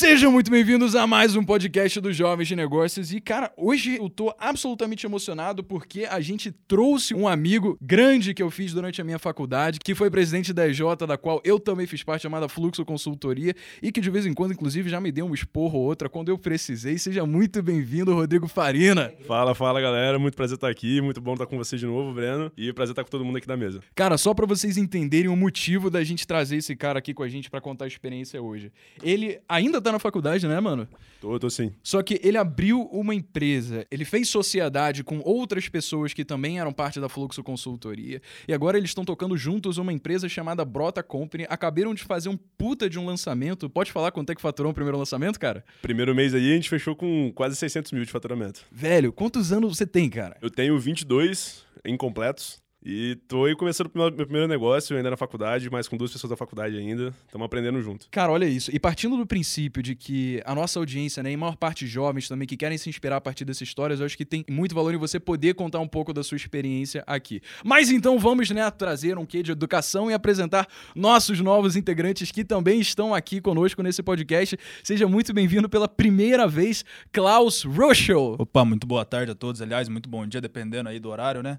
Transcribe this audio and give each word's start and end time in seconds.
Sejam 0.00 0.32
muito 0.32 0.50
bem-vindos 0.50 0.96
a 0.96 1.06
mais 1.06 1.36
um 1.36 1.44
podcast 1.44 2.00
dos 2.00 2.16
Jovens 2.16 2.48
de 2.48 2.56
Negócios. 2.56 3.12
E, 3.12 3.20
cara, 3.20 3.52
hoje 3.54 3.96
eu 3.96 4.08
tô 4.08 4.34
absolutamente 4.38 5.04
emocionado 5.04 5.62
porque 5.62 6.06
a 6.06 6.22
gente 6.22 6.50
trouxe 6.50 7.12
um 7.12 7.28
amigo 7.28 7.76
grande 7.82 8.32
que 8.32 8.42
eu 8.42 8.50
fiz 8.50 8.72
durante 8.72 8.98
a 9.02 9.04
minha 9.04 9.18
faculdade, 9.18 9.78
que 9.78 9.94
foi 9.94 10.10
presidente 10.10 10.54
da 10.54 10.66
EJ, 10.66 10.80
da 11.06 11.18
qual 11.18 11.38
eu 11.44 11.60
também 11.60 11.86
fiz 11.86 12.02
parte, 12.02 12.22
chamada 12.22 12.48
Fluxo 12.48 12.82
Consultoria, 12.82 13.54
e 13.82 13.92
que 13.92 14.00
de 14.00 14.08
vez 14.08 14.24
em 14.24 14.32
quando, 14.32 14.52
inclusive, 14.52 14.88
já 14.88 14.98
me 15.02 15.12
deu 15.12 15.26
um 15.26 15.34
esporro 15.34 15.78
ou 15.78 15.84
outra 15.84 16.08
quando 16.08 16.30
eu 16.30 16.38
precisei. 16.38 16.96
Seja 16.96 17.26
muito 17.26 17.62
bem-vindo, 17.62 18.14
Rodrigo 18.14 18.48
Farina. 18.48 19.12
Fala, 19.26 19.54
fala, 19.54 19.82
galera. 19.82 20.18
Muito 20.18 20.34
prazer 20.34 20.54
estar 20.54 20.70
aqui. 20.70 21.02
Muito 21.02 21.20
bom 21.20 21.34
estar 21.34 21.44
com 21.44 21.58
você 21.58 21.76
de 21.76 21.84
novo, 21.84 22.14
Breno. 22.14 22.50
E 22.56 22.72
prazer 22.72 22.92
estar 22.92 23.04
com 23.04 23.10
todo 23.10 23.22
mundo 23.22 23.36
aqui 23.36 23.46
da 23.46 23.54
mesa. 23.54 23.82
Cara, 23.94 24.16
só 24.16 24.32
para 24.32 24.46
vocês 24.46 24.78
entenderem 24.78 25.28
o 25.28 25.36
motivo 25.36 25.90
da 25.90 26.02
gente 26.02 26.26
trazer 26.26 26.56
esse 26.56 26.74
cara 26.74 26.98
aqui 26.98 27.12
com 27.12 27.22
a 27.22 27.28
gente 27.28 27.50
para 27.50 27.60
contar 27.60 27.84
a 27.84 27.88
experiência 27.88 28.40
hoje. 28.40 28.72
Ele 29.02 29.38
ainda 29.46 29.78
tá 29.78 29.89
na 29.92 29.98
faculdade, 29.98 30.46
né, 30.46 30.58
mano? 30.60 30.88
Tô, 31.20 31.38
tô 31.38 31.50
sim. 31.50 31.72
Só 31.82 32.02
que 32.02 32.20
ele 32.22 32.38
abriu 32.38 32.82
uma 32.92 33.14
empresa, 33.14 33.86
ele 33.90 34.04
fez 34.04 34.28
sociedade 34.28 35.04
com 35.04 35.20
outras 35.24 35.68
pessoas 35.68 36.12
que 36.12 36.24
também 36.24 36.58
eram 36.58 36.72
parte 36.72 37.00
da 37.00 37.08
Fluxo 37.08 37.42
Consultoria, 37.42 38.22
e 38.48 38.54
agora 38.54 38.78
eles 38.78 38.90
estão 38.90 39.04
tocando 39.04 39.36
juntos 39.36 39.78
uma 39.78 39.92
empresa 39.92 40.28
chamada 40.28 40.64
Brota 40.64 41.02
Company. 41.02 41.46
Acabaram 41.48 41.94
de 41.94 42.02
fazer 42.02 42.28
um 42.28 42.36
puta 42.36 42.88
de 42.88 42.98
um 42.98 43.06
lançamento. 43.06 43.68
Pode 43.68 43.92
falar 43.92 44.10
quanto 44.10 44.30
é 44.30 44.34
que 44.34 44.40
faturou 44.40 44.72
o 44.72 44.74
primeiro 44.74 44.98
lançamento, 44.98 45.38
cara? 45.38 45.64
Primeiro 45.82 46.14
mês 46.14 46.34
aí 46.34 46.52
a 46.52 46.54
gente 46.54 46.68
fechou 46.68 46.96
com 46.96 47.32
quase 47.34 47.56
600 47.56 47.92
mil 47.92 48.04
de 48.04 48.10
faturamento. 48.10 48.64
Velho, 48.70 49.12
quantos 49.12 49.52
anos 49.52 49.76
você 49.76 49.86
tem, 49.86 50.08
cara? 50.08 50.36
Eu 50.40 50.50
tenho 50.50 50.78
22 50.78 51.64
incompletos. 51.84 52.60
E 52.82 53.16
tô 53.28 53.44
aí 53.44 53.54
começando 53.54 53.90
o 53.94 53.98
meu 53.98 54.10
primeiro 54.10 54.48
negócio, 54.48 54.96
ainda 54.96 55.10
na 55.10 55.16
faculdade, 55.16 55.68
mas 55.68 55.86
com 55.86 55.98
duas 55.98 56.10
pessoas 56.10 56.30
da 56.30 56.36
faculdade 56.36 56.78
ainda. 56.78 57.14
Estamos 57.26 57.44
aprendendo 57.44 57.82
junto. 57.82 58.08
Cara, 58.10 58.32
olha 58.32 58.46
isso. 58.46 58.74
E 58.74 58.80
partindo 58.80 59.18
do 59.18 59.26
princípio 59.26 59.82
de 59.82 59.94
que 59.94 60.40
a 60.46 60.54
nossa 60.54 60.78
audiência, 60.78 61.22
né, 61.22 61.30
em 61.30 61.36
maior 61.36 61.56
parte 61.56 61.86
jovens 61.86 62.26
também, 62.26 62.48
que 62.48 62.56
querem 62.56 62.78
se 62.78 62.88
inspirar 62.88 63.16
a 63.16 63.20
partir 63.20 63.44
dessas 63.44 63.68
histórias, 63.68 64.00
eu 64.00 64.06
acho 64.06 64.16
que 64.16 64.24
tem 64.24 64.46
muito 64.48 64.74
valor 64.74 64.94
em 64.94 64.96
você 64.96 65.20
poder 65.20 65.54
contar 65.54 65.78
um 65.80 65.86
pouco 65.86 66.14
da 66.14 66.22
sua 66.24 66.36
experiência 66.36 67.04
aqui. 67.06 67.42
Mas 67.62 67.90
então 67.90 68.18
vamos, 68.18 68.48
né, 68.50 68.70
trazer 68.70 69.18
um 69.18 69.26
quê 69.26 69.42
de 69.42 69.52
educação 69.52 70.10
e 70.10 70.14
apresentar 70.14 70.66
nossos 70.94 71.38
novos 71.40 71.76
integrantes 71.76 72.30
que 72.30 72.44
também 72.44 72.80
estão 72.80 73.14
aqui 73.14 73.42
conosco 73.42 73.82
nesse 73.82 74.02
podcast. 74.02 74.56
Seja 74.82 75.06
muito 75.06 75.34
bem-vindo 75.34 75.68
pela 75.68 75.86
primeira 75.86 76.48
vez, 76.48 76.82
Klaus 77.12 77.62
Ruschel. 77.62 78.36
Opa, 78.38 78.64
muito 78.64 78.86
boa 78.86 79.04
tarde 79.04 79.32
a 79.32 79.34
todos. 79.34 79.60
Aliás, 79.60 79.86
muito 79.86 80.08
bom 80.08 80.26
dia, 80.26 80.40
dependendo 80.40 80.88
aí 80.88 80.98
do 80.98 81.10
horário, 81.10 81.42
né? 81.42 81.58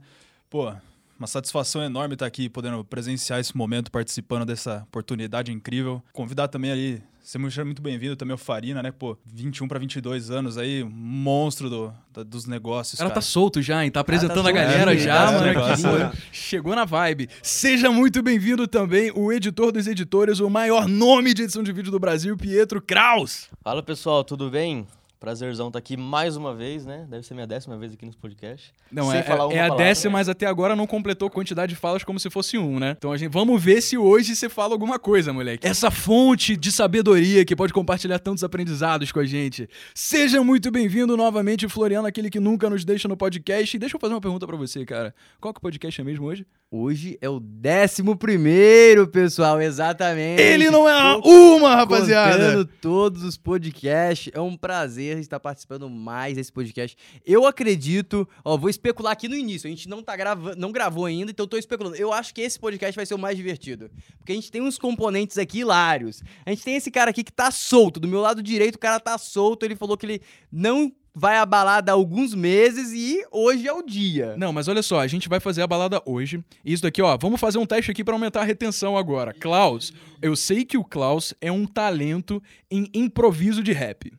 Pô, 0.50 0.74
uma 1.22 1.28
satisfação 1.28 1.84
enorme 1.84 2.16
estar 2.16 2.26
aqui 2.26 2.50
podendo 2.50 2.84
presenciar 2.84 3.40
esse 3.40 3.56
momento, 3.56 3.92
participando 3.92 4.44
dessa 4.44 4.82
oportunidade 4.88 5.52
incrível. 5.52 6.02
Convidar 6.12 6.48
também 6.48 6.72
aí, 6.72 7.00
você 7.24 7.38
é 7.38 7.64
muito 7.64 7.80
bem-vindo 7.80 8.16
também 8.16 8.34
o 8.34 8.40
Farina, 8.40 8.82
né? 8.82 8.92
Pô, 8.92 9.16
21 9.28 9.68
para 9.68 9.78
22 9.78 10.32
anos 10.32 10.58
aí, 10.58 10.84
monstro 10.84 11.70
do, 11.70 11.94
da, 12.12 12.24
dos 12.24 12.48
negócios. 12.48 13.00
Ela 13.00 13.12
cara. 13.12 13.22
tá 13.22 13.22
solto 13.22 13.62
já, 13.62 13.86
hein? 13.86 13.92
Tá 13.92 14.00
apresentando 14.00 14.42
tá 14.42 14.50
a 14.50 14.52
galera 14.52 14.98
já, 14.98 15.28
tá 15.28 15.32
mano. 15.32 16.00
né? 16.00 16.12
Chegou 16.32 16.76
na 16.76 16.86
vibe. 16.86 17.30
Seja 17.44 17.92
muito 17.92 18.24
bem-vindo 18.24 18.68
também 18.68 19.12
o 19.14 19.32
editor 19.32 19.72
dos 19.72 19.86
editores, 19.86 20.40
o 20.40 20.50
maior 20.50 20.88
nome 20.88 21.36
de 21.36 21.44
edição 21.44 21.62
de 21.62 21.72
vídeo 21.72 21.92
do 21.92 22.00
Brasil, 22.00 22.36
Pietro 22.36 22.82
Kraus. 22.82 23.48
Fala 23.64 23.84
pessoal, 23.84 24.24
tudo 24.24 24.50
bem? 24.50 24.88
Prazerzão 25.22 25.68
estar 25.68 25.78
aqui 25.78 25.96
mais 25.96 26.36
uma 26.36 26.56
vez, 26.56 26.84
né? 26.84 27.06
Deve 27.08 27.24
ser 27.24 27.36
minha 27.36 27.46
décima 27.46 27.78
vez 27.78 27.94
aqui 27.94 28.08
nos 28.08 28.16
podcasts. 28.16 28.74
Não, 28.92 29.12
Sem 29.12 29.20
é, 29.20 29.22
falar 29.22 29.46
uma 29.46 29.54
é 29.54 29.60
a 29.60 29.64
palavra. 29.66 29.86
décima, 29.86 30.14
mas 30.14 30.28
até 30.28 30.48
agora 30.48 30.76
não 30.76 30.88
completou 30.88 31.30
quantidade 31.30 31.76
de 31.76 31.80
falas 31.80 32.04
como 32.04 32.20
se 32.20 32.28
fosse 32.32 32.58
um, 32.58 32.80
né? 32.80 32.96
Então 32.98 33.12
a 33.12 33.18
gente 33.18 33.32
vamos 33.32 33.64
ver 33.64 33.82
se 33.82 34.00
hoje 34.00 34.36
você 34.36 34.50
fala 34.50 34.74
alguma 34.74 34.98
coisa, 34.98 35.32
moleque. 35.32 35.68
Essa 35.68 35.92
fonte 35.92 36.58
de 36.58 36.72
sabedoria 36.72 37.46
que 37.46 37.56
pode 37.56 37.72
compartilhar 37.72 38.18
tantos 38.18 38.44
aprendizados 38.44 39.12
com 39.12 39.20
a 39.20 39.24
gente. 39.24 39.70
Seja 39.94 40.44
muito 40.44 40.72
bem-vindo 40.72 41.16
novamente, 41.16 41.70
Floriano, 41.70 42.08
aquele 42.08 42.32
que 42.32 42.40
nunca 42.40 42.68
nos 42.68 42.84
deixa 42.84 43.08
no 43.08 43.16
podcast. 43.16 43.78
E 43.78 43.80
deixa 43.80 43.98
eu 43.98 44.00
fazer 44.00 44.16
uma 44.16 44.22
pergunta 44.22 44.48
pra 44.48 44.58
você, 44.58 44.84
cara. 44.88 45.14
Qual 45.40 45.54
que 45.54 45.60
é 45.60 45.62
o 45.62 45.62
podcast 45.62 46.02
é 46.02 46.04
mesmo 46.04 46.26
hoje? 46.26 46.48
Hoje 46.74 47.18
é 47.20 47.30
o 47.30 47.38
décimo 47.38 48.16
primeiro, 48.16 49.06
pessoal, 49.06 49.62
exatamente. 49.62 50.42
Ele 50.42 50.70
não 50.72 50.88
é 50.88 51.18
uma, 51.18 51.76
rapaziada. 51.76 52.38
Contando 52.38 52.66
todos 52.82 53.24
os 53.24 53.38
podcasts. 53.38 54.32
É 54.34 54.40
um 54.40 54.56
prazer 54.56 55.11
estar 55.20 55.40
participando 55.40 55.90
mais 55.90 56.36
desse 56.36 56.52
podcast. 56.52 56.98
Eu 57.26 57.46
acredito, 57.46 58.28
ó, 58.44 58.58
vou 58.58 58.70
especular 58.70 59.14
aqui 59.14 59.28
no 59.28 59.36
início. 59.36 59.68
A 59.68 59.70
gente 59.70 59.90
não 59.90 60.02
tá 60.02 60.16
gravando, 60.16 60.56
não 60.56 60.72
gravou 60.72 61.06
ainda, 61.06 61.32
então 61.32 61.44
eu 61.44 61.50
tô 61.50 61.58
especulando. 61.58 61.96
Eu 61.96 62.14
acho 62.14 62.34
que 62.34 62.42
esse 62.42 62.60
podcast 62.60 62.96
vai 62.96 63.06
ser 63.06 63.14
o 63.14 63.20
mais 63.20 63.36
divertido, 63.38 63.90
porque 64.18 64.32
a 64.32 64.36
gente 64.36 64.52
tem 64.52 64.62
uns 64.62 64.78
componentes 64.78 65.38
aqui 65.38 65.60
hilários. 65.60 66.24
A 66.46 66.50
gente 66.50 66.64
tem 66.64 66.76
esse 66.76 66.90
cara 66.90 67.10
aqui 67.12 67.24
que 67.24 67.32
tá 67.32 67.52
solto, 67.52 68.00
do 68.00 68.08
meu 68.08 68.22
lado 68.22 68.42
direito 68.42 68.76
o 68.76 68.80
cara 68.80 69.00
tá 69.00 69.18
solto, 69.18 69.64
ele 69.64 69.76
falou 69.76 69.98
que 69.98 70.06
ele 70.06 70.22
não 70.52 70.92
vai 71.14 71.38
à 71.38 71.46
balada 71.46 71.92
alguns 71.92 72.34
meses 72.34 72.92
e 72.94 73.24
hoje 73.32 73.68
é 73.68 73.74
o 73.74 73.84
dia. 73.84 74.36
Não, 74.38 74.54
mas 74.54 74.68
olha 74.68 74.82
só, 74.82 75.00
a 75.00 75.08
gente 75.08 75.28
vai 75.28 75.40
fazer 75.40 75.62
a 75.62 75.68
balada 75.68 76.02
hoje. 76.06 76.44
Isso 76.64 76.84
daqui, 76.84 77.02
ó, 77.02 77.18
vamos 77.18 77.40
fazer 77.40 77.58
um 77.58 77.66
teste 77.66 77.92
aqui 77.92 78.04
pra 78.04 78.16
aumentar 78.16 78.42
a 78.42 78.46
retenção 78.46 78.98
agora. 78.98 79.34
Klaus, 79.34 79.92
eu 80.22 80.36
sei 80.36 80.64
que 80.64 80.78
o 80.78 80.84
Klaus 80.84 81.34
é 81.42 81.52
um 81.52 81.66
talento 81.66 82.42
em 82.70 82.88
improviso 82.94 83.62
de 83.62 83.72
rap. 83.72 84.12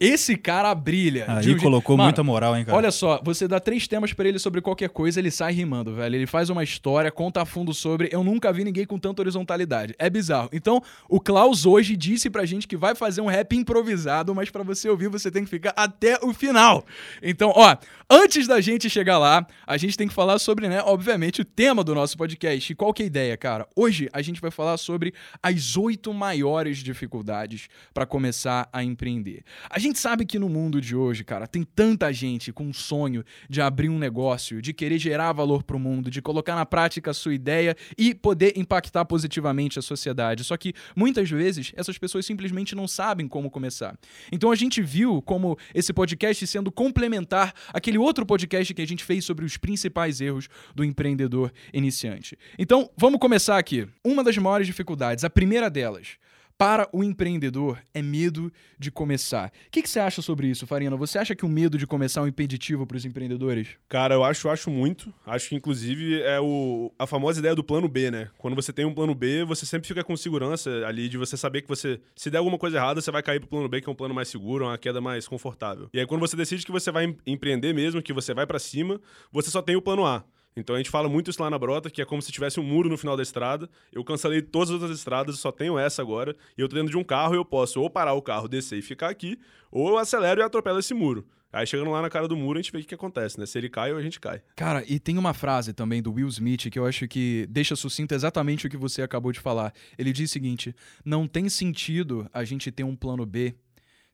Esse 0.00 0.34
cara 0.34 0.74
brilha. 0.74 1.26
Aí 1.28 1.42
de 1.42 1.56
colocou 1.56 1.94
Mano, 1.94 2.06
muita 2.06 2.24
moral, 2.24 2.56
hein, 2.56 2.64
cara? 2.64 2.78
Olha 2.78 2.90
só, 2.90 3.20
você 3.22 3.46
dá 3.46 3.60
três 3.60 3.86
temas 3.86 4.14
pra 4.14 4.26
ele 4.26 4.38
sobre 4.38 4.62
qualquer 4.62 4.88
coisa, 4.88 5.20
ele 5.20 5.30
sai 5.30 5.52
rimando, 5.52 5.94
velho. 5.94 6.16
Ele 6.16 6.26
faz 6.26 6.48
uma 6.48 6.64
história, 6.64 7.10
conta 7.10 7.42
a 7.42 7.44
fundo 7.44 7.74
sobre. 7.74 8.08
Eu 8.10 8.24
nunca 8.24 8.50
vi 8.50 8.64
ninguém 8.64 8.86
com 8.86 8.98
tanta 8.98 9.20
horizontalidade. 9.20 9.94
É 9.98 10.08
bizarro. 10.08 10.48
Então, 10.54 10.82
o 11.06 11.20
Klaus 11.20 11.66
hoje 11.66 11.98
disse 11.98 12.30
pra 12.30 12.46
gente 12.46 12.66
que 12.66 12.78
vai 12.78 12.94
fazer 12.94 13.20
um 13.20 13.26
rap 13.26 13.54
improvisado, 13.54 14.34
mas 14.34 14.48
pra 14.48 14.62
você 14.62 14.88
ouvir 14.88 15.08
você 15.08 15.30
tem 15.30 15.44
que 15.44 15.50
ficar 15.50 15.74
até 15.76 16.18
o 16.22 16.32
final. 16.32 16.82
Então, 17.22 17.52
ó, 17.54 17.76
antes 18.08 18.46
da 18.46 18.58
gente 18.58 18.88
chegar 18.88 19.18
lá, 19.18 19.46
a 19.66 19.76
gente 19.76 19.98
tem 19.98 20.08
que 20.08 20.14
falar 20.14 20.38
sobre, 20.38 20.66
né, 20.66 20.80
obviamente, 20.82 21.42
o 21.42 21.44
tema 21.44 21.84
do 21.84 21.94
nosso 21.94 22.16
podcast. 22.16 22.72
E 22.72 22.74
qual 22.74 22.94
que 22.94 23.02
é 23.02 23.04
a 23.04 23.06
ideia, 23.06 23.36
cara? 23.36 23.68
Hoje 23.76 24.08
a 24.14 24.22
gente 24.22 24.40
vai 24.40 24.50
falar 24.50 24.78
sobre 24.78 25.12
as 25.42 25.76
oito 25.76 26.14
maiores 26.14 26.78
dificuldades 26.78 27.68
pra 27.92 28.06
começar 28.06 28.66
a 28.72 28.82
empreender. 28.82 29.44
A 29.68 29.78
gente 29.78 29.89
sabe 29.98 30.24
que 30.24 30.38
no 30.38 30.48
mundo 30.48 30.80
de 30.80 30.94
hoje, 30.94 31.24
cara, 31.24 31.46
tem 31.46 31.62
tanta 31.62 32.12
gente 32.12 32.52
com 32.52 32.64
um 32.64 32.72
sonho 32.72 33.24
de 33.48 33.60
abrir 33.60 33.88
um 33.88 33.98
negócio, 33.98 34.60
de 34.62 34.72
querer 34.72 34.98
gerar 34.98 35.32
valor 35.32 35.62
pro 35.62 35.78
mundo, 35.78 36.10
de 36.10 36.22
colocar 36.22 36.54
na 36.54 36.66
prática 36.66 37.10
a 37.10 37.14
sua 37.14 37.34
ideia 37.34 37.76
e 37.96 38.14
poder 38.14 38.56
impactar 38.56 39.04
positivamente 39.04 39.78
a 39.78 39.82
sociedade. 39.82 40.44
Só 40.44 40.56
que 40.56 40.72
muitas 40.94 41.30
vezes 41.30 41.72
essas 41.76 41.98
pessoas 41.98 42.26
simplesmente 42.26 42.74
não 42.74 42.86
sabem 42.86 43.28
como 43.28 43.50
começar. 43.50 43.98
Então 44.32 44.50
a 44.50 44.56
gente 44.56 44.82
viu 44.82 45.22
como 45.22 45.56
esse 45.74 45.92
podcast 45.92 46.46
sendo 46.46 46.70
complementar 46.70 47.52
aquele 47.72 47.98
outro 47.98 48.24
podcast 48.26 48.72
que 48.74 48.82
a 48.82 48.86
gente 48.86 49.04
fez 49.04 49.24
sobre 49.24 49.44
os 49.44 49.56
principais 49.56 50.20
erros 50.20 50.48
do 50.74 50.84
empreendedor 50.84 51.52
iniciante. 51.72 52.36
Então, 52.58 52.90
vamos 52.96 53.20
começar 53.20 53.58
aqui. 53.58 53.86
Uma 54.04 54.24
das 54.24 54.36
maiores 54.38 54.66
dificuldades, 54.66 55.24
a 55.24 55.30
primeira 55.30 55.70
delas, 55.70 56.18
para 56.60 56.86
o 56.92 57.02
empreendedor 57.02 57.78
é 57.94 58.02
medo 58.02 58.52
de 58.78 58.90
começar. 58.90 59.50
O 59.68 59.70
que, 59.70 59.80
que 59.80 59.88
você 59.88 59.98
acha 59.98 60.20
sobre 60.20 60.46
isso, 60.46 60.66
Farina? 60.66 60.94
Você 60.94 61.18
acha 61.18 61.34
que 61.34 61.46
o 61.46 61.48
medo 61.48 61.78
de 61.78 61.86
começar 61.86 62.20
é 62.20 62.24
um 62.24 62.26
impeditivo 62.26 62.86
para 62.86 62.98
os 62.98 63.06
empreendedores? 63.06 63.68
Cara, 63.88 64.14
eu 64.14 64.22
acho, 64.22 64.46
acho 64.46 64.68
muito. 64.70 65.10
Acho 65.24 65.48
que, 65.48 65.54
inclusive, 65.54 66.20
é 66.20 66.38
o, 66.38 66.92
a 66.98 67.06
famosa 67.06 67.38
ideia 67.38 67.54
do 67.54 67.64
plano 67.64 67.88
B, 67.88 68.10
né? 68.10 68.28
Quando 68.36 68.54
você 68.54 68.74
tem 68.74 68.84
um 68.84 68.92
plano 68.92 69.14
B, 69.14 69.42
você 69.42 69.64
sempre 69.64 69.88
fica 69.88 70.04
com 70.04 70.14
segurança 70.18 70.86
ali 70.86 71.08
de 71.08 71.16
você 71.16 71.34
saber 71.34 71.62
que 71.62 71.68
você, 71.68 71.98
se 72.14 72.28
der 72.30 72.36
alguma 72.36 72.58
coisa 72.58 72.76
errada, 72.76 73.00
você 73.00 73.10
vai 73.10 73.22
cair 73.22 73.40
pro 73.40 73.48
plano 73.48 73.66
B, 73.66 73.80
que 73.80 73.88
é 73.88 73.92
um 73.92 73.96
plano 73.96 74.12
mais 74.12 74.28
seguro, 74.28 74.66
uma 74.66 74.76
queda 74.76 75.00
mais 75.00 75.26
confortável. 75.26 75.88
E 75.94 75.98
aí, 75.98 76.06
quando 76.06 76.20
você 76.20 76.36
decide 76.36 76.66
que 76.66 76.72
você 76.72 76.90
vai 76.92 77.06
em- 77.06 77.16
empreender 77.26 77.72
mesmo, 77.72 78.02
que 78.02 78.12
você 78.12 78.34
vai 78.34 78.46
pra 78.46 78.58
cima, 78.58 79.00
você 79.32 79.48
só 79.48 79.62
tem 79.62 79.76
o 79.76 79.80
plano 79.82 80.04
A. 80.04 80.22
Então 80.56 80.74
a 80.74 80.78
gente 80.78 80.90
fala 80.90 81.08
muito 81.08 81.30
isso 81.30 81.42
lá 81.42 81.48
na 81.48 81.58
Brota, 81.58 81.90
que 81.90 82.02
é 82.02 82.04
como 82.04 82.20
se 82.20 82.32
tivesse 82.32 82.58
um 82.58 82.62
muro 82.62 82.88
no 82.88 82.98
final 82.98 83.16
da 83.16 83.22
estrada. 83.22 83.68
Eu 83.92 84.04
cancelei 84.04 84.42
todas 84.42 84.70
as 84.70 84.74
outras 84.74 84.98
estradas, 84.98 85.38
só 85.38 85.52
tenho 85.52 85.78
essa 85.78 86.02
agora. 86.02 86.36
E 86.58 86.60
eu 86.60 86.68
tô 86.68 86.74
dentro 86.74 86.90
de 86.90 86.96
um 86.96 87.04
carro 87.04 87.34
e 87.34 87.36
eu 87.36 87.44
posso 87.44 87.80
ou 87.80 87.88
parar 87.88 88.14
o 88.14 88.22
carro, 88.22 88.48
descer 88.48 88.78
e 88.78 88.82
ficar 88.82 89.08
aqui, 89.08 89.38
ou 89.70 89.88
eu 89.88 89.98
acelero 89.98 90.40
e 90.40 90.44
atropelo 90.44 90.78
esse 90.78 90.92
muro. 90.92 91.26
Aí 91.52 91.66
chegando 91.66 91.90
lá 91.90 92.00
na 92.00 92.08
cara 92.08 92.28
do 92.28 92.36
muro, 92.36 92.58
a 92.58 92.62
gente 92.62 92.70
vê 92.70 92.78
o 92.78 92.80
que, 92.80 92.88
que 92.88 92.94
acontece, 92.94 93.38
né? 93.38 93.44
Se 93.44 93.58
ele 93.58 93.68
cai 93.68 93.92
ou 93.92 93.98
a 93.98 94.02
gente 94.02 94.20
cai. 94.20 94.40
Cara, 94.54 94.84
e 94.86 95.00
tem 95.00 95.18
uma 95.18 95.34
frase 95.34 95.72
também 95.72 96.00
do 96.00 96.12
Will 96.12 96.28
Smith 96.28 96.70
que 96.70 96.78
eu 96.78 96.86
acho 96.86 97.08
que 97.08 97.46
deixa 97.50 97.74
sucinto 97.74 98.14
exatamente 98.14 98.66
o 98.66 98.70
que 98.70 98.76
você 98.76 99.02
acabou 99.02 99.32
de 99.32 99.40
falar. 99.40 99.72
Ele 99.98 100.12
diz 100.12 100.30
o 100.30 100.32
seguinte: 100.32 100.74
não 101.04 101.26
tem 101.26 101.48
sentido 101.48 102.28
a 102.32 102.44
gente 102.44 102.70
ter 102.70 102.84
um 102.84 102.94
plano 102.94 103.26
B 103.26 103.54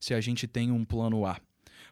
se 0.01 0.15
a 0.15 0.21
gente 0.21 0.47
tem 0.47 0.71
um 0.71 0.85
plano 0.85 1.27
A. 1.27 1.39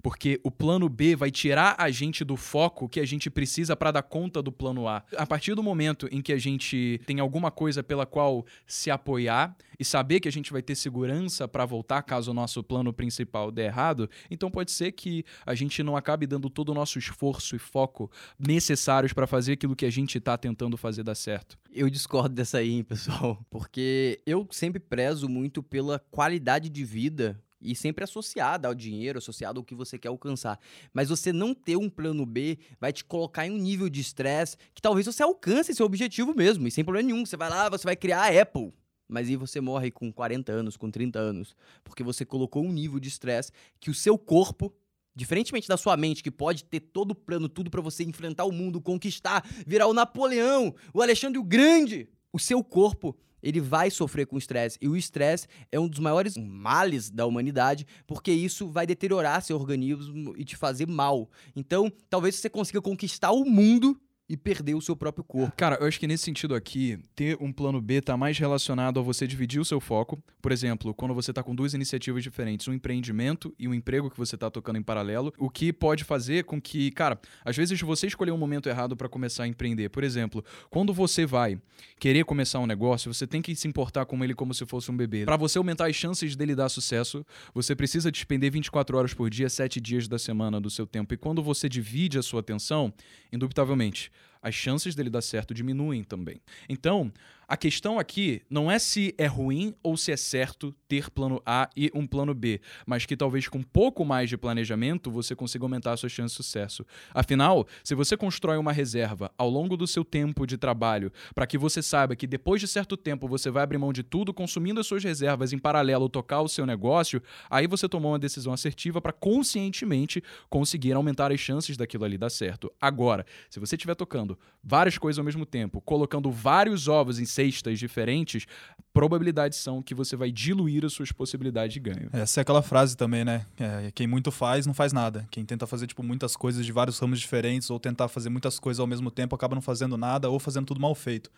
Porque 0.03 0.41
o 0.43 0.51
plano 0.51 0.89
B 0.89 1.17
vai 1.17 1.31
tirar 1.31 1.75
a 1.79 1.91
gente 1.91 2.25
do 2.25 2.37
foco 2.37 2.89
que 2.89 3.01
a 3.01 3.07
gente 3.07 3.31
precisa 3.31 3.77
para 3.77 3.93
dar 3.93 4.03
conta 4.03 4.43
do 4.43 4.53
plano 4.53 4.89
A. 4.89 5.03
A 5.17 5.27
partir 5.27 5.55
do 5.55 5.63
momento 5.63 6.09
em 6.11 6.21
que 6.21 6.33
a 6.33 6.39
gente 6.39 7.01
tem 7.07 7.21
alguma 7.21 7.51
coisa 7.51 7.83
pela 7.83 8.07
qual 8.07 8.45
se 8.67 8.91
apoiar 8.91 9.57
e 9.79 9.85
saber 9.85 10.21
que 10.21 10.29
a 10.29 10.33
gente 10.33 10.53
vai 10.53 10.63
ter 10.63 10.75
segurança 10.75 11.49
para 11.49 11.65
voltar 11.65 12.03
caso 12.03 12.31
o 12.31 12.35
nosso 12.35 12.63
plano 12.63 12.93
principal 12.93 13.51
der 13.51 13.67
errado, 13.67 14.09
então 14.31 14.51
pode 14.51 14.71
ser 14.71 14.93
que 14.93 15.25
a 15.45 15.55
gente 15.55 15.83
não 15.83 15.97
acabe 15.97 16.27
dando 16.27 16.49
todo 16.49 16.71
o 16.71 16.75
nosso 16.75 16.99
esforço 16.99 17.57
e 17.57 17.59
foco 17.59 18.11
necessários 18.39 19.13
para 19.13 19.27
fazer 19.27 19.53
aquilo 19.53 19.77
que 19.77 19.87
a 19.87 19.91
gente 19.91 20.21
tá 20.21 20.37
tentando 20.37 20.77
fazer 20.77 21.03
dar 21.03 21.15
certo. 21.15 21.59
Eu 21.73 21.91
discordo 21.91 22.35
dessa 22.35 22.59
aí, 22.59 22.83
pessoal. 22.85 23.45
Porque 23.51 24.21
eu 24.27 24.47
sempre 24.51 24.81
prezo 24.81 25.29
muito 25.29 25.63
pela 25.63 25.99
qualidade 26.11 26.69
de 26.69 26.85
vida 26.85 27.41
E 27.65 27.75
sempre 27.75 28.05
associada 28.05 28.69
ao 28.69 28.75
dinheiro, 28.75 29.19
associada 29.19 29.59
ao 29.59 29.65
que 29.65 29.75
você 29.75 29.99
quer 29.99 30.09
alcançar. 30.09 30.61
Mas 30.93 31.09
você 31.09 31.33
não 31.33 31.55
ter 31.55 31.77
um 31.77 31.89
plano 31.89 32.27
B 32.27 32.59
vai 32.79 32.93
te 32.93 33.05
colocar 33.05 33.47
em 33.47 33.51
um 33.51 33.59
nível 33.59 33.89
de 33.89 34.01
estresse 34.01 34.57
que 34.75 34.83
talvez 34.83 35.07
você 35.07 35.23
alcance 35.23 35.75
seu 35.75 35.87
objetivo 35.87 36.35
mesmo, 36.35 36.69
e 36.69 36.71
sem 36.71 36.85
problema 36.85 37.09
nenhum. 37.09 37.25
Você 37.25 37.37
vai 37.37 37.49
lá, 37.49 37.69
você 37.69 37.85
vai 37.85 37.97
criar 37.97 38.23
a 38.23 38.41
Apple. 38.41 38.73
Mas 39.09 39.29
aí 39.29 39.37
você 39.37 39.61
morre 39.61 39.91
com 39.91 40.13
40 40.13 40.53
anos, 40.53 40.77
com 40.77 40.91
30 40.91 41.19
anos, 41.19 41.57
porque 41.83 42.03
você 42.03 42.25
colocou 42.25 42.65
um 42.65 42.73
nível 42.73 43.01
de 43.01 43.09
estresse 43.09 43.53
que 43.81 43.91
o 43.91 43.95
seu 43.95 44.17
corpo 44.19 44.73
Diferentemente 45.17 45.69
da 45.69 45.77
sua 45.77 45.97
mente, 45.97 46.25
que 46.25 46.31
pode 46.31 46.65
ter 46.65 46.81
todo 46.81 47.13
o 47.13 47.15
plano, 47.15 47.49
tudo 47.49 47.71
pra 47.71 47.81
você 47.81 48.03
enfrentar 48.03 48.45
o 48.45 48.51
mundo, 48.51 48.81
conquistar, 48.81 49.47
virar 49.65 49.87
o 49.87 49.95
Napoleão, 49.95 50.75
o 50.93 51.01
Alexandre 51.01 51.39
o 51.39 51.45
Grande, 51.45 52.09
o 52.35 52.39
seu 52.41 52.65
corpo, 52.65 53.17
ele 53.41 53.61
vai 53.61 53.93
sofrer 53.93 54.27
com 54.27 54.37
estresse. 54.37 54.77
E 54.83 54.89
o 54.89 54.97
estresse 54.97 55.47
é 55.71 55.79
um 55.79 55.87
dos 55.87 56.01
maiores 56.01 56.37
males 56.37 57.09
da 57.09 57.25
humanidade, 57.25 57.87
porque 58.09 58.33
isso 58.33 58.67
vai 58.67 58.85
deteriorar 58.85 59.41
seu 59.41 59.57
organismo 59.57 60.35
e 60.37 60.45
te 60.45 60.57
fazer 60.57 60.89
mal. 60.89 61.31
Então, 61.55 61.93
talvez 62.11 62.35
você 62.35 62.51
consiga 62.51 62.83
conquistar 62.83 63.31
o 63.31 63.45
mundo 63.45 63.97
e 64.29 64.37
perder 64.37 64.75
o 64.75 64.81
seu 64.81 64.97
próprio 64.97 65.23
corpo. 65.23 65.55
Cara, 65.57 65.77
eu 65.81 65.87
acho 65.87 66.01
que 66.01 66.07
nesse 66.07 66.25
sentido 66.25 66.55
aqui, 66.55 66.99
ter 67.15 67.37
um 67.41 67.53
plano 67.53 67.81
B 67.81 68.01
tá 68.01 68.17
mais 68.17 68.39
relacionado 68.39 68.99
a 68.99 69.03
você 69.03 69.27
dividir 69.27 69.61
o 69.61 69.65
seu 69.65 69.81
foco. 69.81 70.23
Por 70.41 70.51
exemplo, 70.51 70.95
quando 70.95 71.15
você 71.15 71.33
tá 71.33 71.43
com 71.43 71.55
duas 71.55 71.75
iniciativas 71.75 72.23
diferentes, 72.23 72.67
um 72.67 72.73
empreendimento 72.73 73.55
e 73.59 73.69
um 73.69 73.75
emprego 73.75 74.11
que 74.11 74.17
você 74.17 74.37
tá 74.37 74.51
tocando 74.51 74.79
em 74.79 74.83
paralelo, 74.83 75.33
o 75.39 75.51
que 75.51 75.73
pode 75.73 76.05
fazer 76.05 76.45
com 76.45 76.61
que, 76.61 76.91
cara, 76.91 77.19
às 77.45 77.57
vezes 77.57 77.79
você 77.81 78.07
escolher 78.07 78.31
um 78.31 78.39
momento 78.39 78.69
errado 78.69 78.97
para 78.97 79.09
começar 79.09 79.45
a 79.45 79.47
empreender. 79.47 79.91
Por 79.91 80.03
exemplo, 80.03 80.43
quando 80.71 80.93
você 80.95 81.27
vai 81.27 81.61
querer 81.99 82.25
começar 82.25 82.61
um 82.61 82.67
negócio, 82.67 83.13
você 83.13 83.27
tem 83.27 83.43
que 83.43 83.55
se 83.55 83.69
importar 83.69 84.07
com 84.07 84.23
ele 84.25 84.35
como 84.35 84.55
se 84.55 84.65
fosse 84.65 84.91
um 84.91 84.97
bebê. 84.97 85.25
Para 85.25 85.37
você 85.37 85.59
aumentar 85.59 85.87
as 85.87 85.97
chances 85.97 86.35
dele 86.35 86.55
dar 86.55 86.69
sucesso, 86.71 87.27
você 87.53 87.75
precisa 87.75 88.11
despender 88.11 88.51
24 88.51 88.97
horas 88.97 89.13
por 89.13 89.29
dia, 89.29 89.51
7 89.51 89.81
dias 89.81 90.09
da 90.09 90.19
semana 90.19 90.61
do 90.61 90.71
seu 90.71 90.87
tempo. 90.87 91.13
E 91.13 91.17
quando 91.17 91.43
você 91.43 91.69
divide 91.69 92.19
a 92.19 92.23
sua 92.23 92.41
atenção, 92.41 92.93
indubitavelmente, 93.33 94.11
as 94.45 94.55
chances 94.55 94.95
dele 94.95 95.09
dar 95.09 95.23
certo 95.23 95.55
diminuem 95.55 96.05
também. 96.05 96.39
Então, 96.69 97.11
a 97.55 97.57
questão 97.57 98.01
aqui 98.01 98.43
não 98.51 98.69
é 98.69 98.81
se 98.81 99.15
é 99.17 99.27
ruim 99.27 99.77
ou 99.81 99.97
se 99.97 100.11
é 100.11 100.17
certo 100.17 100.75
ter 100.89 101.09
plano 101.09 101.41
A 101.47 101.71
e 101.77 101.89
um 101.95 102.05
plano 102.05 102.35
B, 102.35 102.61
mas 102.85 103.07
que 103.07 103.17
talvez 103.17 103.47
com 103.47 103.59
um 103.59 103.63
pouco 103.63 104.05
mais 104.05 104.29
de 104.29 104.37
planejamento 104.37 105.09
você 105.09 105.37
consiga 105.37 105.65
aumentar 105.65 105.93
a 105.93 105.97
sua 105.97 106.09
chance 106.09 106.33
de 106.33 106.37
sucesso. 106.37 106.85
Afinal, 107.13 107.65
se 107.85 107.95
você 107.95 108.17
constrói 108.17 108.57
uma 108.57 108.73
reserva 108.73 109.31
ao 109.39 109.49
longo 109.49 109.77
do 109.77 109.87
seu 109.87 110.05
tempo 110.05 110.49
de 110.49 110.59
trabalho, 110.59 111.13
para 111.33 111.47
que 111.47 111.57
você 111.57 111.81
saiba 111.81 112.17
que 112.17 112.27
depois 112.27 112.61
de 112.61 112.67
certo 112.67 112.97
tempo 112.97 113.29
você 113.29 113.53
vai 113.53 113.63
abrir 113.63 113.79
mão 113.79 113.93
de 113.93 114.03
tudo 114.03 114.35
consumindo 114.35 114.81
as 114.81 114.87
suas 114.89 115.05
reservas 115.05 115.53
em 115.53 115.59
paralelo 115.59 116.09
tocar 116.09 116.41
o 116.41 116.49
seu 116.49 116.67
negócio, 116.67 117.23
aí 117.49 117.69
você 117.69 117.89
tomou 117.89 118.11
uma 118.11 118.19
decisão 118.19 118.53
assertiva 118.53 119.01
para 119.01 119.13
conscientemente 119.13 120.21
conseguir 120.51 120.95
aumentar 120.95 121.31
as 121.31 121.39
chances 121.39 121.77
daquilo 121.77 122.05
ali 122.05 122.19
dar 122.19 122.31
certo. 122.31 122.73
Agora, 122.81 123.25
se 123.49 123.61
você 123.61 123.77
estiver 123.77 123.95
tocando 123.95 124.37
várias 124.61 124.99
coisas 124.99 125.21
ao 125.21 125.25
mesmo 125.25 125.47
tempo, 125.47 125.81
colocando 125.81 126.33
vários 126.33 126.89
ovos 126.89 127.21
em 127.21 127.25
cestas 127.53 127.79
diferentes, 127.79 128.47
probabilidades 128.93 129.59
são 129.59 129.83
que 129.83 129.95
você 129.95 130.17
vai 130.17 130.31
diluir 130.31 130.85
as 130.85 130.93
suas 130.93 131.11
possibilidades 131.11 131.75
de 131.75 131.81
ganho. 131.81 132.09
Essa 132.13 132.41
é 132.41 132.43
aquela 132.43 132.63
frase 132.63 132.97
também, 132.97 133.25
né? 133.25 133.45
É, 133.59 133.91
quem 133.95 134.07
muito 134.07 134.31
faz, 134.31 134.67
não 134.67 134.75
faz 134.75 134.93
nada. 134.93 135.27
Quem 135.31 135.45
tenta 135.45 135.67
fazer, 135.67 135.87
tipo, 135.87 136.03
muitas 136.03 136.37
coisas 136.37 136.65
de 136.65 136.73
vários 136.73 136.99
ramos 136.99 137.19
diferentes 137.19 137.71
ou 137.71 137.81
tentar 137.81 138.09
fazer 138.09 138.31
muitas 138.31 138.59
coisas 138.59 138.81
ao 138.81 138.87
mesmo 138.87 139.11
tempo 139.11 139.35
acaba 139.35 139.55
não 139.55 139.63
fazendo 139.63 139.97
nada 139.97 140.31
ou 140.31 140.39
fazendo 140.39 140.67
tudo 140.67 140.81
mal 140.81 140.95
feito. 140.95 141.31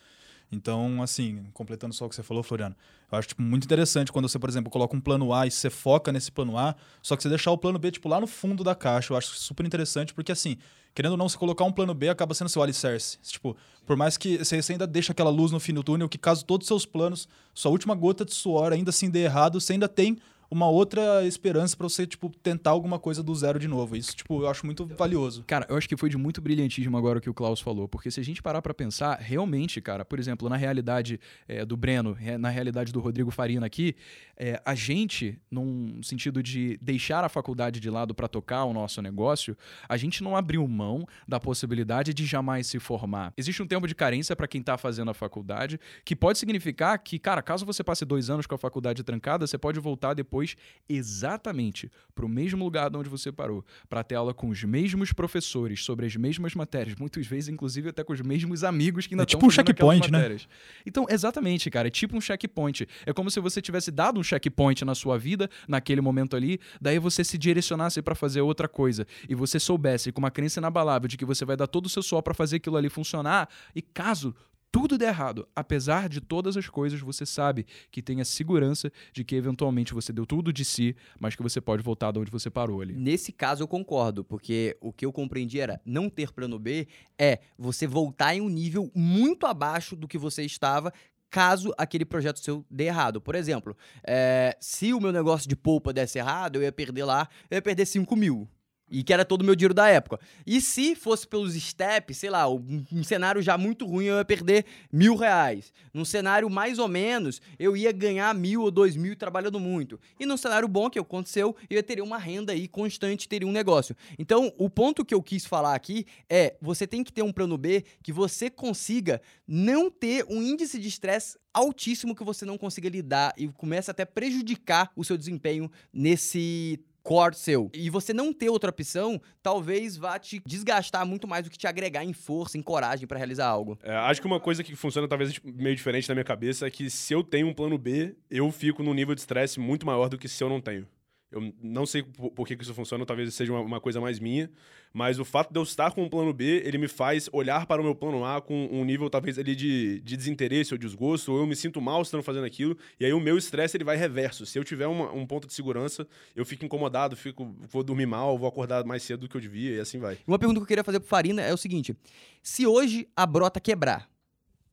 Então, 0.50 1.02
assim, 1.02 1.44
completando 1.52 1.94
só 1.94 2.06
o 2.06 2.08
que 2.08 2.14
você 2.14 2.22
falou, 2.22 2.43
Floriano, 2.43 2.75
eu 3.10 3.19
acho 3.19 3.28
tipo, 3.28 3.43
muito 3.43 3.64
interessante 3.64 4.12
quando 4.12 4.28
você, 4.28 4.38
por 4.38 4.48
exemplo, 4.48 4.70
coloca 4.70 4.96
um 4.96 5.00
plano 5.00 5.32
A 5.32 5.46
e 5.46 5.50
você 5.50 5.69
foca 5.69 6.12
nesse 6.12 6.31
plano 6.31 6.56
A, 6.56 6.75
só 7.02 7.16
que 7.16 7.22
você 7.22 7.28
deixar 7.28 7.50
o 7.50 7.58
plano 7.58 7.78
B, 7.78 7.90
tipo, 7.90 8.08
lá 8.08 8.20
no 8.20 8.26
fundo 8.26 8.62
da 8.62 8.75
caixa. 8.75 9.12
Eu 9.12 9.16
acho 9.16 9.34
super 9.34 9.66
interessante, 9.66 10.14
porque 10.14 10.31
assim, 10.31 10.56
querendo 10.94 11.12
ou 11.12 11.19
não, 11.19 11.28
se 11.28 11.37
colocar 11.37 11.64
um 11.64 11.72
plano 11.72 11.93
B, 11.93 12.08
acaba 12.08 12.32
sendo 12.32 12.48
seu 12.48 12.62
alicerce. 12.62 13.19
Tipo, 13.22 13.56
por 13.84 13.96
mais 13.96 14.16
que 14.16 14.38
você 14.38 14.60
ainda 14.70 14.87
deixa 14.87 15.12
aquela 15.12 15.31
luz 15.31 15.52
no 15.52 15.60
fim 15.60 15.75
do 15.75 15.82
túnel, 15.82 16.08
que 16.08 16.19
caso 16.19 16.44
todos 16.44 16.64
os 16.64 16.69
seus 16.69 16.87
planos, 16.87 17.28
sua 17.52 17.70
última 17.70 17.94
gota 17.94 18.25
de 18.25 18.32
suor 18.32 18.72
ainda 18.72 18.90
assim 18.90 19.10
dê 19.10 19.25
errado, 19.25 19.60
você 19.60 19.72
ainda 19.72 19.88
tem 19.88 20.16
uma 20.50 20.69
outra 20.69 21.25
esperança 21.25 21.76
para 21.76 21.88
você, 21.88 22.06
tipo, 22.06 22.31
tentar 22.43 22.70
alguma 22.70 22.98
coisa 22.98 23.22
do 23.22 23.34
zero 23.34 23.58
de 23.58 23.69
novo. 23.69 23.96
Isso, 23.96 24.14
tipo, 24.16 24.43
eu 24.43 24.48
acho 24.48 24.64
muito 24.64 24.87
valioso. 24.87 25.44
Cara, 25.46 25.66
eu 25.69 25.76
acho 25.76 25.88
que 25.88 25.96
foi 25.96 26.08
de 26.08 26.16
muito 26.16 26.40
brilhantismo 26.40 26.96
agora 26.96 27.19
o 27.19 27.22
que 27.22 27.31
o 27.31 27.34
Klaus 27.34 27.60
falou, 27.60 27.88
porque 27.88 28.10
se 28.10 28.20
a 28.20 28.25
gente 28.25 28.43
parar 28.43 28.62
para 28.62 28.75
pensar, 28.75 29.19
realmente, 29.19 29.81
cara, 29.81 30.04
por 30.04 30.19
exemplo, 30.19 30.48
na 30.48 30.56
realidade 30.56 31.20
é, 31.48 31.64
do 31.64 31.76
Breno, 31.76 32.16
na 32.38 32.48
realidade 32.48 32.93
do 32.93 33.00
Rodrigo 33.00 33.31
Farina 33.31 33.66
aqui, 33.66 33.96
é, 34.37 34.60
a 34.64 34.75
gente, 34.75 35.38
num 35.50 36.02
sentido 36.02 36.43
de 36.43 36.78
deixar 36.81 37.25
a 37.25 37.28
faculdade 37.28 37.81
de 37.81 37.90
lado 37.90 38.14
para 38.14 38.28
tocar 38.28 38.64
o 38.64 38.72
nosso 38.72 39.00
negócio, 39.00 39.56
a 39.88 39.96
gente 39.96 40.22
não 40.22 40.37
abriu 40.37 40.66
mão 40.69 41.06
da 41.26 41.40
possibilidade 41.40 42.12
de 42.12 42.25
jamais 42.26 42.66
se 42.66 42.78
formar. 42.78 43.32
Existe 43.37 43.62
um 43.62 43.66
tempo 43.66 43.87
de 43.87 43.94
carência 43.94 44.37
para 44.37 44.46
quem 44.46 44.62
tá 44.62 44.76
fazendo 44.76 45.10
a 45.10 45.14
faculdade, 45.14 45.81
que 46.04 46.14
pode 46.14 46.38
significar 46.38 46.99
que, 46.99 47.19
cara, 47.19 47.42
caso 47.42 47.64
você 47.64 47.82
passe 47.82 48.04
dois 48.04 48.31
anos 48.31 48.46
com 48.46 48.54
a 48.54 48.58
faculdade 48.58 49.02
trancada, 49.02 49.46
você 49.46 49.58
pode 49.58 49.81
voltar 49.81 50.14
depois 50.14 50.35
depois 50.36 50.56
exatamente 50.88 51.90
para 52.14 52.24
o 52.24 52.28
mesmo 52.28 52.62
lugar 52.62 52.88
de 52.90 52.96
onde 52.96 53.08
você 53.08 53.32
parou, 53.32 53.64
para 53.88 54.04
ter 54.04 54.14
aula 54.14 54.32
com 54.32 54.48
os 54.48 54.62
mesmos 54.62 55.12
professores 55.12 55.82
sobre 55.82 56.06
as 56.06 56.14
mesmas 56.14 56.54
matérias, 56.54 56.96
muitas 56.96 57.26
vezes 57.26 57.48
inclusive 57.48 57.88
até 57.88 58.04
com 58.04 58.12
os 58.12 58.20
mesmos 58.20 58.62
amigos 58.62 59.06
que 59.06 59.14
ainda 59.14 59.24
é 59.24 59.26
tipo 59.26 59.44
um 59.46 59.50
checkpoint, 59.50 60.10
né? 60.10 60.36
Então, 60.84 61.06
exatamente, 61.08 61.68
cara, 61.70 61.88
é 61.88 61.90
tipo 61.90 62.16
um 62.16 62.20
checkpoint. 62.20 62.86
É 63.04 63.12
como 63.12 63.30
se 63.30 63.40
você 63.40 63.60
tivesse 63.60 63.90
dado 63.90 64.20
um 64.20 64.22
checkpoint 64.22 64.84
na 64.84 64.94
sua 64.94 65.18
vida 65.18 65.50
naquele 65.66 66.00
momento 66.00 66.36
ali, 66.36 66.60
daí 66.80 66.98
você 66.98 67.24
se 67.24 67.36
direcionasse 67.36 68.00
para 68.00 68.14
fazer 68.14 68.40
outra 68.40 68.68
coisa 68.68 69.06
e 69.28 69.34
você 69.34 69.58
soubesse 69.58 70.12
com 70.12 70.20
uma 70.20 70.30
crença 70.30 70.60
inabalável 70.60 71.08
de 71.08 71.16
que 71.16 71.24
você 71.24 71.44
vai 71.44 71.56
dar 71.56 71.66
todo 71.66 71.86
o 71.86 71.88
seu 71.88 72.02
suor 72.02 72.22
para 72.22 72.34
fazer 72.34 72.56
aquilo 72.56 72.76
ali 72.76 72.88
funcionar 72.88 73.48
e 73.74 73.82
caso 73.82 74.34
tudo 74.70 74.98
der 74.98 75.08
errado, 75.08 75.48
apesar 75.54 76.08
de 76.08 76.20
todas 76.20 76.56
as 76.56 76.68
coisas, 76.68 77.00
você 77.00 77.24
sabe 77.24 77.66
que 77.90 78.02
tem 78.02 78.20
a 78.20 78.24
segurança 78.24 78.92
de 79.12 79.24
que 79.24 79.34
eventualmente 79.34 79.94
você 79.94 80.12
deu 80.12 80.26
tudo 80.26 80.52
de 80.52 80.64
si, 80.64 80.94
mas 81.18 81.34
que 81.34 81.42
você 81.42 81.60
pode 81.60 81.82
voltar 81.82 82.12
de 82.12 82.18
onde 82.18 82.30
você 82.30 82.50
parou 82.50 82.80
ali. 82.80 82.94
Nesse 82.94 83.32
caso 83.32 83.62
eu 83.62 83.68
concordo, 83.68 84.24
porque 84.24 84.76
o 84.80 84.92
que 84.92 85.06
eu 85.06 85.12
compreendi 85.12 85.60
era 85.60 85.80
não 85.84 86.10
ter 86.10 86.32
plano 86.32 86.58
B 86.58 86.86
é 87.18 87.40
você 87.56 87.86
voltar 87.86 88.34
em 88.34 88.40
um 88.40 88.48
nível 88.48 88.90
muito 88.94 89.46
abaixo 89.46 89.96
do 89.96 90.06
que 90.06 90.18
você 90.18 90.42
estava, 90.42 90.92
caso 91.30 91.72
aquele 91.76 92.04
projeto 92.04 92.38
seu 92.38 92.64
dê 92.70 92.84
errado. 92.84 93.20
Por 93.20 93.34
exemplo, 93.34 93.76
é, 94.06 94.56
se 94.60 94.92
o 94.92 95.00
meu 95.00 95.12
negócio 95.12 95.48
de 95.48 95.56
polpa 95.56 95.92
desse 95.92 96.18
errado, 96.18 96.56
eu 96.56 96.62
ia 96.62 96.72
perder 96.72 97.04
lá, 97.04 97.28
eu 97.50 97.56
ia 97.56 97.62
perder 97.62 97.86
5 97.86 98.14
mil. 98.16 98.49
E 98.90 99.02
que 99.02 99.12
era 99.12 99.25
todo 99.25 99.43
o 99.43 99.45
meu 99.45 99.57
dinheiro 99.57 99.75
da 99.75 99.88
época. 99.88 100.21
E 100.47 100.61
se 100.61 100.95
fosse 100.95 101.26
pelos 101.26 101.55
steps, 101.55 102.19
sei 102.19 102.31
lá, 102.31 102.49
um, 102.49 102.85
cenário 103.02 103.43
já 103.43 103.59
muito 103.59 103.85
ruim, 103.85 104.07
eu 104.07 104.16
ia 104.16 104.25
perder 104.25 104.64
mil 104.93 105.16
reais. 105.16 105.73
Num 105.93 106.05
cenário 106.05 106.49
mais 106.49 106.78
ou 106.78 106.87
menos, 106.87 107.40
eu 107.59 107.76
ia 107.76 107.90
ganhar 107.90 108.33
mil 108.35 108.62
ou 108.62 108.71
dois 108.71 108.97
mil 108.97 109.16
trabalhando 109.16 109.59
muito. 109.59 109.99
E 110.21 110.26
num 110.26 110.37
cenário 110.37 110.69
bom 110.69 110.88
que 110.88 110.99
aconteceu, 110.99 111.57
eu 111.69 111.76
ia 111.76 111.83
ter 111.83 112.00
uma 112.00 112.19
renda 112.19 112.52
aí 112.52 112.69
constante, 112.69 113.28
teria 113.28 113.49
um 113.49 113.52
negócio. 113.52 113.97
Então, 114.19 114.52
o 114.57 114.71
ponto 114.71 115.05
que 115.05 115.14
eu 115.14 115.23
quis 115.23 115.45
falar 115.45 115.75
aqui 115.75 116.07
é: 116.28 116.57
você 116.61 116.87
tem 116.87 117.02
que 117.02 117.12
ter 117.12 117.23
um 117.23 117.33
plano 117.33 117.59
B 117.59 117.85
que 118.02 118.12
você 118.12 118.49
consiga 118.49 119.21
não 119.47 119.90
ter 119.90 120.25
um 120.28 120.43
índice 120.43 120.78
de 120.78 120.88
estresse 120.88 121.38
altíssimo 121.52 122.14
que 122.14 122.23
você 122.23 122.45
não 122.45 122.59
consiga 122.59 122.88
lidar 122.88 123.33
e 123.37 123.49
começa 123.49 123.90
até 123.90 124.05
prejudicar 124.05 124.93
o 124.95 125.02
seu 125.02 125.16
desempenho 125.16 125.71
nesse 125.90 126.78
core 127.06 127.36
seu. 127.36 127.70
E 127.72 127.88
você 127.88 128.12
não 128.12 128.32
ter 128.32 128.50
outra 128.50 128.70
opção, 128.70 129.20
talvez 129.40 129.96
vá 129.96 130.18
te 130.18 130.42
desgastar 130.44 131.06
muito 131.06 131.28
mais 131.28 131.44
do 131.44 131.50
que 131.50 131.56
te 131.56 131.68
agregar 131.68 132.04
em 132.04 132.12
força, 132.12 132.58
em 132.58 132.62
coragem 132.62 133.06
para 133.06 133.16
realizar 133.16 133.46
algo. 133.46 133.78
É, 133.84 133.94
acho 133.94 134.20
que 134.20 134.26
uma 134.26 134.40
coisa 134.40 134.64
que 134.64 134.75
funciona 134.75 135.06
talvez 135.06 135.40
meio 135.44 135.76
diferente 135.76 136.08
na 136.08 136.16
minha 136.16 136.25
cabeça 136.25 136.66
é 136.66 136.70
que 136.70 136.90
se 136.90 137.14
eu 137.14 137.22
tenho 137.22 137.46
um 137.46 137.54
plano 137.54 137.78
B, 137.78 138.16
eu 138.28 138.50
fico 138.50 138.82
num 138.82 138.92
nível 138.92 139.14
de 139.14 139.20
estresse 139.20 139.60
muito 139.60 139.86
maior 139.86 140.08
do 140.08 140.18
que 140.18 140.28
se 140.28 140.42
eu 140.42 140.48
não 140.48 140.60
tenho. 140.60 140.84
Eu 141.30 141.52
não 141.61 141.85
sei 141.85 142.04
por, 142.04 142.30
por 142.30 142.47
que, 142.47 142.56
que 142.56 142.62
isso 142.62 142.73
funciona, 142.73 143.04
talvez 143.04 143.35
seja 143.35 143.52
uma, 143.52 143.61
uma, 143.61 143.80
coisa 143.80 144.00
mais 144.00 144.21
minha, 144.21 144.49
mas 144.92 145.18
o 145.18 145.25
fato 145.25 145.52
de 145.52 145.59
eu 145.59 145.64
estar 145.64 145.90
com 145.90 146.04
um 146.04 146.09
plano 146.09 146.33
B, 146.33 146.62
ele 146.64 146.78
me 146.78 146.87
faz 146.87 147.28
olhar 147.33 147.66
para 147.66 147.80
o 147.80 147.85
meu 147.85 147.97
plano 147.97 148.25
A 148.25 148.40
com 148.40 148.68
um 148.71 148.85
nível 148.85 149.11
talvez 149.11 149.37
ali 149.37 149.56
de, 149.56 150.00
de 150.00 150.16
desinteresse 150.16 150.73
ou 150.73 150.78
desgosto, 150.78 151.33
ou 151.33 151.38
eu 151.38 151.47
me 151.47 151.56
sinto 151.56 151.80
mal 151.80 152.00
estando 152.00 152.23
fazendo 152.23 152.45
aquilo, 152.45 152.78
e 153.00 153.04
aí 153.04 153.12
o 153.12 153.18
meu 153.18 153.37
estresse 153.37 153.76
ele 153.76 153.83
vai 153.83 153.97
reverso. 153.97 154.47
Se 154.47 154.56
eu 154.56 154.62
tiver 154.62 154.87
uma, 154.87 155.12
um 155.12 155.26
ponto 155.26 155.49
de 155.49 155.52
segurança, 155.52 156.06
eu 156.35 156.47
fico 156.47 156.64
incomodado, 156.64 157.16
fico, 157.16 157.56
vou 157.68 157.83
dormir 157.83 158.06
mal, 158.06 158.38
vou 158.38 158.49
acordar 158.49 158.85
mais 158.85 159.02
cedo 159.02 159.21
do 159.21 159.28
que 159.28 159.37
eu 159.37 159.40
devia, 159.40 159.76
e 159.76 159.80
assim 159.80 159.99
vai. 159.99 160.18
Uma 160.26 160.38
pergunta 160.38 160.61
que 160.61 160.62
eu 160.62 160.68
queria 160.68 160.85
fazer 160.85 161.00
pro 161.00 161.09
Farina 161.09 161.42
é 161.42 161.52
o 161.52 161.56
seguinte: 161.56 161.97
se 162.40 162.64
hoje 162.66 163.09
a 163.16 163.26
brota 163.26 163.59
quebrar, 163.59 164.09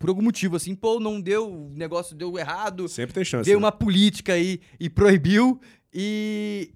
por 0.04 0.10
algum 0.10 0.22
motivo, 0.22 0.58
assim, 0.58 0.76
pô, 0.76 1.00
não 1.00 1.20
deu, 1.22 1.50
o 1.50 1.70
negócio 1.70 2.14
deu 2.14 2.38
errado. 2.38 2.90
Sempre 2.90 3.14
tem 3.14 3.24
chance. 3.24 3.46
Veio 3.46 3.58
né? 3.58 3.66
uma 3.66 3.72
política 3.72 4.34
aí 4.34 4.60
e 4.78 4.90
proibiu. 4.90 5.62
E 5.94 6.74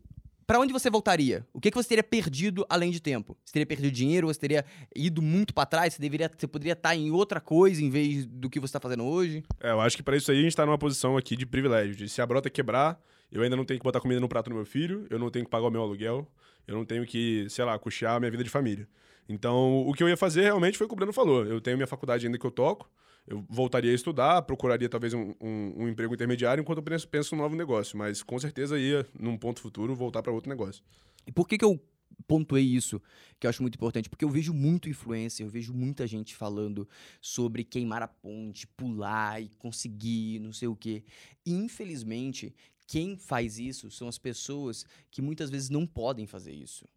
para 0.48 0.60
onde 0.60 0.72
você 0.72 0.90
voltaria? 0.90 1.46
O 1.54 1.60
que, 1.60 1.70
que 1.70 1.76
você 1.76 1.90
teria 1.90 2.04
perdido 2.04 2.66
além 2.70 2.90
de 2.90 3.02
tempo? 3.02 3.38
Você 3.44 3.52
teria 3.52 3.66
perdido 3.66 3.92
dinheiro? 3.92 4.28
Você 4.28 4.40
teria 4.40 4.64
ido 4.96 5.22
muito 5.22 5.54
para 5.54 5.66
trás? 5.66 5.94
Você, 5.94 6.02
deveria, 6.02 6.32
você 6.36 6.48
poderia 6.48 6.72
estar 6.72 6.96
em 6.96 7.12
outra 7.12 7.42
coisa 7.42 7.84
em 7.84 7.90
vez 7.90 8.26
do 8.26 8.50
que 8.50 8.58
você 8.58 8.70
está 8.70 8.80
fazendo 8.80 9.04
hoje? 9.04 9.44
É, 9.60 9.72
eu 9.72 9.82
acho 9.82 9.98
que 9.98 10.04
para 10.04 10.16
isso 10.16 10.32
aí 10.32 10.38
a 10.38 10.42
gente 10.42 10.52
está 10.52 10.66
numa 10.66 10.78
posição 10.78 11.18
aqui 11.18 11.36
de 11.36 11.46
privilégio. 11.46 11.96
De 11.96 12.08
se 12.08 12.22
a 12.22 12.26
brota 12.26 12.50
quebrar, 12.50 12.98
eu 13.30 13.42
ainda 13.42 13.58
não 13.58 13.66
tenho 13.66 13.78
que 13.78 13.84
botar 13.84 14.00
comida 14.00 14.22
no 14.22 14.30
prato 14.30 14.50
do 14.50 14.56
meu 14.56 14.66
filho, 14.66 15.06
eu 15.10 15.20
não 15.20 15.30
tenho 15.30 15.44
que 15.44 15.52
pagar 15.52 15.68
o 15.68 15.72
meu 15.72 15.82
aluguel, 15.82 16.26
eu 16.66 16.76
não 16.76 16.86
tenho 16.86 17.06
que, 17.06 17.46
sei 17.50 17.66
lá, 17.66 17.78
custear 17.78 18.16
a 18.16 18.20
minha 18.20 18.32
vida 18.32 18.44
de 18.44 18.50
família. 18.50 18.88
Então, 19.28 19.86
o 19.86 19.94
que 19.94 20.02
eu 20.02 20.08
ia 20.08 20.16
fazer 20.16 20.44
realmente 20.44 20.78
foi 20.78 20.86
o 20.86 20.88
que 20.88 20.94
o 20.94 20.96
Breno 20.96 21.12
falou. 21.12 21.46
Eu 21.46 21.60
tenho 21.60 21.76
minha 21.76 21.88
faculdade 21.88 22.26
ainda 22.26 22.38
que 22.38 22.46
eu 22.46 22.52
toco, 22.52 22.90
eu 23.28 23.44
voltaria 23.50 23.92
a 23.92 23.94
estudar, 23.94 24.42
procuraria 24.44 24.88
talvez 24.88 25.14
um, 25.14 25.34
um, 25.42 25.84
um 25.84 25.88
emprego 25.90 26.14
intermediário 26.14 26.62
enquanto 26.62 26.78
eu 26.78 26.84
penso, 26.84 27.08
penso 27.08 27.36
num 27.36 27.42
novo 27.42 27.56
negócio, 27.56 27.98
mas 27.98 28.24
com 28.24 28.40
certeza 28.40 28.80
ia, 28.80 29.06
num 29.20 29.38
ponto 29.38 29.60
futuro, 29.60 29.94
voltar 29.94 30.24
para 30.24 30.32
outro 30.32 30.50
negócio. 30.50 30.82
E 31.26 31.32
por 31.32 31.48
que, 31.48 31.58
que 31.58 31.66
eu 31.66 31.80
pontuei 32.26 32.64
isso, 32.64 33.02
que 33.38 33.46
eu 33.46 33.50
acho 33.50 33.62
muito 33.62 33.76
importante? 33.76 34.10
Porque 34.10 34.24
eu 34.24 34.30
vejo 34.30 34.54
muito 34.54 34.90
influencer, 34.90 35.46
eu 35.46 35.50
vejo 35.50 35.74
muita 35.74 36.08
gente 36.08 36.36
falando 36.36 36.88
sobre 37.22 37.66
queimar 37.66 38.02
a 38.02 38.08
ponte, 38.08 38.66
pular 38.66 39.42
e 39.42 39.50
conseguir, 39.60 40.40
não 40.40 40.54
sei 40.54 40.70
o 40.70 40.76
quê. 40.76 41.04
E, 41.46 41.54
infelizmente, 41.54 42.56
quem 42.88 43.18
faz 43.18 43.60
isso 43.60 43.92
são 43.92 44.08
as 44.08 44.18
pessoas 44.18 44.86
que 45.12 45.22
muitas 45.22 45.50
vezes 45.50 45.70
não 45.70 45.86
podem 45.86 46.26
fazer 46.26 46.54
isso. 46.54 46.88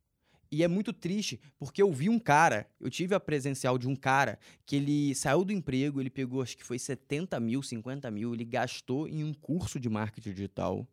E 0.53 0.65
é 0.65 0.69
muito 0.69 0.93
triste, 0.93 1.41
porque 1.59 1.81
eu 1.81 1.93
vi 1.93 2.09
um 2.09 2.19
cara, 2.19 2.67
eu 2.81 2.91
tive 2.91 3.15
a 3.15 3.21
presencial 3.21 3.79
de 3.79 3.87
um 3.87 3.95
cara 3.95 4.37
que 4.67 4.75
ele 4.75 5.15
saiu 5.15 5.45
do 5.45 5.53
emprego, 5.53 6.01
ele 6.01 6.11
pegou, 6.11 6.43
acho 6.43 6.57
que 6.57 6.65
foi 6.65 6.77
70 6.77 7.39
mil, 7.39 7.63
50 7.63 8.11
mil, 8.11 8.35
ele 8.35 8.45
gastou 8.45 9.07
em 9.07 9.23
um 9.23 9.33
curso 9.33 9.79
de 9.79 9.89
marketing 9.89 10.33
digital. 10.33 10.87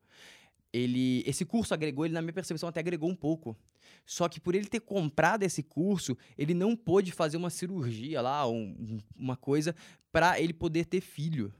Ele, 0.72 1.24
esse 1.26 1.44
curso 1.44 1.74
agregou, 1.74 2.06
ele 2.06 2.14
na 2.14 2.22
minha 2.22 2.34
percepção 2.34 2.70
até 2.70 2.80
agregou 2.80 3.10
um 3.10 3.16
pouco. 3.16 3.58
Só 4.06 4.30
que 4.30 4.40
por 4.40 4.54
ele 4.54 4.68
ter 4.68 4.80
comprado 4.80 5.42
esse 5.42 5.64
curso, 5.64 6.16
ele 6.38 6.54
não 6.54 6.76
pôde 6.76 7.12
fazer 7.12 7.38
uma 7.38 7.50
cirurgia 7.50 8.22
lá, 8.22 8.48
um, 8.48 9.00
uma 9.16 9.36
coisa, 9.36 9.76
para 10.12 10.40
ele 10.40 10.54
poder 10.54 10.86
ter 10.86 11.02
filho. 11.02 11.52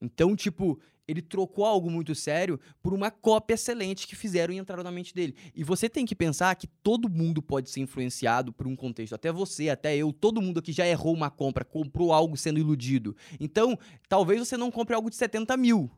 Então, 0.00 0.36
tipo, 0.36 0.78
ele 1.08 1.22
trocou 1.22 1.64
algo 1.64 1.90
muito 1.90 2.14
sério 2.14 2.58
por 2.82 2.92
uma 2.92 3.10
cópia 3.10 3.54
excelente 3.54 4.06
que 4.06 4.16
fizeram 4.16 4.52
e 4.52 4.58
entraram 4.58 4.82
na 4.82 4.90
mente 4.90 5.14
dele. 5.14 5.34
E 5.54 5.62
você 5.62 5.88
tem 5.88 6.04
que 6.04 6.14
pensar 6.14 6.54
que 6.56 6.66
todo 6.66 7.08
mundo 7.08 7.40
pode 7.40 7.70
ser 7.70 7.80
influenciado 7.80 8.52
por 8.52 8.66
um 8.66 8.74
contexto. 8.74 9.14
Até 9.14 9.30
você, 9.30 9.68
até 9.68 9.96
eu, 9.96 10.12
todo 10.12 10.42
mundo 10.42 10.58
aqui 10.58 10.72
já 10.72 10.86
errou 10.86 11.14
uma 11.14 11.30
compra, 11.30 11.64
comprou 11.64 12.12
algo 12.12 12.36
sendo 12.36 12.58
iludido. 12.58 13.16
Então, 13.38 13.78
talvez 14.08 14.40
você 14.40 14.56
não 14.56 14.70
compre 14.70 14.94
algo 14.94 15.10
de 15.10 15.16
70 15.16 15.56
mil. 15.56 15.90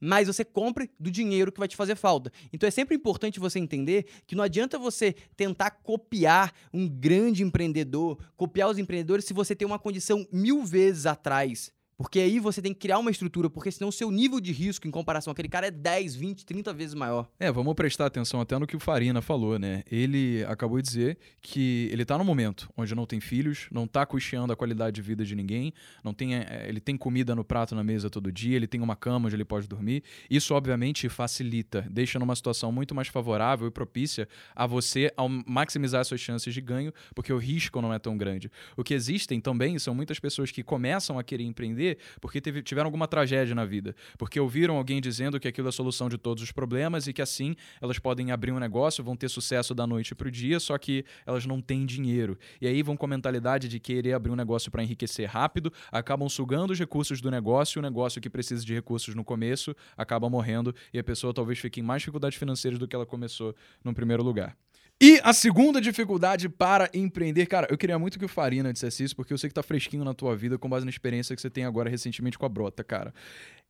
Mas 0.00 0.26
você 0.26 0.44
compre 0.44 0.90
do 0.98 1.10
dinheiro 1.10 1.50
que 1.50 1.58
vai 1.58 1.68
te 1.68 1.76
fazer 1.76 1.96
falta. 1.96 2.30
Então 2.52 2.66
é 2.66 2.70
sempre 2.70 2.94
importante 2.94 3.40
você 3.40 3.58
entender 3.58 4.06
que 4.26 4.34
não 4.34 4.44
adianta 4.44 4.78
você 4.78 5.14
tentar 5.34 5.70
copiar 5.70 6.52
um 6.74 6.86
grande 6.86 7.42
empreendedor, 7.42 8.18
copiar 8.36 8.68
os 8.68 8.76
empreendedores, 8.76 9.24
se 9.24 9.32
você 9.32 9.54
tem 9.54 9.64
uma 9.64 9.78
condição 9.78 10.26
mil 10.30 10.62
vezes 10.62 11.06
atrás 11.06 11.72
porque 11.96 12.18
aí 12.18 12.38
você 12.38 12.60
tem 12.60 12.72
que 12.72 12.80
criar 12.80 12.98
uma 12.98 13.10
estrutura, 13.10 13.48
porque 13.48 13.70
senão 13.70 13.88
o 13.88 13.92
seu 13.92 14.10
nível 14.10 14.40
de 14.40 14.52
risco 14.52 14.86
em 14.86 14.90
comparação 14.90 15.30
àquele 15.30 15.48
cara 15.48 15.68
é 15.68 15.70
10, 15.70 16.14
20, 16.16 16.44
30 16.44 16.72
vezes 16.72 16.94
maior. 16.94 17.28
É, 17.38 17.50
vamos 17.50 17.74
prestar 17.74 18.06
atenção 18.06 18.40
até 18.40 18.58
no 18.58 18.66
que 18.66 18.76
o 18.76 18.80
Farina 18.80 19.22
falou, 19.22 19.58
né? 19.58 19.82
Ele 19.90 20.44
acabou 20.44 20.80
de 20.80 20.86
dizer 20.86 21.18
que 21.40 21.88
ele 21.92 22.04
tá 22.04 22.18
no 22.18 22.24
momento 22.24 22.68
onde 22.76 22.94
não 22.94 23.06
tem 23.06 23.20
filhos, 23.20 23.68
não 23.70 23.86
tá 23.86 24.04
custeando 24.04 24.52
a 24.52 24.56
qualidade 24.56 24.94
de 24.96 25.02
vida 25.02 25.24
de 25.24 25.34
ninguém, 25.34 25.72
não 26.02 26.12
tem, 26.12 26.34
é, 26.34 26.66
ele 26.68 26.80
tem 26.80 26.96
comida 26.96 27.34
no 27.34 27.44
prato 27.44 27.74
na 27.74 27.84
mesa 27.84 28.10
todo 28.10 28.32
dia, 28.32 28.56
ele 28.56 28.66
tem 28.66 28.80
uma 28.80 28.96
cama 28.96 29.26
onde 29.26 29.36
ele 29.36 29.44
pode 29.44 29.68
dormir. 29.68 30.02
Isso, 30.28 30.54
obviamente, 30.54 31.08
facilita, 31.08 31.86
deixa 31.90 32.18
numa 32.18 32.34
situação 32.34 32.72
muito 32.72 32.94
mais 32.94 33.08
favorável 33.08 33.68
e 33.68 33.70
propícia 33.70 34.28
a 34.54 34.66
você 34.66 35.12
ao 35.16 35.28
maximizar 35.28 36.04
suas 36.04 36.20
chances 36.20 36.52
de 36.52 36.60
ganho, 36.60 36.92
porque 37.14 37.32
o 37.32 37.38
risco 37.38 37.80
não 37.80 37.92
é 37.92 37.98
tão 37.98 38.16
grande. 38.16 38.50
O 38.76 38.82
que 38.82 38.94
existem 38.94 39.40
também 39.40 39.78
são 39.78 39.94
muitas 39.94 40.18
pessoas 40.18 40.50
que 40.50 40.62
começam 40.62 41.18
a 41.18 41.24
querer 41.24 41.44
empreender 41.44 41.83
porque 42.20 42.40
teve, 42.40 42.62
tiveram 42.62 42.86
alguma 42.86 43.06
tragédia 43.06 43.54
na 43.54 43.64
vida, 43.64 43.94
porque 44.18 44.38
ouviram 44.38 44.76
alguém 44.76 45.00
dizendo 45.00 45.38
que 45.38 45.48
aquilo 45.48 45.68
é 45.68 45.70
a 45.70 45.72
solução 45.72 46.08
de 46.08 46.18
todos 46.18 46.42
os 46.42 46.52
problemas 46.52 47.06
e 47.06 47.12
que 47.12 47.22
assim 47.22 47.54
elas 47.80 47.98
podem 47.98 48.30
abrir 48.30 48.52
um 48.52 48.58
negócio, 48.58 49.02
vão 49.04 49.16
ter 49.16 49.28
sucesso 49.28 49.74
da 49.74 49.86
noite 49.86 50.14
para 50.14 50.28
o 50.28 50.30
dia, 50.30 50.58
só 50.60 50.76
que 50.78 51.04
elas 51.26 51.46
não 51.46 51.60
têm 51.60 51.84
dinheiro. 51.84 52.38
E 52.60 52.66
aí 52.66 52.82
vão 52.82 52.96
com 52.96 53.06
a 53.06 53.08
mentalidade 53.08 53.68
de 53.68 53.78
querer 53.78 54.12
abrir 54.12 54.30
um 54.30 54.36
negócio 54.36 54.70
para 54.70 54.82
enriquecer 54.82 55.28
rápido, 55.28 55.72
acabam 55.90 56.28
sugando 56.28 56.72
os 56.72 56.78
recursos 56.78 57.20
do 57.20 57.30
negócio, 57.30 57.78
e 57.78 57.80
o 57.80 57.82
negócio 57.82 58.20
que 58.20 58.30
precisa 58.30 58.64
de 58.64 58.74
recursos 58.74 59.14
no 59.14 59.24
começo 59.24 59.74
acaba 59.96 60.28
morrendo 60.28 60.74
e 60.92 60.98
a 60.98 61.04
pessoa 61.04 61.32
talvez 61.32 61.58
fique 61.58 61.80
em 61.80 61.82
mais 61.82 62.02
dificuldades 62.02 62.38
financeiras 62.38 62.78
do 62.78 62.86
que 62.86 62.94
ela 62.94 63.06
começou 63.06 63.54
no 63.82 63.94
primeiro 63.94 64.22
lugar. 64.22 64.56
E 65.00 65.20
a 65.24 65.32
segunda 65.32 65.80
dificuldade 65.80 66.48
para 66.48 66.88
empreender, 66.94 67.46
cara, 67.46 67.66
eu 67.68 67.76
queria 67.76 67.98
muito 67.98 68.18
que 68.18 68.24
o 68.24 68.28
Farina 68.28 68.72
dissesse 68.72 69.02
isso, 69.02 69.16
porque 69.16 69.32
eu 69.32 69.38
sei 69.38 69.48
que 69.48 69.54
tá 69.54 69.62
fresquinho 69.62 70.04
na 70.04 70.14
tua 70.14 70.36
vida 70.36 70.56
com 70.56 70.68
base 70.68 70.84
na 70.86 70.90
experiência 70.90 71.34
que 71.34 71.42
você 71.42 71.50
tem 71.50 71.64
agora 71.64 71.90
recentemente 71.90 72.38
com 72.38 72.46
a 72.46 72.48
Brota, 72.48 72.84
cara. 72.84 73.12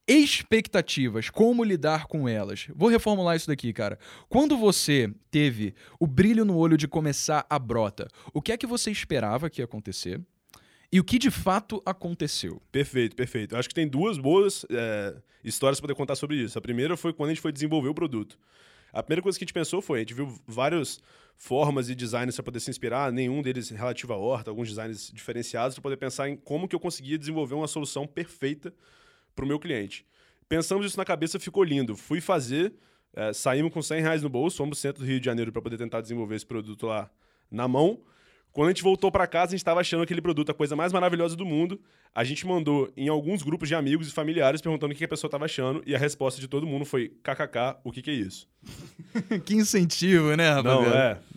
Expectativas, 0.06 1.30
como 1.30 1.64
lidar 1.64 2.06
com 2.06 2.28
elas. 2.28 2.66
Vou 2.74 2.90
reformular 2.90 3.36
isso 3.36 3.46
daqui, 3.46 3.72
cara. 3.72 3.98
Quando 4.28 4.56
você 4.58 5.10
teve 5.30 5.74
o 5.98 6.06
brilho 6.06 6.44
no 6.44 6.56
olho 6.58 6.76
de 6.76 6.86
começar 6.86 7.46
a 7.48 7.58
Brota, 7.58 8.06
o 8.32 8.42
que 8.42 8.52
é 8.52 8.56
que 8.58 8.66
você 8.66 8.90
esperava 8.90 9.48
que 9.48 9.62
ia 9.62 9.64
acontecer? 9.64 10.20
E 10.92 11.00
o 11.00 11.04
que 11.04 11.18
de 11.18 11.30
fato 11.30 11.82
aconteceu? 11.86 12.60
Perfeito, 12.70 13.16
perfeito. 13.16 13.54
Eu 13.54 13.58
acho 13.58 13.68
que 13.68 13.74
tem 13.74 13.88
duas 13.88 14.18
boas 14.18 14.66
é, 14.70 15.16
histórias 15.42 15.80
para 15.80 15.94
contar 15.94 16.16
sobre 16.16 16.36
isso. 16.36 16.58
A 16.58 16.62
primeira 16.62 16.96
foi 16.98 17.14
quando 17.14 17.30
a 17.30 17.32
gente 17.32 17.42
foi 17.42 17.50
desenvolver 17.50 17.88
o 17.88 17.94
produto. 17.94 18.38
A 18.94 19.02
primeira 19.02 19.22
coisa 19.22 19.36
que 19.36 19.44
a 19.44 19.46
gente 19.46 19.52
pensou 19.52 19.82
foi, 19.82 19.98
a 19.98 20.02
gente 20.02 20.14
viu 20.14 20.32
várias 20.46 21.00
formas 21.36 21.90
e 21.90 21.96
designs 21.96 22.36
para 22.36 22.44
poder 22.44 22.60
se 22.60 22.70
inspirar, 22.70 23.10
nenhum 23.10 23.42
deles 23.42 23.68
relativo 23.70 24.12
à 24.12 24.16
horta, 24.16 24.52
alguns 24.52 24.68
designs 24.68 25.10
diferenciados, 25.12 25.74
para 25.74 25.82
poder 25.82 25.96
pensar 25.96 26.28
em 26.28 26.36
como 26.36 26.68
que 26.68 26.76
eu 26.76 26.80
conseguia 26.80 27.18
desenvolver 27.18 27.54
uma 27.54 27.66
solução 27.66 28.06
perfeita 28.06 28.72
para 29.34 29.44
o 29.44 29.48
meu 29.48 29.58
cliente. 29.58 30.06
Pensamos 30.48 30.86
isso 30.86 30.96
na 30.96 31.04
cabeça, 31.04 31.40
ficou 31.40 31.64
lindo. 31.64 31.96
Fui 31.96 32.20
fazer, 32.20 32.72
é, 33.12 33.32
saímos 33.32 33.72
com 33.72 33.82
100 33.82 34.00
reais 34.00 34.22
no 34.22 34.28
bolso, 34.28 34.58
fomos 34.58 34.78
pro 34.78 34.82
centro 34.82 35.02
do 35.02 35.08
Rio 35.08 35.18
de 35.18 35.26
Janeiro 35.26 35.50
para 35.50 35.60
poder 35.60 35.76
tentar 35.76 36.00
desenvolver 36.00 36.36
esse 36.36 36.46
produto 36.46 36.86
lá 36.86 37.10
na 37.50 37.66
mão. 37.66 38.00
Quando 38.54 38.68
a 38.68 38.70
gente 38.70 38.84
voltou 38.84 39.10
para 39.10 39.26
casa, 39.26 39.46
a 39.46 39.50
gente 39.50 39.58
estava 39.58 39.80
achando 39.80 40.04
aquele 40.04 40.22
produto 40.22 40.50
a 40.50 40.54
coisa 40.54 40.76
mais 40.76 40.92
maravilhosa 40.92 41.34
do 41.34 41.44
mundo. 41.44 41.80
A 42.14 42.22
gente 42.22 42.46
mandou 42.46 42.88
em 42.96 43.08
alguns 43.08 43.42
grupos 43.42 43.68
de 43.68 43.74
amigos 43.74 44.06
e 44.06 44.12
familiares 44.12 44.60
perguntando 44.60 44.94
o 44.94 44.96
que 44.96 45.04
a 45.04 45.08
pessoa 45.08 45.26
estava 45.26 45.44
achando 45.44 45.82
e 45.84 45.92
a 45.92 45.98
resposta 45.98 46.40
de 46.40 46.46
todo 46.46 46.64
mundo 46.64 46.84
foi 46.84 47.08
kkk, 47.20 47.80
o 47.82 47.90
que, 47.90 48.00
que 48.00 48.12
é 48.12 48.14
isso? 48.14 48.48
que 49.44 49.56
incentivo, 49.56 50.36
né, 50.36 50.50
rapaziada? 50.50 50.88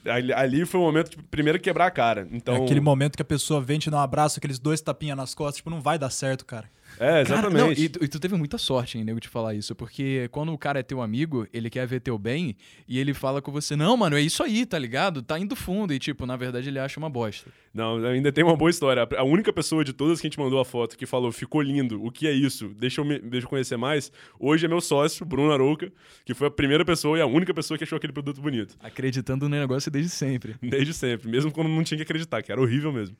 Não, 0.05 0.11
é. 0.11 0.15
Ali, 0.15 0.31
ali 0.31 0.65
foi 0.67 0.79
o 0.79 0.83
momento 0.83 1.09
de 1.09 1.17
primeiro 1.23 1.59
quebrar 1.59 1.87
a 1.87 1.91
cara. 1.91 2.27
Então... 2.31 2.55
É 2.55 2.63
aquele 2.63 2.79
momento 2.79 3.15
que 3.15 3.23
a 3.23 3.25
pessoa 3.25 3.59
vem 3.59 3.79
te 3.79 3.89
dar 3.89 3.97
um 3.97 4.01
abraço, 4.01 4.37
aqueles 4.37 4.59
dois 4.59 4.79
tapinhas 4.79 5.17
nas 5.17 5.33
costas, 5.33 5.57
tipo, 5.57 5.71
não 5.71 5.81
vai 5.81 5.97
dar 5.97 6.11
certo, 6.11 6.45
cara. 6.45 6.69
É, 6.99 7.21
exatamente. 7.21 7.51
Cara, 7.51 7.65
não, 7.65 7.71
e, 7.71 7.89
tu, 7.89 8.03
e, 8.03 8.07
tu, 8.07 8.19
teve 8.19 8.35
muita 8.35 8.57
sorte, 8.57 8.97
hein, 8.97 9.03
nego, 9.03 9.19
de 9.19 9.27
falar 9.27 9.53
isso. 9.53 9.75
Porque 9.75 10.27
quando 10.31 10.51
o 10.51 10.57
cara 10.57 10.79
é 10.79 10.83
teu 10.83 11.01
amigo, 11.01 11.47
ele 11.53 11.69
quer 11.69 11.85
ver 11.85 11.99
teu 11.99 12.17
bem 12.17 12.55
e 12.87 12.97
ele 12.99 13.13
fala 13.13 13.41
com 13.41 13.51
você: 13.51 13.75
Não, 13.75 13.95
mano, 13.95 14.17
é 14.17 14.21
isso 14.21 14.41
aí, 14.43 14.65
tá 14.65 14.79
ligado? 14.79 15.21
Tá 15.21 15.37
indo 15.37 15.55
fundo. 15.55 15.93
E, 15.93 15.99
tipo, 15.99 16.25
na 16.25 16.35
verdade, 16.35 16.69
ele 16.69 16.79
acha 16.79 16.99
uma 16.99 17.09
bosta. 17.09 17.49
Não, 17.73 18.03
ainda 18.05 18.31
tem 18.31 18.43
uma 18.43 18.55
boa 18.55 18.69
história. 18.69 19.07
A 19.17 19.23
única 19.23 19.53
pessoa 19.53 19.83
de 19.83 19.93
todas 19.93 20.19
que 20.19 20.27
a 20.27 20.29
gente 20.29 20.39
mandou 20.39 20.59
a 20.59 20.65
foto 20.65 20.97
que 20.97 21.05
falou: 21.05 21.31
Ficou 21.31 21.61
lindo, 21.61 22.03
o 22.03 22.11
que 22.11 22.27
é 22.27 22.31
isso? 22.31 22.69
Deixa 22.69 23.01
eu, 23.01 23.05
me, 23.05 23.19
deixa 23.19 23.45
eu 23.45 23.49
conhecer 23.49 23.77
mais. 23.77 24.11
Hoje 24.39 24.65
é 24.65 24.69
meu 24.69 24.81
sócio, 24.81 25.25
Bruno 25.25 25.51
Arouca, 25.51 25.91
que 26.25 26.33
foi 26.33 26.47
a 26.47 26.51
primeira 26.51 26.83
pessoa 26.83 27.17
e 27.17 27.21
a 27.21 27.25
única 27.25 27.53
pessoa 27.53 27.77
que 27.77 27.83
achou 27.83 27.97
aquele 27.97 28.13
produto 28.13 28.41
bonito. 28.41 28.75
Acreditando 28.79 29.47
no 29.47 29.55
negócio 29.55 29.91
desde 29.91 30.09
sempre. 30.09 30.55
Desde 30.61 30.93
sempre, 30.93 31.29
mesmo 31.29 31.51
quando 31.51 31.69
não 31.69 31.83
tinha 31.83 31.97
que 31.97 32.03
acreditar, 32.03 32.41
que 32.41 32.51
era 32.51 32.59
horrível 32.59 32.91
mesmo. 32.91 33.15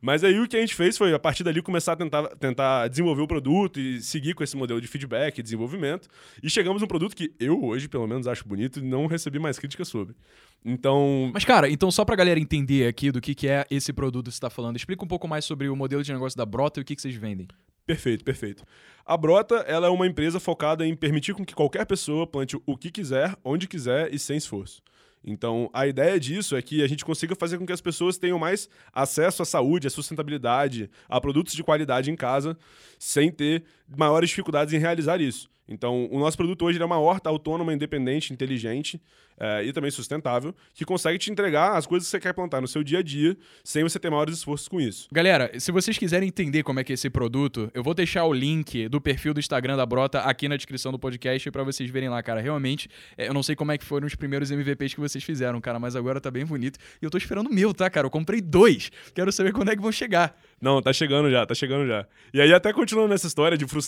Mas 0.00 0.24
aí 0.24 0.38
o 0.38 0.48
que 0.48 0.56
a 0.56 0.60
gente 0.60 0.74
fez 0.74 0.96
foi, 0.96 1.12
a 1.12 1.18
partir 1.18 1.44
dali, 1.44 1.60
começar 1.60 1.92
a 1.92 1.96
tentar, 1.96 2.28
tentar 2.36 2.88
desenvolver 2.88 3.22
o 3.22 3.26
produto 3.26 3.78
e 3.78 4.00
seguir 4.00 4.34
com 4.34 4.42
esse 4.42 4.56
modelo 4.56 4.80
de 4.80 4.86
feedback 4.86 5.38
e 5.38 5.42
desenvolvimento. 5.42 6.08
E 6.42 6.48
chegamos 6.48 6.80
num 6.80 6.88
produto 6.88 7.14
que 7.14 7.32
eu, 7.38 7.62
hoje, 7.62 7.88
pelo 7.88 8.06
menos, 8.06 8.26
acho 8.26 8.46
bonito 8.46 8.78
e 8.78 8.82
não 8.82 9.06
recebi 9.06 9.38
mais 9.38 9.58
críticas 9.58 9.88
sobre. 9.88 10.14
Então. 10.64 11.30
Mas, 11.34 11.44
cara, 11.44 11.68
então 11.68 11.90
só 11.90 12.04
pra 12.04 12.16
galera 12.16 12.38
entender 12.38 12.86
aqui 12.86 13.10
do 13.10 13.20
que, 13.20 13.34
que 13.34 13.48
é 13.48 13.66
esse 13.70 13.92
produto 13.92 14.26
que 14.26 14.34
você 14.34 14.40
tá 14.40 14.50
falando, 14.50 14.76
explica 14.76 15.04
um 15.04 15.08
pouco 15.08 15.26
mais 15.26 15.44
sobre 15.44 15.68
o 15.68 15.76
modelo 15.76 16.02
de 16.02 16.12
negócio 16.12 16.36
da 16.36 16.46
Brota 16.46 16.80
e 16.80 16.82
o 16.82 16.84
que, 16.84 16.94
que 16.94 17.02
vocês 17.02 17.14
vendem. 17.14 17.48
Perfeito, 17.84 18.24
perfeito. 18.24 18.64
A 19.04 19.16
Brota 19.16 19.56
ela 19.66 19.88
é 19.88 19.90
uma 19.90 20.06
empresa 20.06 20.38
focada 20.38 20.86
em 20.86 20.94
permitir 20.94 21.34
com 21.34 21.44
que 21.44 21.54
qualquer 21.54 21.84
pessoa 21.84 22.26
plante 22.26 22.56
o 22.64 22.76
que 22.76 22.90
quiser, 22.90 23.36
onde 23.44 23.66
quiser 23.66 24.14
e 24.14 24.18
sem 24.18 24.36
esforço. 24.36 24.80
Então, 25.24 25.70
a 25.72 25.86
ideia 25.86 26.18
disso 26.18 26.56
é 26.56 26.62
que 26.62 26.82
a 26.82 26.86
gente 26.86 27.04
consiga 27.04 27.34
fazer 27.36 27.58
com 27.58 27.66
que 27.66 27.72
as 27.72 27.80
pessoas 27.80 28.18
tenham 28.18 28.38
mais 28.38 28.68
acesso 28.92 29.42
à 29.42 29.44
saúde, 29.44 29.86
à 29.86 29.90
sustentabilidade, 29.90 30.90
a 31.08 31.20
produtos 31.20 31.54
de 31.54 31.62
qualidade 31.62 32.10
em 32.10 32.16
casa, 32.16 32.56
sem 32.98 33.30
ter 33.30 33.64
maiores 33.96 34.30
dificuldades 34.30 34.72
em 34.74 34.78
realizar 34.78 35.20
isso. 35.20 35.50
Então, 35.68 36.08
o 36.10 36.18
nosso 36.18 36.36
produto 36.36 36.64
hoje 36.64 36.80
é 36.80 36.84
uma 36.84 36.98
horta 36.98 37.30
autônoma, 37.30 37.72
independente, 37.72 38.32
inteligente 38.32 39.00
é, 39.38 39.64
e 39.64 39.72
também 39.72 39.90
sustentável, 39.90 40.54
que 40.74 40.84
consegue 40.84 41.18
te 41.18 41.30
entregar 41.30 41.76
as 41.76 41.86
coisas 41.86 42.06
que 42.06 42.10
você 42.10 42.20
quer 42.20 42.32
plantar 42.32 42.60
no 42.60 42.68
seu 42.68 42.82
dia 42.82 42.98
a 42.98 43.02
dia, 43.02 43.36
sem 43.64 43.82
você 43.82 43.98
ter 43.98 44.10
maiores 44.10 44.36
esforços 44.36 44.68
com 44.68 44.80
isso. 44.80 45.08
Galera, 45.10 45.50
se 45.58 45.72
vocês 45.72 45.96
quiserem 45.96 46.28
entender 46.28 46.62
como 46.62 46.80
é 46.80 46.84
que 46.84 46.92
é 46.92 46.94
esse 46.94 47.08
produto, 47.08 47.70
eu 47.74 47.82
vou 47.82 47.94
deixar 47.94 48.24
o 48.24 48.32
link 48.32 48.88
do 48.88 49.00
perfil 49.00 49.34
do 49.34 49.40
Instagram 49.40 49.76
da 49.76 49.86
Brota 49.86 50.20
aqui 50.20 50.48
na 50.48 50.56
descrição 50.56 50.92
do 50.92 50.98
podcast 50.98 51.50
para 51.50 51.64
vocês 51.64 51.88
verem 51.90 52.08
lá, 52.08 52.22
cara. 52.22 52.40
Realmente, 52.40 52.88
é, 53.16 53.28
eu 53.28 53.34
não 53.34 53.42
sei 53.42 53.56
como 53.56 53.72
é 53.72 53.78
que 53.78 53.84
foram 53.84 54.06
os 54.06 54.14
primeiros 54.14 54.50
MVPs 54.50 54.94
que 54.94 55.00
vocês 55.00 55.24
fizeram, 55.24 55.60
cara, 55.60 55.78
mas 55.78 55.96
agora 55.96 56.20
tá 56.20 56.30
bem 56.30 56.44
bonito. 56.44 56.78
E 57.00 57.04
eu 57.04 57.10
tô 57.10 57.18
esperando 57.18 57.48
o 57.48 57.54
meu, 57.54 57.72
tá, 57.72 57.88
cara? 57.88 58.06
Eu 58.06 58.10
comprei 58.10 58.40
dois. 58.40 58.90
Quero 59.14 59.32
saber 59.32 59.52
quando 59.52 59.70
é 59.70 59.76
que 59.76 59.82
vão 59.82 59.92
chegar. 59.92 60.36
Não, 60.60 60.80
tá 60.80 60.92
chegando 60.92 61.28
já, 61.30 61.44
tá 61.44 61.54
chegando 61.54 61.88
já. 61.88 62.06
E 62.32 62.40
aí, 62.40 62.52
até 62.52 62.72
continuando 62.72 63.08
nessa 63.08 63.26
história 63.26 63.58
de 63.58 63.66
frustração, 63.66 63.81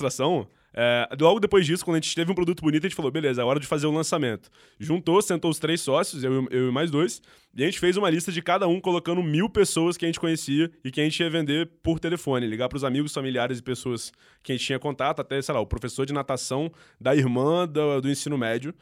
É, 0.77 1.09
logo 1.21 1.39
depois 1.39 1.65
disso, 1.65 1.85
quando 1.85 1.97
a 1.97 2.01
gente 2.01 2.15
teve 2.15 2.33
um 2.33 2.35
produto 2.35 2.61
bonito, 2.61 2.85
a 2.85 2.89
gente 2.89 2.97
falou, 2.97 3.11
beleza, 3.11 3.41
é 3.41 3.45
hora 3.45 3.61
de 3.61 3.67
fazer 3.67 3.87
o 3.87 3.93
lançamento. 3.93 4.51
Juntou, 4.79 5.23
sentou 5.23 5.51
os 5.51 5.59
três 5.61 5.81
sócios, 5.81 6.25
eu, 6.25 6.49
eu 6.51 6.69
e 6.69 6.73
mais 6.73 6.91
dois, 6.91 7.23
e 7.55 7.63
a 7.63 7.67
gente 7.67 7.79
fez 7.79 7.97
uma 7.97 8.11
lista 8.11 8.33
de 8.33 8.43
cada 8.43 8.67
um 8.67 8.81
colocando 8.81 9.23
mil 9.23 9.49
pessoas 9.49 9.97
que 9.97 10.05
a 10.05 10.09
gente 10.09 10.19
conhecia 10.19 10.69
e 10.85 10.91
que 10.91 11.01
a 11.01 11.05
gente 11.05 11.21
ia 11.21 11.31
vender 11.31 11.71
por 11.81 12.01
telefone, 12.01 12.47
ligar 12.47 12.69
para 12.69 12.77
os 12.77 12.83
amigos, 12.83 13.13
familiares 13.13 13.61
e 13.61 13.63
pessoas 13.63 14.13
que 14.43 14.51
a 14.51 14.57
gente 14.57 14.67
tinha 14.67 14.79
contato, 14.79 15.21
até, 15.21 15.41
sei 15.41 15.55
lá, 15.55 15.61
o 15.61 15.67
professor 15.67 16.05
de 16.05 16.13
natação 16.13 16.73
da 17.01 17.15
irmã 17.15 17.69
do, 17.69 18.01
do 18.01 18.11
ensino 18.11 18.37
médio 18.37 18.75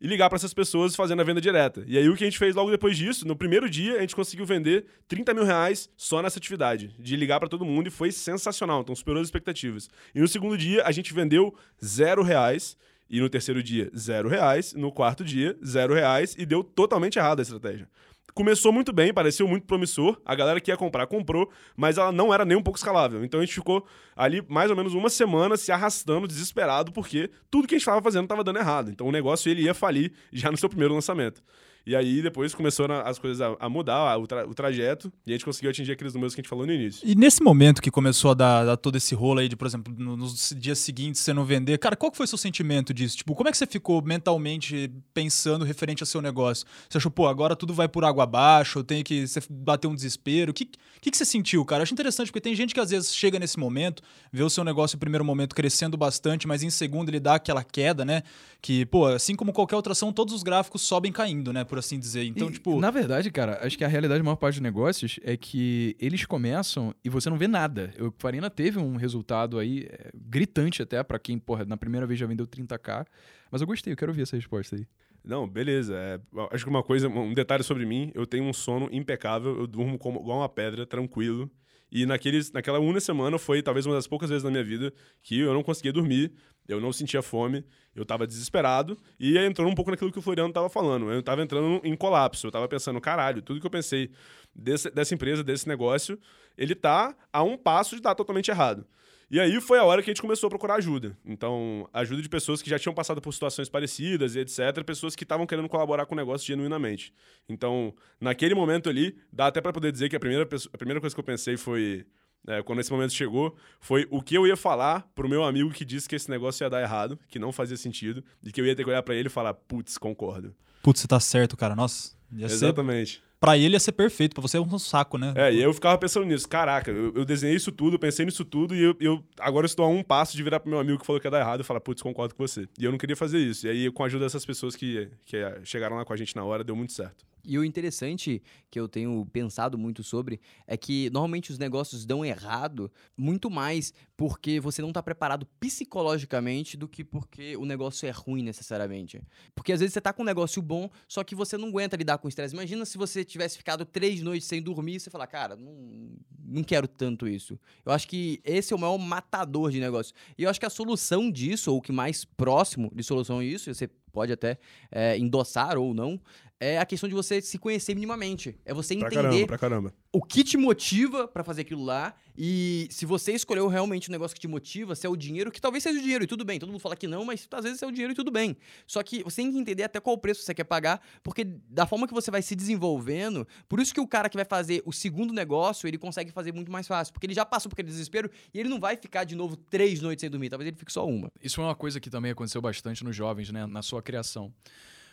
e 0.00 0.06
ligar 0.06 0.28
para 0.28 0.36
essas 0.36 0.54
pessoas 0.54 0.96
fazendo 0.96 1.20
a 1.20 1.24
venda 1.24 1.40
direta. 1.40 1.84
E 1.86 1.98
aí 1.98 2.08
o 2.08 2.16
que 2.16 2.24
a 2.24 2.26
gente 2.26 2.38
fez 2.38 2.54
logo 2.54 2.70
depois 2.70 2.96
disso, 2.96 3.26
no 3.26 3.36
primeiro 3.36 3.68
dia, 3.68 3.98
a 3.98 4.00
gente 4.00 4.16
conseguiu 4.16 4.46
vender 4.46 4.86
30 5.06 5.34
mil 5.34 5.44
reais 5.44 5.90
só 5.96 6.22
nessa 6.22 6.38
atividade, 6.38 6.94
de 6.98 7.16
ligar 7.16 7.38
para 7.38 7.48
todo 7.48 7.64
mundo 7.64 7.88
e 7.88 7.90
foi 7.90 8.10
sensacional, 8.10 8.80
então 8.80 8.94
superou 8.94 9.20
as 9.20 9.28
expectativas. 9.28 9.88
E 10.14 10.20
no 10.20 10.28
segundo 10.28 10.56
dia, 10.56 10.82
a 10.84 10.92
gente 10.92 11.12
vendeu 11.12 11.54
zero 11.84 12.22
reais. 12.22 12.76
E 13.12 13.20
no 13.20 13.28
terceiro 13.28 13.60
dia, 13.60 13.90
zero 13.96 14.28
reais. 14.28 14.72
No 14.72 14.92
quarto 14.92 15.24
dia, 15.24 15.58
zero 15.66 15.92
reais. 15.92 16.36
E 16.38 16.46
deu 16.46 16.62
totalmente 16.62 17.18
errado 17.18 17.40
a 17.40 17.42
estratégia 17.42 17.88
começou 18.34 18.72
muito 18.72 18.92
bem, 18.92 19.12
pareceu 19.12 19.46
muito 19.46 19.66
promissor. 19.66 20.20
A 20.24 20.34
galera 20.34 20.60
que 20.60 20.70
ia 20.70 20.76
comprar 20.76 21.06
comprou, 21.06 21.50
mas 21.76 21.98
ela 21.98 22.12
não 22.12 22.32
era 22.32 22.44
nem 22.44 22.56
um 22.56 22.62
pouco 22.62 22.78
escalável. 22.78 23.24
Então 23.24 23.40
a 23.40 23.44
gente 23.44 23.54
ficou 23.54 23.86
ali 24.16 24.44
mais 24.48 24.70
ou 24.70 24.76
menos 24.76 24.94
uma 24.94 25.10
semana 25.10 25.56
se 25.56 25.72
arrastando, 25.72 26.26
desesperado, 26.26 26.92
porque 26.92 27.30
tudo 27.50 27.66
que 27.66 27.74
a 27.74 27.78
gente 27.78 27.82
estava 27.82 28.02
fazendo 28.02 28.24
estava 28.24 28.44
dando 28.44 28.58
errado. 28.58 28.90
Então 28.90 29.06
o 29.06 29.12
negócio 29.12 29.50
ele 29.50 29.62
ia 29.62 29.74
falir 29.74 30.12
já 30.32 30.50
no 30.50 30.56
seu 30.56 30.68
primeiro 30.68 30.94
lançamento. 30.94 31.42
E 31.90 31.96
aí 31.96 32.22
depois 32.22 32.54
começaram 32.54 33.00
as 33.04 33.18
coisas 33.18 33.40
a, 33.40 33.56
a 33.58 33.68
mudar, 33.68 34.16
o, 34.16 34.24
tra 34.24 34.46
o, 34.46 34.54
trajeto, 34.54 35.12
e 35.26 35.32
a 35.32 35.34
gente 35.34 35.44
conseguiu 35.44 35.70
atingir 35.70 35.90
aqueles 35.90 36.14
números 36.14 36.36
que 36.36 36.40
a 36.40 36.42
gente 36.42 36.48
falou 36.48 36.64
no 36.64 36.72
início. 36.72 37.02
E 37.04 37.16
nesse 37.16 37.42
momento 37.42 37.82
que 37.82 37.90
começou 37.90 38.30
a 38.30 38.34
dar, 38.34 38.64
dar 38.64 38.76
todo 38.76 38.94
esse 38.94 39.12
rolo 39.12 39.40
aí 39.40 39.48
de, 39.48 39.56
por 39.56 39.66
exemplo, 39.66 39.92
no, 39.98 40.16
nos 40.16 40.54
dias 40.56 40.78
seguintes 40.78 41.20
você 41.20 41.32
não 41.32 41.44
vender, 41.44 41.76
cara, 41.78 41.96
qual 41.96 42.12
que 42.12 42.16
foi 42.16 42.22
o 42.22 42.28
seu 42.28 42.38
sentimento 42.38 42.94
disso? 42.94 43.16
Tipo, 43.16 43.34
como 43.34 43.48
é 43.48 43.50
que 43.50 43.58
você 43.58 43.66
ficou 43.66 44.00
mentalmente 44.02 44.88
pensando 45.12 45.64
referente 45.64 46.00
ao 46.00 46.06
seu 46.06 46.22
negócio? 46.22 46.64
Você 46.88 46.98
achou, 46.98 47.10
pô, 47.10 47.26
agora 47.26 47.56
tudo 47.56 47.74
vai 47.74 47.88
por 47.88 48.04
água 48.04 48.22
abaixo, 48.22 48.78
eu 48.78 48.84
tenho 48.84 49.02
que 49.02 49.24
bater 49.50 49.88
um 49.88 49.94
desespero? 49.96 50.52
O 50.52 50.54
que, 50.54 50.66
que, 51.00 51.10
que 51.10 51.16
você 51.16 51.24
sentiu, 51.24 51.64
cara? 51.64 51.80
Eu 51.80 51.82
acho 51.82 51.92
interessante, 51.92 52.28
porque 52.28 52.40
tem 52.40 52.54
gente 52.54 52.72
que 52.72 52.78
às 52.78 52.90
vezes 52.90 53.12
chega 53.12 53.36
nesse 53.36 53.58
momento, 53.58 54.00
vê 54.32 54.44
o 54.44 54.50
seu 54.50 54.62
negócio 54.62 54.94
no 54.94 55.00
primeiro 55.00 55.24
momento 55.24 55.56
crescendo 55.56 55.96
bastante, 55.96 56.46
mas 56.46 56.62
em 56.62 56.70
segundo 56.70 57.08
ele 57.08 57.18
dá 57.18 57.34
aquela 57.34 57.64
queda, 57.64 58.04
né? 58.04 58.22
Que, 58.62 58.86
pô, 58.86 59.06
assim 59.06 59.34
como 59.34 59.52
qualquer 59.52 59.74
outra 59.74 59.90
ação, 59.90 60.12
todos 60.12 60.32
os 60.32 60.44
gráficos 60.44 60.82
sobem 60.82 61.10
caindo, 61.10 61.52
né? 61.52 61.64
Por 61.64 61.79
assim 61.80 61.98
dizer. 61.98 62.24
Então, 62.24 62.48
e, 62.48 62.52
tipo. 62.52 62.78
Na 62.80 62.90
verdade, 62.90 63.30
cara, 63.30 63.58
acho 63.66 63.76
que 63.76 63.84
a 63.84 63.88
realidade 63.88 64.18
da 64.18 64.24
maior 64.24 64.36
parte 64.36 64.54
dos 64.54 64.62
negócios 64.62 65.18
é 65.22 65.36
que 65.36 65.96
eles 65.98 66.24
começam 66.24 66.94
e 67.04 67.08
você 67.08 67.28
não 67.28 67.36
vê 67.36 67.48
nada. 67.48 67.92
O 67.98 68.12
Farina 68.18 68.48
teve 68.48 68.78
um 68.78 68.96
resultado 68.96 69.58
aí 69.58 69.86
é, 69.90 70.10
gritante 70.14 70.82
até 70.82 71.02
para 71.02 71.18
quem, 71.18 71.38
porra, 71.38 71.64
na 71.64 71.76
primeira 71.76 72.06
vez 72.06 72.18
já 72.18 72.26
vendeu 72.26 72.46
30k. 72.46 73.06
Mas 73.50 73.60
eu 73.60 73.66
gostei, 73.66 73.92
eu 73.92 73.96
quero 73.96 74.12
ouvir 74.12 74.22
essa 74.22 74.36
resposta 74.36 74.76
aí. 74.76 74.86
Não, 75.24 75.46
beleza. 75.48 75.94
É, 75.96 76.20
acho 76.52 76.64
que 76.64 76.70
uma 76.70 76.82
coisa, 76.82 77.08
um 77.08 77.34
detalhe 77.34 77.62
sobre 77.62 77.84
mim, 77.84 78.10
eu 78.14 78.26
tenho 78.26 78.44
um 78.44 78.52
sono 78.52 78.88
impecável, 78.90 79.58
eu 79.58 79.66
durmo 79.66 79.98
como, 79.98 80.20
igual 80.20 80.38
uma 80.38 80.48
pedra, 80.48 80.86
tranquilo. 80.86 81.50
E 81.90 82.06
naqueles, 82.06 82.52
naquela 82.52 82.78
única 82.78 83.00
semana 83.00 83.38
foi 83.38 83.62
talvez 83.62 83.86
uma 83.86 83.94
das 83.94 84.06
poucas 84.06 84.30
vezes 84.30 84.44
na 84.44 84.50
minha 84.50 84.62
vida 84.62 84.92
que 85.22 85.40
eu 85.40 85.52
não 85.52 85.62
conseguia 85.62 85.92
dormir, 85.92 86.32
eu 86.68 86.80
não 86.80 86.92
sentia 86.92 87.20
fome, 87.20 87.64
eu 87.94 88.04
tava 88.04 88.26
desesperado 88.26 88.96
e 89.18 89.36
entrou 89.36 89.68
um 89.68 89.74
pouco 89.74 89.90
naquilo 89.90 90.12
que 90.12 90.18
o 90.18 90.22
Floriano 90.22 90.52
tava 90.52 90.68
falando. 90.68 91.10
Eu 91.10 91.22
tava 91.22 91.42
entrando 91.42 91.80
em 91.82 91.96
colapso, 91.96 92.46
eu 92.46 92.50
tava 92.50 92.68
pensando, 92.68 93.00
caralho, 93.00 93.42
tudo 93.42 93.60
que 93.60 93.66
eu 93.66 93.70
pensei 93.70 94.10
desse, 94.54 94.90
dessa 94.90 95.14
empresa, 95.14 95.42
desse 95.42 95.66
negócio, 95.66 96.18
ele 96.56 96.74
tá 96.74 97.14
a 97.32 97.42
um 97.42 97.56
passo 97.56 97.96
de 97.96 98.02
dar 98.02 98.14
totalmente 98.14 98.50
errado. 98.50 98.86
E 99.30 99.38
aí 99.38 99.60
foi 99.60 99.78
a 99.78 99.84
hora 99.84 100.02
que 100.02 100.10
a 100.10 100.12
gente 100.12 100.20
começou 100.20 100.48
a 100.48 100.50
procurar 100.50 100.74
ajuda. 100.74 101.16
Então, 101.24 101.88
ajuda 101.92 102.20
de 102.20 102.28
pessoas 102.28 102.60
que 102.60 102.68
já 102.68 102.78
tinham 102.80 102.92
passado 102.92 103.20
por 103.20 103.32
situações 103.32 103.68
parecidas 103.68 104.34
e 104.34 104.40
etc, 104.40 104.82
pessoas 104.84 105.14
que 105.14 105.22
estavam 105.22 105.46
querendo 105.46 105.68
colaborar 105.68 106.04
com 106.04 106.14
o 106.14 106.16
negócio 106.16 106.46
genuinamente. 106.46 107.14
Então, 107.48 107.94
naquele 108.20 108.56
momento 108.56 108.88
ali, 108.88 109.16
dá 109.32 109.46
até 109.46 109.60
para 109.60 109.72
poder 109.72 109.92
dizer 109.92 110.08
que 110.08 110.16
a 110.16 110.20
primeira, 110.20 110.48
a 110.72 110.78
primeira 110.78 111.00
coisa 111.00 111.14
que 111.14 111.20
eu 111.20 111.24
pensei 111.24 111.56
foi 111.56 112.04
é, 112.48 112.62
quando 112.62 112.80
esse 112.80 112.90
momento 112.90 113.12
chegou, 113.12 113.56
foi 113.78 114.06
o 114.10 114.20
que 114.20 114.34
eu 114.34 114.46
ia 114.46 114.56
falar 114.56 115.08
pro 115.14 115.28
meu 115.28 115.44
amigo 115.44 115.70
que 115.70 115.84
disse 115.84 116.08
que 116.08 116.16
esse 116.16 116.28
negócio 116.28 116.64
ia 116.64 116.70
dar 116.70 116.82
errado, 116.82 117.18
que 117.28 117.38
não 117.38 117.52
fazia 117.52 117.76
sentido, 117.76 118.24
e 118.42 118.50
que 118.50 118.60
eu 118.60 118.66
ia 118.66 118.74
ter 118.74 118.82
que 118.82 118.90
olhar 118.90 119.02
para 119.02 119.14
ele 119.14 119.28
e 119.28 119.30
falar, 119.30 119.54
putz, 119.54 119.96
concordo. 119.96 120.54
Putz, 120.82 121.00
você 121.00 121.06
tá 121.06 121.20
certo, 121.20 121.56
cara. 121.56 121.76
Nossa, 121.76 122.16
ia 122.32 122.46
Exatamente. 122.46 123.12
Ser 123.12 123.29
Pra 123.40 123.56
ele 123.56 123.74
ia 123.74 123.80
ser 123.80 123.92
perfeito, 123.92 124.34
pra 124.34 124.42
você 124.42 124.58
é 124.58 124.60
um 124.60 124.78
saco, 124.78 125.16
né? 125.16 125.32
É, 125.34 125.50
e 125.50 125.62
eu 125.62 125.72
ficava 125.72 125.96
pensando 125.96 126.26
nisso. 126.26 126.46
Caraca, 126.46 126.90
eu, 126.90 127.14
eu 127.14 127.24
desenhei 127.24 127.56
isso 127.56 127.72
tudo, 127.72 127.98
pensei 127.98 128.26
nisso 128.26 128.44
tudo, 128.44 128.76
e 128.76 128.82
eu, 128.82 128.94
eu, 129.00 129.24
agora 129.38 129.64
estou 129.64 129.86
a 129.86 129.88
um 129.88 130.02
passo 130.02 130.36
de 130.36 130.42
virar 130.42 130.60
pro 130.60 130.68
meu 130.68 130.78
amigo 130.78 130.98
que 130.98 131.06
falou 131.06 131.18
que 131.18 131.26
ia 131.26 131.30
dar 131.30 131.40
errado 131.40 131.60
e 131.60 131.64
falar, 131.64 131.80
putz, 131.80 132.02
concordo 132.02 132.34
com 132.34 132.46
você. 132.46 132.68
E 132.78 132.84
eu 132.84 132.90
não 132.90 132.98
queria 132.98 133.16
fazer 133.16 133.38
isso. 133.38 133.66
E 133.66 133.70
aí, 133.70 133.90
com 133.90 134.02
a 134.02 134.06
ajuda 134.06 134.26
dessas 134.26 134.44
pessoas 134.44 134.76
que, 134.76 135.08
que 135.24 135.38
chegaram 135.64 135.96
lá 135.96 136.04
com 136.04 136.12
a 136.12 136.16
gente 136.16 136.36
na 136.36 136.44
hora, 136.44 136.62
deu 136.62 136.76
muito 136.76 136.92
certo. 136.92 137.24
E 137.44 137.58
o 137.58 137.64
interessante 137.64 138.42
que 138.70 138.78
eu 138.78 138.88
tenho 138.88 139.26
pensado 139.32 139.78
muito 139.78 140.02
sobre 140.02 140.40
é 140.66 140.76
que 140.76 141.10
normalmente 141.10 141.50
os 141.50 141.58
negócios 141.58 142.04
dão 142.04 142.24
errado 142.24 142.90
muito 143.16 143.50
mais 143.50 143.92
porque 144.16 144.60
você 144.60 144.82
não 144.82 144.90
está 144.90 145.02
preparado 145.02 145.46
psicologicamente 145.58 146.76
do 146.76 146.86
que 146.86 147.02
porque 147.02 147.56
o 147.56 147.64
negócio 147.64 148.06
é 148.06 148.10
ruim 148.10 148.42
necessariamente. 148.42 149.20
Porque 149.54 149.72
às 149.72 149.80
vezes 149.80 149.94
você 149.94 149.98
está 149.98 150.12
com 150.12 150.22
um 150.22 150.26
negócio 150.26 150.60
bom, 150.60 150.90
só 151.08 151.24
que 151.24 151.34
você 151.34 151.56
não 151.56 151.68
aguenta 151.68 151.96
lidar 151.96 152.18
com 152.18 152.28
estresse. 152.28 152.54
Imagina 152.54 152.84
se 152.84 152.98
você 152.98 153.24
tivesse 153.24 153.56
ficado 153.56 153.84
três 153.84 154.20
noites 154.20 154.46
sem 154.46 154.60
dormir 154.60 154.96
e 154.96 155.00
você 155.00 155.10
falar, 155.10 155.26
cara, 155.26 155.56
não, 155.56 156.10
não 156.38 156.62
quero 156.62 156.86
tanto 156.86 157.26
isso. 157.26 157.58
Eu 157.84 157.92
acho 157.92 158.06
que 158.06 158.40
esse 158.44 158.72
é 158.72 158.76
o 158.76 158.78
maior 158.78 158.98
matador 158.98 159.70
de 159.70 159.80
negócio. 159.80 160.14
E 160.36 160.42
eu 160.42 160.50
acho 160.50 160.60
que 160.60 160.66
a 160.66 160.70
solução 160.70 161.30
disso, 161.30 161.72
ou 161.72 161.78
o 161.78 161.82
que 161.82 161.92
mais 161.92 162.24
próximo 162.24 162.92
de 162.94 163.02
solução 163.02 163.38
a 163.38 163.44
isso, 163.44 163.72
você 163.72 163.88
pode 164.10 164.32
até 164.32 164.58
é, 164.90 165.16
endossar 165.16 165.78
ou 165.78 165.94
não, 165.94 166.20
é 166.60 166.78
a 166.78 166.84
questão 166.84 167.08
de 167.08 167.14
você 167.14 167.40
se 167.40 167.58
conhecer 167.58 167.94
minimamente. 167.94 168.54
É 168.66 168.74
você 168.74 168.94
entender 168.94 169.10
pra 169.10 169.22
caramba, 169.22 169.46
pra 169.46 169.58
caramba. 169.58 169.94
O 170.12 170.20
que 170.20 170.42
te 170.42 170.56
motiva 170.56 171.28
para 171.28 171.44
fazer 171.44 171.62
aquilo 171.62 171.84
lá. 171.84 172.14
E 172.36 172.88
se 172.90 173.06
você 173.06 173.32
escolheu 173.32 173.68
realmente 173.68 174.08
o 174.08 174.12
negócio 174.12 174.34
que 174.34 174.40
te 174.40 174.48
motiva, 174.48 174.94
se 174.94 175.06
é 175.06 175.10
o 175.10 175.14
dinheiro, 175.14 175.50
que 175.50 175.60
talvez 175.60 175.82
seja 175.82 175.98
o 175.98 176.02
dinheiro, 176.02 176.24
e 176.24 176.26
tudo 176.26 176.44
bem. 176.44 176.58
Todo 176.58 176.70
mundo 176.70 176.80
fala 176.80 176.96
que 176.96 177.06
não, 177.06 177.24
mas 177.24 177.46
às 177.50 177.64
vezes 177.64 177.82
é 177.82 177.86
o 177.86 177.90
dinheiro 177.90 178.12
e 178.12 178.16
tudo 178.16 178.30
bem. 178.30 178.56
Só 178.86 179.02
que 179.02 179.22
você 179.22 179.42
tem 179.42 179.52
que 179.52 179.58
entender 179.58 179.84
até 179.84 180.00
qual 180.00 180.16
preço 180.18 180.42
você 180.42 180.54
quer 180.54 180.64
pagar, 180.64 181.00
porque 181.22 181.44
da 181.44 181.86
forma 181.86 182.08
que 182.08 182.14
você 182.14 182.30
vai 182.30 182.42
se 182.42 182.56
desenvolvendo, 182.56 183.46
por 183.68 183.78
isso 183.78 183.94
que 183.94 184.00
o 184.00 184.06
cara 184.06 184.28
que 184.28 184.36
vai 184.36 184.44
fazer 184.44 184.82
o 184.84 184.92
segundo 184.92 185.32
negócio, 185.32 185.86
ele 185.86 185.98
consegue 185.98 186.32
fazer 186.32 186.52
muito 186.52 186.72
mais 186.72 186.86
fácil. 186.86 187.12
Porque 187.12 187.26
ele 187.26 187.34
já 187.34 187.44
passou 187.44 187.68
por 187.68 187.74
aquele 187.74 187.88
desespero 187.88 188.30
e 188.52 188.58
ele 188.58 188.68
não 188.68 188.80
vai 188.80 188.96
ficar 188.96 189.24
de 189.24 189.36
novo 189.36 189.56
três 189.56 190.00
noites 190.00 190.20
sem 190.20 190.30
dormir. 190.30 190.48
Talvez 190.48 190.66
ele 190.66 190.76
fique 190.76 190.92
só 190.92 191.06
uma. 191.06 191.30
Isso 191.42 191.60
é 191.60 191.64
uma 191.64 191.74
coisa 191.74 192.00
que 192.00 192.10
também 192.10 192.32
aconteceu 192.32 192.60
bastante 192.60 193.04
nos 193.04 193.14
jovens, 193.14 193.50
né? 193.50 193.66
Na 193.66 193.82
sua 193.82 194.02
criação. 194.02 194.52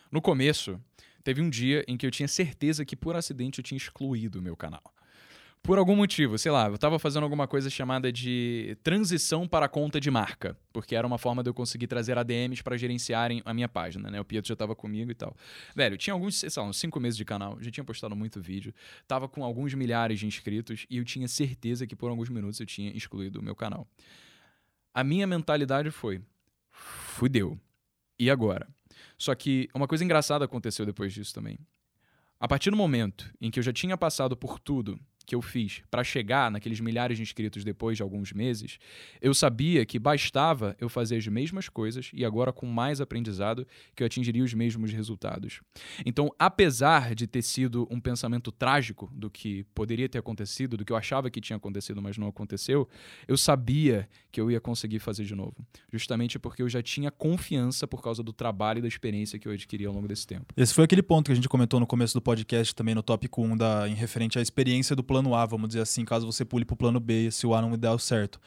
No 0.10 0.22
começo, 0.22 0.80
teve 1.28 1.42
um 1.42 1.50
dia 1.50 1.84
em 1.90 1.98
que 1.98 2.06
eu 2.06 2.12
tinha 2.12 2.26
certeza 2.26 2.86
que 2.86 2.96
por 2.96 3.13
acidente 3.13 3.60
eu 3.60 3.63
tinha 3.63 3.78
excluído 3.78 4.40
o 4.40 4.42
meu 4.42 4.56
canal. 4.56 4.82
Por 5.62 5.78
algum 5.78 5.94
motivo, 5.94 6.38
sei 6.38 6.50
lá, 6.50 6.68
eu 6.68 6.76
estava 6.76 6.98
fazendo 6.98 7.24
alguma 7.24 7.46
coisa 7.46 7.70
chamada 7.70 8.13
de 8.13 8.78
transição 8.82 9.46
para 9.46 9.66
a 9.66 9.68
conta 9.68 10.00
de 10.00 10.10
marca, 10.10 10.58
porque 10.72 10.96
era 10.96 11.06
uma 11.06 11.18
forma 11.18 11.44
de 11.44 11.50
eu 11.50 11.54
conseguir 11.54 11.88
trazer 11.88 12.18
ADMs 12.18 12.63
para 12.63 12.78
gerenciarem 12.78 13.42
a 13.44 13.54
minha 13.54 13.68
página, 13.68 14.10
né? 14.10 14.22
O 14.22 14.24
Pietro 14.24 14.48
já 14.48 14.54
estava 14.54 14.74
comigo 14.74 15.12
e 15.12 15.13
tal. 15.13 15.36
Velho, 15.76 15.98
tinha 15.98 16.13
alguns, 16.13 16.38
sei 16.38 16.50
lá, 16.56 16.63
uns 16.63 16.78
cinco 16.78 16.98
meses 16.98 17.18
de 17.18 17.26
canal, 17.26 17.58
já 17.60 17.70
tinha 17.70 17.84
postado 17.84 18.16
muito 18.16 18.40
vídeo, 18.40 18.74
tava 19.06 19.28
com 19.28 19.44
alguns 19.44 19.74
milhares 19.74 20.22
de 20.22 20.26
inscritos 20.26 20.86
e 20.90 20.96
eu 20.96 21.04
tinha 21.04 21.28
certeza 21.28 21.86
que 21.86 21.94
por 21.94 22.10
alguns 22.10 22.30
minutos 22.30 22.58
eu 22.62 22.66
tinha 22.66 22.96
excluído 22.96 23.42
o 23.42 23.44
meu 23.44 23.54
canal. 23.54 23.86
A 24.94 25.04
minha 25.04 25.28
mentalidade 25.28 25.92
foi: 25.92 26.22
fudeu. 26.72 27.60
E 28.18 28.32
agora? 28.32 28.66
Só 29.18 29.34
que 29.34 29.68
uma 29.74 29.88
coisa 29.88 30.04
engraçada 30.04 30.46
aconteceu 30.46 30.86
depois 30.86 31.14
disso 31.14 31.34
também. 31.34 31.58
A 32.40 32.48
partir 32.48 32.70
do 32.70 32.78
momento 32.78 33.32
em 33.42 33.50
que 33.50 33.60
eu 33.60 33.64
já 33.64 33.74
tinha 33.74 33.98
passado 33.98 34.38
por 34.38 34.60
tudo 34.60 35.00
que 35.28 35.36
eu 35.36 35.42
fiz 35.42 35.84
para 35.92 36.06
chegar 36.06 36.50
naqueles 36.50 36.80
milhares 36.80 37.18
de 37.18 37.22
inscritos 37.22 37.66
depois 37.66 37.98
de 37.98 38.02
alguns 38.02 38.32
meses, 38.32 38.80
eu 39.22 39.34
sabia 39.34 39.86
que 39.86 40.00
bastava 40.00 40.76
eu 40.80 40.88
fazer 40.88 41.18
as 41.18 41.28
mesmas 41.28 41.68
coisas 41.68 42.10
e 42.13 42.24
agora 42.24 42.54
com 42.54 42.66
mais 42.66 43.02
aprendizado 43.02 43.68
que 43.94 44.02
eu 44.02 44.08
atingiria 44.08 44.42
os 44.42 44.54
mesmos 44.54 44.94
resultados. 44.94 45.60
Então, 46.06 46.34
apesar 46.40 47.13
de 47.13 47.28
ter 47.28 47.42
sido 47.42 47.86
um 47.92 48.00
pensamento 48.00 48.54
trágico 48.54 49.12
do 49.13 49.30
que 49.30 49.66
poderia 49.76 50.08
ter 50.08 50.18
acontecido, 50.18 50.78
do 50.78 50.86
que 50.86 50.94
eu 50.94 50.98
achava 50.98 51.30
que 51.30 51.42
tinha 51.42 51.58
acontecido, 51.58 52.02
mas 52.02 52.18
não 52.18 52.28
aconteceu, 52.28 52.88
eu 53.28 53.36
sabia 53.36 54.08
que 54.32 54.40
eu 54.40 54.50
ia 54.50 54.62
conseguir 54.62 55.00
fazer 55.00 55.26
de 55.26 55.36
novo, 55.36 55.56
justamente 55.92 56.40
porque 56.40 56.62
eu 56.62 56.70
já 56.70 56.82
tinha 56.82 57.12
confiança 57.12 57.86
por 57.86 58.02
causa 58.02 58.24
do 58.24 58.32
trabalho 58.32 58.80
e 58.80 58.82
da 58.82 58.88
experiência 58.88 59.38
que 59.38 59.46
eu 59.46 59.52
adquiri 59.52 59.86
ao 59.86 59.94
longo 59.94 60.08
desse 60.08 60.26
tempo. 60.26 60.54
Esse 60.56 60.74
foi 60.74 60.86
aquele 60.86 61.04
ponto 61.04 61.26
que 61.26 61.34
a 61.34 61.36
gente 61.36 61.50
comentou 61.50 61.82
no 61.82 61.88
começo 61.88 62.13
do 62.13 62.22
podcast 62.22 62.74
também 62.74 62.96
no 62.96 63.04
tópico 63.04 63.44
1 63.44 63.58
da 63.58 63.90
em 63.90 63.94
referente 63.94 64.40
à 64.40 64.42
experiência 64.42 64.96
do 64.96 65.04
plano 65.04 65.17
A, 65.36 65.46
vamos 65.46 65.70
dizer 65.70 65.82
assim, 65.82 66.04
caso 66.06 66.26
você 66.26 66.44
pule 66.44 66.66
para 66.66 66.74
o 66.74 66.78
plano 66.78 67.00
B 67.00 67.30
se 67.32 67.46
o 67.46 67.54
A 67.54 67.62
não 67.62 67.78
der 67.78 68.00
certo. 68.00 68.40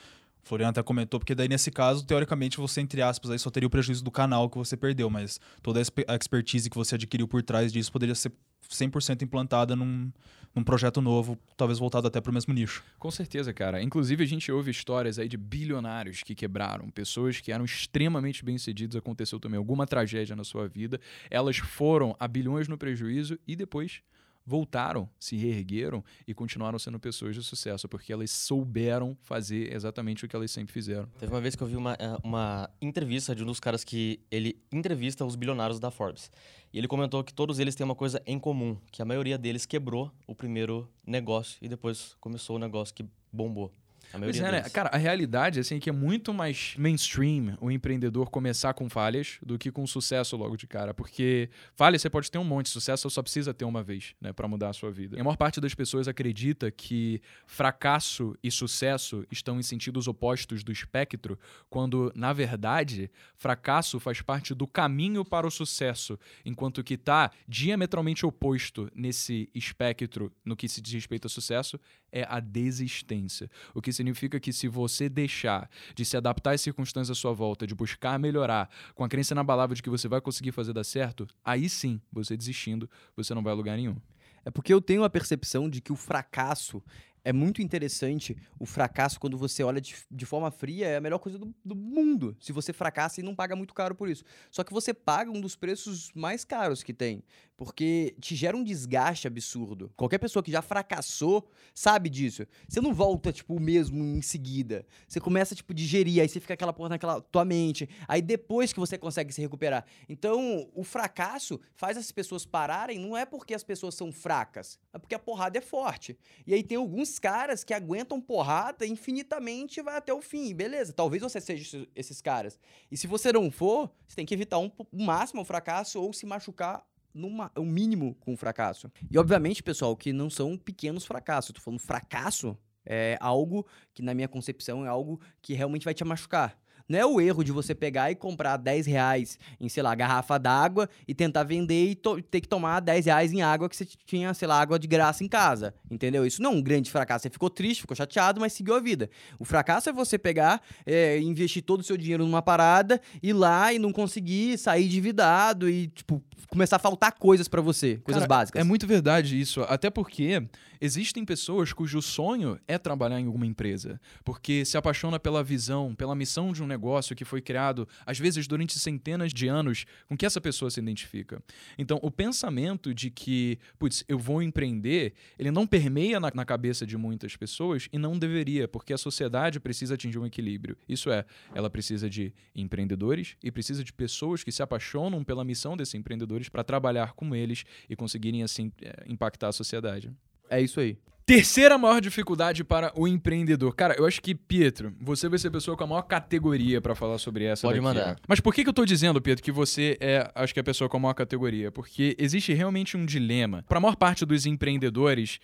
O 0.43 0.49
Floriano 0.49 0.71
até 0.71 0.83
comentou, 0.83 1.21
porque 1.21 1.35
daí 1.35 1.49
nesse 1.49 1.71
caso, 1.71 2.05
teoricamente, 2.05 2.57
você, 2.57 2.81
entre 2.81 3.03
aspas, 3.03 3.31
aí 3.31 3.39
só 3.39 3.51
teria 3.51 3.67
o 3.67 3.71
prejuízo 3.71 4.03
do 4.03 4.11
canal 4.11 4.49
que 4.49 4.57
você 4.57 4.77
perdeu, 4.77 5.11
mas 5.11 5.39
toda 5.63 5.81
a 5.81 6.17
expertise 6.17 6.71
que 6.71 6.77
você 6.77 6.95
adquiriu 6.95 7.29
por 7.29 7.43
trás 7.43 7.73
disso 7.73 7.93
poderia 7.93 8.15
ser 8.15 8.33
100% 8.69 9.23
implantada 9.23 9.77
num, 9.77 10.11
num 10.55 10.65
projeto 10.65 11.01
novo, 11.01 11.39
talvez 11.57 11.79
voltado 11.79 12.07
até 12.07 12.21
para 12.21 12.31
o 12.31 12.35
mesmo 12.35 12.55
nicho. 12.55 12.83
Com 12.99 13.11
certeza, 13.11 13.53
cara. 13.53 13.83
Inclusive, 13.83 14.25
a 14.25 14.27
gente 14.27 14.51
ouve 14.51 14.71
histórias 14.71 15.19
aí 15.19 15.29
de 15.29 15.37
bilionários 15.37 16.23
que 16.23 16.35
quebraram, 16.35 16.91
pessoas 16.91 17.41
que 17.41 17.53
eram 17.53 17.65
extremamente 17.65 18.45
bem-sucedidas, 18.45 18.97
aconteceu 18.97 19.39
também 19.39 19.59
alguma 19.59 19.87
tragédia 19.87 20.35
na 20.35 20.45
sua 20.45 20.67
vida, 20.67 21.01
elas 21.31 21.59
foram 21.59 22.17
a 22.19 22.27
bilhões 22.27 22.69
no 22.69 22.79
prejuízo 22.79 23.39
e 23.47 23.55
depois 23.55 24.03
voltaram, 24.45 25.09
se 25.19 25.37
reergueram 25.37 26.05
e 26.27 26.35
continuaram 26.35 26.79
sendo 26.79 26.99
pessoas 26.99 27.35
de 27.35 27.43
sucesso, 27.43 27.89
porque 27.89 28.13
elas 28.13 28.31
souberam 28.31 29.17
fazer 29.23 29.73
exatamente 29.73 30.25
o 30.25 30.29
que 30.29 30.35
elas 30.35 30.51
sempre 30.51 30.73
fizeram. 30.73 31.07
Teve 31.19 31.33
uma 31.33 31.41
vez 31.41 31.55
que 31.55 31.63
eu 31.63 31.67
vi 31.67 31.77
uma, 31.77 31.95
eh, 31.95 32.19
uma 32.23 32.69
entrevista 32.81 33.35
de 33.35 33.43
um 33.43 33.47
dos 33.47 33.61
caras 33.61 33.85
que 33.85 34.21
ele 34.31 34.61
entrevista 34.73 35.25
os 35.25 35.37
bilionários 35.37 35.79
da 35.79 35.91
Forbes. 35.91 36.31
E 36.73 36.79
ele 36.79 36.89
comentou 36.89 37.25
que 37.25 37.35
todos 37.35 37.59
eles 37.59 37.75
têm 37.75 37.85
uma 37.85 37.95
coisa 37.95 38.23
em 38.27 38.39
comum, 38.39 38.77
que 38.91 39.03
a 39.03 39.05
maioria 39.05 39.37
deles 39.37 39.67
quebrou 39.67 40.13
o 40.27 40.35
primeiro 40.35 40.89
negócio 41.07 41.59
e 41.61 41.69
depois 41.69 42.17
começou 42.21 42.57
o 42.57 42.59
negócio 42.59 42.95
que 42.95 43.05
bombou. 43.33 43.73
Pois 44.13 44.41
é, 44.41 44.53
né? 44.53 44.63
Cara, 44.71 44.91
a 44.93 44.97
realidade 44.97 45.61
assim, 45.61 45.77
é 45.77 45.81
que 45.81 45.89
é 45.89 45.93
muito 45.93 46.35
mais 46.35 46.75
mainstream 46.77 47.57
o 47.61 47.71
empreendedor 47.71 48.31
começar 48.31 48.75
com 48.75 48.89
falhas 48.89 49.39
do 49.43 49.59
que 49.59 49.71
com 49.71 49.87
sucesso 49.87 50.37
logo 50.37 50.57
de 50.57 50.67
cara. 50.67 50.93
Porque 50.93 51.49
falhas 51.75 52.03
você 52.03 52.11
pode 52.11 52.31
ter 52.31 52.39
um 52.39 52.45
monte, 52.45 52.69
sucesso 52.69 53.09
você 53.09 53.15
só 53.15 53.23
precisa 53.23 53.55
ter 53.55 53.65
uma 53.65 53.83
vez, 53.83 54.15
né, 54.21 54.33
para 54.33 54.49
mudar 54.49 54.71
a 54.71 54.73
sua 54.73 54.91
vida. 54.91 55.17
E 55.17 55.21
a 55.21 55.25
maior 55.25 55.37
parte 55.37 55.61
das 55.61 55.75
pessoas 55.75 56.09
acredita 56.09 56.71
que 56.71 57.21
fracasso 57.47 58.37
e 58.43 58.51
sucesso 58.51 59.25
estão 59.31 59.59
em 59.59 59.63
sentidos 59.63 60.09
opostos 60.09 60.65
do 60.65 60.73
espectro, 60.73 61.39
quando, 61.69 62.13
na 62.15 62.33
verdade, 62.33 63.11
fracasso 63.37 64.01
faz 64.01 64.21
parte 64.21 64.55
do 64.55 64.67
caminho 64.67 65.25
para 65.25 65.47
o 65.47 65.51
sucesso, 65.51 66.19
enquanto 66.45 66.83
que 66.83 66.97
tá 66.97 67.31
diametralmente 67.49 68.27
oposto 68.27 68.91
nesse 68.95 69.49
espectro 69.55 70.33
no 70.45 70.57
que 70.57 70.69
se 70.69 70.81
diz 70.81 70.95
respeito 70.95 71.27
a 71.27 71.31
sucesso 71.31 71.79
é 72.13 72.27
a 72.29 72.41
desistência. 72.41 73.49
O 73.75 73.81
que 73.81 73.93
significa 74.01 74.41
que 74.41 74.53
se 74.53 74.67
você 74.67 75.09
deixar 75.09 75.71
de 75.95 76.05
se 76.05 76.17
adaptar 76.17 76.55
às 76.55 76.61
circunstâncias 76.61 77.17
à 77.17 77.21
sua 77.21 77.33
volta, 77.33 77.67
de 77.67 77.75
buscar 77.75 78.19
melhorar, 78.19 78.69
com 78.95 79.05
a 79.05 79.09
crença 79.09 79.35
inabalável 79.35 79.75
de 79.75 79.83
que 79.83 79.91
você 79.91 80.09
vai 80.09 80.21
conseguir 80.21 80.53
fazer 80.53 80.73
dar 80.73 80.85
certo, 80.85 81.27
aí 81.45 81.69
sim, 81.69 82.01
você 82.13 82.37
desistindo, 82.37 82.89
você 83.17 83.35
não 83.35 83.43
vai 83.43 83.53
a 83.53 83.57
lugar 83.57 83.77
nenhum. 83.77 83.97
É 84.45 84.51
porque 84.51 84.73
eu 84.73 84.81
tenho 84.81 85.05
a 85.05 85.11
percepção 85.11 85.69
de 85.69 85.83
que 85.83 85.93
o 85.93 85.97
fracasso 85.97 86.83
é 87.25 87.33
muito 87.33 87.63
interessante. 87.63 88.37
O 88.59 88.67
fracasso, 88.67 89.21
quando 89.21 89.37
você 89.37 89.63
olha 89.63 89.81
de, 89.81 89.95
de 90.11 90.27
forma 90.27 90.51
fria, 90.51 90.87
é 90.87 90.97
a 90.97 91.01
melhor 91.01 91.19
coisa 91.19 91.39
do, 91.39 91.55
do 91.65 91.77
mundo. 91.77 92.37
Se 92.41 92.53
você 92.53 92.73
fracassa 92.73 93.21
e 93.21 93.25
não 93.25 93.35
paga 93.35 93.55
muito 93.55 93.75
caro 93.75 93.95
por 93.95 94.09
isso. 94.09 94.25
Só 94.51 94.65
que 94.65 94.73
você 94.73 94.95
paga 94.95 95.31
um 95.31 95.41
dos 95.41 95.57
preços 95.57 96.11
mais 96.15 96.45
caros 96.45 96.83
que 96.83 96.93
tem. 96.93 97.23
Porque 97.57 98.17
te 98.19 98.35
gera 98.35 98.57
um 98.57 98.65
desgaste 98.65 99.27
absurdo. 99.27 99.93
Qualquer 99.95 100.19
pessoa 100.19 100.43
que 100.43 100.51
já 100.51 100.63
fracassou 100.63 101.47
sabe 101.75 102.09
disso. 102.09 102.47
Você 102.67 102.81
não 102.81 102.95
volta, 102.95 103.31
tipo, 103.31 103.55
o 103.55 103.61
mesmo 103.61 104.03
em 104.03 104.23
seguida. 104.23 104.87
Você 105.07 105.21
começa, 105.21 105.55
tipo, 105.55 105.75
digerir, 105.75 106.23
aí 106.23 106.29
você 106.29 106.41
fica 106.41 106.55
aquela 106.55 106.73
porra 106.73 106.91
naquela 106.91 107.21
tua 107.21 107.45
mente. 107.45 107.87
Aí 108.09 108.23
depois 108.23 108.73
que 108.73 108.81
você 108.81 108.97
consegue 108.97 109.33
se 109.33 109.43
recuperar. 109.43 109.85
Então, 110.09 110.71
o 110.75 110.83
fracasso 110.83 111.61
faz 111.75 111.99
as 111.99 112.11
pessoas 112.11 112.47
pararem, 112.47 112.99
não 112.99 113.15
é 113.15 113.27
porque 113.27 113.53
as 113.53 113.63
pessoas 113.63 113.95
são 113.95 114.11
fracas, 114.11 114.79
é 114.93 114.99
porque 114.99 115.15
a 115.15 115.19
porrada 115.19 115.59
é 115.59 115.61
forte. 115.61 116.19
E 116.47 116.55
aí 116.55 116.63
tem 116.63 116.79
alguns 116.79 117.10
caras 117.19 117.65
que 117.65 117.75
aguentam 117.75 118.21
porrada 118.21 118.87
infinitamente 118.87 119.83
vai 119.83 119.97
até 119.97 120.13
o 120.13 120.21
fim. 120.23 120.55
Beleza, 120.55 120.93
talvez 120.93 121.23
você 121.23 121.41
seja 121.41 121.63
esse- 121.63 121.89
esses 121.95 122.21
caras. 122.23 122.59
E 122.91 122.97
se 122.97 123.07
você 123.07 123.33
não 123.33 123.51
for, 123.51 123.91
você 124.07 124.17
tem 124.17 124.27
que 124.27 124.35
evitar 124.35 124.59
um, 124.59 124.71
o 124.93 125.03
máximo 125.05 125.43
o 125.43 125.45
fracasso 125.45 126.01
ou 126.01 126.13
se 126.13 126.25
machucar 126.27 126.87
numa, 127.13 127.51
o 127.57 127.65
mínimo 127.65 128.15
com 128.21 128.33
o 128.35 128.37
fracasso. 128.37 128.91
E 129.11 129.19
obviamente, 129.19 129.63
pessoal, 129.63 129.97
que 129.97 130.13
não 130.13 130.31
são 130.31 130.57
pequenos 130.57 131.05
fracassos. 131.05 131.51
Eu 131.51 131.55
tô 131.57 131.61
falando 131.61 131.81
fracasso 131.81 132.57
é 132.87 133.19
algo 133.21 133.67
que, 133.93 134.03
na 134.03 134.15
minha 134.15 134.29
concepção, 134.29 134.85
é 134.87 134.89
algo 134.89 135.21
que 135.43 135.53
realmente 135.55 135.85
vai 135.85 135.93
te 135.95 136.05
machucar. 136.05 136.59
Não 136.91 136.99
é 136.99 137.07
o 137.07 137.21
erro 137.21 137.45
de 137.45 137.53
você 137.53 137.73
pegar 137.73 138.11
e 138.11 138.17
comprar 138.17 138.57
10 138.57 138.85
reais 138.85 139.39
em, 139.61 139.69
sei 139.69 139.81
lá, 139.81 139.95
garrafa 139.95 140.37
d'água 140.39 140.89
e 141.07 141.15
tentar 141.15 141.45
vender 141.45 141.93
e 141.93 141.95
ter 141.95 142.41
que 142.41 142.49
tomar 142.49 142.81
10 142.81 143.07
reais 143.07 143.33
em 143.33 143.43
água 143.43 143.69
que 143.69 143.77
você 143.77 143.87
tinha, 144.05 144.35
sei 144.35 144.49
lá, 144.49 144.61
água 144.61 144.77
de 144.77 144.89
graça 144.89 145.23
em 145.23 145.29
casa. 145.29 145.73
Entendeu? 145.89 146.27
Isso 146.27 146.43
não 146.43 146.51
é 146.51 146.55
um 146.57 146.61
grande 146.61 146.91
fracasso. 146.91 147.23
Você 147.23 147.31
ficou 147.31 147.49
triste, 147.49 147.83
ficou 147.83 147.97
chateado, 147.97 148.41
mas 148.41 148.55
seguiu 148.55 148.75
a 148.75 148.81
vida. 148.81 149.09
O 149.39 149.45
fracasso 149.45 149.89
é 149.89 149.93
você 149.93 150.19
pegar, 150.19 150.61
é, 150.85 151.21
investir 151.21 151.63
todo 151.63 151.79
o 151.79 151.85
seu 151.85 151.97
dinheiro 151.97 152.25
numa 152.25 152.43
parada, 152.43 153.01
ir 153.23 153.35
lá 153.35 153.73
e 153.73 153.79
não 153.79 153.93
conseguir 153.93 154.59
sair 154.59 154.87
endividado 154.87 155.71
e, 155.71 155.87
tipo, 155.87 156.21
começar 156.49 156.77
a 156.77 156.81
faltar 156.81 157.13
coisas 157.13 157.47
pra 157.47 157.61
você, 157.61 157.99
coisas 157.99 158.23
Cara, 158.23 158.29
básicas. 158.29 158.61
É 158.61 158.65
muito 158.65 158.85
verdade 158.85 159.41
isso, 159.41 159.61
até 159.63 159.89
porque 159.91 160.43
existem 160.81 161.25
pessoas 161.25 161.73
cujo 161.73 162.03
sonho 162.03 162.59
é 162.67 162.77
trabalhar 162.79 163.21
em 163.21 163.27
alguma 163.27 163.47
empresa, 163.47 164.01
porque 164.25 164.65
se 164.65 164.77
apaixona 164.77 165.21
pela 165.21 165.45
visão, 165.45 165.95
pela 165.95 166.17
missão 166.17 166.53
de 166.53 166.63
um 166.63 166.67
negócio 166.67 166.80
que 167.15 167.25
foi 167.25 167.41
criado, 167.41 167.87
às 168.07 168.19
vezes 168.19 168.47
durante 168.47 168.79
centenas 168.79 169.33
de 169.33 169.49
anos, 169.49 169.85
com 170.09 170.17
que 170.17 170.27
essa 170.27 170.41
pessoa 170.41 170.71
se 170.71 170.81
identifica. 170.81 171.43
Então, 171.79 171.99
o 172.03 172.11
pensamento 172.11 172.95
de 172.95 173.11
que, 173.11 173.59
putz, 173.79 174.05
eu 174.09 174.19
vou 174.19 174.43
empreender, 174.43 175.15
ele 175.39 175.51
não 175.51 175.67
permeia 175.67 176.19
na, 176.19 176.31
na 176.35 176.45
cabeça 176.45 176.87
de 176.87 176.97
muitas 176.97 177.37
pessoas 177.37 177.89
e 177.93 177.99
não 177.99 178.19
deveria, 178.19 178.67
porque 178.67 178.93
a 178.93 178.99
sociedade 178.99 179.61
precisa 179.61 179.95
atingir 179.95 180.19
um 180.19 180.27
equilíbrio. 180.27 180.77
Isso 180.89 181.11
é, 181.11 181.25
ela 181.55 181.71
precisa 181.71 182.09
de 182.09 182.33
empreendedores 182.55 183.37
e 183.43 183.51
precisa 183.51 183.85
de 183.85 183.93
pessoas 183.93 184.43
que 184.43 184.53
se 184.53 184.63
apaixonam 184.63 185.23
pela 185.23 185.45
missão 185.45 185.77
desses 185.77 185.95
empreendedores 185.95 186.49
para 186.49 186.65
trabalhar 186.65 187.13
com 187.13 187.35
eles 187.35 187.65
e 187.89 187.97
conseguirem, 187.97 188.43
assim, 188.43 188.73
é, 188.83 189.05
impactar 189.07 189.49
a 189.49 189.53
sociedade. 189.53 190.11
É 190.49 190.61
isso 190.61 190.81
aí. 190.81 190.99
Terceira 191.31 191.79
maior 191.79 192.01
dificuldade 192.01 192.65
para 192.65 192.93
o 192.97 193.07
empreendedor. 193.07 193.73
Cara, 193.77 193.95
eu 193.97 194.05
acho 194.05 194.21
que, 194.21 194.35
Pietro, 194.35 194.93
você 195.01 195.29
vai 195.29 195.39
ser 195.39 195.47
a 195.47 195.53
pessoa 195.53 195.77
com 195.77 195.85
a 195.85 195.87
maior 195.87 196.03
categoria 196.03 196.81
para 196.81 196.93
falar 196.93 197.19
sobre 197.19 197.45
essa 197.45 197.69
Pode 197.69 197.79
daqui, 197.79 197.85
mandar. 197.85 198.07
né? 198.09 198.17
Mas 198.27 198.41
por 198.41 198.53
que, 198.53 198.65
que 198.65 198.69
eu 198.69 198.73
tô 198.73 198.85
dizendo, 198.85 199.23
Pietro, 199.23 199.45
que 199.45 199.53
você 199.53 199.97
é, 200.01 200.29
acho 200.35 200.53
que 200.53 200.59
é 200.59 200.63
a 200.63 200.65
pessoa 200.65 200.91
com 200.91 200.97
a 200.97 201.01
maior 201.01 201.15
categoria? 201.15 201.71
Porque 201.71 202.17
existe 202.19 202.53
realmente 202.53 202.97
um 202.97 203.07
dilema 203.07 203.65
para 203.69 203.79
a 203.79 203.81
maior 203.81 203.95
parte 203.95 204.27
dos 204.27 204.45
empreendedores 204.45 205.39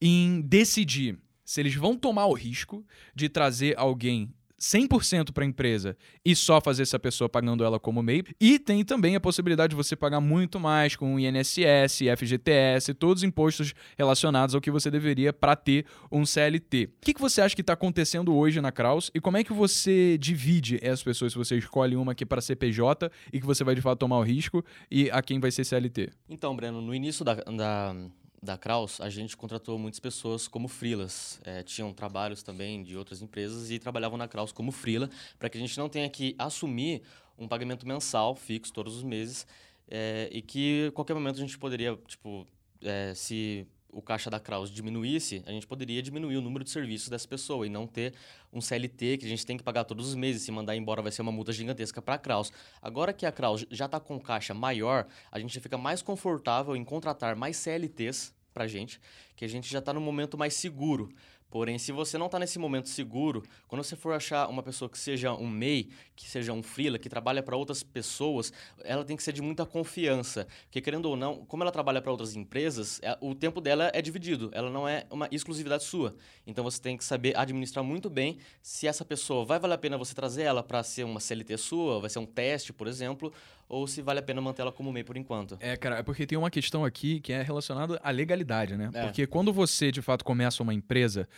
em 0.00 0.40
decidir 0.40 1.18
se 1.44 1.60
eles 1.60 1.74
vão 1.74 1.94
tomar 1.94 2.24
o 2.24 2.32
risco 2.32 2.82
de 3.14 3.28
trazer 3.28 3.74
alguém 3.76 4.32
100% 4.58 5.32
para 5.32 5.44
a 5.44 5.46
empresa 5.46 5.96
e 6.24 6.34
só 6.34 6.60
fazer 6.60 6.82
essa 6.82 6.98
pessoa 6.98 7.28
pagando 7.28 7.64
ela 7.64 7.78
como 7.78 8.02
MEI. 8.02 8.24
E 8.40 8.58
tem 8.58 8.84
também 8.84 9.14
a 9.14 9.20
possibilidade 9.20 9.70
de 9.70 9.76
você 9.76 9.94
pagar 9.94 10.20
muito 10.20 10.58
mais 10.58 10.96
com 10.96 11.18
INSS, 11.18 12.00
FGTS, 12.16 12.94
todos 12.94 13.22
os 13.22 13.28
impostos 13.28 13.74
relacionados 13.96 14.54
ao 14.54 14.60
que 14.60 14.70
você 14.70 14.90
deveria 14.90 15.32
para 15.32 15.54
ter 15.54 15.86
um 16.10 16.26
CLT. 16.26 16.84
O 16.84 17.04
que, 17.04 17.14
que 17.14 17.20
você 17.20 17.40
acha 17.40 17.54
que 17.54 17.60
está 17.60 17.74
acontecendo 17.74 18.34
hoje 18.34 18.60
na 18.60 18.72
Kraus 18.72 19.10
e 19.14 19.20
como 19.20 19.36
é 19.36 19.44
que 19.44 19.52
você 19.52 20.18
divide 20.18 20.78
essas 20.82 21.02
pessoas 21.02 21.32
se 21.32 21.38
você 21.38 21.56
escolhe 21.56 21.96
uma 21.96 22.12
aqui 22.12 22.26
para 22.26 22.40
ser 22.40 22.56
PJ 22.56 23.10
e 23.32 23.40
que 23.40 23.46
você 23.46 23.62
vai 23.62 23.74
de 23.74 23.80
fato 23.80 23.98
tomar 23.98 24.18
o 24.18 24.22
risco 24.22 24.64
e 24.90 25.10
a 25.10 25.22
quem 25.22 25.38
vai 25.38 25.50
ser 25.50 25.64
CLT? 25.64 26.10
Então, 26.28 26.54
Breno, 26.54 26.80
no 26.80 26.94
início 26.94 27.24
da, 27.24 27.34
da, 27.34 27.94
da 28.42 28.56
Kraus, 28.56 29.00
a 29.00 29.10
gente 29.10 29.36
contratou 29.36 29.78
muitas 29.78 30.00
pessoas 30.00 30.46
como 30.46 30.68
freelas. 30.68 31.40
É, 31.44 31.62
tinham 31.62 31.92
trabalhos 31.92 32.42
também 32.42 32.82
de 32.82 32.96
outras 32.96 33.20
empresas 33.20 33.70
e 33.70 33.78
trabalhavam 33.78 34.16
na 34.16 34.28
Kraus 34.28 34.52
como 34.52 34.70
freela, 34.70 35.10
para 35.38 35.48
que 35.48 35.58
a 35.58 35.60
gente 35.60 35.76
não 35.76 35.88
tenha 35.88 36.08
que 36.08 36.34
assumir 36.38 37.02
um 37.38 37.46
pagamento 37.46 37.86
mensal 37.86 38.34
fixo 38.34 38.72
todos 38.72 38.96
os 38.96 39.02
meses 39.02 39.46
é, 39.88 40.28
e 40.32 40.42
que 40.42 40.90
qualquer 40.94 41.14
momento 41.14 41.36
a 41.36 41.40
gente 41.40 41.58
poderia, 41.58 41.96
tipo, 42.06 42.46
é, 42.82 43.12
se 43.14 43.66
o 43.98 44.02
caixa 44.02 44.30
da 44.30 44.38
Kraus 44.38 44.70
diminuísse, 44.70 45.42
a 45.44 45.50
gente 45.50 45.66
poderia 45.66 46.00
diminuir 46.00 46.36
o 46.36 46.40
número 46.40 46.62
de 46.62 46.70
serviços 46.70 47.08
dessa 47.08 47.26
pessoa 47.26 47.66
e 47.66 47.68
não 47.68 47.84
ter 47.84 48.14
um 48.52 48.60
CLT 48.60 49.18
que 49.18 49.26
a 49.26 49.28
gente 49.28 49.44
tem 49.44 49.56
que 49.56 49.62
pagar 49.64 49.82
todos 49.82 50.08
os 50.08 50.14
meses. 50.14 50.42
Se 50.42 50.52
mandar 50.52 50.76
embora 50.76 51.02
vai 51.02 51.10
ser 51.10 51.22
uma 51.22 51.32
multa 51.32 51.52
gigantesca 51.52 52.00
para 52.00 52.14
a 52.14 52.18
Kraus. 52.18 52.52
Agora 52.80 53.12
que 53.12 53.26
a 53.26 53.32
Kraus 53.32 53.66
já 53.70 53.86
está 53.86 53.98
com 53.98 54.18
caixa 54.20 54.54
maior, 54.54 55.08
a 55.32 55.38
gente 55.40 55.58
fica 55.58 55.76
mais 55.76 56.00
confortável 56.00 56.76
em 56.76 56.84
contratar 56.84 57.34
mais 57.34 57.56
CLTs 57.56 58.32
para 58.54 58.68
gente, 58.68 59.00
que 59.34 59.44
a 59.44 59.48
gente 59.48 59.68
já 59.68 59.80
está 59.80 59.92
no 59.92 60.00
momento 60.00 60.38
mais 60.38 60.54
seguro. 60.54 61.08
Porém, 61.50 61.78
se 61.78 61.92
você 61.92 62.18
não 62.18 62.26
está 62.26 62.38
nesse 62.38 62.58
momento 62.58 62.88
seguro, 62.88 63.42
quando 63.66 63.82
você 63.82 63.96
for 63.96 64.12
achar 64.12 64.48
uma 64.48 64.62
pessoa 64.62 64.88
que 64.88 64.98
seja 64.98 65.32
um 65.32 65.48
MEI, 65.48 65.88
que 66.14 66.28
seja 66.28 66.52
um 66.52 66.62
freela, 66.62 66.98
que 66.98 67.08
trabalha 67.08 67.42
para 67.42 67.56
outras 67.56 67.82
pessoas, 67.82 68.52
ela 68.84 69.04
tem 69.04 69.16
que 69.16 69.22
ser 69.22 69.32
de 69.32 69.40
muita 69.40 69.64
confiança. 69.64 70.46
Porque, 70.64 70.80
querendo 70.80 71.06
ou 71.06 71.16
não, 71.16 71.44
como 71.46 71.62
ela 71.62 71.72
trabalha 71.72 72.02
para 72.02 72.10
outras 72.10 72.36
empresas, 72.36 73.00
é- 73.02 73.16
o 73.20 73.34
tempo 73.34 73.60
dela 73.60 73.90
é 73.94 74.02
dividido, 74.02 74.50
ela 74.52 74.70
não 74.70 74.86
é 74.86 75.06
uma 75.10 75.28
exclusividade 75.32 75.84
sua. 75.84 76.14
Então, 76.46 76.62
você 76.62 76.80
tem 76.80 76.96
que 76.96 77.04
saber 77.04 77.36
administrar 77.36 77.84
muito 77.84 78.10
bem 78.10 78.38
se 78.62 78.86
essa 78.86 79.04
pessoa 79.04 79.44
vai 79.44 79.58
valer 79.58 79.74
a 79.74 79.78
pena 79.78 79.96
você 79.96 80.14
trazer 80.14 80.42
ela 80.42 80.62
para 80.62 80.82
ser 80.82 81.04
uma 81.04 81.20
CLT 81.20 81.56
sua, 81.56 82.00
vai 82.00 82.10
ser 82.10 82.18
um 82.18 82.26
teste, 82.26 82.72
por 82.72 82.86
exemplo, 82.86 83.32
ou 83.68 83.86
se 83.86 84.00
vale 84.00 84.20
a 84.20 84.22
pena 84.22 84.40
mantê-la 84.40 84.72
como 84.72 84.92
MEI 84.92 85.04
por 85.04 85.16
enquanto. 85.16 85.56
É, 85.60 85.76
cara, 85.76 85.98
é 85.98 86.02
porque 86.02 86.26
tem 86.26 86.38
uma 86.38 86.50
questão 86.50 86.84
aqui 86.84 87.20
que 87.20 87.32
é 87.32 87.42
relacionada 87.42 88.00
à 88.02 88.10
legalidade, 88.10 88.76
né? 88.76 88.90
É. 88.94 89.02
Porque 89.02 89.26
quando 89.26 89.52
você, 89.52 89.92
de 89.92 90.00
fato, 90.00 90.24
começa 90.24 90.62
uma 90.62 90.72
empresa, 90.72 91.28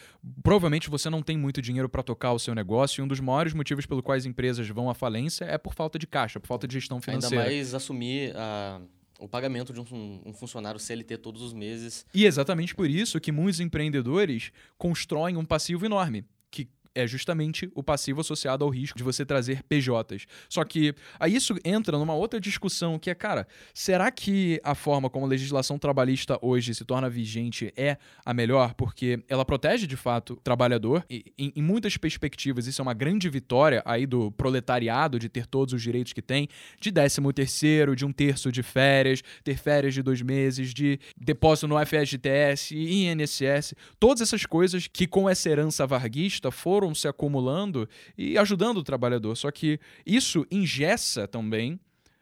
provavelmente 0.42 0.88
você 0.88 1.10
não 1.10 1.22
tem 1.22 1.36
muito 1.36 1.60
dinheiro 1.60 1.88
para 1.88 2.02
tocar 2.02 2.32
o 2.32 2.38
seu 2.38 2.54
negócio 2.54 3.00
e 3.00 3.04
um 3.04 3.08
dos 3.08 3.20
maiores 3.20 3.52
motivos 3.52 3.84
pelo 3.84 4.02
quais 4.02 4.24
empresas 4.24 4.68
vão 4.68 4.88
à 4.88 4.94
falência 4.94 5.44
é 5.44 5.58
por 5.58 5.74
falta 5.74 5.98
de 5.98 6.06
caixa, 6.06 6.38
por 6.38 6.46
falta 6.46 6.68
de 6.68 6.74
gestão 6.74 6.98
Ainda 6.98 7.04
financeira. 7.04 7.44
mais 7.44 7.74
assumir 7.74 8.32
ah, 8.36 8.80
o 9.18 9.28
pagamento 9.28 9.72
de 9.72 9.80
um, 9.80 10.20
um 10.24 10.32
funcionário 10.32 10.78
CLT 10.78 11.18
todos 11.18 11.42
os 11.42 11.52
meses. 11.52 12.06
E 12.14 12.24
é 12.24 12.28
exatamente 12.28 12.74
por 12.74 12.88
isso 12.88 13.20
que 13.20 13.32
muitos 13.32 13.60
empreendedores 13.60 14.52
constroem 14.78 15.36
um 15.36 15.44
passivo 15.44 15.84
enorme, 15.84 16.24
é 16.94 17.06
justamente 17.06 17.70
o 17.74 17.82
passivo 17.82 18.20
associado 18.20 18.64
ao 18.64 18.70
risco 18.70 18.98
de 18.98 19.04
você 19.04 19.24
trazer 19.24 19.62
PJs. 19.62 20.26
Só 20.48 20.64
que 20.64 20.94
aí 21.18 21.34
isso 21.34 21.54
entra 21.64 21.98
numa 21.98 22.14
outra 22.14 22.40
discussão 22.40 22.98
que 22.98 23.10
é, 23.10 23.14
cara, 23.14 23.46
será 23.72 24.10
que 24.10 24.60
a 24.64 24.74
forma 24.74 25.08
como 25.08 25.26
a 25.26 25.28
legislação 25.28 25.78
trabalhista 25.78 26.38
hoje 26.42 26.74
se 26.74 26.84
torna 26.84 27.08
vigente 27.08 27.72
é 27.76 27.96
a 28.24 28.34
melhor? 28.34 28.74
Porque 28.74 29.22
ela 29.28 29.44
protege 29.44 29.86
de 29.86 29.96
fato 29.96 30.34
o 30.34 30.36
trabalhador 30.36 31.04
e 31.08 31.32
em, 31.38 31.52
em 31.56 31.62
muitas 31.62 31.96
perspectivas 31.96 32.66
isso 32.66 32.80
é 32.80 32.84
uma 32.84 32.94
grande 32.94 33.28
vitória 33.28 33.82
aí 33.84 34.06
do 34.06 34.30
proletariado 34.32 35.18
de 35.18 35.28
ter 35.28 35.46
todos 35.46 35.74
os 35.74 35.82
direitos 35.82 36.12
que 36.12 36.22
tem, 36.22 36.48
de 36.80 36.90
13 36.90 37.20
terceiro, 37.32 37.94
de 37.94 38.04
um 38.04 38.12
terço 38.12 38.50
de 38.50 38.62
férias, 38.62 39.22
ter 39.44 39.56
férias 39.56 39.94
de 39.94 40.02
dois 40.02 40.22
meses, 40.22 40.74
de 40.74 40.98
depósito 41.16 41.68
no 41.68 41.76
FGTS 41.84 42.74
e 42.74 43.06
INSS, 43.06 43.74
todas 43.98 44.20
essas 44.20 44.44
coisas 44.46 44.86
que 44.86 45.06
com 45.06 45.28
essa 45.28 45.48
herança 45.48 45.86
varguista 45.86 46.50
foram 46.50 46.79
se 46.94 47.06
acumulando 47.06 47.88
e 48.16 48.38
ajudando 48.38 48.78
o 48.78 48.82
trabalhador. 48.82 49.36
Só 49.36 49.50
que 49.50 49.78
isso 50.04 50.46
ingessa 50.50 51.28
também 51.28 51.78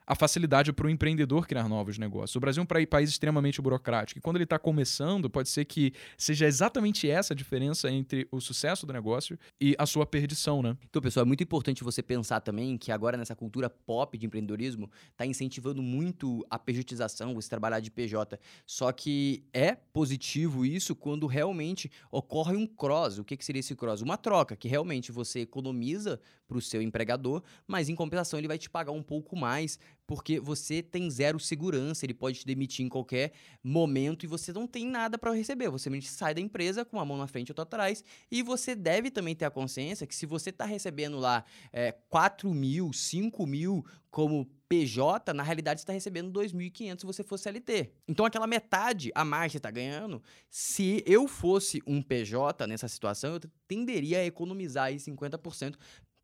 a 0.09 0.15
facilidade 0.15 0.73
para 0.73 0.87
o 0.87 0.91
empreendedor 0.91 1.47
criar 1.47 1.69
novos 1.69 1.99
negócios. 1.99 2.35
O 2.35 2.41
Brasil 2.41 2.63
é 2.63 2.65
um 2.65 2.87
país 2.87 3.11
extremamente 3.11 3.61
burocrático 3.61 4.19
e 4.19 4.23
quando 4.23 4.37
ele 4.37 4.45
está 4.45 4.59
começando, 4.59 5.29
pode 5.29 5.51
ser 5.51 5.67
que 5.67 5.93
seja 6.17 6.47
exatamente 6.47 7.09
essa 7.11 7.35
a 7.35 7.37
diferença 7.37 7.91
entre 7.91 8.27
o 8.33 8.41
sucesso 8.41 8.87
do 8.87 8.93
negócio 8.93 9.39
e 9.61 9.77
a 9.79 9.85
sua 9.85 10.07
perdição, 10.07 10.63
né? 10.63 10.79
Então, 10.89 11.03
pessoal, 11.03 11.25
é 11.25 11.27
muito 11.27 11.43
importante 11.43 11.85
você 11.85 12.03
pensar 12.03 12.41
também 12.41 12.79
que 12.79 12.91
agora 12.91 13.19
nessa 13.19 13.37
cultura 13.37 13.69
pop 13.69 14.17
de 14.17 14.25
empreendedorismo 14.25 14.91
está 15.11 15.27
incentivando 15.27 15.83
muito 15.83 16.43
a 16.49 16.59
pejotização, 16.59 17.35
você 17.35 17.51
trabalhar 17.51 17.81
de 17.81 17.91
PJ. 17.91 18.41
Só 18.65 18.91
que 18.93 19.45
é 19.53 19.75
positivo 19.75 20.65
isso 20.65 20.97
quando 20.97 21.27
realmente 21.27 21.91
ocorre 22.11 22.57
um 22.57 22.67
cross. 22.67 23.19
O 23.19 23.25
que, 23.25 23.37
que 23.37 23.45
seria 23.45 23.61
esse 23.61 23.77
cross? 23.77 24.01
Uma 24.01 24.17
troca, 24.17 24.57
que 24.57 24.69
realmente 24.69 25.13
você 25.13 25.41
economiza 25.41 26.19
para 26.49 26.57
o 26.57 26.63
seu 26.63 26.81
empregador, 26.81 27.43
mas 27.67 27.91
em 27.91 27.95
compensação 27.95 28.39
ele 28.39 28.49
vai 28.49 28.57
te 28.57 28.71
pagar 28.71 28.93
um 28.93 29.03
pouco 29.03 29.37
mais 29.37 29.79
porque 30.09 30.41
você 30.41 30.83
tem 30.83 31.11
zero 31.11 31.39
segurança, 31.39 32.07
ele 32.07 32.15
pode 32.15 32.41
te 32.41 32.47
demitir 32.47 32.85
em 32.85 32.89
qualquer 32.89 33.31
momento 33.63 34.25
e 34.25 34.27
você 34.27 34.55
não 34.55 34.67
tem 34.67 34.87
nada 34.87 35.19
para 35.19 35.33
receber. 35.33 35.69
Você 35.69 35.91
sai 36.01 36.35
da 36.35 36.41
empresa 36.41 36.83
com 36.83 36.97
uma 36.97 37.05
mão 37.05 37.19
na 37.19 37.27
frente 37.27 37.51
e 37.51 37.53
outra 37.53 37.65
atrás 37.65 38.03
e 38.31 38.43
você 38.43 38.75
deve 38.75 39.11
também 39.11 39.37
ter 39.37 39.45
a 39.45 39.51
consciência 39.51 40.07
que 40.07 40.17
se 40.17 40.25
você 40.25 40.49
está 40.49 40.65
recebendo 40.65 41.19
lá 41.19 41.45
é, 41.71 41.93
4 42.09 42.53
mil, 42.55 42.91
5 42.91 43.47
mil 43.47 43.85
como 44.11 44.51
PJ, 44.67 45.35
na 45.35 45.43
realidade 45.43 45.81
está 45.81 45.93
recebendo 45.93 46.33
2.500 46.33 47.01
se 47.01 47.07
você 47.07 47.23
for 47.23 47.39
CLT. 47.39 47.93
Então 48.09 48.25
aquela 48.25 48.47
metade 48.47 49.13
a 49.15 49.27
mais 49.27 49.53
que 49.53 49.59
está 49.59 49.71
ganhando, 49.71 50.23
se 50.49 51.05
eu 51.07 51.29
fosse 51.29 51.83
um 51.87 52.01
PJ 52.01 52.67
nessa 52.67 52.89
situação, 52.89 53.35
eu 53.35 53.41
tenderia 53.67 54.21
a 54.21 54.25
economizar 54.25 54.87
aí 54.87 54.97
50% 54.97 55.77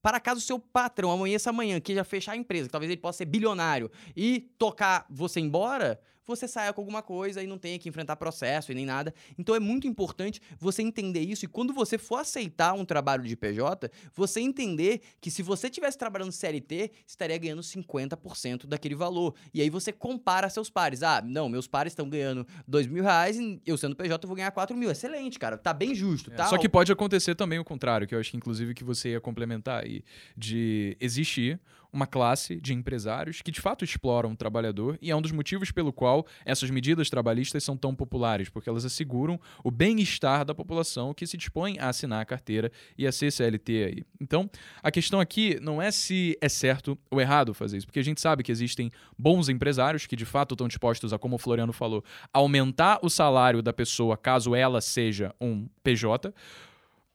para 0.04 0.20
caso 0.20 0.38
seu 0.38 0.58
patrão 0.58 1.10
amanheça 1.10 1.48
amanhã 1.48 1.80
queira 1.80 2.04
fechar 2.04 2.32
a 2.32 2.36
empresa, 2.36 2.68
que 2.68 2.72
talvez 2.72 2.92
ele 2.92 3.00
possa 3.00 3.16
ser 3.16 3.24
bilionário, 3.24 3.90
e 4.14 4.50
tocar 4.58 5.06
você 5.08 5.40
embora, 5.40 5.98
você 6.26 6.48
saia 6.48 6.72
com 6.72 6.80
alguma 6.80 7.02
coisa 7.02 7.42
e 7.42 7.46
não 7.46 7.58
tenha 7.58 7.78
que 7.78 7.88
enfrentar 7.88 8.16
processo 8.16 8.72
e 8.72 8.74
nem 8.74 8.86
nada. 8.86 9.14
Então 9.38 9.54
é 9.54 9.60
muito 9.60 9.86
importante 9.86 10.40
você 10.58 10.82
entender 10.82 11.20
isso 11.20 11.44
e 11.44 11.48
quando 11.48 11.72
você 11.72 11.98
for 11.98 12.16
aceitar 12.16 12.72
um 12.74 12.84
trabalho 12.84 13.24
de 13.24 13.36
PJ, 13.36 13.90
você 14.14 14.40
entender 14.40 15.00
que 15.20 15.30
se 15.30 15.42
você 15.42 15.66
estivesse 15.66 15.98
trabalhando 15.98 16.32
CLT, 16.32 16.90
estaria 17.06 17.36
ganhando 17.38 17.62
50% 17.62 18.66
daquele 18.66 18.94
valor. 18.94 19.34
E 19.52 19.60
aí 19.60 19.70
você 19.70 19.92
compara 19.92 20.48
seus 20.48 20.70
pares. 20.70 21.02
Ah, 21.02 21.22
não, 21.24 21.48
meus 21.48 21.66
pares 21.66 21.92
estão 21.92 22.08
ganhando 22.08 22.46
2 22.66 22.86
mil 22.86 23.02
reais 23.02 23.38
e 23.38 23.60
eu 23.66 23.76
sendo 23.76 23.96
PJ 23.96 24.24
eu 24.24 24.28
vou 24.28 24.36
ganhar 24.36 24.50
4 24.50 24.76
mil. 24.76 24.90
Excelente, 24.90 25.38
cara. 25.38 25.56
Tá 25.56 25.72
bem 25.72 25.94
justo, 25.94 26.30
tá? 26.30 26.46
Só 26.46 26.58
que 26.58 26.68
pode 26.68 26.90
acontecer 26.92 27.34
também 27.34 27.58
o 27.58 27.64
contrário, 27.64 28.06
que 28.06 28.14
eu 28.14 28.20
acho 28.20 28.30
que 28.30 28.36
inclusive 28.36 28.74
que 28.74 28.84
você 28.84 29.10
ia 29.10 29.20
complementar 29.20 29.84
aí, 29.84 30.02
de 30.36 30.96
existir 31.00 31.60
uma 31.94 32.08
classe 32.08 32.60
de 32.60 32.74
empresários 32.74 33.40
que 33.40 33.52
de 33.52 33.60
fato 33.60 33.84
exploram 33.84 34.32
o 34.32 34.36
trabalhador 34.36 34.98
e 35.00 35.12
é 35.12 35.16
um 35.16 35.22
dos 35.22 35.30
motivos 35.30 35.70
pelo 35.70 35.92
qual 35.92 36.26
essas 36.44 36.68
medidas 36.68 37.08
trabalhistas 37.08 37.62
são 37.62 37.76
tão 37.76 37.94
populares, 37.94 38.48
porque 38.48 38.68
elas 38.68 38.84
asseguram 38.84 39.40
o 39.62 39.70
bem-estar 39.70 40.44
da 40.44 40.52
população 40.52 41.14
que 41.14 41.24
se 41.24 41.36
dispõe 41.36 41.78
a 41.78 41.88
assinar 41.88 42.20
a 42.20 42.24
carteira 42.24 42.72
e 42.98 43.06
a 43.06 43.12
ser 43.12 43.30
CLT 43.30 43.84
aí. 43.84 44.04
Então, 44.20 44.50
a 44.82 44.90
questão 44.90 45.20
aqui 45.20 45.58
não 45.62 45.80
é 45.80 45.92
se 45.92 46.36
é 46.40 46.48
certo 46.48 46.98
ou 47.08 47.20
errado 47.20 47.54
fazer 47.54 47.76
isso, 47.76 47.86
porque 47.86 48.00
a 48.00 48.04
gente 48.04 48.20
sabe 48.20 48.42
que 48.42 48.50
existem 48.50 48.90
bons 49.16 49.48
empresários 49.48 50.04
que 50.04 50.16
de 50.16 50.24
fato 50.24 50.54
estão 50.54 50.66
dispostos 50.66 51.12
a, 51.12 51.18
como 51.18 51.36
o 51.36 51.38
Floriano 51.38 51.72
falou, 51.72 52.04
aumentar 52.32 52.98
o 53.02 53.08
salário 53.08 53.62
da 53.62 53.72
pessoa 53.72 54.16
caso 54.16 54.54
ela 54.54 54.80
seja 54.80 55.32
um 55.40 55.68
PJ, 55.84 56.34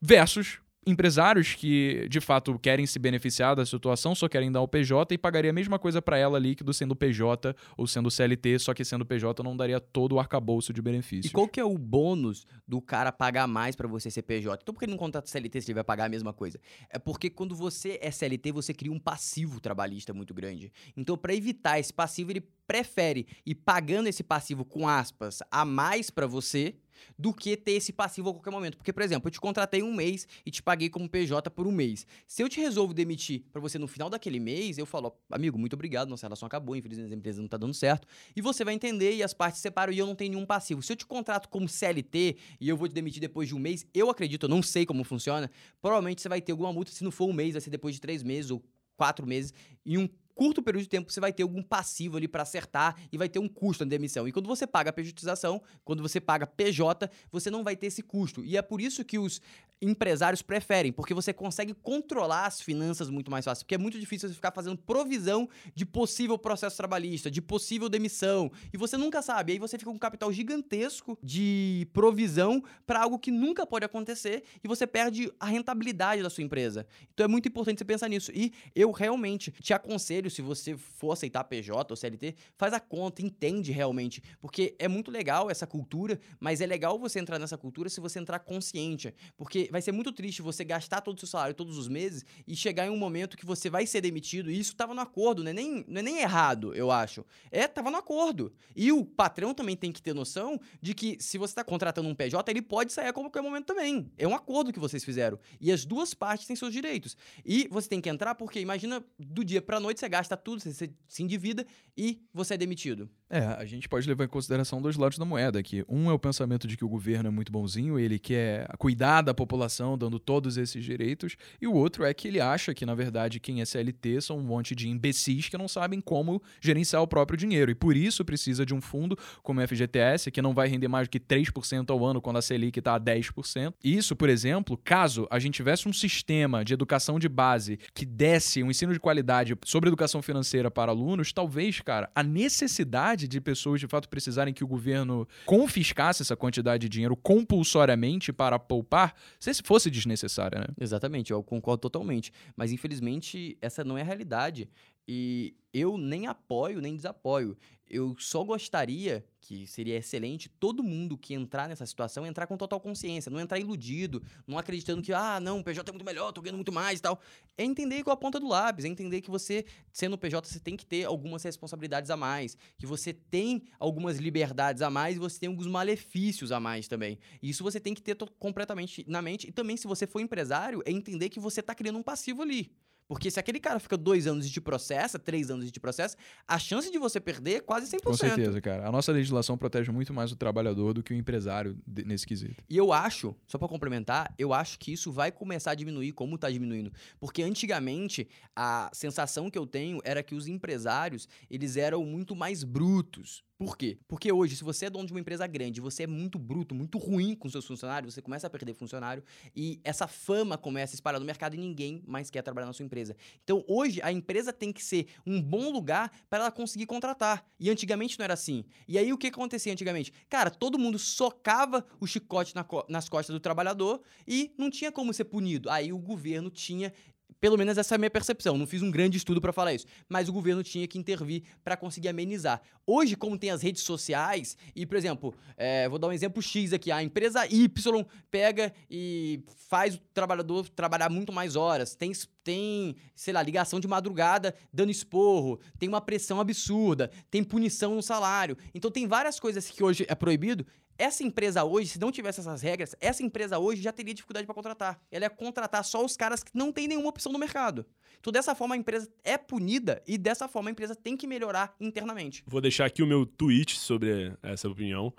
versus 0.02 0.60
empresários 0.86 1.56
que 1.56 2.08
de 2.10 2.20
fato 2.20 2.58
querem 2.58 2.86
se 2.86 2.98
beneficiar 2.98 3.56
da 3.56 3.66
situação, 3.66 4.16
só 4.16 4.28
querem 4.28 4.52
dar 4.52 4.62
o 4.62 4.68
PJ 4.68 5.14
e 5.14 5.18
pagaria 5.18 5.52
a 5.52 5.54
mesma 5.54 5.78
coisa 5.78 6.02
para 6.02 6.18
ela 6.18 6.40
líquido 6.40 6.74
sendo 6.74 6.96
PJ 6.96 7.56
ou 7.78 7.86
sendo 7.86 8.10
CLT, 8.10 8.60
só 8.60 8.74
que 8.74 8.84
sendo 8.86 9.06
PJ 9.06 9.44
não 9.44 9.56
daria 9.56 9.80
todo 9.80 10.16
o 10.16 10.20
arcabouço 10.20 10.74
de 10.74 10.80
E 10.80 10.84
benefícios. 10.84 11.34
qual 11.34 11.48
que 11.48 11.60
é 11.60 11.64
o 11.64 11.78
bônus 11.78 12.46
do 12.68 12.82
cara 12.82 13.12
pagar 13.12 13.48
mais 13.48 13.76
pra 13.76 13.88
você 13.88 14.10
ser 14.10 14.24
PJ? 14.24 14.60
Então 14.62 14.74
por 14.74 14.80
que 14.80 14.86
ele 14.86 14.92
não 14.94 14.98
contrata 14.98 15.30
CLT 15.30 15.62
se 15.62 15.68
ele 15.68 15.76
vai 15.76 15.84
pagar 15.84 16.06
a 16.06 16.10
mesma 16.10 16.34
coisa? 16.34 16.60
É 16.90 16.98
porque 16.98 17.30
quando 17.30 17.56
você 17.56 18.00
é 18.02 18.10
CLT, 18.10 18.52
você 18.52 18.74
cria 18.74 18.92
um 18.92 19.00
passivo 19.00 19.60
trabalhista 19.60 20.14
muito 20.14 20.34
grande. 20.34 20.72
Então 20.96 21.18
pra 21.18 21.34
evitar 21.34 21.80
esse 21.80 21.94
passivo, 21.94 22.32
ele 22.32 22.42
prefere 22.66 23.28
ir 23.46 23.56
pagando 23.56 24.08
esse 24.08 24.24
passivo 24.24 24.64
com 24.64 24.88
aspas 24.88 25.40
a 25.52 25.66
mais 25.66 26.10
pra 26.10 26.28
você 26.28 26.76
do 27.18 27.34
que 27.34 27.56
ter 27.58 27.74
esse 27.74 27.92
passivo 27.92 28.30
a 28.30 28.34
qualquer 28.34 28.52
momento. 28.52 28.78
Porque, 28.78 28.94
por 28.94 29.04
exemplo, 29.04 29.28
eu 29.28 29.32
te 29.32 29.40
contratei 29.40 29.84
um 29.84 29.94
mês 29.94 30.28
e 30.46 30.52
te 30.52 30.62
paguei 30.62 30.90
como 30.90 31.10
PJ 31.10 31.50
por 31.50 31.68
um 31.68 31.72
mês. 31.72 32.06
Se 32.28 32.42
eu 32.42 32.50
te 32.50 32.60
resolvo 32.60 32.94
demitir 32.94 33.44
pra 33.52 33.62
você 33.62 33.78
no 33.78 33.88
final 33.88 34.10
daquele 34.10 34.40
mês, 34.40 34.78
eu 34.78 34.86
falo, 34.86 35.16
amigo, 35.32 35.58
muito 35.58 35.74
obrigado, 35.74 36.10
nossa 36.10 36.26
relação 36.26 36.46
acabou, 36.46 36.76
infelizmente 36.76 37.14
a 37.14 37.16
empresa 37.16 37.42
não 37.42 37.48
tá 37.48 37.58
dando 37.58 37.74
certo. 37.74 38.08
E 38.36 38.42
você 38.42 38.64
vai 38.64 38.74
entender 38.74 39.16
e 39.16 39.24
as 39.24 39.34
partes 39.34 39.60
se 39.60 39.64
separam 39.64 39.92
e 39.92 39.98
eu 39.98 40.06
não 40.06 40.16
tenho 40.16 40.32
nenhum 40.32 40.46
passivo. 40.46 40.82
Se 40.82 40.92
eu 40.92 40.96
te 40.96 41.06
contrato 41.06 41.50
como 41.50 41.68
CLT 41.68 42.38
e 42.60 42.70
eu 42.70 42.78
vou 42.78 42.88
te 42.88 42.94
demitir 42.94 43.22
depois 43.22 43.48
de 43.48 43.56
um 43.56 43.60
mês, 43.60 43.86
eu 43.94 44.10
acredito, 44.10 44.46
eu 44.46 44.50
não 44.50 44.62
sei 44.62 44.86
como 44.86 45.04
funciona, 45.04 45.50
provavelmente 45.82 46.22
você 46.22 46.30
vai 46.30 46.42
ter 46.42 46.52
alguma 46.52 46.72
multa. 46.72 46.92
Se 46.92 47.04
não 47.04 47.12
for 47.12 47.30
um 47.30 47.34
mês, 47.34 47.54
vai 47.54 47.62
ser 47.62 47.70
depois 47.70 47.96
de 47.96 48.02
três 48.02 48.24
meses 48.24 48.52
ou 48.52 48.64
quatro 48.96 49.26
meses. 49.26 49.54
Em 49.86 49.98
um 49.98 50.10
curto 50.40 50.64
período 50.64 50.84
de 50.84 50.88
tempo, 50.88 51.12
você 51.12 51.20
vai 51.20 51.34
ter 51.34 51.44
algum 51.44 51.62
passivo 51.62 52.16
ali 52.16 52.26
pra 52.26 52.44
acertar 52.44 52.96
e 53.12 53.18
vai 53.18 53.28
ter 53.28 53.40
um 53.40 53.48
custo 53.50 53.84
na 53.84 53.90
demissão. 53.90 54.26
E 54.26 54.32
quando 54.32 54.48
você 54.48 54.66
paga 54.66 54.90
a 54.90 54.94
pejotização, 54.94 55.62
quando 55.84 56.02
você 56.02 56.22
paga 56.22 56.48
PJ, 56.48 57.12
você 57.30 57.52
não 57.52 57.62
vai 57.62 57.76
ter 57.76 57.88
esse 57.88 58.02
custo. 58.02 58.42
E 58.46 58.56
é 58.56 58.62
por 58.62 58.80
isso 58.80 59.04
que 59.04 59.20
os 59.20 59.42
empresários 59.82 60.42
preferem, 60.42 60.92
porque 60.92 61.14
você 61.14 61.32
consegue 61.32 61.74
controlar 61.74 62.46
as 62.46 62.62
finanças 62.62 63.10
muito 63.10 63.32
mais 63.32 63.46
fácil. 63.46 63.66
Porque 63.66 63.76
é 63.76 63.78
muito 63.78 64.00
difícil 64.00 64.28
você 64.28 64.36
ficar 64.36 64.52
fazendo 64.52 64.78
provisão 64.78 65.50
de 65.74 65.86
possível 65.86 66.38
processo 66.38 66.76
trabalhista, 66.76 67.30
de 67.32 67.42
possível 67.42 67.90
demissão. 67.90 68.52
E 68.74 68.78
você 68.78 68.98
nunca 68.98 69.22
sabe. 69.22 69.54
Aí 69.54 69.60
você 69.60 69.78
fica 69.78 69.90
com 69.90 69.96
um 69.96 70.00
capital 70.00 70.32
gigantesco 70.32 71.18
de 71.24 71.88
provisão 71.94 72.64
para 72.86 73.02
algo 73.02 73.18
que 73.20 73.32
nunca 73.32 73.66
pode 73.66 73.86
acontecer 73.86 74.44
e 74.64 74.68
você 74.68 74.86
perde 74.86 75.32
a 75.40 75.46
rentabilidade 75.46 76.22
da 76.22 76.30
sua 76.30 76.44
empresa. 76.44 76.86
Então 77.14 77.26
é 77.26 77.28
muito 77.28 77.48
importante 77.48 77.80
você 77.80 77.86
pensar 77.86 78.08
nisso. 78.08 78.32
E 78.34 78.54
eu 78.76 78.92
realmente 78.92 79.52
te 79.62 79.74
aconselho, 79.74 80.29
se 80.30 80.42
você 80.42 80.78
for 80.78 81.12
aceitar 81.12 81.44
PJ 81.44 81.92
ou 81.92 81.96
CLT, 81.96 82.36
faz 82.58 82.74
a 82.74 82.80
conta, 82.80 83.22
entende 83.22 83.72
realmente. 83.72 84.22
Porque 84.40 84.76
é 84.80 84.88
muito 84.88 85.12
legal 85.12 85.50
essa 85.50 85.66
cultura, 85.68 86.20
mas 86.40 86.62
é 86.62 86.66
legal 86.66 86.98
você 87.00 87.20
entrar 87.20 87.40
nessa 87.40 87.58
cultura 87.58 87.90
se 87.90 88.00
você 88.00 88.20
entrar 88.20 88.40
consciente. 88.40 89.14
Porque 89.38 89.70
vai 89.72 89.82
ser 89.82 89.92
muito 89.92 90.12
triste 90.12 90.42
você 90.42 90.64
gastar 90.64 91.02
todo 91.02 91.18
o 91.18 91.20
seu 91.20 91.28
salário 91.28 91.56
todos 91.56 91.78
os 91.78 91.88
meses 91.88 92.26
e 92.48 92.56
chegar 92.56 92.86
em 92.88 92.90
um 92.90 92.98
momento 92.98 93.38
que 93.38 93.46
você 93.46 93.70
vai 93.70 93.86
ser 93.86 94.02
demitido. 94.02 94.52
E 94.52 94.60
isso 94.60 94.76
tava 94.76 94.94
no 94.94 95.02
acordo, 95.02 95.44
não 95.44 95.52
é 95.52 95.54
nem, 95.54 95.86
não 95.88 96.00
é 96.00 96.04
nem 96.04 96.20
errado, 96.20 96.74
eu 96.76 96.92
acho. 96.92 97.26
É, 97.52 97.68
tava 97.68 97.90
no 97.90 97.98
acordo. 97.98 98.52
E 98.76 98.92
o 98.92 99.06
patrão 99.06 99.54
também 99.54 99.76
tem 99.76 99.92
que 99.92 100.02
ter 100.02 100.14
noção 100.14 100.60
de 100.82 100.94
que 100.94 101.18
se 101.20 101.38
você 101.38 101.52
está 101.52 101.64
contratando 101.64 102.10
um 102.10 102.16
PJ, 102.16 102.50
ele 102.52 102.62
pode 102.62 102.94
sair 102.94 103.08
a 103.08 103.14
qualquer 103.14 103.42
momento 103.42 103.66
também. 103.66 104.12
É 104.18 104.28
um 104.28 104.36
acordo 104.36 104.72
que 104.72 104.80
vocês 104.80 105.04
fizeram. 105.04 105.40
E 105.60 105.72
as 105.72 105.86
duas 105.86 106.14
partes 106.14 106.48
têm 106.48 106.56
seus 106.56 106.74
direitos. 106.74 107.16
E 107.46 107.68
você 107.70 107.88
tem 107.88 108.02
que 108.02 108.10
entrar 108.10 108.36
porque, 108.36 108.60
imagina, 108.60 109.04
do 109.18 109.44
dia 109.44 109.62
pra 109.62 109.80
noite 109.80 110.00
você 110.00 110.10
gasta 110.10 110.19
gasta 110.20 110.36
tudo, 110.36 110.60
você 110.60 110.74
se- 110.74 111.24
endivida 111.24 111.66
e 111.98 112.22
você 112.34 112.56
é 112.56 112.58
demitido. 112.58 113.10
É, 113.30 113.40
a 113.40 113.64
gente 113.66 113.88
pode 113.88 114.08
levar 114.08 114.26
em 114.26 114.28
consideração 114.28 114.82
dois 114.82 114.98
lados 114.98 115.18
da 115.18 115.24
moeda 115.24 115.60
aqui. 115.60 115.84
Um 115.88 116.10
é 116.10 116.14
o 116.14 116.20
pensamento 116.20 116.68
de 116.68 116.76
que 116.76 116.84
o 116.84 116.90
governo 116.90 117.28
é 117.28 117.32
muito 117.32 117.52
bonzinho, 117.52 117.98
ele 118.00 118.18
quer 118.20 118.68
cuidar 118.78 119.22
da 119.22 119.34
população, 119.34 119.98
dando 119.98 120.20
todos 120.20 120.58
esses 120.58 120.84
direitos, 120.84 121.36
e 121.62 121.68
o 121.68 121.74
outro 121.74 122.04
é 122.04 122.14
que 122.14 122.28
ele 122.28 122.42
acha 122.42 122.74
que, 122.74 122.86
na 122.86 122.96
verdade, 122.96 123.40
quem 123.40 123.62
é 123.62 123.66
CLT 123.66 124.22
são 124.22 124.38
um 124.40 124.44
monte 124.44 124.74
de 124.76 124.90
imbecis 124.90 125.48
que 125.48 125.58
não 125.58 125.68
sabem 125.68 126.02
como 126.02 126.42
gerenciar 126.60 127.02
o 127.04 127.08
próprio 127.08 127.38
dinheiro, 127.38 127.70
e 127.72 127.76
por 127.76 127.96
isso 127.96 128.26
precisa 128.26 128.66
de 128.66 128.74
um 128.74 128.82
fundo 128.82 129.18
como 129.44 129.62
o 129.62 129.68
FGTS, 129.68 130.32
que 130.32 130.42
não 130.42 130.54
vai 130.54 130.68
render 130.68 130.88
mais 130.88 131.08
do 131.08 131.12
que 131.12 131.20
3% 131.20 131.90
ao 131.92 132.04
ano 132.04 132.20
quando 132.22 132.38
a 132.38 132.42
Selic 132.42 132.80
está 132.80 132.96
a 132.96 133.00
10%. 133.00 133.74
Isso, 133.84 134.16
por 134.16 134.28
exemplo, 134.28 134.76
caso 134.84 135.28
a 135.30 135.38
gente 135.40 135.54
tivesse 135.56 135.88
um 135.88 135.94
sistema 135.94 136.66
de 136.66 136.74
educação 136.74 137.20
de 137.20 137.30
base 137.30 137.78
que 137.94 138.06
desse 138.06 138.64
um 138.64 138.72
ensino 138.72 138.92
de 138.92 139.00
qualidade 139.00 139.56
sobre 139.66 139.88
educação 139.88 140.09
financeira 140.22 140.72
para 140.72 140.92
alunos, 140.92 141.32
talvez, 141.32 141.80
cara, 141.82 142.10
a 142.16 142.24
necessidade 142.24 143.28
de 143.28 143.40
pessoas 143.40 143.80
de 143.80 143.88
fato 143.88 144.10
precisarem 144.10 144.54
que 144.54 144.64
o 144.64 144.68
governo 144.68 145.28
confiscasse 145.46 146.24
essa 146.24 146.36
quantidade 146.36 146.82
de 146.82 146.90
dinheiro 146.90 147.16
compulsoriamente 147.16 148.34
para 148.34 148.58
poupar, 148.58 149.14
se 149.40 149.54
fosse 149.64 149.92
desnecessária, 149.92 150.60
né? 150.60 150.68
Exatamente, 150.80 151.32
eu 151.32 151.44
concordo 151.44 151.82
totalmente. 151.82 152.32
Mas 152.56 152.72
infelizmente 152.72 153.58
essa 153.62 153.84
não 153.84 153.98
é 153.98 154.02
a 154.02 154.06
realidade. 154.06 154.68
E 155.08 155.56
eu 155.74 155.98
nem 155.98 156.28
apoio 156.28 156.82
nem 156.82 156.96
desapoio. 156.96 157.58
Eu 157.90 158.16
só 158.20 158.44
gostaria, 158.44 159.26
que 159.42 159.66
seria 159.66 159.98
excelente, 159.98 160.48
todo 160.48 160.84
mundo 160.84 161.18
que 161.18 161.34
entrar 161.34 161.68
nessa 161.68 161.86
situação 161.86 162.26
entrar 162.26 162.46
com 162.46 162.56
total 162.56 162.80
consciência, 162.80 163.32
não 163.32 163.40
entrar 163.40 163.60
iludido, 163.60 164.22
não 164.46 164.58
acreditando 164.58 165.02
que, 165.02 165.12
ah, 165.12 165.40
não, 165.40 165.60
o 165.60 165.64
PJ 165.64 165.90
é 165.90 165.92
muito 165.92 166.06
melhor, 166.06 166.32
tô 166.32 166.42
ganhando 166.42 166.58
muito 166.58 166.72
mais 166.72 167.00
e 167.00 167.02
tal. 167.02 167.20
É 167.58 167.64
entender 167.64 168.04
com 168.04 168.12
a 168.12 168.18
ponta 168.18 168.40
do 168.40 168.48
lápis, 168.48 168.86
é 168.86 168.88
entender 168.88 169.22
que 169.22 169.32
você, 169.32 169.66
sendo 169.92 170.18
PJ, 170.18 170.48
você 170.48 170.60
tem 170.60 170.78
que 170.78 170.86
ter 170.86 171.06
algumas 171.06 171.42
responsabilidades 171.44 172.12
a 172.12 172.18
mais, 172.18 172.56
que 172.78 172.86
você 172.86 173.12
tem 173.12 173.64
algumas 173.80 174.18
liberdades 174.18 174.82
a 174.82 174.90
mais 174.90 175.16
e 175.16 175.20
você 175.20 175.40
tem 175.40 175.50
alguns 175.50 175.68
malefícios 175.68 176.52
a 176.52 176.60
mais 176.60 176.88
também. 176.88 177.18
E 177.42 177.50
isso 177.50 177.64
você 177.64 177.80
tem 177.80 177.96
que 177.96 178.02
ter 178.02 178.16
completamente 178.38 179.04
na 179.08 179.22
mente. 179.22 179.48
E 179.48 179.52
também, 179.52 179.76
se 179.76 179.88
você 179.88 180.06
for 180.06 180.20
empresário, 180.20 180.84
é 180.86 180.92
entender 180.92 181.30
que 181.30 181.40
você 181.40 181.62
tá 181.62 181.74
criando 181.74 181.98
um 181.98 182.04
passivo 182.04 182.44
ali. 182.44 182.72
Porque 183.10 183.32
se 183.32 183.40
aquele 183.40 183.60
cara 183.60 183.80
fica 183.80 183.98
dois 183.98 184.28
anos 184.28 184.46
e 184.46 184.52
te 184.52 184.62
processa, 184.62 185.18
três 185.18 185.50
anos 185.50 185.68
e 185.68 185.72
te 185.72 185.80
processa, 185.80 186.16
a 186.48 186.60
chance 186.60 186.92
de 186.92 187.00
você 187.00 187.20
perder 187.20 187.56
é 187.56 187.60
quase 187.60 187.88
100%. 187.88 188.04
Com 188.04 188.14
certeza, 188.14 188.62
cara. 188.62 188.88
A 188.88 188.92
nossa 188.92 189.12
legislação 189.12 189.58
protege 189.58 189.92
muito 189.92 190.14
mais 190.14 190.32
o 190.32 190.36
trabalhador 190.36 190.94
do 190.94 191.02
que 191.02 191.12
o 191.12 191.18
empresário 191.18 191.76
nesse 191.88 192.28
quesito. 192.28 192.64
E 192.70 192.78
eu 192.78 192.94
acho, 192.94 193.36
só 193.48 193.58
pra 193.58 193.68
complementar, 193.68 194.32
eu 194.38 194.54
acho 194.54 194.78
que 194.78 194.94
isso 194.94 195.12
vai 195.12 195.32
começar 195.32 195.72
a 195.72 195.76
diminuir 195.76 196.12
como 196.12 196.38
tá 196.38 196.52
diminuindo. 196.52 196.94
Porque 197.20 197.42
antigamente 197.42 198.28
a 198.56 198.92
sensação 198.94 199.50
que 199.50 199.58
eu 199.58 199.66
tenho 199.66 200.00
era 200.04 200.22
que 200.22 200.36
os 200.36 200.48
empresários, 200.48 201.28
eles 201.50 201.78
eram 201.78 202.06
muito 202.06 202.36
mais 202.36 202.64
brutos. 202.64 203.44
Por 203.62 203.78
quê? 203.78 203.98
Porque 204.08 204.32
hoje, 204.32 204.56
se 204.56 204.64
você 204.64 204.86
é 204.86 204.90
dono 204.90 205.06
de 205.06 205.12
uma 205.12 205.20
empresa 205.20 205.46
grande, 205.46 205.82
você 205.82 206.04
é 206.04 206.08
muito 206.08 206.40
bruto, 206.40 206.74
muito 206.74 206.98
ruim 206.98 207.36
com 207.36 207.50
seus 207.50 207.66
funcionários, 207.66 208.14
você 208.14 208.22
começa 208.22 208.48
a 208.48 208.50
perder 208.50 208.74
funcionário 208.74 209.22
e 209.54 209.82
essa 209.84 210.08
fama 210.08 210.58
começa 210.58 210.94
a 210.94 210.96
espalhar 210.96 211.20
no 211.20 211.26
mercado 211.26 211.56
e 211.56 211.58
ninguém 211.58 212.02
mais 212.08 212.30
quer 212.30 212.42
trabalhar 212.42 212.68
na 212.68 212.72
sua 212.74 212.86
empresa. 212.86 213.18
Então, 213.44 213.62
hoje, 213.68 214.00
a 214.02 214.14
empresa 214.14 214.54
tem 214.54 214.72
que 214.72 214.82
ser 214.82 215.08
um 215.28 215.42
bom 215.42 215.72
lugar 215.74 216.10
para 216.30 216.40
ela 216.44 216.52
conseguir 216.52 216.86
contratar. 216.86 217.46
E 217.60 217.70
antigamente 217.70 218.18
não 218.18 218.24
era 218.24 218.34
assim. 218.34 218.64
E 218.88 218.98
aí, 218.98 219.12
o 219.12 219.18
que 219.18 219.28
acontecia 219.28 219.74
antigamente? 219.74 220.14
Cara, 220.30 220.50
todo 220.50 220.80
mundo 220.80 220.98
socava 220.98 221.86
o 222.00 222.08
chicote 222.08 222.56
na 222.56 222.64
co- 222.64 222.86
nas 222.88 223.10
costas 223.10 223.34
do 223.34 223.42
trabalhador 223.42 224.02
e 224.26 224.54
não 224.58 224.70
tinha 224.70 224.90
como 224.90 225.14
ser 225.14 225.26
punido. 225.26 225.70
Aí, 225.70 225.92
o 225.92 226.00
governo 226.00 226.50
tinha. 226.50 226.94
Pelo 227.40 227.58
menos 227.58 227.78
essa 227.78 227.96
é 227.96 227.98
a 227.98 227.98
minha 227.98 228.10
percepção. 228.10 228.58
Não 228.58 228.68
fiz 228.68 228.82
um 228.82 228.92
grande 228.92 229.18
estudo 229.18 229.40
para 229.40 229.54
falar 229.54 229.74
isso. 229.74 229.86
Mas 230.08 230.28
o 230.28 230.34
governo 230.34 230.62
tinha 230.62 230.88
que 230.88 230.98
intervir 230.98 231.44
para 231.64 231.78
conseguir 231.78 232.10
amenizar. 232.10 232.62
Hoje, 232.86 233.16
como 233.16 233.38
tem 233.38 233.50
as 233.52 233.62
redes 233.62 233.84
sociais, 233.84 234.58
e, 234.76 234.86
por 234.86 234.98
exemplo, 234.98 235.34
é, 235.56 235.88
vou 235.88 235.98
dar 235.98 236.08
um 236.08 236.12
exemplo 236.12 236.42
X 236.42 236.74
aqui: 236.74 236.92
a 236.92 237.02
empresa 237.02 237.46
Y 237.48 238.06
pega 238.30 238.74
e 238.90 239.42
faz 239.70 239.96
o 239.96 240.00
trabalhador 240.14 240.68
trabalhar 240.70 241.10
muito 241.10 241.32
mais 241.32 241.56
horas. 241.56 241.96
Tem, 241.96 242.12
tem, 242.44 242.96
sei 243.16 243.34
lá, 243.34 243.42
ligação 243.42 243.80
de 243.80 243.88
madrugada 243.88 244.54
dando 244.74 244.92
esporro, 244.92 245.60
tem 245.78 245.88
uma 245.88 246.02
pressão 246.02 246.40
absurda, 246.42 247.10
tem 247.32 247.44
punição 247.44 247.96
no 247.96 248.02
salário. 248.02 248.58
Então 248.74 248.92
tem 248.92 249.08
várias 249.08 249.40
coisas 249.40 249.70
que 249.70 249.84
hoje 249.84 250.06
é 250.10 250.16
proibido. 250.16 250.66
Essa 251.00 251.24
empresa 251.24 251.64
hoje, 251.64 251.92
se 251.92 252.00
não 252.00 252.12
tivesse 252.12 252.42
essas 252.42 252.62
regras, 252.62 252.94
essa 253.00 253.24
empresa 253.24 253.58
hoje 253.58 253.82
já 253.82 253.94
teria 253.94 254.14
dificuldade 254.14 254.46
para 254.46 254.54
contratar. 254.54 255.02
Ela 255.10 255.26
ia 255.26 255.30
contratar 255.30 255.82
só 255.86 256.04
os 256.04 256.18
caras 256.18 256.44
que 256.44 256.52
não 256.54 256.74
têm 256.74 256.90
nenhuma 256.90 257.08
opção 257.08 257.32
no 257.32 257.40
mercado. 257.40 257.86
Então, 258.20 258.34
dessa 258.34 258.54
forma, 258.54 258.76
a 258.76 258.78
empresa 258.78 259.10
é 259.24 259.38
punida 259.38 260.04
e 260.06 260.18
dessa 260.18 260.50
forma 260.50 260.70
a 260.70 260.72
empresa 260.72 260.94
tem 260.94 261.16
que 261.16 261.26
melhorar 261.26 261.74
internamente. 261.80 262.44
Vou 262.46 262.60
deixar 262.60 262.86
aqui 262.86 263.02
o 263.02 263.08
meu 263.08 263.26
tweet 263.26 263.80
sobre 263.80 264.34
essa 264.44 264.68
opinião. 264.68 265.14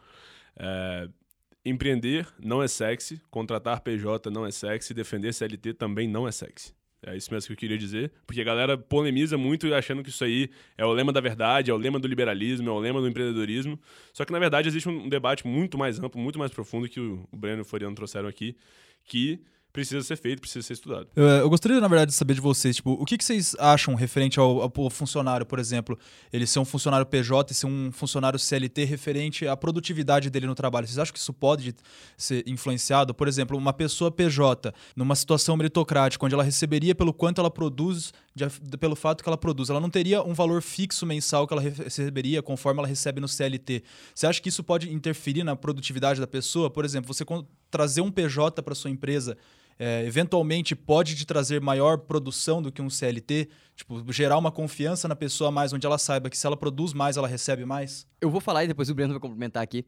É, 0.54 1.08
empreender 1.64 2.28
não 2.38 2.62
é 2.62 2.68
sexy, 2.68 3.18
contratar 3.30 3.80
PJ 3.80 4.30
não 4.30 4.44
é 4.44 4.50
sexy, 4.50 4.92
defender 4.92 5.32
CLT 5.32 5.72
também 5.72 6.06
não 6.06 6.28
é 6.28 6.32
sexy. 6.32 6.74
É 7.06 7.16
isso 7.16 7.32
mesmo 7.32 7.46
que 7.46 7.52
eu 7.54 7.56
queria 7.56 7.78
dizer, 7.78 8.12
porque 8.26 8.42
a 8.42 8.44
galera 8.44 8.76
polemiza 8.76 9.38
muito 9.38 9.72
achando 9.74 10.02
que 10.02 10.10
isso 10.10 10.22
aí 10.22 10.50
é 10.76 10.84
o 10.84 10.92
lema 10.92 11.12
da 11.12 11.20
verdade, 11.20 11.70
é 11.70 11.74
o 11.74 11.76
lema 11.78 11.98
do 11.98 12.06
liberalismo, 12.06 12.68
é 12.68 12.72
o 12.72 12.78
lema 12.78 13.00
do 13.00 13.08
empreendedorismo. 13.08 13.80
Só 14.12 14.24
que, 14.24 14.32
na 14.32 14.38
verdade, 14.38 14.68
existe 14.68 14.88
um 14.88 15.08
debate 15.08 15.46
muito 15.46 15.78
mais 15.78 15.98
amplo, 15.98 16.20
muito 16.20 16.38
mais 16.38 16.50
profundo 16.52 16.88
que 16.88 17.00
o 17.00 17.26
Breno 17.32 17.58
e 17.58 17.62
o 17.62 17.64
Floriano 17.64 17.94
trouxeram 17.94 18.28
aqui, 18.28 18.54
que 19.06 19.40
precisa 19.72 20.02
ser 20.02 20.16
feito, 20.16 20.40
precisa 20.40 20.66
ser 20.66 20.72
estudado. 20.74 21.06
Eu, 21.14 21.24
eu 21.24 21.48
gostaria, 21.50 21.80
na 21.80 21.88
verdade, 21.88 22.10
de 22.10 22.16
saber 22.16 22.34
de 22.34 22.40
vocês, 22.40 22.76
tipo, 22.76 22.92
o 22.92 23.04
que, 23.04 23.16
que 23.16 23.24
vocês 23.24 23.54
acham 23.58 23.94
referente 23.94 24.38
ao, 24.40 24.62
ao 24.62 24.90
funcionário, 24.90 25.46
por 25.46 25.58
exemplo, 25.58 25.98
ele 26.32 26.46
ser 26.46 26.58
um 26.58 26.64
funcionário 26.64 27.06
PJ 27.06 27.52
e 27.52 27.54
ser 27.54 27.66
um 27.66 27.90
funcionário 27.92 28.38
CLT 28.38 28.84
referente 28.84 29.46
à 29.46 29.56
produtividade 29.56 30.28
dele 30.30 30.46
no 30.46 30.54
trabalho? 30.54 30.86
Vocês 30.86 30.98
acham 30.98 31.12
que 31.12 31.18
isso 31.20 31.32
pode 31.32 31.74
ser 32.16 32.42
influenciado? 32.48 33.14
Por 33.14 33.28
exemplo, 33.28 33.56
uma 33.56 33.72
pessoa 33.72 34.10
PJ, 34.10 34.72
numa 34.96 35.14
situação 35.14 35.56
meritocrática, 35.56 36.24
onde 36.24 36.34
ela 36.34 36.44
receberia 36.44 36.94
pelo 36.94 37.12
quanto 37.12 37.40
ela 37.40 37.50
produz, 37.50 38.12
de- 38.34 38.76
pelo 38.78 38.96
fato 38.96 39.22
que 39.22 39.28
ela 39.28 39.38
produz, 39.38 39.70
ela 39.70 39.80
não 39.80 39.90
teria 39.90 40.22
um 40.22 40.34
valor 40.34 40.62
fixo 40.62 41.06
mensal 41.06 41.46
que 41.46 41.54
ela 41.54 41.62
re- 41.62 41.70
receberia 41.84 42.42
conforme 42.42 42.80
ela 42.80 42.88
recebe 42.88 43.20
no 43.20 43.28
CLT. 43.28 43.82
Você 44.14 44.26
acha 44.26 44.40
que 44.40 44.48
isso 44.48 44.62
pode 44.64 44.92
interferir 44.92 45.44
na 45.44 45.54
produtividade 45.56 46.20
da 46.20 46.26
pessoa? 46.26 46.68
Por 46.70 46.84
exemplo, 46.84 47.12
você 47.12 47.24
trazer 47.70 48.00
um 48.00 48.10
PJ 48.10 48.62
para 48.62 48.74
sua 48.74 48.90
empresa 48.90 49.36
é, 49.82 50.04
eventualmente 50.04 50.76
pode 50.76 51.16
te 51.16 51.24
trazer 51.24 51.58
maior 51.58 51.96
produção 51.96 52.60
do 52.60 52.70
que 52.70 52.82
um 52.82 52.90
CLT, 52.90 53.48
tipo, 53.74 54.12
gerar 54.12 54.36
uma 54.36 54.52
confiança 54.52 55.08
na 55.08 55.16
pessoa 55.16 55.50
mais, 55.50 55.72
onde 55.72 55.86
ela 55.86 55.96
saiba 55.96 56.28
que 56.28 56.36
se 56.36 56.46
ela 56.46 56.54
produz 56.54 56.92
mais, 56.92 57.16
ela 57.16 57.26
recebe 57.26 57.64
mais? 57.64 58.06
Eu 58.20 58.28
vou 58.28 58.42
falar 58.42 58.62
e 58.64 58.68
depois 58.68 58.90
o 58.90 58.94
Breno 58.94 59.14
vai 59.14 59.20
complementar 59.20 59.62
aqui. 59.62 59.86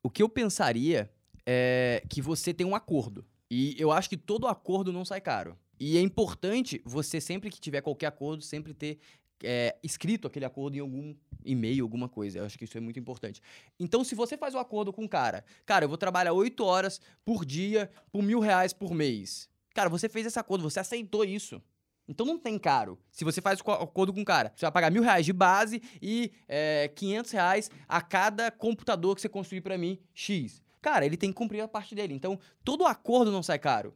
O 0.00 0.08
que 0.08 0.22
eu 0.22 0.28
pensaria 0.28 1.10
é 1.44 2.04
que 2.08 2.22
você 2.22 2.54
tem 2.54 2.64
um 2.64 2.76
acordo. 2.76 3.24
E 3.50 3.74
eu 3.80 3.90
acho 3.90 4.08
que 4.08 4.16
todo 4.16 4.46
acordo 4.46 4.92
não 4.92 5.04
sai 5.04 5.20
caro. 5.20 5.58
E 5.80 5.98
é 5.98 6.00
importante 6.00 6.80
você, 6.84 7.20
sempre 7.20 7.50
que 7.50 7.60
tiver 7.60 7.80
qualquer 7.80 8.06
acordo, 8.06 8.44
sempre 8.44 8.72
ter 8.72 9.00
é, 9.42 9.76
escrito 9.82 10.26
aquele 10.26 10.44
acordo 10.44 10.76
em 10.76 10.80
algum 10.80 11.14
e-mail, 11.44 11.84
alguma 11.84 12.08
coisa. 12.08 12.38
Eu 12.38 12.44
acho 12.44 12.58
que 12.58 12.64
isso 12.64 12.76
é 12.76 12.80
muito 12.80 12.98
importante. 12.98 13.40
Então, 13.78 14.02
se 14.04 14.14
você 14.14 14.36
faz 14.36 14.54
o 14.54 14.58
acordo 14.58 14.92
com 14.92 15.02
um 15.04 15.08
cara, 15.08 15.44
cara, 15.66 15.84
eu 15.84 15.88
vou 15.88 15.98
trabalhar 15.98 16.32
oito 16.32 16.64
horas 16.64 17.00
por 17.24 17.44
dia 17.44 17.90
por 18.10 18.22
mil 18.22 18.40
reais 18.40 18.72
por 18.72 18.94
mês. 18.94 19.48
Cara, 19.74 19.88
você 19.88 20.08
fez 20.08 20.26
esse 20.26 20.38
acordo, 20.38 20.62
você 20.62 20.80
aceitou 20.80 21.24
isso. 21.24 21.60
Então 22.08 22.26
não 22.26 22.36
tem 22.38 22.58
caro. 22.58 22.98
Se 23.10 23.24
você 23.24 23.40
faz 23.40 23.60
o 23.60 23.64
co- 23.64 23.72
acordo 23.72 24.12
com 24.12 24.20
um 24.20 24.24
cara, 24.24 24.52
você 24.54 24.66
vai 24.66 24.72
pagar 24.72 24.90
mil 24.90 25.02
reais 25.02 25.24
de 25.24 25.32
base 25.32 25.80
e 26.02 26.32
é, 26.48 26.88
500 26.94 27.30
reais 27.30 27.70
a 27.88 28.02
cada 28.02 28.50
computador 28.50 29.14
que 29.14 29.20
você 29.22 29.28
construir 29.28 29.60
pra 29.60 29.78
mim, 29.78 29.98
X. 30.12 30.60
Cara, 30.80 31.06
ele 31.06 31.16
tem 31.16 31.30
que 31.30 31.36
cumprir 31.36 31.60
a 31.60 31.68
parte 31.68 31.94
dele. 31.94 32.12
Então, 32.12 32.38
todo 32.64 32.84
acordo 32.84 33.30
não 33.30 33.42
sai 33.42 33.58
caro. 33.58 33.94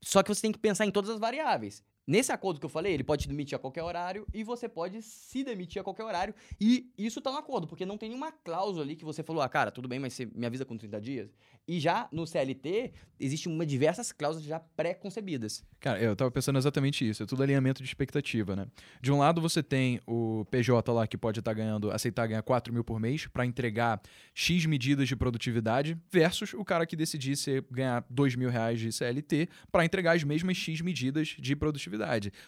Só 0.00 0.22
que 0.22 0.32
você 0.32 0.40
tem 0.40 0.52
que 0.52 0.58
pensar 0.58 0.86
em 0.86 0.90
todas 0.92 1.10
as 1.10 1.18
variáveis. 1.18 1.82
Nesse 2.08 2.32
acordo 2.32 2.58
que 2.58 2.64
eu 2.64 2.70
falei, 2.70 2.94
ele 2.94 3.04
pode 3.04 3.24
te 3.24 3.28
demitir 3.28 3.54
a 3.54 3.58
qualquer 3.58 3.82
horário 3.82 4.26
e 4.32 4.42
você 4.42 4.66
pode 4.66 5.02
se 5.02 5.44
demitir 5.44 5.78
a 5.78 5.84
qualquer 5.84 6.04
horário. 6.04 6.34
E 6.58 6.90
isso 6.96 7.20
tá 7.20 7.30
no 7.30 7.36
acordo, 7.36 7.66
porque 7.66 7.84
não 7.84 7.98
tem 7.98 8.08
nenhuma 8.08 8.32
cláusula 8.32 8.82
ali 8.82 8.96
que 8.96 9.04
você 9.04 9.22
falou, 9.22 9.42
ah, 9.42 9.48
cara, 9.48 9.70
tudo 9.70 9.86
bem, 9.86 9.98
mas 9.98 10.14
você 10.14 10.24
me 10.24 10.46
avisa 10.46 10.64
com 10.64 10.74
30 10.74 10.98
dias. 11.02 11.36
E 11.68 11.78
já 11.78 12.08
no 12.10 12.26
CLT, 12.26 12.94
existe 13.20 13.46
uma 13.46 13.66
diversas 13.66 14.10
cláusulas 14.10 14.48
já 14.48 14.58
pré-concebidas. 14.58 15.62
Cara, 15.80 16.00
eu 16.00 16.16
tava 16.16 16.30
pensando 16.30 16.58
exatamente 16.58 17.06
isso. 17.06 17.22
É 17.22 17.26
tudo 17.26 17.42
alinhamento 17.42 17.82
de 17.82 17.88
expectativa, 17.90 18.56
né? 18.56 18.66
De 19.02 19.12
um 19.12 19.18
lado, 19.18 19.38
você 19.42 19.62
tem 19.62 20.00
o 20.06 20.46
PJ 20.50 20.90
lá 20.90 21.06
que 21.06 21.18
pode 21.18 21.40
estar 21.40 21.52
ganhando, 21.52 21.90
aceitar 21.90 22.26
ganhar 22.26 22.40
4 22.40 22.72
mil 22.72 22.82
por 22.82 22.98
mês 22.98 23.26
para 23.26 23.44
entregar 23.44 24.00
X 24.32 24.64
medidas 24.64 25.08
de 25.08 25.14
produtividade, 25.14 25.94
versus 26.10 26.54
o 26.54 26.64
cara 26.64 26.86
que 26.86 26.96
decidisse 26.96 27.62
ganhar 27.70 28.02
2 28.08 28.34
mil 28.34 28.48
reais 28.48 28.80
de 28.80 28.90
CLT 28.90 29.50
para 29.70 29.84
entregar 29.84 30.16
as 30.16 30.24
mesmas 30.24 30.56
X 30.56 30.80
medidas 30.80 31.36
de 31.38 31.54
produtividade. 31.54 31.97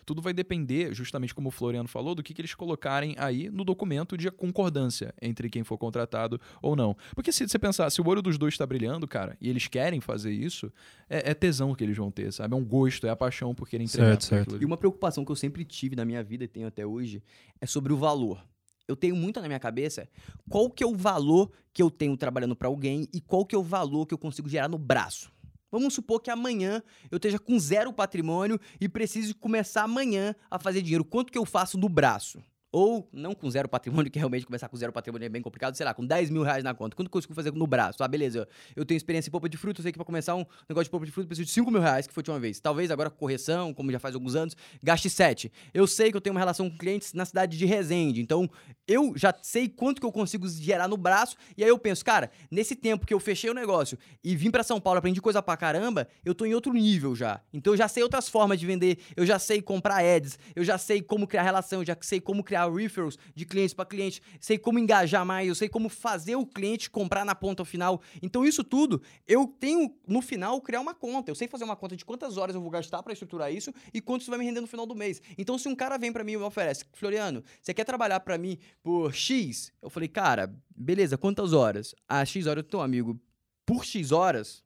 Tudo 0.04 0.22
vai 0.22 0.32
depender, 0.32 0.94
justamente 0.94 1.34
como 1.34 1.48
o 1.48 1.50
Floriano 1.50 1.88
falou, 1.88 2.14
do 2.14 2.22
que, 2.22 2.34
que 2.34 2.40
eles 2.40 2.54
colocarem 2.54 3.14
aí 3.18 3.50
no 3.50 3.64
documento 3.64 4.16
de 4.16 4.30
concordância 4.30 5.14
entre 5.20 5.48
quem 5.48 5.64
for 5.64 5.78
contratado 5.78 6.40
ou 6.62 6.76
não. 6.76 6.96
Porque 7.14 7.32
se 7.32 7.46
você 7.46 7.58
pensar, 7.58 7.90
se 7.90 8.00
o 8.00 8.08
olho 8.08 8.22
dos 8.22 8.38
dois 8.38 8.54
está 8.54 8.66
brilhando, 8.66 9.06
cara, 9.06 9.36
e 9.40 9.48
eles 9.48 9.66
querem 9.66 10.00
fazer 10.00 10.32
isso, 10.32 10.72
é, 11.08 11.30
é 11.30 11.34
tesão 11.34 11.74
que 11.74 11.84
eles 11.84 11.96
vão 11.96 12.10
ter, 12.10 12.32
sabe? 12.32 12.54
É 12.54 12.56
um 12.56 12.64
gosto, 12.64 13.06
é 13.06 13.10
a 13.10 13.16
paixão 13.16 13.54
por 13.54 13.68
querem 13.68 13.86
entregar. 13.86 14.10
Certo, 14.10 14.24
certo. 14.24 14.42
aquilo. 14.42 14.62
E 14.62 14.64
uma 14.64 14.76
preocupação 14.76 15.24
que 15.24 15.32
eu 15.32 15.36
sempre 15.36 15.64
tive 15.64 15.96
na 15.96 16.04
minha 16.04 16.22
vida 16.22 16.44
e 16.44 16.48
tenho 16.48 16.66
até 16.66 16.86
hoje 16.86 17.22
é 17.60 17.66
sobre 17.66 17.92
o 17.92 17.96
valor. 17.96 18.44
Eu 18.90 18.96
tenho 18.96 19.14
muito 19.14 19.40
na 19.40 19.46
minha 19.46 19.60
cabeça 19.60 20.08
qual 20.48 20.68
que 20.68 20.82
é 20.82 20.86
o 20.86 20.96
valor 20.96 21.50
que 21.72 21.80
eu 21.80 21.90
tenho 21.90 22.16
trabalhando 22.16 22.56
para 22.56 22.66
alguém 22.66 23.08
e 23.14 23.20
qual 23.20 23.46
que 23.46 23.54
é 23.54 23.58
o 23.58 23.62
valor 23.62 24.04
que 24.04 24.12
eu 24.12 24.18
consigo 24.18 24.48
gerar 24.48 24.68
no 24.68 24.78
braço. 24.78 25.32
Vamos 25.70 25.94
supor 25.94 26.20
que 26.20 26.30
amanhã 26.30 26.82
eu 27.10 27.16
esteja 27.16 27.38
com 27.38 27.58
zero 27.58 27.92
patrimônio 27.92 28.58
e 28.80 28.88
precise 28.88 29.32
começar 29.34 29.82
amanhã 29.84 30.34
a 30.50 30.58
fazer 30.58 30.82
dinheiro. 30.82 31.04
Quanto 31.04 31.32
que 31.32 31.38
eu 31.38 31.44
faço 31.44 31.78
no 31.78 31.88
braço? 31.88 32.42
Ou 32.72 33.08
não 33.12 33.34
com 33.34 33.50
zero 33.50 33.68
patrimônio, 33.68 34.10
que 34.12 34.18
realmente 34.18 34.46
começar 34.46 34.68
com 34.68 34.76
zero 34.76 34.92
patrimônio 34.92 35.26
é 35.26 35.28
bem 35.28 35.42
complicado, 35.42 35.74
sei 35.74 35.84
lá, 35.84 35.92
com 35.92 36.04
10 36.04 36.30
mil 36.30 36.42
reais 36.42 36.62
na 36.62 36.74
conta. 36.74 36.94
Quanto 36.94 37.10
consigo 37.10 37.34
fazer 37.34 37.52
no 37.52 37.66
braço? 37.66 38.02
Ah, 38.02 38.08
beleza, 38.08 38.48
eu 38.76 38.84
tenho 38.84 38.96
experiência 38.96 39.28
em 39.28 39.32
polpa 39.32 39.48
de 39.48 39.56
fruta, 39.56 39.80
eu 39.80 39.82
sei 39.82 39.92
que 39.92 39.98
pra 39.98 40.04
começar 40.04 40.34
um 40.34 40.44
negócio 40.68 40.84
de 40.84 40.90
polpa 40.90 41.06
de 41.06 41.12
fruta 41.12 41.24
eu 41.24 41.28
preciso 41.28 41.46
de 41.46 41.52
5 41.52 41.70
mil 41.70 41.80
reais, 41.80 42.06
que 42.06 42.14
foi 42.14 42.22
de 42.22 42.30
uma 42.30 42.38
vez. 42.38 42.60
Talvez 42.60 42.90
agora 42.90 43.10
com 43.10 43.16
correção, 43.16 43.74
como 43.74 43.90
já 43.90 43.98
faz 43.98 44.14
alguns 44.14 44.34
anos, 44.34 44.56
gaste 44.82 45.10
7. 45.10 45.50
Eu 45.74 45.86
sei 45.86 46.10
que 46.10 46.16
eu 46.16 46.20
tenho 46.20 46.34
uma 46.34 46.40
relação 46.40 46.70
com 46.70 46.76
clientes 46.76 47.12
na 47.12 47.24
cidade 47.24 47.58
de 47.58 47.66
Resende, 47.66 48.20
então 48.20 48.48
eu 48.86 49.12
já 49.16 49.34
sei 49.42 49.68
quanto 49.68 50.00
que 50.00 50.06
eu 50.06 50.12
consigo 50.12 50.48
gerar 50.48 50.88
no 50.88 50.96
braço, 50.96 51.36
e 51.56 51.62
aí 51.62 51.70
eu 51.70 51.78
penso, 51.78 52.04
cara, 52.04 52.30
nesse 52.50 52.74
tempo 52.74 53.06
que 53.06 53.14
eu 53.14 53.20
fechei 53.20 53.50
o 53.50 53.54
negócio 53.54 53.98
e 54.22 54.34
vim 54.36 54.50
pra 54.50 54.62
São 54.62 54.80
Paulo, 54.80 54.98
aprendi 54.98 55.20
coisa 55.20 55.42
pra 55.42 55.56
caramba, 55.56 56.08
eu 56.24 56.34
tô 56.34 56.44
em 56.44 56.54
outro 56.54 56.72
nível 56.72 57.14
já. 57.14 57.40
Então 57.52 57.72
eu 57.72 57.76
já 57.76 57.88
sei 57.88 58.02
outras 58.02 58.28
formas 58.28 58.58
de 58.58 58.66
vender, 58.66 58.98
eu 59.16 59.26
já 59.26 59.38
sei 59.38 59.60
comprar 59.62 60.04
ads, 60.04 60.38
eu 60.54 60.64
já 60.64 60.78
sei 60.78 61.02
como 61.02 61.26
criar 61.26 61.42
relação, 61.42 61.80
eu 61.80 61.86
já 61.86 61.96
sei 62.00 62.20
como 62.20 62.42
criar 62.42 62.59
referrals 62.68 63.18
de 63.34 63.44
clientes 63.44 63.74
para 63.74 63.84
cliente, 63.84 64.22
sei 64.40 64.58
como 64.58 64.78
engajar 64.78 65.24
mais, 65.24 65.48
eu 65.48 65.54
sei 65.54 65.68
como 65.68 65.88
fazer 65.88 66.36
o 66.36 66.46
cliente 66.46 66.90
comprar 66.90 67.24
na 67.24 67.34
ponta 67.34 67.64
final. 67.64 68.00
Então 68.22 68.44
isso 68.44 68.64
tudo, 68.64 69.02
eu 69.26 69.46
tenho 69.46 69.94
no 70.06 70.20
final 70.20 70.60
criar 70.60 70.80
uma 70.80 70.94
conta. 70.94 71.30
Eu 71.30 71.34
sei 71.34 71.48
fazer 71.48 71.64
uma 71.64 71.76
conta 71.76 71.96
de 71.96 72.04
quantas 72.04 72.36
horas 72.36 72.54
eu 72.54 72.60
vou 72.60 72.70
gastar 72.70 73.02
para 73.02 73.12
estruturar 73.12 73.52
isso 73.52 73.72
e 73.92 74.00
quanto 74.00 74.22
isso 74.22 74.30
vai 74.30 74.38
me 74.38 74.44
render 74.44 74.60
no 74.60 74.66
final 74.66 74.86
do 74.86 74.94
mês. 74.94 75.20
Então 75.38 75.58
se 75.58 75.68
um 75.68 75.74
cara 75.74 75.96
vem 75.96 76.12
para 76.12 76.24
mim 76.24 76.32
e 76.32 76.36
me 76.36 76.44
oferece, 76.44 76.84
Floriano, 76.92 77.42
você 77.60 77.72
quer 77.72 77.84
trabalhar 77.84 78.20
para 78.20 78.36
mim 78.36 78.58
por 78.82 79.14
X? 79.14 79.72
Eu 79.80 79.90
falei, 79.90 80.08
cara, 80.08 80.54
beleza, 80.74 81.16
quantas 81.16 81.52
horas? 81.52 81.94
Ah, 82.08 82.24
X 82.24 82.46
horas, 82.46 82.64
teu 82.68 82.80
amigo, 82.80 83.20
por 83.64 83.84
X 83.84 84.12
horas, 84.12 84.64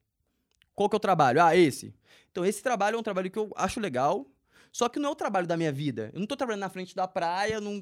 qual 0.73 0.89
que 0.89 0.95
é 0.95 0.97
o 0.97 0.99
trabalho? 0.99 1.41
Ah, 1.41 1.55
esse. 1.55 1.93
Então 2.31 2.45
esse 2.45 2.61
trabalho 2.61 2.95
é 2.95 2.99
um 2.99 3.03
trabalho 3.03 3.31
que 3.31 3.39
eu 3.39 3.51
acho 3.55 3.79
legal, 3.79 4.27
só 4.75 4.89
que 4.89 4.99
não 4.99 5.07
é 5.07 5.11
o 5.13 5.15
trabalho 5.15 5.47
da 5.47 5.55
minha 5.55 5.71
vida. 5.71 6.11
Eu 6.13 6.19
não 6.19 6.27
tô 6.27 6.35
trabalhando 6.35 6.59
na 6.59 6.67
frente 6.67 6.93
da 6.93 7.07
praia, 7.07 7.61
num 7.61 7.81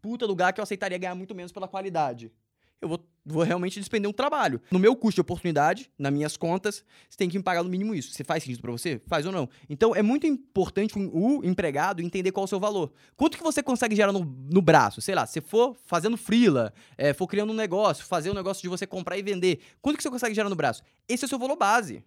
puta 0.00 0.26
lugar 0.26 0.52
que 0.52 0.58
eu 0.58 0.62
aceitaria 0.64 0.98
ganhar 0.98 1.14
muito 1.14 1.36
menos 1.36 1.52
pela 1.52 1.68
qualidade. 1.68 2.32
Eu 2.80 2.88
vou, 2.88 3.08
vou 3.24 3.44
realmente 3.44 3.78
despender 3.78 4.10
um 4.10 4.12
trabalho. 4.12 4.60
No 4.68 4.80
meu 4.80 4.96
custo 4.96 5.18
de 5.18 5.20
oportunidade, 5.20 5.88
nas 5.96 6.12
minhas 6.12 6.36
contas, 6.36 6.84
você 7.08 7.16
tem 7.16 7.28
que 7.28 7.38
me 7.38 7.44
pagar 7.44 7.62
no 7.62 7.70
mínimo 7.70 7.94
isso. 7.94 8.12
Você 8.12 8.24
faz 8.24 8.42
sentido 8.42 8.60
pra 8.60 8.72
você? 8.72 8.98
Faz 9.06 9.24
ou 9.24 9.30
não? 9.30 9.48
Então 9.70 9.94
é 9.94 10.02
muito 10.02 10.26
importante 10.26 10.98
o 10.98 11.38
o 11.38 11.44
empregado 11.44 12.02
entender 12.02 12.32
qual 12.32 12.42
é 12.42 12.46
o 12.46 12.48
seu 12.48 12.58
valor. 12.58 12.92
Quanto 13.16 13.36
que 13.36 13.44
você 13.44 13.62
consegue 13.62 13.94
gerar 13.94 14.10
no, 14.10 14.24
no 14.24 14.60
braço? 14.60 15.00
Sei 15.00 15.14
lá, 15.14 15.24
se 15.26 15.40
for 15.40 15.76
fazendo 15.86 16.16
freela, 16.16 16.74
é, 16.98 17.14
for 17.14 17.28
criando 17.28 17.52
um 17.52 17.56
negócio, 17.56 18.04
fazer 18.04 18.32
um 18.32 18.34
negócio 18.34 18.60
de 18.60 18.68
você 18.68 18.84
comprar 18.84 19.16
e 19.16 19.22
vender, 19.22 19.60
quanto 19.80 19.96
que 19.96 20.02
você 20.02 20.10
consegue 20.10 20.34
gerar 20.34 20.48
no 20.48 20.56
braço? 20.56 20.82
Esse 21.08 21.24
é 21.24 21.26
o 21.26 21.28
seu 21.28 21.38
valor 21.38 21.54
base. 21.54 22.02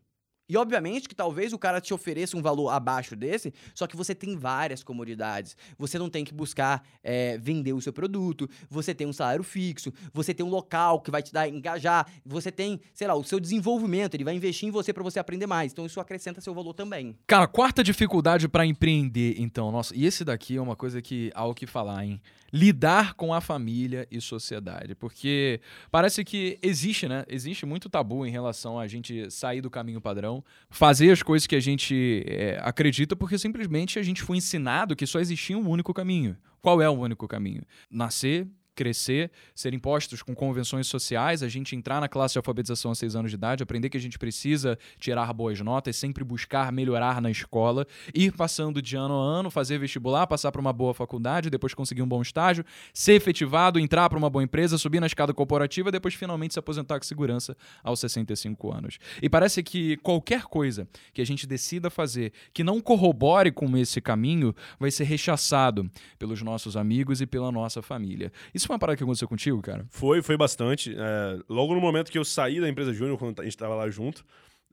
E 0.47 0.57
obviamente 0.57 1.09
que 1.09 1.15
talvez 1.15 1.53
o 1.53 1.57
cara 1.57 1.81
te 1.81 1.93
ofereça 1.93 2.37
um 2.37 2.41
valor 2.41 2.69
abaixo 2.69 3.15
desse, 3.15 3.53
só 3.73 3.87
que 3.87 3.95
você 3.95 4.13
tem 4.13 4.37
várias 4.37 4.83
comodidades. 4.83 5.57
Você 5.77 5.97
não 5.97 6.09
tem 6.09 6.23
que 6.23 6.33
buscar 6.33 6.83
é, 7.03 7.37
vender 7.37 7.73
o 7.73 7.81
seu 7.81 7.91
produto, 7.91 8.49
você 8.69 8.93
tem 8.93 9.07
um 9.07 9.13
salário 9.13 9.43
fixo, 9.43 9.91
você 10.13 10.33
tem 10.33 10.45
um 10.45 10.49
local 10.49 11.01
que 11.01 11.09
vai 11.11 11.23
te 11.23 11.33
dar 11.33 11.49
engajar, 11.49 12.07
você 12.25 12.51
tem, 12.51 12.79
sei 12.93 13.07
lá, 13.07 13.15
o 13.15 13.23
seu 13.23 13.39
desenvolvimento, 13.39 14.13
ele 14.13 14.23
vai 14.23 14.35
investir 14.35 14.67
em 14.67 14.71
você 14.71 14.93
para 14.93 15.03
você 15.03 15.19
aprender 15.19 15.47
mais. 15.47 15.71
Então 15.71 15.85
isso 15.85 15.99
acrescenta 15.99 16.41
seu 16.41 16.53
valor 16.53 16.73
também. 16.73 17.17
Cara, 17.25 17.47
quarta 17.47 17.83
dificuldade 17.83 18.47
pra 18.47 18.65
empreender, 18.65 19.35
então. 19.37 19.71
Nossa, 19.71 19.95
e 19.95 20.05
esse 20.05 20.23
daqui 20.23 20.57
é 20.57 20.61
uma 20.61 20.75
coisa 20.75 21.01
que 21.01 21.31
há 21.33 21.45
o 21.45 21.53
que 21.53 21.65
falar, 21.65 22.05
hein? 22.05 22.21
Lidar 22.53 23.15
com 23.15 23.33
a 23.33 23.41
família 23.41 24.07
e 24.09 24.21
sociedade. 24.21 24.95
Porque 24.95 25.59
parece 25.91 26.23
que 26.23 26.57
existe, 26.61 27.07
né? 27.07 27.25
Existe 27.27 27.65
muito 27.65 27.89
tabu 27.89 28.25
em 28.25 28.31
relação 28.31 28.79
a 28.79 28.87
gente 28.87 29.29
sair 29.29 29.61
do 29.61 29.69
caminho 29.69 29.99
padrão, 29.99 30.34
fazer 30.69 31.11
as 31.11 31.21
coisas 31.21 31.45
que 31.45 31.55
a 31.55 31.59
gente 31.59 32.23
é, 32.27 32.59
acredita, 32.61 33.15
porque 33.15 33.37
simplesmente 33.37 33.99
a 33.99 34.03
gente 34.03 34.21
foi 34.21 34.37
ensinado 34.37 34.95
que 34.95 35.05
só 35.05 35.19
existia 35.19 35.57
um 35.57 35.69
único 35.69 35.93
caminho. 35.93 36.37
Qual 36.61 36.81
é 36.81 36.89
o 36.89 36.93
único 36.93 37.27
caminho? 37.27 37.61
Nascer, 37.91 38.47
crescer, 38.75 39.31
ser 39.55 39.73
impostos 39.73 40.21
com 40.21 40.35
convenções 40.35 40.87
sociais, 40.87 41.41
a 41.41 41.47
gente 41.47 41.75
entrar 41.75 42.01
na 42.01 42.09
classe 42.09 42.33
de 42.33 42.39
alfabetização 42.39 42.91
aos 42.91 42.99
seis 42.99 43.15
anos 43.15 43.31
de 43.31 43.35
idade, 43.35 43.63
aprender 43.63 43.89
que 43.89 43.97
a 43.97 44.01
gente 44.01 44.19
precisa 44.19 44.77
tirar 44.99 45.31
boas 45.33 45.59
notas, 45.61 45.95
sempre 45.95 46.23
buscar 46.23 46.71
melhorar 46.71 47.21
na 47.21 47.31
escola, 47.31 47.87
ir 48.13 48.33
passando 48.33 48.81
de 48.81 48.95
ano 48.95 49.13
a 49.15 49.23
ano, 49.23 49.49
fazer 49.49 49.79
vestibular, 49.79 50.27
passar 50.27 50.51
para 50.51 50.61
uma 50.61 50.73
boa 50.73 50.93
faculdade, 50.93 51.49
depois 51.49 51.73
conseguir 51.73 52.01
um 52.01 52.07
bom 52.07 52.21
estágio, 52.21 52.65
ser 52.93 53.13
efetivado, 53.13 53.79
entrar 53.79 54.09
para 54.09 54.17
uma 54.17 54.29
boa 54.29 54.43
empresa, 54.43 54.77
subir 54.77 54.99
na 54.99 55.07
escada 55.07 55.33
corporativa, 55.33 55.91
depois 55.91 56.13
finalmente 56.13 56.53
se 56.53 56.59
aposentar 56.59 56.99
com 56.99 57.05
segurança 57.05 57.55
aos 57.83 57.99
65 57.99 58.73
anos. 58.73 58.97
E 59.21 59.29
parece 59.29 59.63
que 59.63 59.97
qualquer 59.97 60.43
coisa 60.43 60.87
que 61.13 61.21
a 61.21 61.25
gente 61.25 61.47
decida 61.47 61.89
fazer 61.89 62.33
que 62.53 62.63
não 62.63 62.81
corrobore 62.81 63.51
com 63.51 63.77
esse 63.77 64.01
caminho 64.01 64.53
vai 64.79 64.91
ser 64.91 65.05
rechaçado 65.05 65.89
pelos 66.19 66.41
nossos 66.41 66.75
amigos 66.75 67.21
e 67.21 67.25
pela 67.25 67.51
nossa 67.51 67.81
família. 67.81 68.31
Isso 68.53 68.64
foi 68.67 68.73
uma 68.75 68.79
parada 68.79 68.97
que 68.97 69.03
aconteceu 69.03 69.27
contigo, 69.27 69.61
cara? 69.61 69.85
Foi, 69.89 70.21
foi 70.21 70.37
bastante. 70.37 70.95
É, 70.97 71.39
logo 71.49 71.73
no 71.73 71.81
momento 71.81 72.11
que 72.11 72.17
eu 72.17 72.25
saí 72.25 72.59
da 72.59 72.67
empresa 72.69 72.93
Júnior, 72.93 73.17
quando 73.17 73.39
a 73.39 73.43
gente 73.43 73.53
estava 73.53 73.75
lá 73.75 73.89
junto, 73.89 74.23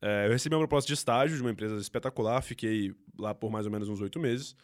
é, 0.01 0.27
eu 0.27 0.33
recebi 0.33 0.55
uma 0.55 0.61
proposta 0.61 0.87
de 0.89 0.95
estágio 0.95 1.37
de 1.37 1.43
uma 1.43 1.51
empresa 1.51 1.77
espetacular, 1.77 2.43
fiquei 2.43 2.93
lá 3.19 3.35
por 3.35 3.51
mais 3.51 3.67
ou 3.67 3.73
menos 3.73 3.89
uns 3.89 4.01
oito 4.01 4.19
meses. 4.19 4.57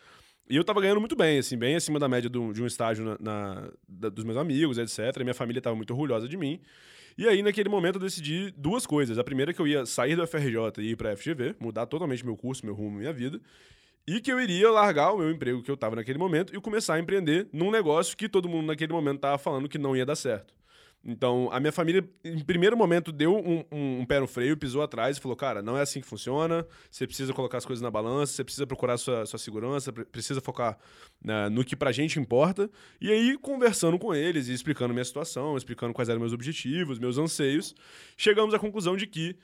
E 0.51 0.57
eu 0.57 0.65
tava 0.65 0.81
ganhando 0.81 0.99
muito 1.01 1.15
bem, 1.15 1.39
assim, 1.39 1.57
bem 1.59 1.77
acima 1.77 1.99
da 1.99 2.09
média 2.09 2.29
do- 2.31 2.53
de 2.53 2.63
um 2.63 2.67
estágio 2.67 3.05
na, 3.05 3.17
na- 3.21 3.71
da- 3.87 4.09
dos 4.09 4.25
meus 4.25 4.37
amigos, 4.39 4.79
etc. 4.79 5.17
E 5.21 5.23
minha 5.25 5.35
família 5.35 5.61
tava 5.61 5.77
muito 5.77 5.91
orgulhosa 5.93 6.27
de 6.27 6.37
mim. 6.39 6.61
E 7.19 7.29
aí, 7.29 7.43
naquele 7.43 7.69
momento, 7.69 7.97
eu 7.97 8.01
decidi 8.01 8.51
duas 8.57 8.87
coisas. 8.87 9.19
A 9.19 9.25
primeira 9.25 9.51
é 9.51 9.55
que 9.55 9.61
eu 9.61 9.67
ia 9.67 9.85
sair 9.85 10.17
do 10.17 10.23
FRJ 10.27 10.79
e 10.79 10.93
ir 10.93 10.97
pra 10.97 11.11
FGV, 11.17 11.57
mudar 11.61 11.85
totalmente 11.87 12.25
meu 12.25 12.37
curso, 12.37 12.65
meu 12.65 12.75
rumo, 12.75 12.99
minha 12.99 13.13
vida. 13.13 13.41
E 14.11 14.21
que 14.23 14.33
eu 14.33 14.41
iria 14.41 14.71
largar 14.71 15.13
o 15.13 15.19
meu 15.19 15.31
emprego 15.31 15.63
que 15.63 15.71
eu 15.71 15.77
tava 15.77 15.95
naquele 15.97 16.19
momento 16.19 16.57
e 16.57 16.61
começar 16.61 16.95
a 16.95 16.99
empreender 16.99 17.47
num 17.53 17.71
negócio 17.71 18.17
que 18.17 18.27
todo 18.29 18.49
mundo 18.49 18.67
naquele 18.67 18.91
momento 18.93 19.21
tava 19.21 19.37
falando 19.37 19.69
que 19.69 19.77
não 19.77 19.95
ia 19.95 20.07
dar 20.07 20.17
certo. 20.17 20.55
Então, 21.05 21.49
a 21.53 21.61
minha 21.61 21.71
família, 21.73 22.03
em 22.25 22.43
primeiro 22.43 22.77
momento, 22.77 23.13
deu 23.13 23.37
um, 23.37 23.65
um- 23.71 24.01
um 24.01 24.05
pé 24.07 24.19
no 24.19 24.27
freio, 24.27 24.57
pisou 24.57 24.83
atrás 24.83 25.17
e 25.17 25.21
falou: 25.21 25.37
Cara, 25.37 25.63
não 25.63 25.77
é 25.77 25.83
assim 25.83 26.01
que 26.01 26.07
funciona. 26.07 26.67
Você 26.91 27.07
precisa 27.07 27.33
colocar 27.35 27.59
as 27.59 27.65
coisas 27.67 27.83
na 27.83 27.91
balança, 27.91 28.33
você 28.33 28.43
precisa 28.43 28.67
procurar 28.67 28.97
sua, 28.99 29.25
sua 29.27 29.39
segurança, 29.39 29.93
pre- 29.93 30.05
precisa 30.07 30.41
focar 30.41 30.77
né, 31.23 31.49
no 31.51 31.63
que 31.65 31.77
pra 31.77 31.93
gente 31.93 32.19
importa. 32.19 32.69
E 33.01 33.13
aí, 33.13 33.39
conversando 33.39 33.97
com 33.99 34.13
eles 34.15 34.49
e 34.49 34.53
explicando 34.55 34.93
minha 34.93 35.05
situação, 35.05 35.57
explicando 35.57 35.93
quais 35.95 36.09
eram 36.09 36.19
meus 36.21 36.33
objetivos, 36.33 36.99
meus 36.99 37.17
anseios, 37.17 37.75
chegamos 38.17 38.53
à 38.53 38.59
conclusão 38.59 38.97
de 38.97 39.07
que 39.07 39.37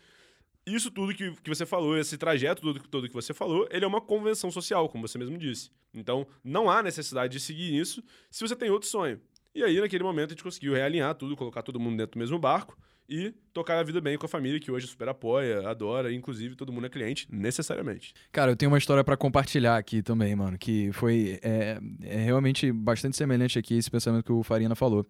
isso 0.66 0.90
tudo 0.90 1.14
que, 1.14 1.30
que 1.42 1.48
você 1.48 1.66
falou, 1.66 1.98
esse 1.98 2.16
trajeto 2.16 2.62
todo, 2.62 2.80
todo 2.88 3.08
que 3.08 3.14
você 3.14 3.34
falou, 3.34 3.68
ele 3.70 3.84
é 3.84 3.88
uma 3.88 4.00
convenção 4.00 4.50
social, 4.50 4.88
como 4.88 5.06
você 5.06 5.18
mesmo 5.18 5.36
disse. 5.36 5.70
Então, 5.92 6.26
não 6.42 6.70
há 6.70 6.82
necessidade 6.82 7.32
de 7.32 7.40
seguir 7.40 7.78
isso 7.78 8.02
se 8.30 8.46
você 8.46 8.56
tem 8.56 8.70
outro 8.70 8.88
sonho. 8.88 9.20
E 9.54 9.62
aí, 9.62 9.80
naquele 9.80 10.02
momento, 10.02 10.30
a 10.30 10.32
gente 10.32 10.42
conseguiu 10.42 10.74
realinhar 10.74 11.14
tudo, 11.14 11.36
colocar 11.36 11.62
todo 11.62 11.78
mundo 11.78 11.96
dentro 11.96 12.14
do 12.14 12.18
mesmo 12.18 12.38
barco 12.38 12.76
e 13.08 13.34
tocar 13.52 13.78
a 13.78 13.82
vida 13.82 14.00
bem 14.00 14.16
com 14.16 14.26
a 14.26 14.28
família, 14.28 14.58
que 14.58 14.70
hoje 14.70 14.86
super 14.86 15.08
apoia, 15.08 15.68
adora, 15.68 16.12
inclusive 16.12 16.56
todo 16.56 16.72
mundo 16.72 16.86
é 16.86 16.88
cliente, 16.88 17.28
necessariamente. 17.30 18.14
Cara, 18.32 18.52
eu 18.52 18.56
tenho 18.56 18.70
uma 18.70 18.78
história 18.78 19.04
pra 19.04 19.16
compartilhar 19.16 19.76
aqui 19.76 20.02
também, 20.02 20.34
mano, 20.34 20.58
que 20.58 20.90
foi 20.92 21.38
é, 21.42 21.78
é 22.02 22.16
realmente 22.16 22.72
bastante 22.72 23.16
semelhante 23.16 23.58
aqui 23.58 23.76
esse 23.76 23.90
pensamento 23.90 24.24
que 24.24 24.32
o 24.32 24.42
Farina 24.42 24.74
falou. 24.74 25.06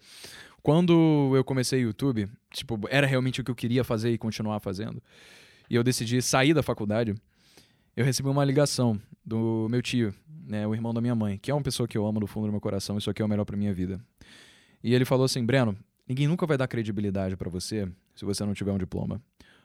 Quando 0.63 1.33
eu 1.37 1.45
comecei 1.45 1.81
YouTube, 1.81 2.29
tipo, 2.53 2.81
era 2.89 3.07
realmente 3.07 3.41
o 3.41 3.45
que 3.45 3.51
eu 3.51 3.55
queria 3.55 3.85
fazer 3.85 4.11
e 4.11 4.19
continuar 4.19 4.61
fazendo. 4.61 5.03
E 5.69 5.75
eu 5.75 5.83
decidi 5.83 6.21
sair 6.21 6.55
da 6.55 6.63
faculdade. 6.63 7.15
Eu 7.97 8.05
recebi 8.05 8.29
uma 8.29 8.45
ligação 8.45 9.01
do 9.25 9.67
meu 9.71 9.81
tio, 9.81 10.15
né, 10.47 10.67
o 10.67 10.75
irmão 10.75 10.93
da 10.93 11.01
minha 11.01 11.15
mãe, 11.15 11.39
que 11.39 11.51
é 11.51 11.55
uma 11.55 11.63
pessoa 11.63 11.89
que 11.89 11.97
eu 11.97 12.07
amo 12.07 12.21
do 12.21 12.27
fundo 12.27 12.47
do 12.47 12.51
meu 12.51 12.61
coração, 12.61 12.99
isso 12.99 13.09
aqui 13.09 13.23
é 13.23 13.25
o 13.25 13.29
melhor 13.29 13.45
pra 13.45 13.57
minha 13.57 13.73
vida. 13.73 14.01
E 14.83 14.95
ele 14.95 15.05
falou 15.05 15.25
assim: 15.25 15.45
"Breno, 15.45 15.77
ninguém 16.07 16.27
nunca 16.27 16.47
vai 16.47 16.59
dar 16.59 16.69
credibilidade 16.69 17.37
pra 17.37 17.49
você 17.49 17.89
se 18.15 18.25
você 18.25 18.45
não 18.45 18.55
tiver 18.55 18.73
um 18.73 18.79
diploma. 18.79 19.21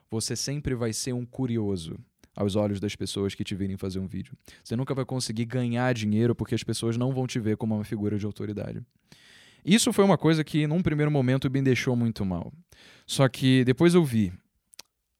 Você 0.09 0.35
sempre 0.35 0.73
vai 0.73 0.91
ser 0.91 1.13
um 1.13 1.25
curioso 1.25 1.99
aos 2.35 2.55
olhos 2.55 2.79
das 2.79 2.95
pessoas 2.95 3.35
que 3.35 3.43
te 3.43 3.53
virem 3.53 3.77
fazer 3.77 3.99
um 3.99 4.07
vídeo. 4.07 4.33
Você 4.63 4.75
nunca 4.75 4.95
vai 4.95 5.05
conseguir 5.05 5.45
ganhar 5.45 5.93
dinheiro 5.93 6.33
porque 6.33 6.55
as 6.55 6.63
pessoas 6.63 6.97
não 6.97 7.13
vão 7.13 7.27
te 7.27 7.39
ver 7.39 7.57
como 7.57 7.75
uma 7.75 7.83
figura 7.83 8.17
de 8.17 8.25
autoridade. 8.25 8.81
Isso 9.63 9.91
foi 9.91 10.05
uma 10.05 10.17
coisa 10.17 10.43
que, 10.43 10.65
num 10.65 10.81
primeiro 10.81 11.11
momento, 11.11 11.51
me 11.51 11.61
deixou 11.61 11.95
muito 11.95 12.25
mal. 12.25 12.51
Só 13.05 13.27
que 13.27 13.63
depois 13.65 13.93
eu 13.93 14.03
vi 14.03 14.31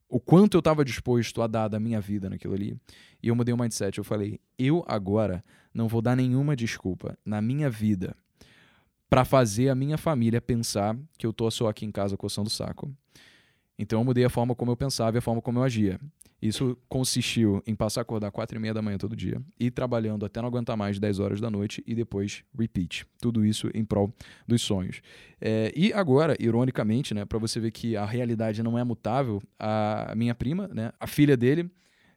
o 0.10 0.20
quanto 0.20 0.58
eu 0.58 0.60
estava 0.60 0.84
disposto 0.84 1.42
a 1.42 1.48
dar 1.48 1.68
da 1.68 1.80
minha 1.80 2.02
vida 2.02 2.30
naquilo 2.30 2.56
ali. 2.56 2.76
E 3.22 3.28
eu 3.28 3.36
mudei 3.36 3.54
o 3.54 3.58
mindset. 3.58 3.98
Eu 3.98 4.04
falei, 4.04 4.40
eu 4.58 4.84
agora 4.88 5.44
não 5.74 5.88
vou 5.88 6.02
dar 6.02 6.16
nenhuma 6.16 6.56
desculpa 6.56 7.18
na 7.24 7.42
minha 7.42 7.70
vida 7.70 8.16
para 9.08 9.24
fazer 9.24 9.70
a 9.70 9.76
minha 9.76 9.98
família 9.98 10.42
pensar 10.42 10.98
que 11.18 11.26
eu 11.26 11.32
tô 11.32 11.50
só 11.52 11.68
aqui 11.68 11.86
em 11.86 11.92
casa 11.92 12.18
coçando 12.18 12.48
o 12.48 12.52
saco. 12.52 12.92
Então 13.80 14.02
eu 14.02 14.04
mudei 14.04 14.26
a 14.26 14.30
forma 14.30 14.54
como 14.54 14.72
eu 14.72 14.76
pensava 14.76 15.16
e 15.16 15.20
a 15.20 15.22
forma 15.22 15.42
como 15.42 15.60
eu 15.60 15.64
agia. 15.64 15.98
Isso 16.42 16.78
consistiu 16.88 17.64
em 17.66 17.74
passar 17.74 18.02
a 18.02 18.04
acordar 18.04 18.30
quatro 18.30 18.58
e 18.58 18.60
meia 18.60 18.74
da 18.74 18.82
manhã 18.82 18.98
todo 18.98 19.16
dia, 19.16 19.42
ir 19.60 19.72
trabalhando 19.72 20.26
até 20.26 20.42
não 20.42 20.48
aguentar 20.48 20.76
mais 20.76 21.00
10 21.00 21.20
horas 21.20 21.42
da 21.42 21.50
noite 21.50 21.84
e 21.88 21.96
depois 21.96 22.44
repeat. 22.58 23.06
Tudo 23.22 23.46
isso 23.46 23.70
em 23.74 23.84
prol 23.84 24.14
dos 24.46 24.62
sonhos. 24.62 25.02
É, 25.40 25.72
e 25.76 25.92
agora, 25.94 26.36
ironicamente, 26.40 27.14
né, 27.14 27.26
para 27.26 27.38
você 27.40 27.60
ver 27.60 27.72
que 27.72 27.96
a 27.96 28.06
realidade 28.06 28.62
não 28.62 28.78
é 28.78 28.84
mutável, 28.84 29.42
a 29.58 30.14
minha 30.16 30.36
prima, 30.36 30.70
né, 30.70 30.92
a 31.00 31.08
filha 31.08 31.36
dele, 31.36 31.70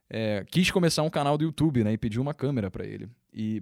é, 0.09 0.45
quis 0.49 0.69
começar 0.69 1.03
um 1.03 1.09
canal 1.09 1.37
do 1.37 1.43
YouTube 1.43 1.83
né, 1.83 1.93
e 1.93 1.97
pediu 1.97 2.21
uma 2.21 2.33
câmera 2.33 2.69
para 2.69 2.85
ele. 2.85 3.09
E 3.33 3.61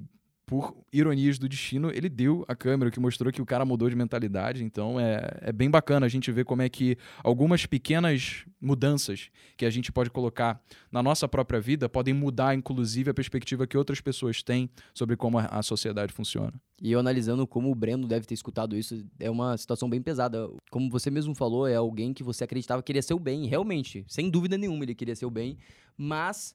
por 0.52 0.76
ironias 0.92 1.40
do 1.40 1.48
destino, 1.48 1.90
ele 1.94 2.10
deu 2.10 2.44
a 2.46 2.54
câmera, 2.54 2.90
o 2.90 2.92
que 2.92 3.00
mostrou 3.00 3.32
que 3.32 3.42
o 3.42 3.46
cara 3.46 3.64
mudou 3.64 3.90
de 3.90 3.96
mentalidade. 3.96 4.66
Então 4.66 5.00
é, 5.00 5.38
é 5.40 5.52
bem 5.54 5.72
bacana 5.72 6.06
a 6.06 6.10
gente 6.10 6.30
ver 6.30 6.44
como 6.44 6.62
é 6.62 6.68
que 6.68 6.98
algumas 7.24 7.66
pequenas 7.66 8.44
mudanças 8.60 9.30
que 9.56 9.66
a 9.66 9.70
gente 9.70 9.94
pode 9.94 10.10
colocar 10.10 10.62
na 10.92 11.02
nossa 11.02 11.26
própria 11.26 11.62
vida 11.62 11.88
podem 11.88 12.14
mudar, 12.14 12.54
inclusive, 12.54 13.10
a 13.10 13.14
perspectiva 13.14 13.66
que 13.66 13.78
outras 13.78 14.02
pessoas 14.02 14.44
têm 14.44 14.70
sobre 14.94 15.16
como 15.16 15.40
a, 15.40 15.64
sociedade 15.64 16.12
funciona. 16.12 16.52
E 16.82 16.92
eu 16.92 17.00
analisando 17.00 17.48
como 17.48 17.72
o 17.72 17.76
Breno 17.76 18.06
deve 18.06 18.26
ter 18.26 18.34
escutado 18.34 18.76
isso, 18.76 19.06
é 19.22 19.30
uma 19.30 19.56
situação 19.56 19.90
bem 19.90 20.02
pesada. 20.02 20.50
Como 20.70 20.90
você 20.90 21.10
mesmo 21.10 21.34
falou, 21.34 21.66
é 21.66 21.76
alguém 21.76 22.14
que 22.14 22.24
você 22.26 22.44
acreditava 22.44 22.82
que 22.82 22.88
queria 22.88 23.02
ser 23.02 23.14
o 23.14 23.20
bem, 23.20 23.48
realmente, 23.48 24.04
sem 24.06 24.30
dúvida 24.30 24.58
nenhuma 24.58 24.84
ele 24.84 24.96
queria 24.96 25.16
ser 25.16 25.26
o 25.26 25.32
bem, 25.32 25.58
mas 25.98 26.54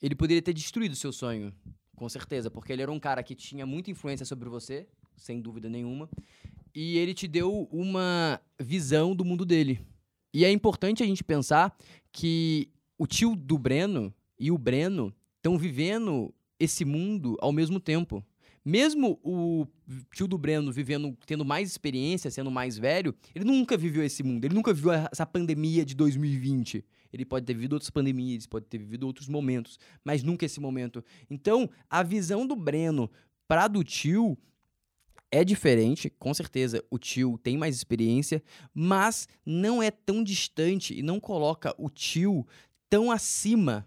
ele 0.00 0.14
poderia 0.14 0.40
ter 0.40 0.54
destruído 0.54 0.92
o 0.92 0.96
seu 0.96 1.12
sonho. 1.12 1.52
Com 2.00 2.08
certeza, 2.08 2.50
porque 2.50 2.72
ele 2.72 2.80
era 2.80 2.90
um 2.90 2.98
cara 2.98 3.22
que 3.22 3.34
tinha 3.34 3.66
muita 3.66 3.90
influência 3.90 4.24
sobre 4.24 4.48
você, 4.48 4.86
sem 5.18 5.38
dúvida 5.38 5.68
nenhuma, 5.68 6.08
e 6.74 6.96
ele 6.96 7.12
te 7.12 7.28
deu 7.28 7.68
uma 7.70 8.40
visão 8.58 9.14
do 9.14 9.22
mundo 9.22 9.44
dele. 9.44 9.78
E 10.32 10.42
é 10.42 10.50
importante 10.50 11.02
a 11.02 11.06
gente 11.06 11.22
pensar 11.22 11.76
que 12.10 12.70
o 12.96 13.06
tio 13.06 13.36
do 13.36 13.58
Breno 13.58 14.14
e 14.38 14.50
o 14.50 14.56
Breno 14.56 15.14
estão 15.36 15.58
vivendo 15.58 16.32
esse 16.58 16.86
mundo 16.86 17.36
ao 17.38 17.52
mesmo 17.52 17.78
tempo. 17.78 18.24
Mesmo 18.64 19.20
o 19.22 19.66
tio 20.14 20.26
do 20.26 20.38
Breno 20.38 20.72
vivendo, 20.72 21.14
tendo 21.26 21.44
mais 21.44 21.70
experiência, 21.70 22.30
sendo 22.30 22.50
mais 22.50 22.78
velho, 22.78 23.14
ele 23.34 23.44
nunca 23.44 23.76
viveu 23.76 24.02
esse 24.02 24.22
mundo. 24.22 24.46
Ele 24.46 24.54
nunca 24.54 24.72
viveu 24.72 24.92
essa 24.92 25.26
pandemia 25.26 25.84
de 25.84 25.94
2020. 25.94 26.82
Ele 27.12 27.24
pode 27.24 27.46
ter 27.46 27.54
vivido 27.54 27.74
outras 27.74 27.90
pandemias, 27.90 28.46
pode 28.46 28.66
ter 28.66 28.78
vivido 28.78 29.06
outros 29.06 29.28
momentos, 29.28 29.78
mas 30.04 30.22
nunca 30.22 30.46
esse 30.46 30.60
momento. 30.60 31.04
Então, 31.28 31.68
a 31.88 32.02
visão 32.02 32.46
do 32.46 32.54
Breno 32.54 33.10
para 33.48 33.66
do 33.66 33.82
tio 33.82 34.38
é 35.30 35.44
diferente, 35.44 36.10
com 36.10 36.34
certeza 36.34 36.84
o 36.90 36.98
tio 36.98 37.38
tem 37.38 37.56
mais 37.56 37.76
experiência, 37.76 38.42
mas 38.74 39.28
não 39.46 39.82
é 39.82 39.90
tão 39.90 40.22
distante 40.22 40.98
e 40.98 41.02
não 41.02 41.20
coloca 41.20 41.74
o 41.78 41.88
tio 41.88 42.46
tão 42.88 43.10
acima 43.10 43.86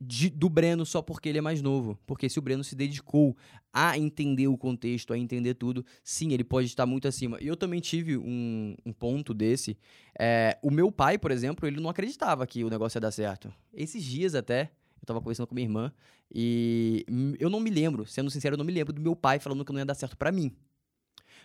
de, 0.00 0.30
do 0.30 0.48
Breno 0.48 0.86
só 0.86 1.02
porque 1.02 1.28
ele 1.28 1.38
é 1.38 1.42
mais 1.42 1.60
novo. 1.60 1.98
Porque 2.06 2.28
se 2.28 2.38
o 2.38 2.42
Breno 2.42 2.64
se 2.64 2.74
dedicou 2.74 3.36
a 3.72 3.98
entender 3.98 4.48
o 4.48 4.56
contexto, 4.56 5.12
a 5.12 5.18
entender 5.18 5.54
tudo, 5.54 5.84
sim, 6.02 6.32
ele 6.32 6.42
pode 6.42 6.66
estar 6.66 6.86
muito 6.86 7.06
acima. 7.06 7.36
E 7.40 7.46
eu 7.46 7.56
também 7.56 7.80
tive 7.80 8.16
um, 8.16 8.74
um 8.84 8.92
ponto 8.92 9.34
desse. 9.34 9.76
É, 10.18 10.58
o 10.62 10.70
meu 10.70 10.90
pai, 10.90 11.18
por 11.18 11.30
exemplo, 11.30 11.66
ele 11.68 11.80
não 11.80 11.90
acreditava 11.90 12.46
que 12.46 12.64
o 12.64 12.70
negócio 12.70 12.96
ia 12.96 13.00
dar 13.00 13.10
certo. 13.10 13.52
Esses 13.74 14.02
dias 14.02 14.34
até, 14.34 14.72
eu 15.00 15.06
tava 15.06 15.20
conversando 15.20 15.46
com 15.46 15.54
minha 15.54 15.66
irmã 15.66 15.92
e 16.32 17.04
eu 17.38 17.50
não 17.50 17.60
me 17.60 17.70
lembro, 17.70 18.06
sendo 18.06 18.30
sincero, 18.30 18.54
eu 18.54 18.58
não 18.58 18.64
me 18.64 18.72
lembro 18.72 18.92
do 18.92 19.00
meu 19.00 19.14
pai 19.14 19.38
falando 19.38 19.64
que 19.64 19.72
não 19.72 19.80
ia 19.80 19.84
dar 19.84 19.94
certo 19.94 20.16
para 20.16 20.32
mim. 20.32 20.52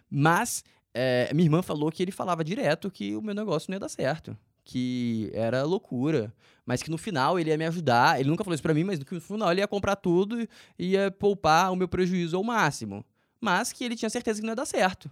Mas 0.09 0.63
é, 0.93 1.33
minha 1.33 1.45
irmã 1.45 1.61
falou 1.61 1.91
que 1.91 2.01
ele 2.01 2.11
falava 2.11 2.43
direto 2.43 2.89
que 2.89 3.15
o 3.15 3.21
meu 3.21 3.35
negócio 3.35 3.69
não 3.69 3.75
ia 3.75 3.79
dar 3.79 3.89
certo 3.89 4.37
que 4.66 5.30
era 5.34 5.63
loucura, 5.63 6.34
mas 6.66 6.82
que 6.82 6.89
no 6.89 6.97
final 6.97 7.39
ele 7.39 7.51
ia 7.51 7.57
me 7.57 7.66
ajudar. 7.66 8.20
Ele 8.20 8.28
nunca 8.28 8.43
falou 8.43 8.55
isso 8.55 8.63
para 8.63 8.74
mim, 8.74 8.84
mas 8.84 8.99
no 8.99 9.22
final 9.22 9.51
ele 9.51 9.61
ia 9.61 9.68
comprar 9.68 9.95
tudo 9.95 10.41
e 10.41 10.47
ia 10.80 11.11
poupar 11.11 11.72
o 11.72 11.76
meu 11.76 11.88
prejuízo 11.88 12.36
ao 12.36 12.43
máximo. 12.43 13.05
Mas 13.39 13.72
que 13.72 13.84
ele 13.84 13.95
tinha 13.95 14.09
certeza 14.09 14.41
que 14.41 14.45
não 14.45 14.51
ia 14.51 14.55
dar 14.55 14.66
certo. 14.66 15.09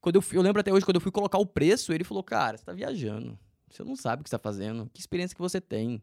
Quando 0.00 0.16
eu, 0.16 0.24
eu 0.32 0.42
lembro 0.42 0.60
até 0.60 0.72
hoje, 0.72 0.84
quando 0.84 0.96
eu 0.96 1.00
fui 1.00 1.12
colocar 1.12 1.38
o 1.38 1.46
preço, 1.46 1.92
ele 1.92 2.04
falou: 2.04 2.22
Cara, 2.22 2.58
você 2.58 2.64
tá 2.64 2.72
viajando. 2.72 3.38
Você 3.70 3.84
não 3.84 3.96
sabe 3.96 4.20
o 4.20 4.24
que 4.24 4.28
está 4.28 4.38
fazendo. 4.38 4.90
Que 4.92 5.00
experiência 5.00 5.34
que 5.34 5.40
você 5.40 5.60
tem. 5.60 6.02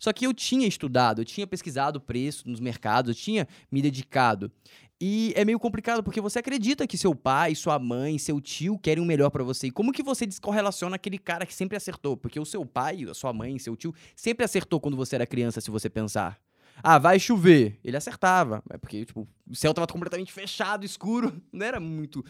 Só 0.00 0.12
que 0.12 0.26
eu 0.26 0.34
tinha 0.34 0.66
estudado, 0.66 1.20
eu 1.20 1.24
tinha 1.24 1.46
pesquisado 1.46 2.00
preço 2.00 2.48
nos 2.48 2.58
mercados, 2.58 3.10
eu 3.10 3.14
tinha 3.14 3.46
me 3.70 3.82
dedicado. 3.82 4.50
E 4.98 5.32
é 5.36 5.44
meio 5.44 5.58
complicado 5.58 6.02
porque 6.02 6.20
você 6.20 6.38
acredita 6.38 6.86
que 6.86 6.98
seu 6.98 7.14
pai, 7.14 7.54
sua 7.54 7.78
mãe, 7.78 8.18
seu 8.18 8.40
tio 8.40 8.78
querem 8.78 9.02
o 9.02 9.06
melhor 9.06 9.30
para 9.30 9.44
você. 9.44 9.66
E 9.66 9.70
como 9.70 9.92
que 9.92 10.02
você 10.02 10.26
descorrelaciona 10.26 10.96
aquele 10.96 11.18
cara 11.18 11.46
que 11.46 11.54
sempre 11.54 11.76
acertou? 11.76 12.16
Porque 12.16 12.40
o 12.40 12.44
seu 12.44 12.64
pai, 12.66 13.04
a 13.08 13.14
sua 13.14 13.32
mãe, 13.32 13.58
seu 13.58 13.76
tio 13.76 13.94
sempre 14.16 14.44
acertou 14.44 14.80
quando 14.80 14.96
você 14.96 15.16
era 15.16 15.26
criança, 15.26 15.60
se 15.60 15.70
você 15.70 15.88
pensar. 15.88 16.38
Ah, 16.82 16.98
vai 16.98 17.18
chover. 17.18 17.78
Ele 17.84 17.96
acertava. 17.96 18.62
É 18.70 18.78
porque, 18.78 19.04
tipo, 19.04 19.28
o 19.46 19.54
céu 19.54 19.72
tava 19.74 19.86
completamente 19.86 20.32
fechado, 20.32 20.84
escuro. 20.84 21.40
Não 21.52 21.64
era 21.64 21.78
muito. 21.78 22.24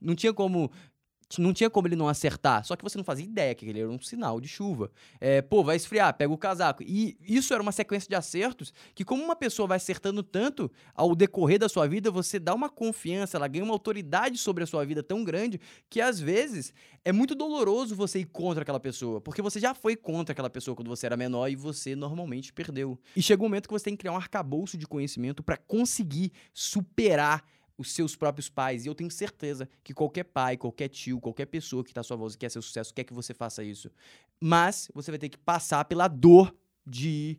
Não 0.00 0.14
tinha 0.14 0.32
como 0.32 0.70
não 1.38 1.52
tinha 1.52 1.68
como 1.68 1.88
ele 1.88 1.96
não 1.96 2.08
acertar, 2.08 2.64
só 2.64 2.76
que 2.76 2.84
você 2.84 2.96
não 2.96 3.04
fazia 3.04 3.24
ideia 3.24 3.54
que 3.54 3.66
ele 3.68 3.80
era 3.80 3.88
um 3.88 4.00
sinal 4.00 4.40
de 4.40 4.48
chuva. 4.48 4.90
É, 5.20 5.42
pô, 5.42 5.62
vai 5.64 5.76
esfriar, 5.76 6.14
pega 6.14 6.32
o 6.32 6.38
casaco. 6.38 6.82
E 6.82 7.16
isso 7.20 7.52
era 7.52 7.62
uma 7.62 7.72
sequência 7.72 8.08
de 8.08 8.14
acertos 8.14 8.72
que, 8.94 9.04
como 9.04 9.22
uma 9.22 9.34
pessoa 9.34 9.66
vai 9.66 9.76
acertando 9.76 10.22
tanto 10.22 10.70
ao 10.94 11.14
decorrer 11.14 11.58
da 11.58 11.68
sua 11.68 11.86
vida, 11.86 12.10
você 12.10 12.38
dá 12.38 12.54
uma 12.54 12.68
confiança, 12.68 13.36
ela 13.36 13.48
ganha 13.48 13.64
uma 13.64 13.74
autoridade 13.74 14.38
sobre 14.38 14.62
a 14.64 14.66
sua 14.66 14.84
vida 14.84 15.02
tão 15.02 15.24
grande 15.24 15.60
que 15.90 16.00
às 16.00 16.20
vezes 16.20 16.72
é 17.04 17.12
muito 17.12 17.34
doloroso 17.34 17.94
você 17.94 18.20
ir 18.20 18.26
contra 18.26 18.62
aquela 18.62 18.80
pessoa, 18.80 19.20
porque 19.20 19.42
você 19.42 19.58
já 19.58 19.74
foi 19.74 19.96
contra 19.96 20.32
aquela 20.32 20.50
pessoa 20.50 20.74
quando 20.74 20.88
você 20.88 21.06
era 21.06 21.16
menor 21.16 21.48
e 21.48 21.56
você 21.56 21.96
normalmente 21.96 22.52
perdeu. 22.52 22.98
E 23.14 23.22
chega 23.22 23.42
um 23.42 23.46
momento 23.46 23.68
que 23.68 23.72
você 23.72 23.84
tem 23.84 23.94
que 23.94 24.00
criar 24.00 24.12
um 24.12 24.16
arcabouço 24.16 24.76
de 24.76 24.86
conhecimento 24.86 25.42
para 25.42 25.56
conseguir 25.56 26.32
superar 26.52 27.44
os 27.78 27.92
seus 27.92 28.16
próprios 28.16 28.48
pais. 28.48 28.84
E 28.84 28.88
eu 28.88 28.94
tenho 28.94 29.10
certeza 29.10 29.68
que 29.82 29.92
qualquer 29.92 30.24
pai, 30.24 30.56
qualquer 30.56 30.88
tio, 30.88 31.20
qualquer 31.20 31.46
pessoa 31.46 31.84
que 31.84 31.90
está 31.90 32.00
à 32.00 32.04
sua 32.04 32.16
voz 32.16 32.34
e 32.34 32.38
quer 32.38 32.50
seu 32.50 32.62
sucesso, 32.62 32.94
quer 32.94 33.04
que 33.04 33.14
você 33.14 33.34
faça 33.34 33.62
isso. 33.62 33.90
Mas 34.40 34.90
você 34.94 35.10
vai 35.10 35.18
ter 35.18 35.28
que 35.28 35.38
passar 35.38 35.84
pela 35.84 36.08
dor 36.08 36.54
de 36.86 37.38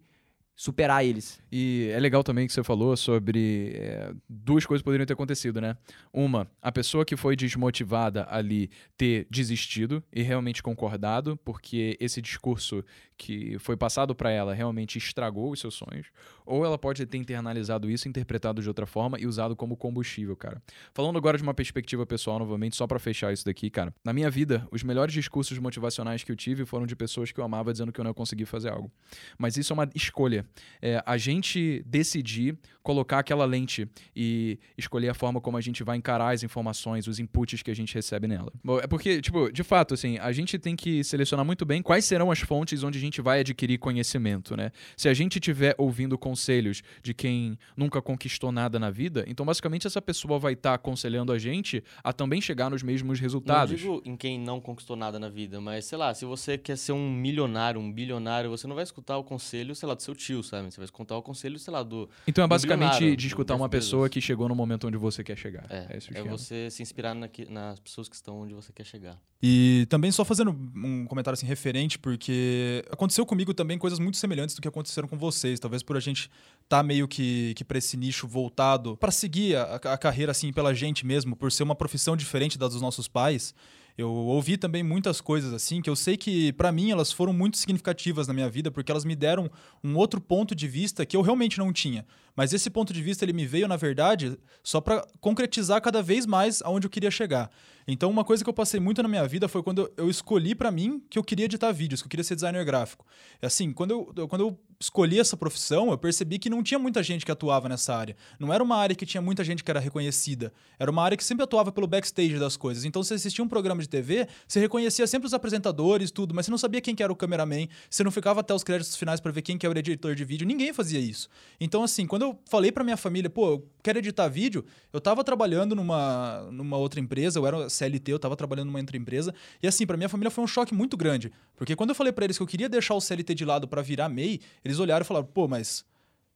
superar 0.57 1.05
eles. 1.05 1.39
E 1.51 1.87
é 1.93 1.99
legal 1.99 2.23
também 2.23 2.47
que 2.47 2.51
você 2.51 2.63
falou 2.63 2.97
sobre 2.97 3.73
é, 3.75 4.11
duas 4.27 4.65
coisas 4.65 4.83
poderiam 4.83 5.05
ter 5.05 5.13
acontecido, 5.13 5.61
né? 5.61 5.77
Uma, 6.11 6.49
a 6.59 6.71
pessoa 6.71 7.05
que 7.05 7.15
foi 7.15 7.35
desmotivada 7.35 8.25
ali 8.27 8.71
ter 8.97 9.27
desistido 9.29 10.03
e 10.11 10.23
realmente 10.23 10.63
concordado, 10.63 11.37
porque 11.45 11.95
esse 11.99 12.23
discurso 12.23 12.83
que 13.17 13.57
foi 13.59 13.75
passado 13.75 14.13
para 14.13 14.29
ela 14.29 14.53
realmente 14.53 14.97
estragou 14.97 15.51
os 15.51 15.59
seus 15.59 15.73
sonhos, 15.73 16.07
ou 16.45 16.63
ela 16.63 16.77
pode 16.77 17.05
ter 17.05 17.17
internalizado 17.17 17.89
isso, 17.89 18.07
interpretado 18.07 18.61
de 18.61 18.67
outra 18.67 18.85
forma 18.85 19.19
e 19.19 19.25
usado 19.25 19.55
como 19.55 19.75
combustível, 19.75 20.35
cara. 20.35 20.61
Falando 20.93 21.17
agora 21.17 21.37
de 21.37 21.43
uma 21.43 21.53
perspectiva 21.53 22.05
pessoal 22.05 22.39
novamente, 22.39 22.75
só 22.75 22.85
para 22.85 22.99
fechar 22.99 23.33
isso 23.33 23.43
daqui, 23.43 23.69
cara. 23.69 23.93
Na 24.03 24.13
minha 24.13 24.29
vida, 24.29 24.67
os 24.71 24.83
melhores 24.83 25.13
discursos 25.13 25.57
motivacionais 25.57 26.23
que 26.23 26.31
eu 26.31 26.35
tive 26.35 26.65
foram 26.65 26.85
de 26.85 26.95
pessoas 26.95 27.31
que 27.31 27.39
eu 27.39 27.43
amava 27.43 27.71
dizendo 27.71 27.91
que 27.91 27.99
eu 27.99 28.03
não 28.03 28.11
ia 28.11 28.15
conseguir 28.15 28.45
fazer 28.45 28.69
algo. 28.69 28.91
Mas 29.37 29.57
isso 29.57 29.73
é 29.73 29.75
uma 29.75 29.89
escolha. 29.95 30.45
É, 30.81 31.01
a 31.05 31.17
gente 31.17 31.83
decidir 31.85 32.57
colocar 32.83 33.19
aquela 33.19 33.43
lente 33.43 33.85
e 34.15 34.57
escolher 34.77 35.09
a 35.09 35.13
forma 35.13 35.41
como 35.41 35.57
a 35.57 35.61
gente 35.61 35.83
vai 35.83 35.97
encarar 35.97 36.33
as 36.33 36.43
informações, 36.43 37.05
os 37.07 37.19
inputs 37.19 37.61
que 37.61 37.69
a 37.69 37.75
gente 37.75 37.93
recebe 37.93 38.27
nela. 38.27 38.51
Bom, 38.63 38.79
é 38.79 38.87
porque, 38.87 39.19
tipo, 39.21 39.51
de 39.51 39.63
fato, 39.63 39.93
assim, 39.93 40.17
a 40.19 40.31
gente 40.31 40.57
tem 40.57 40.73
que 40.73 41.03
selecionar 41.03 41.45
muito 41.45 41.65
bem 41.65 41.81
quais 41.81 42.05
serão 42.05 42.31
as 42.31 42.39
fontes 42.39 42.83
onde 42.83 42.97
a 42.97 43.01
gente 43.01 43.06
vai 43.21 43.39
adquirir 43.39 43.77
conhecimento, 43.77 44.55
né? 44.55 44.71
Se 44.95 45.09
a 45.09 45.13
gente 45.13 45.37
estiver 45.37 45.75
ouvindo 45.77 46.17
conselhos 46.17 46.83
de 47.01 47.13
quem 47.13 47.57
nunca 47.75 48.01
conquistou 48.01 48.51
nada 48.51 48.79
na 48.79 48.89
vida, 48.89 49.23
então 49.27 49.45
basicamente 49.45 49.87
essa 49.87 50.01
pessoa 50.01 50.37
vai 50.37 50.53
estar 50.53 50.69
tá 50.71 50.75
aconselhando 50.75 51.31
a 51.31 51.39
gente 51.39 51.83
a 52.03 52.13
também 52.13 52.41
chegar 52.41 52.69
nos 52.69 52.83
mesmos 52.83 53.19
resultados. 53.19 53.71
Não 53.71 53.77
digo 53.77 54.01
em 54.05 54.15
quem 54.15 54.39
não 54.39 54.59
conquistou 54.59 54.95
nada 54.95 55.19
na 55.19 55.29
vida, 55.29 55.59
mas 55.61 55.85
sei 55.85 55.97
lá, 55.97 56.13
se 56.13 56.25
você 56.25 56.57
quer 56.57 56.77
ser 56.77 56.91
um 56.91 57.11
milionário, 57.11 57.79
um 57.79 57.91
bilionário, 57.91 58.49
você 58.49 58.67
não 58.67 58.75
vai 58.75 58.83
escutar 58.83 59.17
o 59.17 59.23
conselho, 59.23 59.75
sei 59.75 59.87
lá, 59.87 59.95
do 59.95 60.01
seu 60.01 60.15
tio, 60.15 60.43
sabe? 60.43 60.71
Você 60.71 60.77
vai 60.77 60.85
escutar 60.85 61.17
o 61.17 61.21
conselho, 61.21 61.57
sei 61.57 61.73
lá, 61.73 61.83
do. 61.83 62.09
Então 62.27 62.43
é 62.43 62.47
basicamente 62.47 63.15
de 63.15 63.27
escutar 63.27 63.55
uma 63.55 63.69
pessoa 63.69 64.09
que 64.09 64.21
chegou 64.21 64.47
no 64.49 64.55
momento 64.55 64.87
onde 64.87 64.97
você 64.97 65.23
quer 65.23 65.37
chegar. 65.37 65.65
É, 65.69 65.97
é, 65.97 66.19
é 66.19 66.23
você 66.23 66.69
se 66.69 66.81
inspirar 66.81 67.13
na, 67.13 67.29
nas 67.49 67.79
pessoas 67.79 68.09
que 68.09 68.15
estão 68.15 68.41
onde 68.41 68.53
você 68.53 68.71
quer 68.73 68.85
chegar. 68.85 69.19
E 69.41 69.85
também 69.89 70.11
só 70.11 70.25
fazendo 70.25 70.49
um 70.51 71.05
comentário 71.05 71.35
assim 71.35 71.45
referente, 71.45 71.99
porque 71.99 72.83
aconteceu 72.89 73.25
comigo 73.25 73.53
também 73.53 73.77
coisas 73.77 73.99
muito 73.99 74.17
semelhantes 74.17 74.55
do 74.55 74.61
que 74.61 74.67
aconteceram 74.67 75.07
com 75.07 75.17
vocês. 75.17 75.59
Talvez 75.59 75.83
por 75.83 75.95
a 75.95 75.99
gente 75.99 76.23
estar 76.63 76.77
tá 76.77 76.83
meio 76.83 77.07
que, 77.07 77.53
que 77.55 77.63
para 77.63 77.77
esse 77.77 77.95
nicho 77.95 78.27
voltado 78.27 78.97
para 78.97 79.11
seguir 79.11 79.55
a, 79.55 79.75
a 79.75 79.97
carreira 79.97 80.31
assim 80.31 80.51
pela 80.51 80.73
gente 80.73 81.05
mesmo, 81.05 81.35
por 81.35 81.51
ser 81.51 81.63
uma 81.63 81.75
profissão 81.75 82.17
diferente 82.17 82.57
da 82.57 82.67
dos 82.67 82.81
nossos 82.81 83.07
pais. 83.07 83.53
Eu 83.97 84.11
ouvi 84.11 84.57
também 84.57 84.83
muitas 84.83 85.19
coisas 85.19 85.51
assim 85.51 85.81
que 85.81 85.89
eu 85.89 85.95
sei 85.95 86.15
que 86.15 86.53
pra 86.53 86.71
mim 86.71 86.91
elas 86.91 87.11
foram 87.11 87.33
muito 87.33 87.57
significativas 87.57 88.27
na 88.27 88.33
minha 88.33 88.47
vida 88.47 88.69
porque 88.69 88.91
elas 88.91 89.03
me 89.03 89.15
deram 89.15 89.49
um 89.83 89.95
outro 89.95 90.21
ponto 90.21 90.53
de 90.53 90.67
vista 90.67 91.03
que 91.03 91.17
eu 91.17 91.21
realmente 91.23 91.57
não 91.57 91.73
tinha. 91.73 92.05
Mas 92.35 92.53
esse 92.53 92.69
ponto 92.69 92.93
de 92.93 93.01
vista 93.01 93.25
ele 93.25 93.33
me 93.33 93.47
veio 93.47 93.67
na 93.67 93.75
verdade 93.75 94.37
só 94.63 94.79
pra 94.79 95.03
concretizar 95.19 95.81
cada 95.81 96.03
vez 96.03 96.27
mais 96.27 96.61
aonde 96.61 96.85
eu 96.85 96.91
queria 96.91 97.09
chegar. 97.09 97.49
Então 97.87 98.11
uma 98.11 98.23
coisa 98.23 98.43
que 98.43 98.49
eu 98.49 98.53
passei 98.53 98.79
muito 98.79 99.01
na 99.01 99.09
minha 99.09 99.27
vida 99.27 99.47
foi 99.47 99.63
quando 99.63 99.91
eu 99.97 100.07
escolhi 100.11 100.53
pra 100.53 100.69
mim 100.69 101.01
que 101.09 101.17
eu 101.17 101.23
queria 101.23 101.45
editar 101.45 101.71
vídeos, 101.71 101.99
que 102.01 102.05
eu 102.05 102.09
queria 102.11 102.23
ser 102.23 102.35
designer 102.35 102.63
gráfico. 102.63 103.03
É 103.41 103.47
assim, 103.47 103.73
quando 103.73 104.13
eu- 104.15 104.27
quando 104.27 104.41
eu 104.41 104.59
escolhi 104.79 105.19
essa 105.19 105.35
profissão, 105.35 105.89
eu 105.89 105.97
percebi 105.97 106.37
que 106.37 106.49
não 106.49 106.61
tinha 106.61 106.77
muita 106.77 107.01
gente 107.01 107.25
que 107.25 107.31
atuava 107.31 107.67
nessa 107.67 107.95
área. 107.95 108.15
Não 108.39 108.53
era 108.53 108.63
uma 108.63 108.75
área 108.75 108.95
que 108.95 109.05
tinha 109.05 109.21
muita 109.21 109.43
gente 109.43 109.63
que 109.63 109.71
era 109.71 109.79
reconhecida. 109.79 110.53
Era 110.77 110.91
uma 110.91 111.03
área 111.03 111.17
que 111.17 111.23
sempre 111.23 111.43
atuava 111.43 111.71
pelo 111.71 111.87
backstage 111.87 112.37
das 112.37 112.55
coisas. 112.55 112.85
Então, 112.85 113.01
você 113.01 113.15
assistia 113.15 113.43
um 113.43 113.47
programa 113.47 113.81
de 113.81 113.89
TV, 113.89 114.27
você 114.47 114.59
reconhecia 114.59 115.07
sempre 115.07 115.25
os 115.25 115.33
apresentadores, 115.33 116.11
tudo, 116.11 116.35
mas 116.35 116.45
você 116.45 116.51
não 116.51 116.57
sabia 116.57 116.79
quem 116.79 116.93
que 116.93 117.01
era 117.01 117.11
o 117.11 117.15
cameraman, 117.15 117.67
você 117.89 118.03
não 118.03 118.11
ficava 118.11 118.41
até 118.41 118.53
os 118.53 118.63
créditos 118.63 118.95
finais 118.95 119.19
para 119.19 119.31
ver 119.31 119.41
quem 119.41 119.57
que 119.57 119.65
era 119.65 119.73
o 119.73 119.77
editor 119.77 120.13
de 120.13 120.23
vídeo. 120.23 120.45
Ninguém 120.45 120.71
fazia 120.71 120.99
isso. 120.99 121.27
Então, 121.59 121.83
assim, 121.83 122.05
quando 122.05 122.21
eu 122.23 122.39
falei 122.45 122.71
para 122.71 122.83
minha 122.83 122.97
família, 122.97 123.29
pô, 123.29 123.49
eu 123.49 123.67
quero 123.81 123.97
editar 123.97 124.27
vídeo, 124.27 124.63
eu 124.93 125.01
tava 125.01 125.23
trabalhando 125.23 125.75
numa, 125.75 126.47
numa 126.51 126.77
outra 126.77 126.99
empresa, 126.99 127.39
eu 127.39 127.47
era 127.47 127.69
CLT, 127.69 128.11
eu 128.11 128.19
tava 128.19 128.35
trabalhando 128.35 128.67
numa 128.67 128.79
outra 128.79 128.97
empresa, 128.97 129.33
e 129.61 129.67
assim, 129.67 129.87
para 129.87 129.97
minha 129.97 130.09
família 130.09 130.29
foi 130.29 130.43
um 130.43 130.47
choque 130.47 130.73
muito 130.73 130.95
grande, 130.97 131.31
porque 131.55 131.75
quando 131.75 131.91
eu 131.91 131.95
falei 131.95 132.11
para 132.13 132.25
eles 132.25 132.37
que 132.37 132.43
eu 132.43 132.47
queria 132.47 132.69
deixar 132.69 132.93
o 132.93 133.01
CLT 133.01 133.33
de 133.33 133.45
lado 133.45 133.67
para 133.67 133.81
virar 133.81 134.09
MEI, 134.09 134.41
eles 134.67 134.79
olharam 134.79 135.03
e 135.03 135.07
falaram, 135.07 135.25
pô, 135.25 135.47
mas 135.47 135.83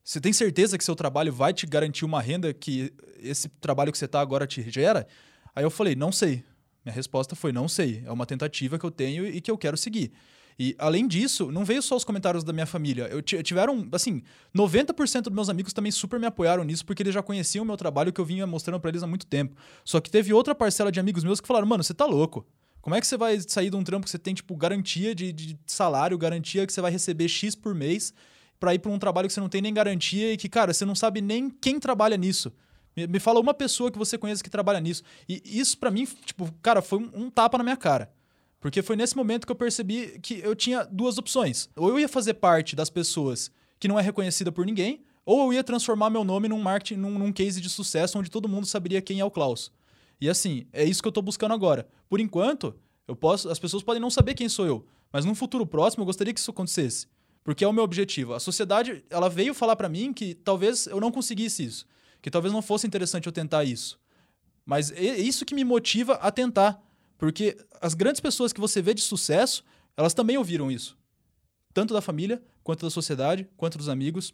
você 0.04 0.20
tem 0.20 0.34
certeza 0.34 0.78
que 0.78 0.84
seu 0.84 0.96
trabalho 0.96 1.32
vai 1.32 1.54
te 1.54 1.66
garantir 1.68 2.06
uma 2.06 2.22
renda 2.22 2.54
que 2.54 2.92
esse 3.20 3.48
trabalho 3.60 3.92
que 3.92 3.98
você 3.98 4.06
está 4.06 4.20
agora 4.20 4.48
te 4.48 4.68
gera? 4.70 5.08
Aí 5.56 5.64
eu 5.64 5.70
falei, 5.70 5.96
não 5.96 6.12
sei. 6.12 6.44
Minha 6.84 6.96
resposta 6.96 7.36
foi, 7.36 7.52
não 7.52 7.68
sei. 7.68 8.02
É 8.06 8.12
uma 8.12 8.26
tentativa 8.26 8.80
que 8.80 8.86
eu 8.86 8.90
tenho 8.92 9.28
e 9.28 9.40
que 9.40 9.52
eu 9.52 9.58
quero 9.58 9.78
seguir. 9.78 10.12
E, 10.58 10.76
além 10.78 11.08
disso, 11.08 11.52
não 11.52 11.64
veio 11.64 11.82
só 11.82 11.96
os 11.96 12.04
comentários 12.04 12.44
da 12.44 12.52
minha 12.52 12.66
família. 12.66 13.08
Eu 13.08 13.22
ti- 13.22 13.42
tiveram, 13.42 13.88
assim, 13.92 14.22
90% 14.54 15.24
dos 15.24 15.34
meus 15.34 15.50
amigos 15.50 15.74
também 15.74 15.92
super 15.92 16.20
me 16.20 16.26
apoiaram 16.26 16.64
nisso, 16.64 16.86
porque 16.86 17.02
eles 17.04 17.14
já 17.14 17.22
conheciam 17.24 17.64
o 17.64 17.66
meu 17.66 17.78
trabalho 17.78 18.12
que 18.12 18.20
eu 18.20 18.26
vinha 18.26 18.46
mostrando 18.46 18.80
para 18.80 18.90
eles 18.90 19.02
há 19.04 19.08
muito 19.08 19.26
tempo. 19.26 19.56
Só 19.86 20.00
que 20.02 20.10
teve 20.10 20.34
outra 20.34 20.54
parcela 20.54 20.92
de 20.92 21.00
amigos 21.00 21.24
meus 21.24 21.40
que 21.40 21.48
falaram, 21.48 21.68
mano, 21.68 21.84
você 21.84 21.94
tá 21.94 22.06
louco. 22.06 22.46
Como 22.82 22.96
é 22.96 23.02
que 23.02 23.06
você 23.06 23.16
vai 23.16 23.40
sair 23.40 23.70
de 23.70 23.76
um 23.76 23.84
trampo 23.84 24.06
que 24.06 24.12
você 24.12 24.18
tem, 24.18 24.34
tipo, 24.34 24.56
garantia 24.56 25.14
de, 25.14 25.32
de 25.32 25.58
salário, 25.68 26.18
garantia 26.18 26.66
que 26.66 26.74
você 26.74 26.82
vai 26.82 26.92
receber 26.92 27.28
X 27.28 27.56
por 27.56 27.76
mês, 27.76 28.14
pra 28.60 28.74
ir 28.74 28.80
pra 28.80 28.92
um 28.92 28.98
trabalho 28.98 29.28
que 29.28 29.34
você 29.34 29.40
não 29.40 29.50
tem 29.50 29.62
nem 29.62 29.74
garantia 29.74 30.34
e 30.34 30.38
que, 30.38 30.50
cara, 30.50 30.74
você 30.74 30.86
não 30.86 30.96
sabe 30.96 31.22
nem 31.22 31.50
quem 31.50 31.80
trabalha 31.80 32.18
nisso. 32.18 32.52
Me, 32.96 33.08
me 33.08 33.20
fala 33.20 33.40
uma 33.40 33.54
pessoa 33.54 33.92
que 33.92 33.98
você 33.98 34.18
conhece 34.18 34.44
que 34.44 34.50
trabalha 34.50 34.80
nisso. 34.80 35.04
E 35.28 35.42
isso, 35.46 35.78
pra 35.78 35.92
mim, 35.92 36.08
tipo, 36.26 36.52
cara, 36.62 36.82
foi 36.82 37.00
um, 37.00 37.26
um 37.26 37.30
tapa 37.30 37.58
na 37.58 37.64
minha 37.64 37.78
cara. 37.78 38.12
Porque 38.60 38.82
foi 38.82 38.96
nesse 38.96 39.16
momento 39.16 39.46
que 39.46 39.52
eu 39.52 39.56
percebi 39.56 40.20
que 40.20 40.40
eu 40.40 40.56
tinha 40.56 40.84
duas 40.84 41.18
opções. 41.18 41.70
Ou 41.76 41.90
eu 41.90 42.00
ia 42.00 42.08
fazer 42.08 42.36
parte 42.36 42.76
das 42.76 42.90
pessoas 42.90 43.52
que 43.80 43.88
não 43.88 44.00
é 44.00 44.04
reconhecida 44.04 44.52
por 44.52 44.66
ninguém, 44.66 45.04
ou 45.26 45.46
eu 45.46 45.54
ia 45.54 45.64
transformar 45.64 46.12
meu 46.12 46.24
nome 46.24 46.48
num 46.48 46.62
marketing, 46.62 47.00
num, 47.00 47.18
num 47.18 47.32
case 47.32 47.60
de 47.60 47.70
sucesso 47.70 48.20
onde 48.20 48.30
todo 48.30 48.48
mundo 48.48 48.68
saberia 48.68 49.02
quem 49.02 49.20
é 49.20 49.26
o 49.26 49.32
Klaus. 49.32 49.72
E 50.22 50.30
assim, 50.30 50.68
é 50.72 50.86
isso 50.86 51.02
que 51.02 51.08
eu 51.08 51.12
tô 51.12 51.22
buscando 51.22 51.54
agora. 51.54 51.88
Por 52.08 52.20
enquanto, 52.20 52.76
eu 53.08 53.16
posso, 53.16 53.50
as 53.50 53.58
pessoas 53.58 53.82
podem 53.82 54.00
não 54.00 54.12
saber 54.12 54.36
quem 54.36 54.48
sou 54.48 54.68
eu, 54.68 54.86
mas 55.12 55.26
num 55.26 55.34
futuro 55.34 55.66
próximo 55.66 56.04
eu 56.04 56.06
gostaria 56.06 56.32
que 56.32 56.40
isso 56.40 56.52
acontecesse, 56.52 57.08
porque 57.44 57.64
é 57.64 57.68
o 57.68 57.74
meu 57.74 57.84
objetivo. 57.84 58.36
A 58.36 58.40
sociedade, 58.40 59.04
ela 59.10 59.28
veio 59.28 59.56
falar 59.56 59.76
pra 59.76 59.90
mim 59.90 60.14
que 60.14 60.36
talvez 60.36 60.86
eu 60.86 61.00
não 61.00 61.12
conseguisse 61.12 61.66
isso, 61.66 61.88
que 62.22 62.30
talvez 62.30 62.54
não 62.54 62.62
fosse 62.62 62.86
interessante 62.86 63.26
eu 63.26 63.32
tentar 63.32 63.64
isso. 63.64 64.00
Mas 64.64 64.92
é 64.92 65.18
isso 65.18 65.44
que 65.44 65.56
me 65.56 65.64
motiva 65.64 66.14
a 66.14 66.32
tentar, 66.32 66.80
porque 67.18 67.58
as 67.82 67.96
grandes 67.96 68.22
pessoas 68.22 68.54
que 68.54 68.62
você 68.62 68.80
vê 68.80 68.94
de 68.94 69.02
sucesso, 69.02 69.64
elas 69.98 70.14
também 70.14 70.38
ouviram 70.38 70.72
isso. 70.72 70.96
Tanto 71.74 71.96
da 71.96 72.02
família, 72.02 72.42
quanto 72.64 72.86
da 72.86 72.92
sociedade, 72.92 73.50
quanto 73.58 73.78
dos 73.78 73.90
amigos. 73.90 74.34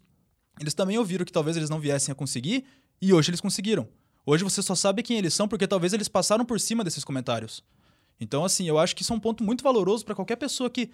Eles 0.59 0.73
também 0.73 0.97
ouviram 0.97 1.23
que 1.23 1.31
talvez 1.31 1.55
eles 1.55 1.69
não 1.69 1.79
viessem 1.79 2.11
a 2.11 2.15
conseguir, 2.15 2.65
e 3.01 3.13
hoje 3.13 3.29
eles 3.29 3.39
conseguiram. 3.39 3.87
Hoje 4.29 4.43
você 4.43 4.61
só 4.61 4.75
sabe 4.75 5.01
quem 5.01 5.17
eles 5.17 5.33
são 5.33 5.47
porque 5.47 5.65
talvez 5.65 5.93
eles 5.93 6.09
passaram 6.09 6.43
por 6.43 6.59
cima 6.59 6.83
desses 6.83 7.05
comentários. 7.05 7.63
Então, 8.19 8.43
assim, 8.43 8.67
eu 8.67 8.77
acho 8.77 8.93
que 8.93 9.01
isso 9.01 9.13
é 9.13 9.15
um 9.15 9.21
ponto 9.21 9.41
muito 9.41 9.63
valoroso 9.63 10.03
para 10.03 10.13
qualquer 10.13 10.35
pessoa 10.35 10.69
que 10.69 10.91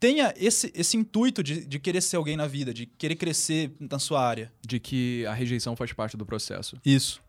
tenha 0.00 0.34
esse, 0.36 0.72
esse 0.74 0.96
intuito 0.96 1.44
de, 1.44 1.64
de 1.64 1.78
querer 1.78 2.00
ser 2.00 2.16
alguém 2.16 2.36
na 2.36 2.48
vida, 2.48 2.74
de 2.74 2.86
querer 2.86 3.14
crescer 3.14 3.70
na 3.78 4.00
sua 4.00 4.20
área. 4.26 4.52
De 4.60 4.80
que 4.80 5.24
a 5.26 5.32
rejeição 5.32 5.76
faz 5.76 5.92
parte 5.92 6.16
do 6.16 6.26
processo. 6.26 6.76
Isso. 6.84 7.22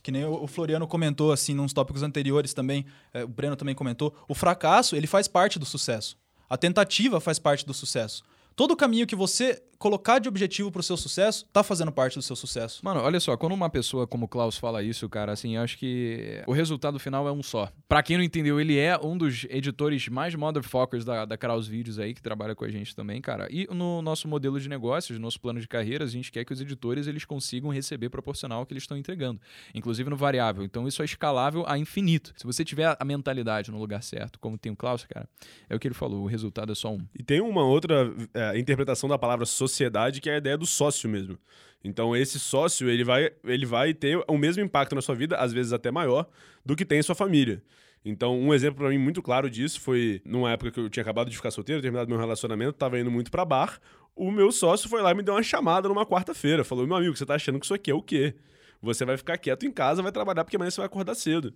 Que 0.00 0.12
nem 0.12 0.24
o 0.24 0.46
Floriano 0.46 0.86
comentou, 0.86 1.32
assim, 1.32 1.54
nos 1.54 1.72
tópicos 1.72 2.04
anteriores 2.04 2.54
também, 2.54 2.86
eh, 3.12 3.24
o 3.24 3.28
Breno 3.28 3.56
também 3.56 3.74
comentou, 3.74 4.14
o 4.28 4.34
fracasso, 4.34 4.94
ele 4.94 5.08
faz 5.08 5.26
parte 5.26 5.58
do 5.58 5.66
sucesso. 5.66 6.16
A 6.48 6.56
tentativa 6.56 7.18
faz 7.18 7.40
parte 7.40 7.66
do 7.66 7.74
sucesso. 7.74 8.22
Todo 8.54 8.70
o 8.70 8.76
caminho 8.76 9.08
que 9.08 9.16
você 9.16 9.60
colocar 9.78 10.18
de 10.18 10.28
objetivo 10.28 10.70
pro 10.70 10.82
seu 10.82 10.96
sucesso, 10.96 11.46
tá 11.52 11.62
fazendo 11.62 11.92
parte 11.92 12.14
do 12.14 12.22
seu 12.22 12.36
sucesso. 12.36 12.80
Mano, 12.84 13.00
olha 13.00 13.20
só, 13.20 13.36
quando 13.36 13.52
uma 13.52 13.70
pessoa 13.70 14.06
como 14.06 14.26
o 14.26 14.28
Klaus 14.28 14.56
fala 14.56 14.82
isso, 14.82 15.08
cara, 15.08 15.32
assim, 15.32 15.56
eu 15.56 15.62
acho 15.62 15.78
que 15.78 16.42
o 16.46 16.52
resultado 16.52 16.98
final 16.98 17.28
é 17.28 17.32
um 17.32 17.42
só. 17.42 17.70
Pra 17.88 18.02
quem 18.02 18.16
não 18.16 18.24
entendeu, 18.24 18.60
ele 18.60 18.78
é 18.78 18.98
um 18.98 19.16
dos 19.16 19.44
editores 19.50 20.08
mais 20.08 20.34
motherfuckers 20.34 21.04
da, 21.04 21.24
da 21.24 21.36
Kraus 21.36 21.66
Vídeos 21.66 21.98
aí, 21.98 22.14
que 22.14 22.22
trabalha 22.22 22.54
com 22.54 22.64
a 22.64 22.68
gente 22.68 22.94
também, 22.94 23.20
cara. 23.20 23.48
E 23.50 23.66
no 23.72 24.02
nosso 24.02 24.28
modelo 24.28 24.58
de 24.58 24.68
negócios, 24.68 25.18
nosso 25.18 25.40
plano 25.40 25.60
de 25.60 25.68
carreira, 25.68 26.04
a 26.04 26.08
gente 26.08 26.30
quer 26.30 26.44
que 26.44 26.52
os 26.52 26.60
editores 26.60 27.06
eles 27.06 27.24
consigam 27.24 27.70
receber 27.70 28.08
proporcional 28.08 28.60
ao 28.60 28.66
que 28.66 28.72
eles 28.72 28.82
estão 28.82 28.96
entregando, 28.96 29.40
inclusive 29.74 30.08
no 30.08 30.16
variável. 30.16 30.64
Então 30.64 30.86
isso 30.86 31.02
é 31.02 31.04
escalável 31.04 31.64
a 31.66 31.78
infinito. 31.78 32.32
Se 32.36 32.44
você 32.44 32.64
tiver 32.64 32.96
a 32.98 33.04
mentalidade 33.04 33.70
no 33.70 33.78
lugar 33.78 34.02
certo, 34.02 34.38
como 34.38 34.58
tem 34.58 34.72
o 34.72 34.76
Klaus, 34.76 35.04
cara, 35.04 35.28
é 35.68 35.74
o 35.74 35.78
que 35.78 35.88
ele 35.88 35.94
falou, 35.94 36.22
o 36.22 36.26
resultado 36.26 36.72
é 36.72 36.74
só 36.74 36.92
um. 36.92 37.04
E 37.18 37.22
tem 37.22 37.40
uma 37.40 37.64
outra 37.64 38.12
é, 38.32 38.58
interpretação 38.58 39.08
da 39.08 39.18
palavra 39.18 39.46
sociedade, 39.68 40.20
que 40.20 40.30
é 40.30 40.34
a 40.34 40.38
ideia 40.38 40.56
do 40.56 40.66
sócio 40.66 41.08
mesmo. 41.08 41.38
Então, 41.82 42.16
esse 42.16 42.40
sócio, 42.40 42.88
ele 42.88 43.04
vai, 43.04 43.30
ele 43.44 43.66
vai 43.66 43.92
ter 43.92 44.22
o 44.26 44.38
mesmo 44.38 44.62
impacto 44.62 44.94
na 44.94 45.02
sua 45.02 45.14
vida, 45.14 45.36
às 45.36 45.52
vezes 45.52 45.72
até 45.72 45.90
maior, 45.90 46.26
do 46.64 46.74
que 46.74 46.84
tem 46.84 46.98
em 46.98 47.02
sua 47.02 47.14
família. 47.14 47.62
Então, 48.04 48.38
um 48.38 48.52
exemplo 48.52 48.80
pra 48.80 48.88
mim 48.90 48.98
muito 48.98 49.22
claro 49.22 49.48
disso 49.48 49.80
foi 49.80 50.20
numa 50.24 50.50
época 50.50 50.70
que 50.70 50.80
eu 50.80 50.90
tinha 50.90 51.02
acabado 51.02 51.30
de 51.30 51.36
ficar 51.36 51.50
solteiro, 51.50 51.80
terminado 51.80 52.08
meu 52.08 52.18
relacionamento, 52.18 52.72
tava 52.74 52.98
indo 52.98 53.10
muito 53.10 53.30
pra 53.30 53.44
bar. 53.44 53.80
O 54.14 54.30
meu 54.30 54.52
sócio 54.52 54.88
foi 54.88 55.00
lá 55.02 55.10
e 55.10 55.14
me 55.14 55.22
deu 55.22 55.34
uma 55.34 55.42
chamada 55.42 55.88
numa 55.88 56.06
quarta-feira. 56.06 56.64
Falou: 56.64 56.86
meu 56.86 56.96
amigo, 56.96 57.16
você 57.16 57.24
tá 57.24 57.34
achando 57.34 57.58
que 57.58 57.64
isso 57.64 57.74
aqui 57.74 57.90
é 57.90 57.94
o 57.94 58.02
quê? 58.02 58.34
Você 58.82 59.04
vai 59.04 59.16
ficar 59.16 59.38
quieto 59.38 59.64
em 59.64 59.70
casa, 59.70 60.02
vai 60.02 60.12
trabalhar, 60.12 60.44
porque 60.44 60.56
amanhã 60.56 60.70
você 60.70 60.76
vai 60.76 60.86
acordar 60.86 61.14
cedo. 61.14 61.54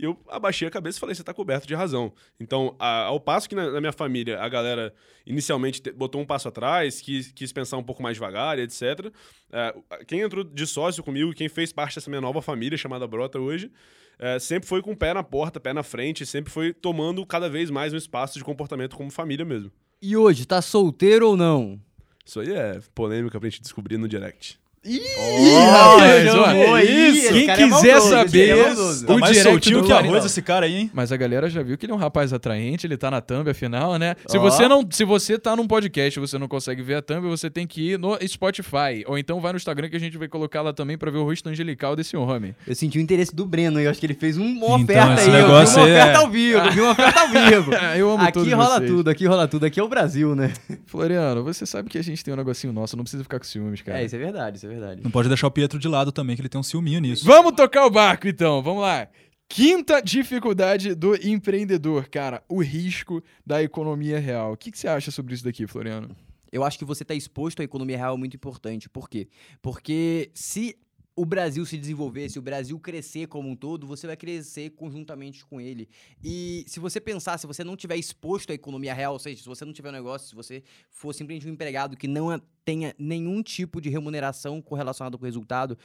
E 0.00 0.04
eu 0.04 0.18
abaixei 0.28 0.66
a 0.66 0.70
cabeça 0.70 0.96
e 0.96 1.00
falei, 1.00 1.14
você 1.14 1.22
tá 1.22 1.34
coberto 1.34 1.66
de 1.66 1.74
razão. 1.74 2.10
Então, 2.40 2.74
a- 2.78 3.02
ao 3.04 3.20
passo 3.20 3.46
que 3.48 3.54
na, 3.54 3.70
na 3.70 3.80
minha 3.80 3.92
família 3.92 4.40
a 4.40 4.48
galera 4.48 4.94
inicialmente 5.26 5.82
te- 5.82 5.92
botou 5.92 6.20
um 6.20 6.24
passo 6.24 6.48
atrás, 6.48 7.00
quis, 7.02 7.30
quis 7.32 7.52
pensar 7.52 7.76
um 7.76 7.82
pouco 7.82 8.02
mais 8.02 8.16
devagar, 8.16 8.58
e 8.58 8.62
etc. 8.62 9.12
é, 9.52 9.74
quem 10.06 10.20
entrou 10.20 10.42
de 10.42 10.66
sócio 10.66 11.02
comigo, 11.04 11.34
quem 11.34 11.48
fez 11.50 11.70
parte 11.72 11.96
dessa 11.96 12.08
minha 12.08 12.20
nova 12.22 12.40
família 12.40 12.78
chamada 12.78 13.06
Brota 13.06 13.38
hoje, 13.38 13.70
é, 14.18 14.38
sempre 14.38 14.68
foi 14.68 14.80
com 14.80 14.92
o 14.92 14.96
pé 14.96 15.12
na 15.12 15.22
porta, 15.22 15.60
pé 15.60 15.72
na 15.74 15.82
frente, 15.82 16.24
sempre 16.24 16.50
foi 16.50 16.72
tomando 16.72 17.24
cada 17.26 17.48
vez 17.50 17.68
mais 17.70 17.92
um 17.92 17.96
espaço 17.96 18.38
de 18.38 18.44
comportamento 18.44 18.96
como 18.96 19.10
família 19.10 19.44
mesmo. 19.44 19.70
E 20.00 20.16
hoje, 20.16 20.46
tá 20.46 20.62
solteiro 20.62 21.28
ou 21.28 21.36
não? 21.36 21.78
Isso 22.24 22.40
aí 22.40 22.52
é 22.52 22.80
polêmica 22.94 23.38
pra 23.38 23.48
gente 23.50 23.60
descobrir 23.60 23.98
no 23.98 24.08
direct. 24.08 24.58
Rapaz, 24.82 26.24
chamou 26.24 26.68
olha, 26.70 26.74
aí, 26.76 27.08
isso. 27.18 27.32
Quem 27.32 27.50
é 27.50 27.54
quiser 27.56 27.68
maldoso, 27.68 28.08
saber, 28.10 28.48
é. 28.58 28.64
Tá 28.74 29.12
o 29.14 29.18
mais 29.20 29.32
direct 29.36 29.42
soltinho 29.42 29.80
do 29.82 29.86
que 29.86 29.92
arroz 29.92 30.24
esse 30.24 30.40
cara 30.40 30.64
aí, 30.66 30.74
hein? 30.74 30.90
Mas 30.94 31.12
a 31.12 31.16
galera 31.18 31.50
já 31.50 31.62
viu 31.62 31.76
que 31.76 31.84
ele 31.84 31.92
é 31.92 31.94
um 31.94 31.98
rapaz 31.98 32.32
atraente, 32.32 32.86
ele 32.86 32.96
tá 32.96 33.10
na 33.10 33.20
thumb, 33.20 33.48
afinal, 33.50 33.96
né? 33.98 34.16
Se 34.26 34.38
Ó. 34.38 34.40
você 34.40 34.66
não, 34.66 34.86
se 34.90 35.04
você 35.04 35.38
tá 35.38 35.54
num 35.54 35.66
podcast 35.66 36.18
e 36.18 36.20
você 36.20 36.38
não 36.38 36.48
consegue 36.48 36.82
ver 36.82 36.94
a 36.96 37.02
thumb, 37.02 37.28
você 37.28 37.50
tem 37.50 37.66
que 37.66 37.92
ir 37.92 37.98
no 37.98 38.16
Spotify. 38.26 39.04
Ou 39.06 39.18
então 39.18 39.38
vai 39.40 39.52
no 39.52 39.56
Instagram 39.58 39.88
que 39.90 39.96
a 39.96 40.00
gente 40.00 40.16
vai 40.16 40.28
colocar 40.28 40.62
lá 40.62 40.72
também 40.72 40.96
pra 40.96 41.10
ver 41.10 41.18
o 41.18 41.24
rosto 41.24 41.48
angelical 41.48 41.94
desse 41.94 42.16
homem. 42.16 42.54
Eu 42.66 42.74
senti 42.74 42.98
o 42.98 43.00
interesse 43.02 43.34
do 43.34 43.44
Breno, 43.44 43.78
eu 43.80 43.90
acho 43.90 44.00
que 44.00 44.06
ele 44.06 44.14
fez 44.14 44.38
um- 44.38 44.44
uma 44.44 44.78
Então, 44.78 44.96
oferta 44.96 45.14
esse 45.20 45.22
aí. 45.22 45.26
Eu 45.28 45.32
vi 45.32 45.42
negócio 45.42 45.76
uma 45.76 45.84
oferta 45.84 46.10
é- 46.10 46.16
ao 46.16 46.30
vivo, 46.30 46.58
eu 46.58 46.72
vi 46.72 46.80
uma 46.80 46.90
oferta 46.92 47.20
ao 47.20 47.28
vivo. 47.28 47.74
eu 47.96 48.10
amo 48.12 48.22
aqui 48.22 48.32
todos 48.32 48.52
rola 48.52 48.76
vocês. 48.78 48.90
tudo, 48.90 49.10
aqui 49.10 49.26
rola 49.26 49.46
tudo. 49.48 49.66
Aqui 49.66 49.78
é 49.80 49.82
o 49.82 49.88
Brasil, 49.88 50.34
né? 50.34 50.52
Floriano, 50.86 51.44
você 51.44 51.66
sabe 51.66 51.88
que 51.90 51.98
a 51.98 52.02
gente 52.02 52.24
tem 52.24 52.32
um 52.32 52.36
negocinho 52.36 52.72
nosso, 52.72 52.96
não 52.96 53.04
precisa 53.04 53.22
ficar 53.22 53.38
com 53.38 53.44
ciúmes, 53.44 53.82
cara. 53.82 54.00
É, 54.00 54.04
isso 54.04 54.16
é 54.16 54.18
verdade, 54.18 54.56
isso 54.56 54.66
é 54.66 54.69
verdade. 54.70 55.02
Não 55.02 55.10
pode 55.10 55.28
deixar 55.28 55.46
o 55.46 55.50
Pietro 55.50 55.78
de 55.78 55.88
lado 55.88 56.10
também, 56.10 56.34
que 56.36 56.42
ele 56.42 56.48
tem 56.48 56.60
um 56.60 56.64
ciúminho 56.64 57.00
nisso. 57.00 57.24
Vamos 57.24 57.52
tocar 57.52 57.84
o 57.86 57.90
barco 57.90 58.26
então, 58.26 58.62
vamos 58.62 58.82
lá. 58.82 59.08
Quinta 59.48 60.00
dificuldade 60.00 60.94
do 60.94 61.16
empreendedor, 61.26 62.08
cara, 62.08 62.42
o 62.48 62.62
risco 62.62 63.22
da 63.44 63.62
economia 63.62 64.20
real. 64.20 64.52
O 64.52 64.56
que, 64.56 64.70
que 64.70 64.78
você 64.78 64.86
acha 64.86 65.10
sobre 65.10 65.34
isso 65.34 65.44
daqui, 65.44 65.66
Floriano? 65.66 66.16
Eu 66.52 66.64
acho 66.64 66.78
que 66.78 66.84
você 66.84 67.02
está 67.02 67.14
exposto 67.14 67.60
à 67.60 67.64
economia 67.64 67.96
real 67.96 68.14
é 68.14 68.18
muito 68.18 68.36
importante. 68.36 68.88
Por 68.88 69.08
quê? 69.08 69.28
Porque 69.60 70.30
se 70.34 70.76
o 71.20 71.24
Brasil 71.26 71.66
se 71.66 71.76
desenvolver, 71.76 72.30
se 72.30 72.38
o 72.38 72.42
Brasil 72.42 72.80
crescer 72.80 73.26
como 73.26 73.46
um 73.46 73.54
todo, 73.54 73.86
você 73.86 74.06
vai 74.06 74.16
crescer 74.16 74.70
conjuntamente 74.70 75.44
com 75.44 75.60
ele. 75.60 75.86
E 76.24 76.64
se 76.66 76.80
você 76.80 76.98
pensar, 76.98 77.36
se 77.36 77.46
você 77.46 77.62
não 77.62 77.76
tiver 77.76 77.96
exposto 77.98 78.52
à 78.52 78.54
economia 78.54 78.94
real, 78.94 79.12
ou 79.12 79.18
seja, 79.18 79.42
se 79.42 79.46
você 79.46 79.62
não 79.66 79.72
tiver 79.74 79.90
um 79.90 79.92
negócio, 79.92 80.28
se 80.28 80.34
você 80.34 80.62
for 80.88 81.12
simplesmente 81.12 81.46
um 81.46 81.52
empregado 81.52 81.94
que 81.94 82.08
não 82.08 82.40
tenha 82.64 82.94
nenhum 82.98 83.42
tipo 83.42 83.82
de 83.82 83.90
remuneração 83.90 84.62
correlacionada 84.62 85.18
com 85.18 85.22
o 85.22 85.26
resultado, 85.26 85.76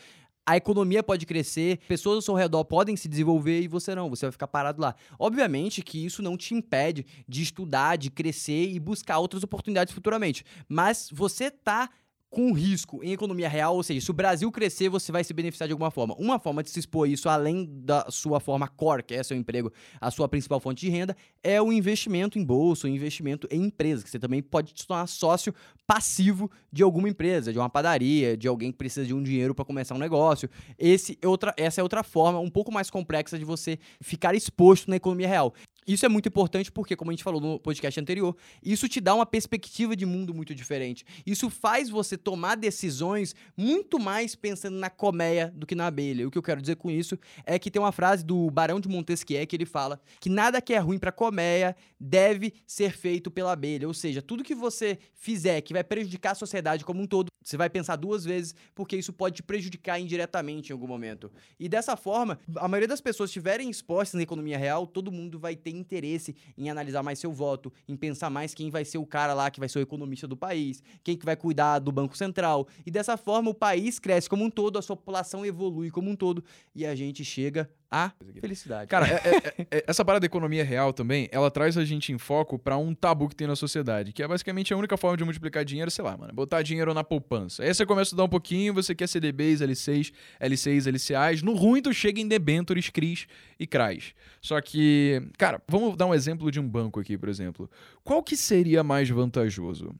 a 0.45 0.55
economia 0.55 1.03
pode 1.03 1.25
crescer, 1.25 1.79
pessoas 1.85 2.15
ao 2.15 2.21
seu 2.21 2.33
redor 2.35 2.63
podem 2.63 2.95
se 2.95 3.09
desenvolver 3.09 3.59
e 3.59 3.67
você 3.67 3.93
não, 3.93 4.09
você 4.09 4.27
vai 4.27 4.31
ficar 4.31 4.47
parado 4.47 4.81
lá. 4.81 4.95
Obviamente 5.19 5.81
que 5.81 6.05
isso 6.05 6.21
não 6.21 6.37
te 6.37 6.53
impede 6.53 7.05
de 7.27 7.41
estudar, 7.41 7.97
de 7.97 8.09
crescer 8.09 8.69
e 8.69 8.79
buscar 8.79 9.19
outras 9.19 9.43
oportunidades 9.43 9.93
futuramente, 9.93 10.45
mas 10.69 11.09
você 11.11 11.51
tá 11.51 11.89
com 12.35 12.51
risco 12.51 13.01
em 13.01 13.13
economia 13.13 13.47
real, 13.47 13.77
ou 13.77 13.81
seja, 13.81 14.01
se 14.01 14.11
o 14.11 14.13
Brasil 14.13 14.51
crescer, 14.51 14.89
você 14.89 15.09
vai 15.09 15.23
se 15.23 15.33
beneficiar 15.33 15.69
de 15.69 15.71
alguma 15.71 15.89
forma. 15.89 16.13
Uma 16.19 16.37
forma 16.37 16.61
de 16.61 16.69
se 16.69 16.77
expor 16.77 17.07
isso, 17.07 17.29
além 17.29 17.65
da 17.65 18.07
sua 18.09 18.41
forma 18.41 18.67
core, 18.67 19.03
que 19.03 19.13
é 19.13 19.23
seu 19.23 19.37
emprego, 19.37 19.71
a 20.01 20.11
sua 20.11 20.27
principal 20.27 20.59
fonte 20.59 20.85
de 20.85 20.89
renda, 20.91 21.15
é 21.41 21.61
o 21.61 21.71
investimento 21.71 22.37
em 22.37 22.43
bolsa, 22.43 22.87
o 22.87 22.89
investimento 22.89 23.47
em 23.49 23.63
empresa, 23.63 24.03
que 24.03 24.09
você 24.09 24.19
também 24.19 24.43
pode 24.43 24.73
se 24.75 24.85
tornar 24.85 25.07
sócio 25.07 25.55
passivo 25.87 26.51
de 26.73 26.83
alguma 26.83 27.07
empresa, 27.07 27.53
de 27.53 27.57
uma 27.57 27.69
padaria, 27.69 28.35
de 28.35 28.49
alguém 28.49 28.69
que 28.69 28.77
precisa 28.77 29.05
de 29.05 29.13
um 29.13 29.23
dinheiro 29.23 29.55
para 29.55 29.63
começar 29.63 29.95
um 29.95 29.99
negócio. 29.99 30.49
Esse 30.77 31.17
outra, 31.23 31.53
essa 31.55 31.79
é 31.79 31.83
outra 31.83 32.03
forma 32.03 32.37
um 32.37 32.49
pouco 32.49 32.69
mais 32.69 32.89
complexa 32.89 33.39
de 33.39 33.45
você 33.45 33.79
ficar 34.01 34.35
exposto 34.35 34.89
na 34.89 34.97
economia 34.97 35.29
real. 35.29 35.53
Isso 35.87 36.05
é 36.05 36.09
muito 36.09 36.27
importante 36.27 36.71
porque, 36.71 36.95
como 36.95 37.11
a 37.11 37.13
gente 37.13 37.23
falou 37.23 37.39
no 37.39 37.59
podcast 37.59 37.99
anterior, 37.99 38.35
isso 38.63 38.89
te 38.89 38.99
dá 38.99 39.13
uma 39.13 39.25
perspectiva 39.25 39.95
de 39.95 40.05
mundo 40.05 40.33
muito 40.33 40.55
diferente. 40.55 41.05
Isso 41.25 41.49
faz 41.49 41.89
você 41.89 42.17
tomar 42.17 42.55
decisões 42.55 43.35
muito 43.55 43.99
mais 43.99 44.35
pensando 44.35 44.77
na 44.77 44.89
colmeia 44.89 45.53
do 45.55 45.67
que 45.67 45.75
na 45.75 45.85
abelha. 45.85 46.27
O 46.27 46.31
que 46.31 46.37
eu 46.37 46.43
quero 46.43 46.59
dizer 46.59 46.77
com 46.77 46.89
isso 46.89 47.19
é 47.45 47.59
que 47.59 47.69
tem 47.69 47.79
uma 47.79 47.91
frase 47.91 48.25
do 48.25 48.49
Barão 48.49 48.79
de 48.79 48.89
Montesquieu 48.89 49.45
que 49.45 49.55
ele 49.55 49.65
fala 49.65 49.99
que 50.19 50.29
nada 50.29 50.61
que 50.61 50.73
é 50.73 50.79
ruim 50.79 50.97
para 50.97 51.11
colmeia 51.11 51.75
deve 51.99 52.53
ser 52.65 52.91
feito 52.91 53.29
pela 53.29 53.51
abelha. 53.51 53.87
Ou 53.87 53.93
seja, 53.93 54.21
tudo 54.21 54.43
que 54.43 54.55
você 54.55 54.97
fizer 55.13 55.61
que 55.61 55.73
vai 55.73 55.83
prejudicar 55.83 56.31
a 56.31 56.35
sociedade 56.35 56.85
como 56.85 57.01
um 57.01 57.07
todo, 57.07 57.27
você 57.43 57.57
vai 57.57 57.69
pensar 57.69 57.95
duas 57.95 58.25
vezes 58.25 58.55
porque 58.73 58.95
isso 58.95 59.13
pode 59.13 59.35
te 59.35 59.43
prejudicar 59.43 59.99
indiretamente 59.99 60.69
em 60.69 60.73
algum 60.73 60.87
momento. 60.87 61.31
E 61.59 61.69
dessa 61.69 61.95
forma, 61.95 62.39
a 62.55 62.67
maioria 62.67 62.87
das 62.87 63.01
pessoas 63.01 63.29
estiverem 63.29 63.69
expostas 63.69 64.15
na 64.15 64.23
economia 64.23 64.57
real, 64.57 64.87
todo 64.87 65.11
mundo 65.11 65.37
vai 65.37 65.55
ter 65.55 65.74
interesse 65.75 66.35
em 66.57 66.69
analisar 66.69 67.03
mais 67.03 67.19
seu 67.19 67.31
voto, 67.31 67.71
em 67.87 67.95
pensar 67.95 68.29
mais 68.29 68.53
quem 68.53 68.69
vai 68.69 68.85
ser 68.85 68.97
o 68.97 69.05
cara 69.05 69.33
lá 69.33 69.49
que 69.49 69.59
vai 69.59 69.69
ser 69.69 69.79
o 69.79 69.81
economista 69.81 70.27
do 70.27 70.37
país, 70.37 70.81
quem 71.03 71.17
que 71.17 71.25
vai 71.25 71.35
cuidar 71.35 71.79
do 71.79 71.91
Banco 71.91 72.17
Central. 72.17 72.67
E 72.85 72.91
dessa 72.91 73.17
forma 73.17 73.49
o 73.49 73.53
país 73.53 73.99
cresce 73.99 74.29
como 74.29 74.43
um 74.43 74.49
todo, 74.49 74.77
a 74.77 74.81
sua 74.81 74.95
população 74.95 75.45
evolui 75.45 75.89
como 75.89 76.09
um 76.09 76.15
todo 76.15 76.43
e 76.73 76.85
a 76.85 76.95
gente 76.95 77.23
chega 77.23 77.69
à 77.95 78.11
felicidade. 78.41 78.87
Cara, 78.87 79.07
é- 79.07 79.61
é- 79.61 79.67
é- 79.77 79.83
essa 79.87 80.03
parada 80.03 80.21
da 80.21 80.25
economia 80.25 80.63
real 80.63 80.91
também, 80.91 81.29
ela 81.31 81.49
traz 81.49 81.77
a 81.77 81.85
gente 81.85 82.11
em 82.11 82.17
foco 82.17 82.57
pra 82.59 82.77
um 82.77 82.93
tabu 82.93 83.29
que 83.29 83.35
tem 83.35 83.47
na 83.47 83.55
sociedade, 83.55 84.11
que 84.11 84.21
é 84.21 84.27
basicamente 84.27 84.73
a 84.73 84.77
única 84.77 84.97
forma 84.97 85.15
de 85.17 85.23
multiplicar 85.23 85.63
dinheiro, 85.63 85.89
sei 85.89 86.03
lá, 86.03 86.17
mano, 86.17 86.33
botar 86.33 86.61
dinheiro 86.61 86.93
na 86.93 87.03
poupança. 87.03 87.63
Aí 87.63 87.73
você 87.73 87.85
começa 87.85 88.01
a 88.01 88.09
estudar 88.09 88.23
um 88.25 88.29
pouquinho, 88.29 88.73
você 88.73 88.93
quer 88.93 89.07
CDBs, 89.07 89.61
L6, 89.61 90.11
L6, 90.41 90.87
LCAs, 90.87 91.41
no 91.41 91.53
ruim 91.53 91.81
tu 91.81 91.93
chega 91.93 92.19
em 92.19 92.27
debentures, 92.27 92.89
CRIs 92.89 93.27
e 93.59 93.65
CRAs. 93.65 94.13
Só 94.41 94.59
que, 94.61 95.21
cara, 95.37 95.61
vamos 95.67 95.95
dar 95.95 96.05
um 96.05 96.13
exemplo 96.13 96.51
de 96.51 96.59
um 96.59 96.67
banco 96.67 96.99
aqui, 96.99 97.17
por 97.17 97.29
exemplo. 97.29 97.69
Qual 98.03 98.21
que 98.21 98.35
seria 98.35 98.83
mais 98.83 99.09
vantajoso? 99.09 99.93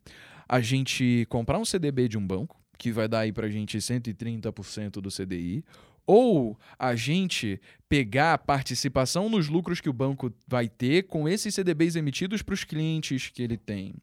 A 0.47 0.59
gente 0.59 1.25
comprar 1.29 1.57
um 1.57 1.65
CDB 1.65 2.07
de 2.07 2.17
um 2.17 2.25
banco, 2.25 2.59
que 2.77 2.91
vai 2.91 3.07
dar 3.07 3.19
aí 3.21 3.31
pra 3.31 3.49
gente 3.49 3.77
130% 3.77 5.01
do 5.01 5.09
CDI, 5.09 5.63
ou 6.05 6.59
a 6.77 6.95
gente 6.95 7.59
pegar 7.87 8.33
a 8.33 8.37
participação 8.37 9.29
nos 9.29 9.47
lucros 9.47 9.79
que 9.79 9.89
o 9.89 9.93
banco 9.93 10.33
vai 10.47 10.67
ter 10.67 11.03
com 11.03 11.29
esses 11.29 11.53
CDBs 11.53 11.95
emitidos 11.95 12.41
para 12.41 12.53
os 12.53 12.63
clientes 12.63 13.29
que 13.29 13.43
ele 13.43 13.57
tem. 13.57 13.93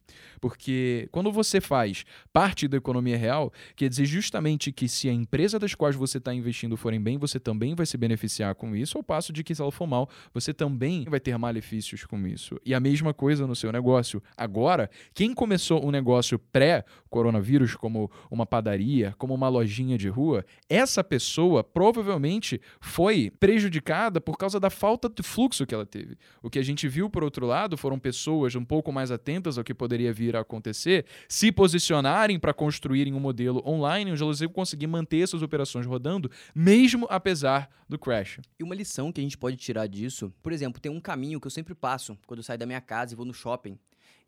Porque 0.41 1.09
quando 1.11 1.33
você 1.33 1.61
faz 1.61 2.05
parte 2.33 2.69
da 2.69 2.77
economia 2.77 3.17
real, 3.17 3.53
quer 3.75 3.89
dizer 3.89 4.05
justamente 4.07 4.71
que 4.71 4.89
se 4.89 5.09
a 5.09 5.13
empresa 5.13 5.59
das 5.59 5.75
quais 5.75 5.97
você 5.97 6.19
está 6.19 6.33
investindo 6.33 6.77
forem 6.77 7.01
bem, 7.01 7.19
você 7.19 7.41
também 7.41 7.75
vai 7.75 7.85
se 7.85 7.97
beneficiar 7.97 8.55
com 8.55 8.75
isso, 8.77 8.99
ao 8.99 9.03
passo 9.03 9.33
de 9.33 9.43
que 9.43 9.55
se 9.55 9.61
ela 9.61 9.73
for 9.73 9.87
mal, 9.87 10.09
você 10.33 10.55
também 10.55 11.05
vai 11.09 11.19
ter 11.19 11.37
malefícios 11.37 12.05
com 12.05 12.25
isso. 12.27 12.61
E 12.65 12.75
a 12.75 12.81
mesma 12.81 13.13
coisa 13.13 13.47
no 13.47 13.57
seu 13.57 13.73
negócio. 13.73 14.23
Agora, 14.37 14.89
quem 15.13 15.35
começou 15.35 15.85
um 15.85 15.91
negócio 15.91 16.39
pré-coronavírus, 16.39 17.75
como 17.75 18.11
uma 18.31 18.47
padaria, 18.47 19.15
como 19.19 19.35
uma 19.35 19.49
lojinha 19.49 19.99
de 19.99 20.09
rua, 20.09 20.45
essa 20.69 21.03
pessoa 21.03 21.65
provavelmente 21.65 22.61
foi 22.81 23.31
prejudicada 23.41 23.72
por 24.21 24.37
causa 24.37 24.59
da 24.59 24.71
falta 24.71 25.09
de 25.09 25.23
fluxo 25.23 25.67
que 25.67 25.75
ela 25.75 25.87
teve. 25.87 26.17
O 26.43 26.51
que 26.51 26.59
a 26.59 26.63
gente 26.63 26.89
viu, 26.89 27.09
por 27.09 27.23
outro 27.25 27.47
lado, 27.47 27.77
foram 27.77 27.99
pessoas 27.99 28.55
um 28.55 28.65
pouco 28.65 28.93
mais 28.93 29.11
atentas 29.11 29.59
ao 29.59 29.65
que 29.65 29.75
poderia 29.75 30.13
vir 30.13 30.37
a 30.37 30.41
acontecer, 30.41 31.07
se 31.29 31.51
posicionarem 31.51 32.39
para 32.39 32.53
construírem 32.53 33.15
um 33.15 33.21
modelo 33.21 33.63
online 33.67 34.13
onde 34.13 34.23
elas 34.23 34.41
iam 34.41 34.51
conseguir 34.53 34.87
manter 34.87 35.27
suas 35.27 35.43
operações 35.43 35.87
rodando, 35.87 36.31
mesmo 36.55 37.07
apesar 37.09 37.71
do 37.89 37.99
crash. 37.99 38.41
E 38.59 38.63
uma 38.63 38.75
lição 38.75 39.13
que 39.13 39.21
a 39.21 39.25
gente 39.25 39.39
pode 39.39 39.57
tirar 39.57 39.87
disso, 39.87 40.33
por 40.43 40.53
exemplo, 40.53 40.81
tem 40.81 40.91
um 40.91 41.01
caminho 41.01 41.41
que 41.41 41.47
eu 41.47 41.51
sempre 41.51 41.75
passo 41.75 42.19
quando 42.27 42.39
eu 42.39 42.45
saio 42.45 42.59
da 42.59 42.67
minha 42.67 42.81
casa 42.81 43.13
e 43.13 43.17
vou 43.17 43.27
no 43.27 43.35
shopping. 43.35 43.79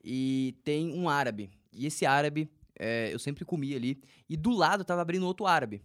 E 0.05 0.55
tem 0.63 0.93
um 0.93 1.09
árabe. 1.09 1.51
E 1.73 1.87
esse 1.87 2.05
árabe, 2.05 2.51
é, 2.79 3.13
eu 3.13 3.19
sempre 3.19 3.45
comi 3.45 3.75
ali. 3.75 4.01
E 4.29 4.37
do 4.37 4.51
lado 4.51 4.85
tava 4.85 5.01
abrindo 5.01 5.27
outro 5.27 5.47
árabe. 5.47 5.83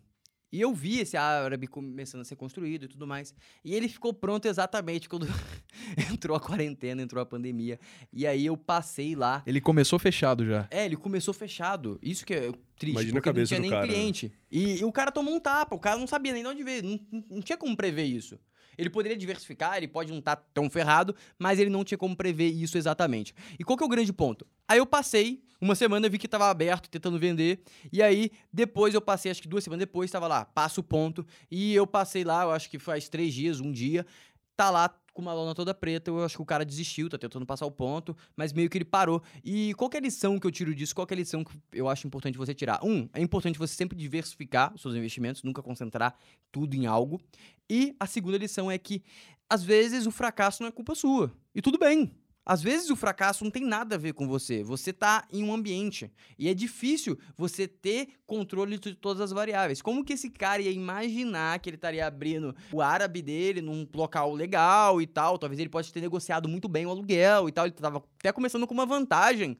E 0.52 0.60
eu 0.60 0.74
vi 0.74 1.00
esse 1.00 1.16
árabe 1.16 1.68
começando 1.68 2.22
a 2.22 2.24
ser 2.26 2.36
construído 2.36 2.86
e 2.86 2.88
tudo 2.88 3.06
mais. 3.06 3.34
E 3.64 3.76
ele 3.76 3.88
ficou 3.88 4.14
pronto 4.14 4.47
exatamente 4.47 5.08
quando 5.08 5.28
entrou 6.12 6.36
a 6.36 6.39
quarentena, 6.39 7.02
entrou 7.02 7.22
a 7.22 7.26
pandemia. 7.26 7.80
E 8.12 8.26
aí 8.26 8.45
eu 8.45 8.58
passei 8.58 9.16
lá. 9.16 9.43
Ele 9.45 9.62
começou 9.62 10.00
fechado 10.00 10.45
já. 10.45 10.68
É, 10.72 10.86
ele 10.86 10.95
começou 10.97 11.34
fechado. 11.34 12.00
Isso 12.02 12.26
que 12.26 12.34
é 12.34 12.52
triste. 12.78 12.93
Imagina 12.93 13.12
a 13.12 13.22
porque 13.22 13.30
cabeça 13.30 13.56
não 13.56 13.62
do 13.62 13.68
tinha 13.68 13.70
nem 13.70 13.70
cara, 13.70 13.86
né? 13.86 13.93
cliente. 13.93 14.32
E, 14.52 14.80
e 14.80 14.84
o 14.84 14.91
cara 14.91 15.12
tomou 15.12 15.34
um 15.36 15.39
tapa. 15.39 15.76
O 15.76 15.80
cara 15.80 15.97
não 15.97 16.08
sabia 16.08 16.34
nem 16.34 16.41
de 16.41 16.50
onde 16.50 16.64
veio. 16.64 16.84
Não- 16.84 17.24
não 17.30 17.41
tinha 17.41 17.58
como 17.58 17.76
prever 17.78 18.06
isso. 18.06 18.39
Ele 18.80 18.89
poderia 18.89 19.17
diversificar, 19.17 19.75
ele 19.75 19.88
pode 19.88 20.09
não 20.09 20.19
estar 20.19 20.38
tão 20.53 20.69
ferrado, 20.69 21.13
mas 21.38 21.59
ele 21.59 21.69
não 21.69 21.84
tinha 21.84 21.97
como 21.97 22.15
prever 22.15 22.47
isso 22.47 22.77
exatamente. 22.77 23.36
E 23.59 23.63
qual 23.63 23.77
que 23.77 23.84
é 23.84 23.86
o 23.86 23.89
grande 23.89 24.13
ponto? 24.13 24.47
Aí 24.67 24.77
eu 24.77 24.86
passei, 24.86 25.43
uma 25.59 25.75
semana 25.75 26.07
vi 26.07 26.17
que 26.17 26.27
estava 26.27 26.49
aberto, 26.49 26.89
tentando 26.89 27.19
vender, 27.19 27.61
e 27.91 28.01
aí 28.01 28.32
depois 28.53 28.93
eu 28.93 29.01
passei, 29.01 29.30
acho 29.30 29.41
que 29.41 29.49
duas 29.49 29.65
semanas 29.65 29.82
depois, 29.82 30.07
estava 30.07 30.27
lá, 30.27 30.45
passo 30.45 30.80
o 30.80 30.84
ponto, 30.84 31.27
e 31.51 31.75
eu 31.75 31.86
passei 31.86 32.23
lá, 32.23 32.43
eu 32.43 32.51
acho 32.51 32.69
que 32.69 32.80
faz 32.80 33.09
três 33.09 33.34
dias, 33.34 33.59
um 33.59 33.71
dia, 33.71 34.05
tá 34.55 34.69
lá 34.69 34.93
com 35.20 35.22
uma 35.22 35.34
lona 35.34 35.53
toda 35.53 35.74
preta, 35.74 36.09
eu 36.09 36.24
acho 36.24 36.38
que 36.38 36.41
o 36.41 36.45
cara 36.45 36.63
desistiu, 36.63 37.09
tá 37.09 37.17
tentando 37.17 37.45
passar 37.45 37.65
o 37.65 37.72
ponto, 37.72 38.15
mas 38.38 38.53
meio 38.53 38.70
que 38.70 38.78
ele 38.78 38.86
parou. 38.86 39.22
E 39.43 39.74
qual 39.74 39.89
é 39.93 39.97
a 39.97 39.99
lição 39.99 40.39
que 40.39 40.47
eu 40.47 40.51
tiro 40.51 40.74
disso? 40.74 40.95
Qual 40.95 41.05
é 41.09 41.13
a 41.13 41.17
lição 41.17 41.43
que 41.43 41.51
eu 41.74 41.89
acho 41.89 42.07
importante 42.07 42.38
você 42.38 42.53
tirar? 42.53 42.80
Um, 42.82 43.09
é 43.13 43.22
importante 43.22 43.59
você 43.59 43.76
sempre 43.76 43.97
diversificar 43.97 44.74
os 44.74 44.82
seus 44.82 44.95
investimentos, 44.95 45.43
nunca 45.43 45.61
concentrar 45.61 46.15
tudo 46.53 46.74
em 46.74 46.86
algo. 46.86 47.20
E 47.70 47.93
a 47.99 48.07
segunda 48.07 48.38
lição 48.38 48.72
é 48.72 48.78
que, 48.78 49.03
às 49.49 49.61
vezes, 49.61 50.07
o 50.07 50.11
fracasso 50.11 50.63
não 50.63 50.70
é 50.70 50.72
culpa 50.72 50.95
sua. 50.95 51.30
E 51.53 51.61
tudo 51.61 51.78
bem. 51.78 52.09
Às 52.45 52.63
vezes 52.63 52.89
o 52.89 52.95
fracasso 52.95 53.43
não 53.43 53.51
tem 53.51 53.63
nada 53.63 53.95
a 53.95 53.97
ver 53.97 54.13
com 54.13 54.27
você. 54.27 54.63
Você 54.63 54.91
tá 54.91 55.27
em 55.31 55.43
um 55.43 55.53
ambiente. 55.53 56.11
E 56.37 56.49
é 56.49 56.53
difícil 56.53 57.17
você 57.37 57.67
ter 57.67 58.07
controle 58.25 58.77
de 58.77 58.95
todas 58.95 59.21
as 59.21 59.31
variáveis. 59.31 59.81
Como 59.81 60.03
que 60.03 60.13
esse 60.13 60.29
cara 60.29 60.61
ia 60.61 60.71
imaginar 60.71 61.59
que 61.59 61.69
ele 61.69 61.75
estaria 61.75 62.07
abrindo 62.07 62.55
o 62.71 62.81
árabe 62.81 63.21
dele 63.21 63.61
num 63.61 63.87
local 63.93 64.33
legal 64.33 64.99
e 65.01 65.05
tal? 65.05 65.37
Talvez 65.37 65.59
ele 65.59 65.69
possa 65.69 65.91
ter 65.91 66.01
negociado 66.01 66.49
muito 66.49 66.67
bem 66.67 66.85
o 66.85 66.89
aluguel 66.89 67.47
e 67.47 67.51
tal. 67.51 67.65
Ele 67.65 67.75
tava 67.75 68.03
até 68.17 68.31
começando 68.31 68.65
com 68.65 68.73
uma 68.73 68.85
vantagem. 68.85 69.57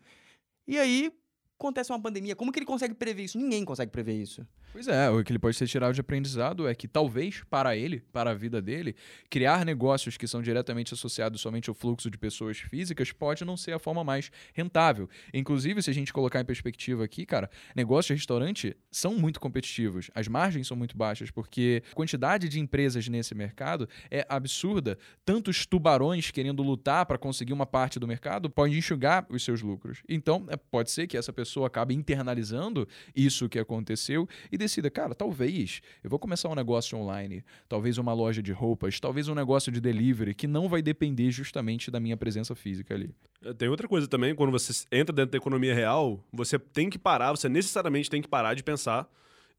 E 0.68 0.78
aí 0.80 1.12
acontece 1.60 1.92
uma 1.92 2.02
pandemia. 2.02 2.36
Como 2.36 2.52
que 2.52 2.60
ele 2.60 2.66
consegue 2.66 2.96
prever 2.96 3.24
isso? 3.24 3.38
Ninguém 3.38 3.64
consegue 3.66 3.92
prever 3.92 4.14
isso. 4.14 4.48
Pois 4.72 4.88
é, 4.88 5.10
o 5.10 5.24
que 5.24 5.32
ele 5.32 5.40
pode 5.40 5.58
ter 5.58 5.68
tirado 5.68 5.96
de 5.96 6.00
aprendizado 6.00 6.68
é 6.68 6.76
que 6.76 6.88
talvez 6.88 7.42
para 7.50 7.76
ele, 7.76 8.04
para 8.14 8.30
a 8.30 8.34
vida 8.36 8.62
dele, 8.62 8.96
criar 9.28 9.66
negócios 9.66 10.16
que 10.16 10.28
são 10.28 10.44
diretamente 10.44 10.94
associados 10.94 11.42
somente 11.42 11.70
ao 11.70 11.74
fluxo 11.74 12.08
de 12.08 12.20
pessoas 12.20 12.60
físicas 12.60 13.12
pode 13.12 13.44
não 13.44 13.58
ser 13.58 13.72
a 13.72 13.80
forma 13.80 14.04
mais 14.04 14.32
rentável. 14.54 15.10
Inclusive, 15.34 15.82
se 15.82 15.90
a 15.90 15.94
gente 15.94 16.14
colocar 16.14 16.40
em 16.40 16.46
perspectiva 16.46 17.04
aqui, 17.04 17.26
cara, 17.26 17.50
negócios 17.76 18.06
de 18.06 18.14
restaurante 18.14 18.78
são 18.92 19.16
muito 19.16 19.40
competitivos, 19.40 20.12
as 20.14 20.28
margens 20.28 20.68
são 20.68 20.78
muito 20.78 20.96
baixas, 20.96 21.32
porque 21.32 21.82
a 21.92 21.96
quantidade 21.96 22.48
de 22.48 22.60
empresas 22.60 23.08
nesse 23.08 23.34
mercado 23.34 23.90
é 24.12 24.24
absurda. 24.30 25.00
Tantos 25.26 25.66
tubarões 25.66 26.30
querendo 26.30 26.62
lutar 26.62 27.08
para 27.08 27.18
conseguir 27.18 27.54
uma 27.54 27.66
parte 27.66 27.98
do 27.98 28.08
mercado 28.08 28.52
pode 28.52 28.78
enxugar 28.78 29.26
os 29.30 29.44
seus 29.44 29.64
lucros. 29.64 30.04
Então, 30.08 30.46
é, 30.48 30.56
pode 30.56 30.92
ser 30.92 31.08
que 31.08 31.18
essa 31.18 31.34
pessoa 31.34 31.66
acabe 31.66 31.96
internalizando 31.96 32.88
isso 33.16 33.50
que 33.50 33.58
aconteceu 33.58 34.30
e 34.52 34.59
decida, 34.60 34.90
cara, 34.92 35.16
talvez 35.16 35.82
eu 36.04 36.10
vou 36.10 36.20
começar 36.20 36.50
um 36.50 36.56
negócio 36.56 36.98
online, 36.98 37.44
talvez 37.68 37.98
uma 37.98 38.14
loja 38.14 38.44
de 38.44 38.52
roupas, 38.52 39.00
talvez 39.00 39.28
um 39.28 39.34
negócio 39.34 39.72
de 39.72 39.82
delivery 39.82 40.36
que 40.36 40.46
não 40.46 40.70
vai 40.70 40.82
depender 40.82 41.32
justamente 41.32 41.90
da 41.90 42.00
minha 42.00 42.16
presença 42.16 42.54
física 42.54 42.94
ali. 42.94 43.10
É, 43.44 43.54
Tem 43.54 43.68
outra 43.68 43.88
coisa 43.88 44.08
também, 44.08 44.36
quando 44.36 44.52
você 44.52 44.86
entra 44.92 45.16
dentro 45.16 45.32
da 45.32 45.38
economia 45.38 45.74
real, 45.74 46.24
você 46.32 46.60
tem 46.60 46.90
que 46.90 47.00
parar, 47.00 47.32
você 47.32 47.50
necessariamente 47.50 48.10
tem 48.10 48.22
que 48.22 48.28
parar 48.28 48.54
de 48.54 48.62
pensar 48.62 49.10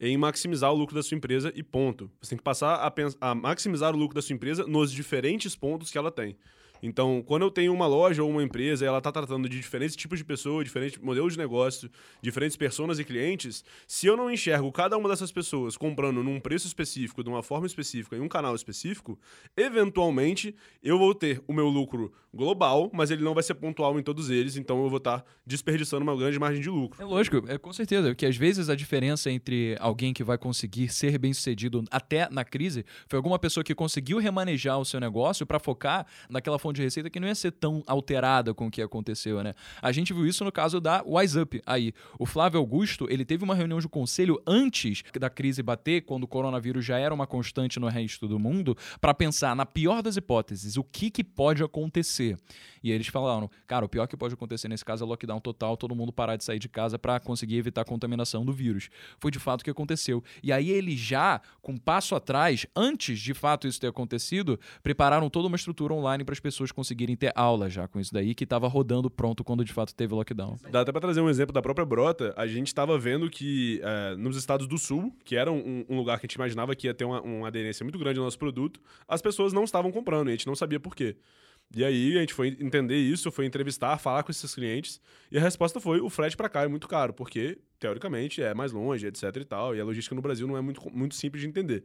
em 0.00 0.16
maximizar 0.16 0.72
o 0.72 0.76
lucro 0.76 0.94
da 0.94 1.02
sua 1.02 1.16
empresa 1.16 1.52
e 1.54 1.62
ponto. 1.62 2.10
Você 2.20 2.30
tem 2.30 2.38
que 2.38 2.44
passar 2.44 2.76
a, 2.76 2.92
a 3.30 3.34
maximizar 3.34 3.94
o 3.94 3.98
lucro 3.98 4.14
da 4.14 4.22
sua 4.22 4.34
empresa 4.34 4.66
nos 4.66 4.90
diferentes 4.90 5.54
pontos 5.54 5.90
que 5.90 5.98
ela 5.98 6.10
tem. 6.10 6.36
Então, 6.82 7.22
quando 7.26 7.42
eu 7.42 7.50
tenho 7.50 7.72
uma 7.72 7.86
loja 7.86 8.22
ou 8.22 8.30
uma 8.30 8.42
empresa 8.42 8.84
e 8.84 8.88
ela 8.88 8.98
está 8.98 9.12
tratando 9.12 9.48
de 9.48 9.56
diferentes 9.56 9.96
tipos 9.96 10.18
de 10.18 10.24
pessoas, 10.24 10.64
diferentes 10.64 10.98
modelos 10.98 11.34
de 11.34 11.38
negócio, 11.38 11.90
diferentes 12.22 12.56
pessoas 12.56 12.98
e 12.98 13.04
clientes, 13.04 13.64
se 13.86 14.06
eu 14.06 14.16
não 14.16 14.30
enxergo 14.30 14.70
cada 14.72 14.96
uma 14.96 15.08
dessas 15.08 15.30
pessoas 15.30 15.76
comprando 15.76 16.22
num 16.22 16.40
preço 16.40 16.66
específico, 16.66 17.22
de 17.22 17.28
uma 17.28 17.42
forma 17.42 17.66
específica, 17.66 18.16
em 18.16 18.20
um 18.20 18.28
canal 18.28 18.54
específico, 18.54 19.18
eventualmente 19.56 20.54
eu 20.82 20.98
vou 20.98 21.14
ter 21.14 21.42
o 21.46 21.52
meu 21.52 21.68
lucro 21.68 22.12
global, 22.32 22.90
mas 22.92 23.10
ele 23.10 23.22
não 23.22 23.34
vai 23.34 23.42
ser 23.42 23.54
pontual 23.54 23.98
em 23.98 24.02
todos 24.02 24.30
eles, 24.30 24.56
então 24.56 24.82
eu 24.82 24.88
vou 24.88 24.98
estar 24.98 25.20
tá 25.20 25.24
desperdiçando 25.44 26.02
uma 26.02 26.16
grande 26.16 26.38
margem 26.38 26.62
de 26.62 26.70
lucro. 26.70 27.02
É 27.02 27.04
lógico, 27.04 27.42
é 27.48 27.58
com 27.58 27.72
certeza, 27.72 28.14
que 28.14 28.24
às 28.24 28.36
vezes 28.36 28.68
a 28.68 28.76
diferença 28.76 29.30
entre 29.30 29.76
alguém 29.80 30.12
que 30.12 30.22
vai 30.22 30.38
conseguir 30.38 30.88
ser 30.88 31.18
bem-sucedido 31.18 31.84
até 31.90 32.28
na 32.30 32.44
crise 32.44 32.84
foi 33.08 33.16
alguma 33.16 33.38
pessoa 33.38 33.64
que 33.64 33.74
conseguiu 33.74 34.18
remanejar 34.18 34.78
o 34.78 34.84
seu 34.84 35.00
negócio 35.00 35.44
para 35.44 35.58
focar 35.58 36.06
naquela 36.28 36.58
fonte 36.70 36.76
de 36.76 36.82
receita 36.82 37.10
que 37.10 37.18
não 37.18 37.28
ia 37.28 37.34
ser 37.34 37.50
tão 37.50 37.82
alterada 37.86 38.54
com 38.54 38.68
o 38.68 38.70
que 38.70 38.80
aconteceu, 38.80 39.42
né? 39.42 39.54
A 39.82 39.92
gente 39.92 40.12
viu 40.12 40.26
isso 40.26 40.44
no 40.44 40.52
caso 40.52 40.80
da 40.80 41.02
Wise 41.04 41.40
Up 41.40 41.60
aí. 41.66 41.92
O 42.18 42.24
Flávio 42.24 42.58
Augusto, 42.60 43.06
ele 43.10 43.24
teve 43.24 43.44
uma 43.44 43.54
reunião 43.54 43.80
de 43.80 43.88
conselho 43.88 44.40
antes 44.46 45.02
da 45.18 45.28
crise 45.28 45.62
bater, 45.62 46.02
quando 46.02 46.24
o 46.24 46.28
coronavírus 46.28 46.84
já 46.84 46.98
era 46.98 47.12
uma 47.12 47.26
constante 47.26 47.80
no 47.80 47.88
resto 47.88 48.28
do 48.28 48.38
mundo, 48.38 48.76
para 49.00 49.12
pensar 49.12 49.56
na 49.56 49.66
pior 49.66 50.02
das 50.02 50.16
hipóteses, 50.16 50.76
o 50.76 50.84
que, 50.84 51.10
que 51.10 51.24
pode 51.24 51.62
acontecer. 51.62 52.38
E 52.82 52.90
eles 52.90 53.08
falaram, 53.08 53.50
cara, 53.66 53.84
o 53.84 53.88
pior 53.88 54.06
que 54.06 54.16
pode 54.16 54.34
acontecer 54.34 54.68
nesse 54.68 54.84
caso 54.84 55.04
é 55.04 55.06
lockdown 55.06 55.40
total, 55.40 55.76
todo 55.76 55.94
mundo 55.94 56.12
parar 56.12 56.36
de 56.36 56.44
sair 56.44 56.58
de 56.58 56.68
casa 56.68 56.98
para 56.98 57.18
conseguir 57.20 57.56
evitar 57.56 57.82
a 57.82 57.84
contaminação 57.84 58.44
do 58.44 58.52
vírus. 58.52 58.88
Foi 59.18 59.30
de 59.30 59.38
fato 59.38 59.60
o 59.60 59.64
que 59.64 59.70
aconteceu. 59.70 60.22
E 60.42 60.52
aí 60.52 60.70
eles 60.70 60.98
já, 60.98 61.40
com 61.60 61.72
um 61.72 61.76
passo 61.76 62.14
atrás, 62.14 62.66
antes 62.74 63.18
de 63.20 63.34
fato 63.34 63.66
isso 63.66 63.80
ter 63.80 63.88
acontecido, 63.88 64.58
prepararam 64.82 65.28
toda 65.28 65.48
uma 65.48 65.56
estrutura 65.56 65.94
online 65.94 66.24
para 66.24 66.32
as 66.32 66.40
pessoas 66.40 66.59
conseguirem 66.70 67.16
ter 67.16 67.32
aula 67.34 67.70
já 67.70 67.88
com 67.88 67.98
isso 67.98 68.12
daí, 68.12 68.34
que 68.34 68.44
estava 68.44 68.68
rodando 68.68 69.10
pronto 69.10 69.42
quando 69.42 69.64
de 69.64 69.72
fato 69.72 69.94
teve 69.94 70.14
lockdown. 70.14 70.56
Dá 70.70 70.82
até 70.82 70.92
para 70.92 71.00
trazer 71.00 71.20
um 71.20 71.30
exemplo 71.30 71.52
da 71.52 71.62
própria 71.62 71.86
Brota. 71.86 72.34
A 72.36 72.46
gente 72.46 72.66
estava 72.66 72.98
vendo 72.98 73.30
que 73.30 73.80
é, 73.82 74.16
nos 74.16 74.36
estados 74.36 74.66
do 74.66 74.76
sul, 74.76 75.14
que 75.24 75.36
era 75.36 75.50
um, 75.50 75.84
um, 75.88 75.96
lugar 75.96 76.20
que 76.20 76.26
a 76.26 76.28
gente 76.28 76.34
imaginava 76.34 76.76
que 76.76 76.86
ia 76.86 76.94
ter 76.94 77.04
uma, 77.04 77.22
uma 77.22 77.48
aderência 77.48 77.84
muito 77.84 77.98
grande 77.98 78.18
ao 78.18 78.24
nosso 78.24 78.38
produto, 78.38 78.80
as 79.08 79.22
pessoas 79.22 79.52
não 79.52 79.64
estavam 79.64 79.90
comprando 79.90 80.28
e 80.28 80.30
a 80.30 80.36
gente 80.36 80.46
não 80.46 80.54
sabia 80.54 80.78
por 80.78 80.94
quê. 80.94 81.16
E 81.74 81.84
aí 81.84 82.16
a 82.16 82.20
gente 82.20 82.34
foi 82.34 82.48
entender 82.60 82.96
isso, 82.96 83.30
foi 83.30 83.46
entrevistar, 83.46 83.96
falar 83.98 84.24
com 84.24 84.32
esses 84.32 84.52
clientes, 84.52 85.00
e 85.30 85.38
a 85.38 85.40
resposta 85.40 85.78
foi: 85.80 86.00
o 86.00 86.10
frete 86.10 86.36
para 86.36 86.48
cá 86.48 86.62
é 86.62 86.68
muito 86.68 86.88
caro, 86.88 87.12
porque 87.12 87.58
teoricamente 87.78 88.42
é 88.42 88.52
mais 88.52 88.72
longe, 88.72 89.06
etc 89.06 89.36
e 89.36 89.44
tal, 89.44 89.76
e 89.76 89.80
a 89.80 89.84
logística 89.84 90.14
no 90.14 90.20
Brasil 90.20 90.48
não 90.48 90.56
é 90.56 90.60
muito, 90.60 90.90
muito 90.90 91.14
simples 91.14 91.42
de 91.42 91.48
entender. 91.48 91.84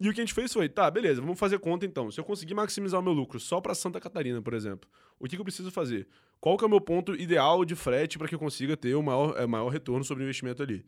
E 0.00 0.08
o 0.08 0.14
que 0.14 0.20
a 0.20 0.24
gente 0.24 0.34
fez 0.34 0.52
foi, 0.52 0.68
tá, 0.68 0.88
beleza, 0.90 1.20
vamos 1.20 1.38
fazer 1.38 1.58
conta 1.58 1.84
então. 1.84 2.10
Se 2.10 2.20
eu 2.20 2.24
conseguir 2.24 2.54
maximizar 2.54 3.00
o 3.00 3.02
meu 3.02 3.12
lucro 3.12 3.40
só 3.40 3.60
para 3.60 3.74
Santa 3.74 4.00
Catarina, 4.00 4.40
por 4.40 4.54
exemplo, 4.54 4.88
o 5.18 5.24
que, 5.24 5.34
que, 5.34 5.40
eu 5.40 5.44
preciso 5.44 5.70
fazer? 5.72 6.06
Qual 6.40 6.56
que 6.56 6.64
é 6.64 6.66
o 6.66 6.70
meu 6.70 6.80
ponto 6.80 7.14
ideal 7.14 7.64
de 7.64 7.74
frete 7.74 8.16
para 8.16 8.28
que 8.28 8.34
eu 8.34 8.38
consiga 8.38 8.76
ter 8.76 8.94
o 8.94 9.02
maior, 9.02 9.34
é, 9.36 9.46
maior 9.46 9.68
retorno 9.68 10.04
sobre 10.04 10.22
o 10.22 10.24
investimento 10.24 10.62
ali? 10.62 10.84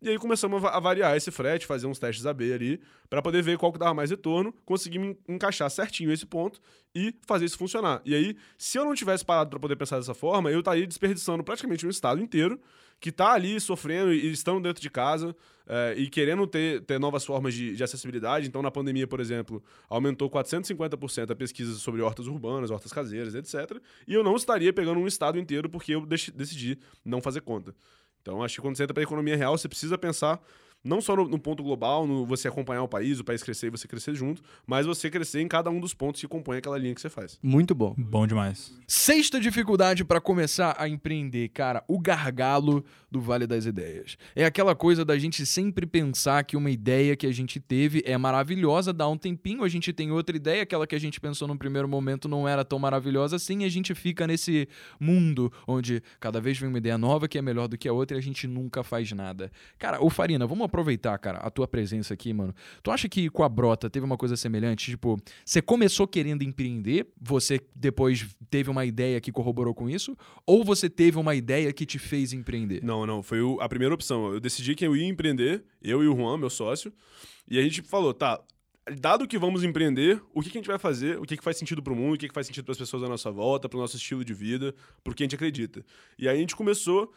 E 0.00 0.08
aí 0.08 0.18
começamos 0.18 0.62
a 0.64 0.80
variar 0.80 1.16
esse 1.16 1.30
frete, 1.30 1.66
fazer 1.66 1.86
uns 1.86 1.98
testes 1.98 2.26
AB 2.26 2.52
ali, 2.52 2.80
para 3.08 3.22
poder 3.22 3.42
ver 3.42 3.56
qual 3.56 3.72
que 3.72 3.78
dava 3.78 3.94
mais 3.94 4.10
retorno, 4.10 4.52
conseguir 4.64 5.16
encaixar 5.28 5.70
certinho 5.70 6.12
esse 6.12 6.26
ponto 6.26 6.60
e 6.94 7.14
fazer 7.26 7.44
isso 7.44 7.56
funcionar. 7.56 8.02
E 8.04 8.14
aí, 8.14 8.36
se 8.58 8.78
eu 8.78 8.84
não 8.84 8.94
tivesse 8.94 9.24
parado 9.24 9.50
para 9.50 9.58
poder 9.58 9.76
pensar 9.76 9.96
dessa 9.96 10.12
forma, 10.12 10.50
eu 10.50 10.58
estaria 10.58 10.86
desperdiçando 10.86 11.42
praticamente 11.42 11.86
um 11.86 11.90
estado 11.90 12.20
inteiro 12.20 12.60
que 13.00 13.10
está 13.10 13.32
ali 13.32 13.58
sofrendo 13.60 14.12
e 14.12 14.30
estando 14.30 14.60
dentro 14.62 14.82
de 14.82 14.90
casa 14.90 15.34
é, 15.66 15.94
e 15.96 16.08
querendo 16.08 16.46
ter, 16.46 16.82
ter 16.82 16.98
novas 16.98 17.24
formas 17.24 17.54
de, 17.54 17.74
de, 17.74 17.82
acessibilidade. 17.82 18.46
Então, 18.46 18.62
na 18.62 18.70
pandemia, 18.70 19.06
por 19.06 19.20
exemplo, 19.20 19.62
aumentou 19.88 20.30
450% 20.30 21.30
a 21.30 21.34
pesquisa 21.34 21.74
sobre 21.74 22.02
hortas 22.02 22.26
urbanas, 22.26 22.70
hortas 22.70 22.92
caseiras, 22.92 23.34
etc. 23.34 23.80
E 24.06 24.14
eu 24.14 24.22
não 24.22 24.36
estaria 24.36 24.72
pegando 24.72 25.00
um 25.00 25.06
estado 25.06 25.38
inteiro 25.38 25.68
porque 25.68 25.94
eu 25.94 26.04
decidi 26.06 26.78
não 27.04 27.20
fazer 27.20 27.40
conta. 27.40 27.74
Então, 28.20 28.42
acho 28.42 28.56
que 28.56 28.60
quando 28.60 28.76
você 28.76 28.82
entra 28.82 28.94
para 28.94 29.02
a 29.02 29.04
economia 29.04 29.36
real, 29.36 29.56
você 29.56 29.68
precisa 29.68 29.98
pensar 29.98 30.40
não 30.84 31.00
só 31.00 31.16
no, 31.16 31.26
no, 31.26 31.38
ponto 31.38 31.62
global, 31.62 32.06
no 32.06 32.26
você 32.26 32.46
acompanhar 32.46 32.82
o 32.82 32.88
país, 32.88 33.18
o 33.18 33.24
país 33.24 33.42
crescer 33.42 33.68
e 33.68 33.70
você 33.70 33.88
crescer 33.88 34.14
junto, 34.14 34.42
mas 34.66 34.86
você 34.86 35.10
crescer 35.10 35.40
em 35.40 35.48
cada 35.48 35.70
um 35.70 35.80
dos 35.80 35.94
pontos 35.94 36.20
que 36.20 36.28
compõem 36.28 36.58
aquela 36.58 36.76
linha 36.76 36.94
que 36.94 37.00
você 37.00 37.08
faz. 37.08 37.38
Muito 37.42 37.74
bom. 37.74 37.94
Bom 37.96 38.26
demais. 38.26 38.72
Sexta 38.86 39.40
dificuldade 39.40 40.04
para 40.04 40.20
começar 40.20 40.76
a 40.78 40.88
empreender, 40.88 41.48
cara, 41.48 41.82
o 41.88 41.98
gargalo 41.98 42.84
do 43.10 43.20
Vale 43.20 43.46
das 43.46 43.64
Ideias. 43.64 44.18
É 44.34 44.44
aquela 44.44 44.74
coisa 44.74 45.04
da 45.04 45.16
gente 45.16 45.46
sempre 45.46 45.86
pensar 45.86 46.42
que 46.44 46.56
uma 46.56 46.70
ideia 46.70 47.16
que 47.16 47.26
a 47.26 47.32
gente 47.32 47.60
teve 47.60 48.02
é 48.04 48.18
maravilhosa, 48.18 48.92
dá 48.92 49.08
um 49.08 49.16
tempinho, 49.16 49.62
a 49.62 49.68
gente 49.68 49.92
tem 49.92 50.10
outra 50.10 50.36
ideia, 50.36 50.64
aquela 50.64 50.86
que 50.86 50.96
a 50.96 50.98
gente 50.98 51.20
pensou 51.20 51.46
no 51.46 51.56
primeiro 51.56 51.88
momento 51.88 52.28
não 52.28 52.46
era 52.48 52.64
tão 52.64 52.78
maravilhosa 52.78 53.36
assim, 53.36 53.62
e 53.62 53.64
a 53.64 53.68
gente 53.68 53.94
fica 53.94 54.26
nesse 54.26 54.68
mundo 54.98 55.52
onde 55.66 56.02
cada 56.18 56.40
vez 56.40 56.58
vem 56.58 56.68
uma 56.68 56.78
ideia 56.78 56.98
nova 56.98 57.28
que 57.28 57.38
é 57.38 57.42
melhor 57.42 57.68
do 57.68 57.78
que 57.78 57.88
a 57.88 57.92
outra 57.92 58.16
e 58.16 58.20
a 58.20 58.22
gente 58.22 58.46
nunca 58.46 58.82
faz 58.82 59.10
nada. 59.12 59.50
Cara, 59.78 60.04
o 60.04 60.10
Farina, 60.10 60.46
vamos 60.46 60.64
aproveitar, 60.74 61.16
cara, 61.18 61.38
a 61.38 61.50
tua 61.50 61.68
presença 61.68 62.12
aqui, 62.12 62.32
mano. 62.32 62.52
Tu 62.82 62.90
acha 62.90 63.08
que 63.08 63.30
com 63.30 63.44
a 63.44 63.48
Brota 63.48 63.88
teve 63.88 64.04
uma 64.04 64.16
coisa 64.16 64.36
semelhante? 64.36 64.90
Tipo, 64.90 65.16
você 65.44 65.62
começou 65.62 66.06
querendo 66.06 66.42
empreender, 66.42 67.06
você 67.20 67.60
depois 67.74 68.26
teve 68.50 68.68
uma 68.68 68.84
ideia 68.84 69.20
que 69.20 69.30
corroborou 69.30 69.72
com 69.72 69.88
isso? 69.88 70.16
Ou 70.44 70.64
você 70.64 70.90
teve 70.90 71.16
uma 71.16 71.34
ideia 71.34 71.72
que 71.72 71.86
te 71.86 71.98
fez 71.98 72.32
empreender? 72.32 72.82
Não, 72.82 73.06
não. 73.06 73.22
Foi 73.22 73.38
a 73.60 73.68
primeira 73.68 73.94
opção. 73.94 74.32
Eu 74.32 74.40
decidi 74.40 74.74
que 74.74 74.84
eu 74.84 74.96
ia 74.96 75.06
empreender, 75.06 75.64
eu 75.80 76.02
e 76.02 76.08
o 76.08 76.16
Juan, 76.16 76.38
meu 76.38 76.50
sócio. 76.50 76.92
E 77.48 77.58
a 77.58 77.62
gente 77.62 77.80
falou, 77.82 78.12
tá, 78.12 78.42
dado 78.98 79.28
que 79.28 79.38
vamos 79.38 79.62
empreender, 79.62 80.20
o 80.34 80.42
que, 80.42 80.50
que 80.50 80.58
a 80.58 80.60
gente 80.60 80.68
vai 80.68 80.78
fazer, 80.78 81.18
o 81.18 81.22
que, 81.22 81.36
que 81.36 81.44
faz 81.44 81.56
sentido 81.56 81.82
para 81.82 81.92
o 81.92 81.96
mundo, 81.96 82.14
o 82.14 82.18
que, 82.18 82.28
que 82.28 82.34
faz 82.34 82.46
sentido 82.46 82.64
para 82.64 82.72
as 82.72 82.78
pessoas 82.78 83.02
à 83.02 83.08
nossa 83.08 83.30
volta, 83.30 83.68
para 83.68 83.76
o 83.78 83.80
nosso 83.80 83.96
estilo 83.96 84.24
de 84.24 84.34
vida, 84.34 84.74
para 85.02 85.14
que 85.14 85.22
a 85.22 85.24
gente 85.24 85.36
acredita. 85.36 85.84
E 86.18 86.28
aí 86.28 86.36
a 86.36 86.40
gente 86.40 86.56
começou 86.56 87.12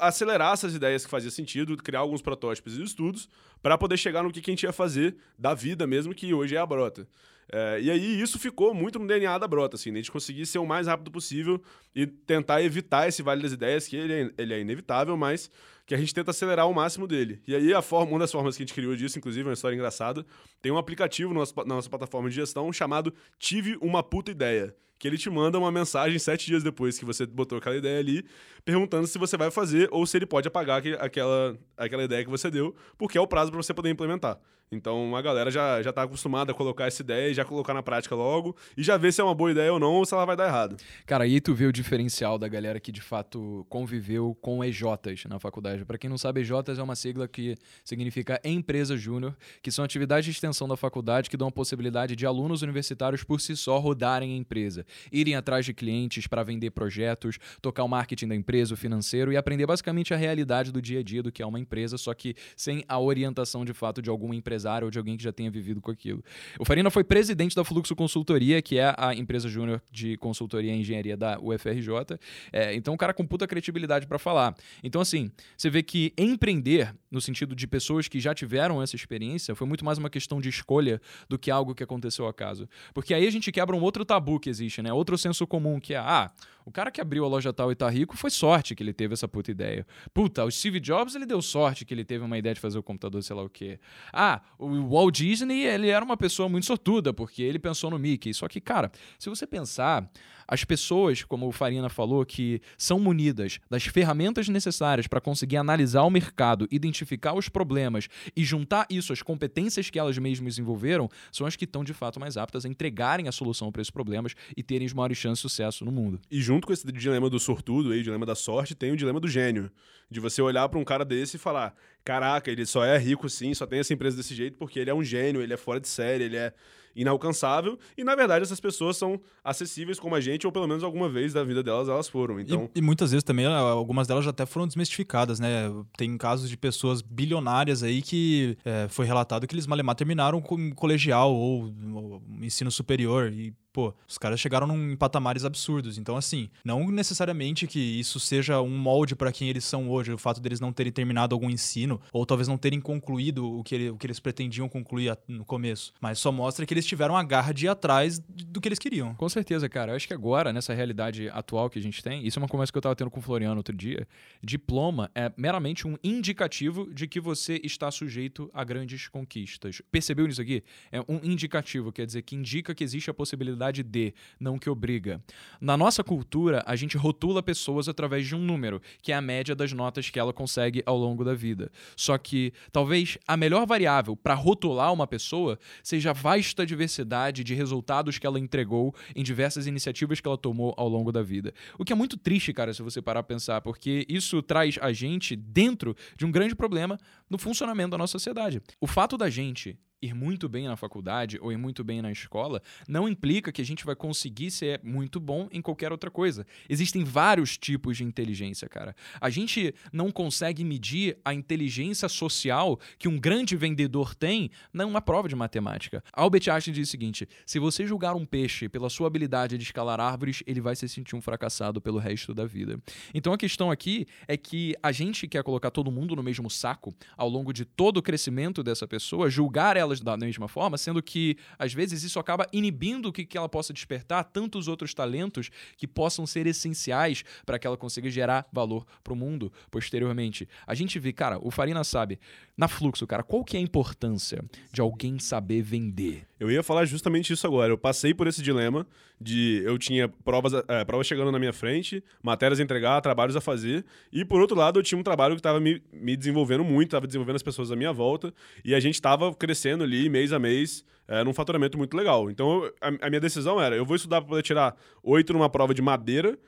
acelerar 0.00 0.54
essas 0.54 0.74
ideias 0.74 1.04
que 1.04 1.10
faziam 1.10 1.30
sentido, 1.30 1.76
criar 1.76 2.00
alguns 2.00 2.22
protótipos 2.22 2.76
e 2.76 2.82
estudos, 2.82 3.28
para 3.62 3.76
poder 3.76 3.96
chegar 3.96 4.22
no 4.22 4.30
que, 4.30 4.40
a 4.40 4.52
gente 4.52 4.62
ia 4.62 4.72
fazer 4.72 5.16
da 5.38 5.52
vida 5.52 5.86
mesmo, 5.86 6.14
que 6.14 6.32
hoje 6.32 6.56
é 6.56 6.58
a 6.58 6.66
Brota. 6.66 7.06
É, 7.50 7.80
e 7.80 7.90
aí 7.90 8.20
isso 8.20 8.38
ficou 8.38 8.74
muito 8.74 8.98
no 8.98 9.06
DNA 9.06 9.38
da 9.38 9.48
Brota, 9.48 9.76
assim, 9.76 9.90
né? 9.90 9.98
a 9.98 10.02
gente 10.02 10.12
conseguir 10.12 10.44
ser 10.46 10.58
o 10.58 10.66
mais 10.66 10.86
rápido 10.86 11.10
possível 11.10 11.60
e 11.94 12.06
tentar 12.06 12.62
evitar 12.62 13.08
esse 13.08 13.22
Vale 13.22 13.42
das 13.42 13.52
Ideias, 13.52 13.86
que 13.86 13.96
ele 13.96 14.12
é, 14.12 14.30
ele 14.36 14.54
é 14.54 14.60
inevitável, 14.60 15.16
mas 15.16 15.50
que 15.86 15.94
a 15.94 15.98
gente 15.98 16.14
tenta 16.14 16.30
acelerar 16.30 16.68
o 16.68 16.74
máximo 16.74 17.06
dele. 17.06 17.40
E 17.46 17.54
aí 17.54 17.72
a 17.72 17.80
forma, 17.80 18.12
uma 18.12 18.18
das 18.18 18.30
formas 18.30 18.56
que 18.56 18.62
a 18.62 18.66
gente 18.66 18.74
criou 18.74 18.94
disso, 18.94 19.18
inclusive, 19.18 19.44
é 19.44 19.48
uma 19.48 19.54
história 19.54 19.74
engraçada, 19.74 20.24
tem 20.60 20.70
um 20.70 20.76
aplicativo 20.76 21.32
na 21.32 21.64
nossa 21.64 21.88
plataforma 21.88 22.28
de 22.28 22.36
gestão 22.36 22.70
chamado 22.72 23.12
Tive 23.38 23.78
Uma 23.80 24.02
Puta 24.02 24.30
Ideia 24.30 24.74
que 24.98 25.06
ele 25.06 25.16
te 25.16 25.30
manda 25.30 25.58
uma 25.58 25.70
mensagem 25.70 26.18
sete 26.18 26.46
dias 26.46 26.62
depois 26.62 26.98
que 26.98 27.04
você 27.04 27.24
botou 27.24 27.58
aquela 27.58 27.76
ideia 27.76 28.00
ali, 28.00 28.24
perguntando 28.64 29.06
se 29.06 29.18
você 29.18 29.36
vai 29.36 29.50
fazer 29.50 29.88
ou 29.92 30.04
se 30.06 30.16
ele 30.16 30.26
pode 30.26 30.48
apagar 30.48 30.82
aquela, 30.98 31.56
aquela 31.76 32.04
ideia 32.04 32.24
que 32.24 32.30
você 32.30 32.50
deu, 32.50 32.74
porque 32.96 33.16
é 33.16 33.20
o 33.20 33.26
prazo 33.26 33.50
para 33.50 33.62
você 33.62 33.72
poder 33.72 33.90
implementar. 33.90 34.38
Então 34.70 35.16
a 35.16 35.22
galera 35.22 35.50
já, 35.50 35.82
já 35.82 35.92
tá 35.92 36.02
acostumada 36.02 36.52
a 36.52 36.54
colocar 36.54 36.86
essa 36.86 37.02
ideia 37.02 37.30
e 37.30 37.34
já 37.34 37.44
colocar 37.44 37.72
na 37.72 37.82
prática 37.82 38.14
logo 38.14 38.54
e 38.76 38.82
já 38.82 38.96
ver 38.96 39.12
se 39.12 39.20
é 39.20 39.24
uma 39.24 39.34
boa 39.34 39.50
ideia 39.50 39.72
ou 39.72 39.78
não 39.78 39.94
ou 39.94 40.04
se 40.04 40.14
ela 40.14 40.24
vai 40.24 40.36
dar 40.36 40.46
errado. 40.46 40.76
Cara, 41.06 41.24
aí 41.24 41.40
tu 41.40 41.54
vê 41.54 41.66
o 41.66 41.72
diferencial 41.72 42.38
da 42.38 42.48
galera 42.48 42.78
que 42.78 42.92
de 42.92 43.00
fato 43.00 43.66
conviveu 43.68 44.36
com 44.40 44.62
EJs 44.62 45.24
na 45.28 45.38
faculdade. 45.38 45.84
Para 45.84 45.96
quem 45.96 46.10
não 46.10 46.18
sabe, 46.18 46.40
EJs 46.40 46.78
é 46.78 46.82
uma 46.82 46.94
sigla 46.94 47.26
que 47.26 47.56
significa 47.82 48.40
Empresa 48.44 48.96
Júnior, 48.96 49.34
que 49.62 49.70
são 49.70 49.84
atividades 49.84 50.26
de 50.26 50.32
extensão 50.32 50.68
da 50.68 50.76
faculdade 50.76 51.30
que 51.30 51.36
dão 51.36 51.48
a 51.48 51.52
possibilidade 51.52 52.14
de 52.14 52.26
alunos 52.26 52.62
universitários 52.62 53.24
por 53.24 53.40
si 53.40 53.56
só 53.56 53.78
rodarem 53.78 54.34
a 54.34 54.36
empresa, 54.36 54.84
irem 55.10 55.34
atrás 55.34 55.64
de 55.64 55.72
clientes 55.72 56.26
para 56.26 56.42
vender 56.42 56.70
projetos, 56.70 57.38
tocar 57.62 57.84
o 57.84 57.88
marketing 57.88 58.28
da 58.28 58.34
empresa, 58.34 58.74
o 58.74 58.76
financeiro 58.76 59.32
e 59.32 59.36
aprender 59.36 59.66
basicamente 59.66 60.12
a 60.12 60.16
realidade 60.16 60.70
do 60.70 60.82
dia 60.82 61.00
a 61.00 61.02
dia 61.02 61.22
do 61.22 61.32
que 61.32 61.42
é 61.42 61.46
uma 61.46 61.58
empresa, 61.58 61.96
só 61.96 62.12
que 62.12 62.34
sem 62.56 62.84
a 62.88 62.98
orientação 62.98 63.64
de 63.64 63.72
fato 63.72 64.02
de 64.02 64.10
alguma 64.10 64.34
empresa 64.34 64.57
empresário 64.58 64.86
ou 64.86 64.90
de 64.90 64.98
alguém 64.98 65.16
que 65.16 65.22
já 65.22 65.32
tenha 65.32 65.50
vivido 65.50 65.80
com 65.80 65.90
aquilo. 65.90 66.22
O 66.58 66.64
Farina 66.64 66.90
foi 66.90 67.04
presidente 67.04 67.54
da 67.54 67.64
Fluxo 67.64 67.94
Consultoria, 67.94 68.60
que 68.60 68.78
é 68.78 68.94
a 68.98 69.14
empresa 69.14 69.48
júnior 69.48 69.80
de 69.90 70.16
consultoria 70.16 70.74
e 70.74 70.80
engenharia 70.80 71.16
da 71.16 71.38
UFRJ. 71.40 72.18
É, 72.52 72.74
então, 72.74 72.92
um 72.92 72.96
cara 72.96 73.14
com 73.14 73.24
puta 73.24 73.46
credibilidade 73.46 74.06
para 74.06 74.18
falar. 74.18 74.54
Então, 74.82 75.00
assim, 75.00 75.30
você 75.56 75.70
vê 75.70 75.82
que 75.82 76.12
empreender, 76.18 76.94
no 77.10 77.20
sentido 77.20 77.54
de 77.54 77.66
pessoas 77.66 78.08
que 78.08 78.18
já 78.18 78.34
tiveram 78.34 78.82
essa 78.82 78.96
experiência, 78.96 79.54
foi 79.54 79.66
muito 79.66 79.84
mais 79.84 79.98
uma 79.98 80.10
questão 80.10 80.40
de 80.40 80.48
escolha 80.48 81.00
do 81.28 81.38
que 81.38 81.50
algo 81.50 81.74
que 81.74 81.82
aconteceu 81.82 82.26
acaso. 82.26 82.68
Porque 82.92 83.14
aí 83.14 83.26
a 83.26 83.30
gente 83.30 83.52
quebra 83.52 83.76
um 83.76 83.80
outro 83.80 84.04
tabu 84.04 84.40
que 84.40 84.50
existe, 84.50 84.82
né? 84.82 84.92
Outro 84.92 85.16
senso 85.16 85.46
comum, 85.46 85.78
que 85.78 85.94
é, 85.94 85.98
ah, 85.98 86.30
o 86.68 86.70
cara 86.70 86.90
que 86.90 87.00
abriu 87.00 87.24
a 87.24 87.28
loja 87.28 87.50
tal 87.50 87.72
e 87.72 87.74
tá 87.74 87.88
rico 87.88 88.14
foi 88.14 88.28
sorte 88.28 88.74
que 88.74 88.82
ele 88.82 88.92
teve 88.92 89.14
essa 89.14 89.26
puta 89.26 89.50
ideia. 89.50 89.86
Puta, 90.12 90.44
o 90.44 90.50
Steve 90.50 90.78
Jobs, 90.78 91.14
ele 91.14 91.24
deu 91.24 91.40
sorte 91.40 91.82
que 91.82 91.94
ele 91.94 92.04
teve 92.04 92.22
uma 92.22 92.36
ideia 92.36 92.54
de 92.54 92.60
fazer 92.60 92.78
o 92.78 92.82
computador, 92.82 93.22
sei 93.22 93.34
lá 93.34 93.42
o 93.42 93.48
quê. 93.48 93.80
Ah, 94.12 94.42
o 94.58 94.90
Walt 94.90 95.16
Disney, 95.16 95.62
ele 95.62 95.88
era 95.88 96.04
uma 96.04 96.16
pessoa 96.16 96.46
muito 96.46 96.66
sortuda, 96.66 97.14
porque 97.14 97.42
ele 97.42 97.58
pensou 97.58 97.90
no 97.90 97.98
Mickey. 97.98 98.34
Só 98.34 98.46
que, 98.46 98.60
cara, 98.60 98.92
se 99.18 99.30
você 99.30 99.46
pensar, 99.46 100.10
As 100.48 100.64
pessoas, 100.64 101.22
como 101.22 101.46
o 101.46 101.52
Farina 101.52 101.90
falou, 101.90 102.24
que 102.24 102.62
são 102.78 102.98
munidas 102.98 103.60
das 103.68 103.84
ferramentas 103.84 104.48
necessárias 104.48 105.06
para 105.06 105.20
conseguir 105.20 105.58
analisar 105.58 106.02
o 106.04 106.10
mercado, 106.10 106.66
identificar 106.70 107.34
os 107.34 107.50
problemas 107.50 108.08
e 108.34 108.42
juntar 108.42 108.86
isso 108.88 109.12
às 109.12 109.20
competências 109.20 109.90
que 109.90 109.98
elas 109.98 110.16
mesmas 110.16 110.54
desenvolveram, 110.54 111.08
são 111.30 111.46
as 111.46 111.54
que 111.54 111.64
estão 111.64 111.84
de 111.84 111.92
fato 111.92 112.18
mais 112.18 112.38
aptas 112.38 112.64
a 112.64 112.68
entregarem 112.68 113.28
a 113.28 113.32
solução 113.32 113.70
para 113.70 113.82
esses 113.82 113.90
problemas 113.90 114.34
e 114.56 114.62
terem 114.62 114.86
as 114.86 114.94
maiores 114.94 115.18
chances 115.18 115.40
de 115.40 115.42
sucesso 115.42 115.84
no 115.84 115.92
mundo. 115.92 116.18
E 116.30 116.40
junto 116.40 116.66
com 116.66 116.72
esse 116.72 116.90
dilema 116.90 117.28
do 117.28 117.38
sortudo 117.38 117.92
aí, 117.92 118.00
o 118.00 118.02
dilema 118.02 118.24
da 118.24 118.34
sorte, 118.34 118.74
tem 118.74 118.90
o 118.90 118.96
dilema 118.96 119.20
do 119.20 119.28
gênio. 119.28 119.70
De 120.10 120.20
você 120.20 120.40
olhar 120.40 120.66
para 120.70 120.78
um 120.78 120.84
cara 120.84 121.04
desse 121.04 121.36
e 121.36 121.38
falar: 121.38 121.74
caraca, 122.08 122.50
ele 122.50 122.64
só 122.64 122.82
é 122.82 122.96
rico 122.96 123.28
sim, 123.28 123.52
só 123.52 123.66
tem 123.66 123.80
essa 123.80 123.92
empresa 123.92 124.16
desse 124.16 124.34
jeito 124.34 124.56
porque 124.56 124.78
ele 124.78 124.88
é 124.88 124.94
um 124.94 125.04
gênio, 125.04 125.42
ele 125.42 125.52
é 125.52 125.58
fora 125.58 125.78
de 125.78 125.88
série, 125.88 126.24
ele 126.24 126.38
é 126.38 126.54
inalcançável. 126.96 127.78
E 127.98 128.02
na 128.02 128.16
verdade 128.16 128.42
essas 128.42 128.58
pessoas 128.58 128.96
são 128.96 129.20
acessíveis 129.44 130.00
como 130.00 130.14
a 130.14 130.20
gente, 130.20 130.46
ou 130.46 130.52
pelo 130.52 130.66
menos 130.66 130.82
alguma 130.82 131.06
vez 131.06 131.34
da 131.34 131.44
vida 131.44 131.62
delas 131.62 131.86
elas 131.86 132.08
foram. 132.08 132.40
Então... 132.40 132.70
E, 132.74 132.78
e 132.78 132.82
muitas 132.82 133.10
vezes 133.10 133.22
também, 133.22 133.44
algumas 133.44 134.06
delas 134.06 134.24
já 134.24 134.30
até 134.30 134.46
foram 134.46 134.66
desmistificadas, 134.66 135.38
né? 135.38 135.70
Tem 135.98 136.16
casos 136.16 136.48
de 136.48 136.56
pessoas 136.56 137.02
bilionárias 137.02 137.82
aí 137.82 138.00
que 138.00 138.56
é, 138.64 138.88
foi 138.88 139.04
relatado 139.04 139.46
que 139.46 139.54
eles 139.54 139.66
malemar 139.66 139.94
terminaram 139.94 140.40
com 140.40 140.74
colegial 140.74 141.30
ou, 141.34 141.70
ou 141.92 142.22
ensino 142.40 142.70
superior. 142.70 143.30
E 143.30 143.52
pô, 143.78 143.94
os 144.08 144.18
caras 144.18 144.40
chegaram 144.40 144.66
num 144.66 144.96
patamares 144.96 145.44
absurdos. 145.44 145.98
Então, 145.98 146.16
assim, 146.16 146.50
não 146.64 146.90
necessariamente 146.90 147.64
que 147.64 147.78
isso 147.78 148.18
seja 148.18 148.60
um 148.60 148.76
molde 148.76 149.14
para 149.14 149.30
quem 149.30 149.48
eles 149.48 149.64
são 149.64 149.88
hoje, 149.88 150.12
o 150.12 150.18
fato 150.18 150.40
deles 150.40 150.58
não 150.58 150.72
terem 150.72 150.90
terminado 150.90 151.32
algum 151.32 151.48
ensino, 151.48 152.00
ou 152.12 152.26
talvez 152.26 152.48
não 152.48 152.58
terem 152.58 152.80
concluído 152.80 153.48
o 153.48 153.62
que, 153.62 153.76
ele, 153.76 153.90
o 153.90 153.96
que 153.96 154.04
eles 154.04 154.18
pretendiam 154.18 154.68
concluir 154.68 155.16
no 155.28 155.44
começo. 155.44 155.92
Mas 156.00 156.18
só 156.18 156.32
mostra 156.32 156.66
que 156.66 156.74
eles 156.74 156.84
tiveram 156.84 157.16
a 157.16 157.22
garra 157.22 157.52
de 157.54 157.66
ir 157.66 157.68
atrás 157.68 158.18
do 158.18 158.60
que 158.60 158.66
eles 158.66 158.80
queriam. 158.80 159.14
Com 159.14 159.28
certeza, 159.28 159.68
cara. 159.68 159.92
Eu 159.92 159.96
acho 159.96 160.08
que 160.08 160.14
agora, 160.14 160.52
nessa 160.52 160.74
realidade 160.74 161.28
atual 161.28 161.70
que 161.70 161.78
a 161.78 161.82
gente 161.82 162.02
tem, 162.02 162.26
isso 162.26 162.36
é 162.36 162.42
uma 162.42 162.48
conversa 162.48 162.72
que 162.72 162.78
eu 162.78 162.82
tava 162.82 162.96
tendo 162.96 163.12
com 163.12 163.20
o 163.20 163.22
Floriano 163.22 163.58
outro 163.58 163.76
dia. 163.76 164.08
Diploma 164.42 165.08
é 165.14 165.32
meramente 165.36 165.86
um 165.86 165.96
indicativo 166.02 166.92
de 166.92 167.06
que 167.06 167.20
você 167.20 167.60
está 167.62 167.92
sujeito 167.92 168.50
a 168.52 168.64
grandes 168.64 169.06
conquistas. 169.06 169.80
Percebeu 169.88 170.26
nisso 170.26 170.42
aqui? 170.42 170.64
É 170.90 171.00
um 171.02 171.20
indicativo, 171.22 171.92
quer 171.92 172.06
dizer, 172.06 172.22
que 172.22 172.34
indica 172.34 172.74
que 172.74 172.82
existe 172.82 173.08
a 173.08 173.14
possibilidade 173.14 173.67
de, 173.72 174.14
não 174.38 174.58
que 174.58 174.70
obriga. 174.70 175.22
Na 175.60 175.76
nossa 175.76 176.02
cultura, 176.02 176.62
a 176.66 176.76
gente 176.76 176.96
rotula 176.96 177.42
pessoas 177.42 177.88
através 177.88 178.26
de 178.26 178.34
um 178.34 178.40
número, 178.40 178.80
que 179.02 179.12
é 179.12 179.14
a 179.14 179.20
média 179.20 179.54
das 179.54 179.72
notas 179.72 180.10
que 180.10 180.18
ela 180.18 180.32
consegue 180.32 180.82
ao 180.86 180.96
longo 180.96 181.24
da 181.24 181.34
vida. 181.34 181.70
Só 181.96 182.16
que 182.18 182.52
talvez 182.72 183.18
a 183.26 183.36
melhor 183.36 183.66
variável 183.66 184.16
para 184.16 184.34
rotular 184.34 184.92
uma 184.92 185.06
pessoa 185.06 185.58
seja 185.82 186.10
a 186.10 186.12
vasta 186.12 186.64
diversidade 186.64 187.44
de 187.44 187.54
resultados 187.54 188.18
que 188.18 188.26
ela 188.26 188.38
entregou 188.38 188.94
em 189.14 189.22
diversas 189.22 189.66
iniciativas 189.66 190.20
que 190.20 190.28
ela 190.28 190.38
tomou 190.38 190.74
ao 190.76 190.88
longo 190.88 191.12
da 191.12 191.22
vida. 191.22 191.52
O 191.78 191.84
que 191.84 191.92
é 191.92 191.96
muito 191.96 192.16
triste, 192.16 192.52
cara, 192.52 192.72
se 192.72 192.82
você 192.82 193.00
parar 193.02 193.20
a 193.20 193.24
pensar, 193.24 193.60
porque 193.60 194.06
isso 194.08 194.42
traz 194.42 194.78
a 194.80 194.92
gente 194.92 195.36
dentro 195.36 195.96
de 196.16 196.24
um 196.24 196.30
grande 196.30 196.54
problema 196.54 196.98
no 197.28 197.38
funcionamento 197.38 197.90
da 197.90 197.98
nossa 197.98 198.12
sociedade. 198.12 198.62
O 198.80 198.86
fato 198.86 199.16
da 199.16 199.28
gente 199.28 199.78
ir 200.00 200.14
muito 200.14 200.48
bem 200.48 200.66
na 200.66 200.76
faculdade 200.76 201.38
ou 201.40 201.52
ir 201.52 201.56
muito 201.56 201.82
bem 201.82 202.00
na 202.00 202.10
escola 202.10 202.62
não 202.86 203.08
implica 203.08 203.50
que 203.50 203.60
a 203.60 203.64
gente 203.64 203.84
vai 203.84 203.96
conseguir 203.96 204.50
ser 204.50 204.80
muito 204.82 205.18
bom 205.18 205.48
em 205.50 205.60
qualquer 205.60 205.90
outra 205.92 206.10
coisa. 206.10 206.46
Existem 206.68 207.04
vários 207.04 207.58
tipos 207.58 207.96
de 207.96 208.04
inteligência, 208.04 208.68
cara. 208.68 208.94
A 209.20 209.28
gente 209.28 209.74
não 209.92 210.10
consegue 210.10 210.64
medir 210.64 211.18
a 211.24 211.34
inteligência 211.34 212.08
social 212.08 212.78
que 212.98 213.08
um 213.08 213.18
grande 213.18 213.56
vendedor 213.56 214.14
tem 214.14 214.50
numa 214.72 215.00
prova 215.00 215.28
de 215.28 215.34
matemática. 215.34 216.02
Albert 216.12 216.48
Einstein 216.48 216.74
diz 216.74 216.88
o 216.88 216.90
seguinte: 216.90 217.28
se 217.44 217.58
você 217.58 217.86
julgar 217.86 218.14
um 218.14 218.24
peixe 218.24 218.68
pela 218.68 218.88
sua 218.88 219.06
habilidade 219.06 219.58
de 219.58 219.64
escalar 219.64 220.00
árvores, 220.00 220.42
ele 220.46 220.60
vai 220.60 220.76
se 220.76 220.88
sentir 220.88 221.16
um 221.16 221.20
fracassado 221.20 221.80
pelo 221.80 221.98
resto 221.98 222.32
da 222.32 222.44
vida. 222.44 222.80
Então 223.12 223.32
a 223.32 223.38
questão 223.38 223.70
aqui 223.70 224.06
é 224.26 224.36
que 224.36 224.74
a 224.82 224.92
gente 224.92 225.26
quer 225.26 225.42
colocar 225.42 225.70
todo 225.70 225.90
mundo 225.90 226.14
no 226.14 226.22
mesmo 226.22 226.48
saco 226.48 226.94
ao 227.16 227.28
longo 227.28 227.52
de 227.52 227.64
todo 227.64 227.98
o 227.98 228.02
crescimento 228.02 228.62
dessa 228.62 228.86
pessoa, 228.86 229.28
julgar 229.28 229.76
ela 229.76 229.87
elas 229.88 230.00
da 230.00 230.16
mesma 230.16 230.46
forma, 230.46 230.76
sendo 230.76 231.02
que 231.02 231.36
às 231.58 231.72
vezes 231.72 232.02
isso 232.02 232.18
acaba 232.18 232.46
inibindo 232.52 233.12
que, 233.12 233.24
que 233.24 233.36
ela 233.36 233.48
possa 233.48 233.72
despertar 233.72 234.24
tantos 234.24 234.68
outros 234.68 234.94
talentos 234.94 235.50
que 235.76 235.86
possam 235.86 236.26
ser 236.26 236.46
essenciais 236.46 237.24
para 237.44 237.58
que 237.58 237.66
ela 237.66 237.76
consiga 237.76 238.10
gerar 238.10 238.46
valor 238.52 238.86
para 239.02 239.12
o 239.12 239.16
mundo 239.16 239.52
posteriormente. 239.70 240.48
A 240.66 240.74
gente 240.74 240.98
vê, 240.98 241.12
cara, 241.12 241.38
o 241.40 241.50
Farina 241.50 241.82
sabe, 241.82 242.18
na 242.56 242.68
Fluxo, 242.68 243.06
cara, 243.06 243.22
qual 243.22 243.44
que 243.44 243.56
é 243.56 243.60
a 243.60 243.62
importância 243.62 244.44
de 244.72 244.80
alguém 244.80 245.18
saber 245.18 245.62
vender? 245.62 246.26
Eu 246.38 246.50
ia 246.50 246.62
falar 246.62 246.84
justamente 246.84 247.32
isso 247.32 247.46
agora. 247.46 247.72
Eu 247.72 247.78
passei 247.78 248.14
por 248.14 248.26
esse 248.26 248.42
dilema 248.42 248.86
de 249.20 249.62
eu 249.64 249.76
tinha 249.78 250.08
provas, 250.08 250.52
é, 250.68 250.84
provas 250.84 251.06
chegando 251.06 251.32
na 251.32 251.38
minha 251.38 251.52
frente, 251.52 252.02
matérias 252.22 252.60
a 252.60 252.62
entregar, 252.62 253.00
trabalhos 253.00 253.34
a 253.34 253.40
fazer, 253.40 253.84
e 254.12 254.24
por 254.24 254.40
outro 254.40 254.56
lado 254.56 254.78
eu 254.78 254.82
tinha 254.82 254.98
um 254.98 255.02
trabalho 255.02 255.34
que 255.34 255.40
estava 255.40 255.58
me, 255.58 255.82
me 255.92 256.16
desenvolvendo 256.16 256.64
muito, 256.64 256.88
estava 256.88 257.06
desenvolvendo 257.06 257.36
as 257.36 257.42
pessoas 257.42 257.72
à 257.72 257.76
minha 257.76 257.92
volta, 257.92 258.32
e 258.64 258.74
a 258.74 258.80
gente 258.80 258.94
estava 258.94 259.34
crescendo 259.34 259.82
ali 259.82 260.08
mês 260.08 260.32
a 260.32 260.38
mês, 260.38 260.84
é, 261.08 261.24
num 261.24 261.32
faturamento 261.32 261.76
muito 261.76 261.96
legal. 261.96 262.30
Então 262.30 262.64
eu, 262.64 262.74
a, 262.80 263.06
a 263.06 263.10
minha 263.10 263.20
decisão 263.20 263.60
era: 263.60 263.74
eu 263.74 263.84
vou 263.84 263.96
estudar 263.96 264.20
para 264.20 264.28
poder 264.28 264.42
tirar 264.42 264.76
oito 265.02 265.32
numa 265.32 265.48
prova 265.48 265.74
de 265.74 265.82
madeira, 265.82 266.38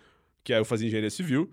que 0.45 0.53
aí 0.53 0.61
eu 0.61 0.65
fazia 0.65 0.87
engenharia 0.87 1.11
civil, 1.11 1.51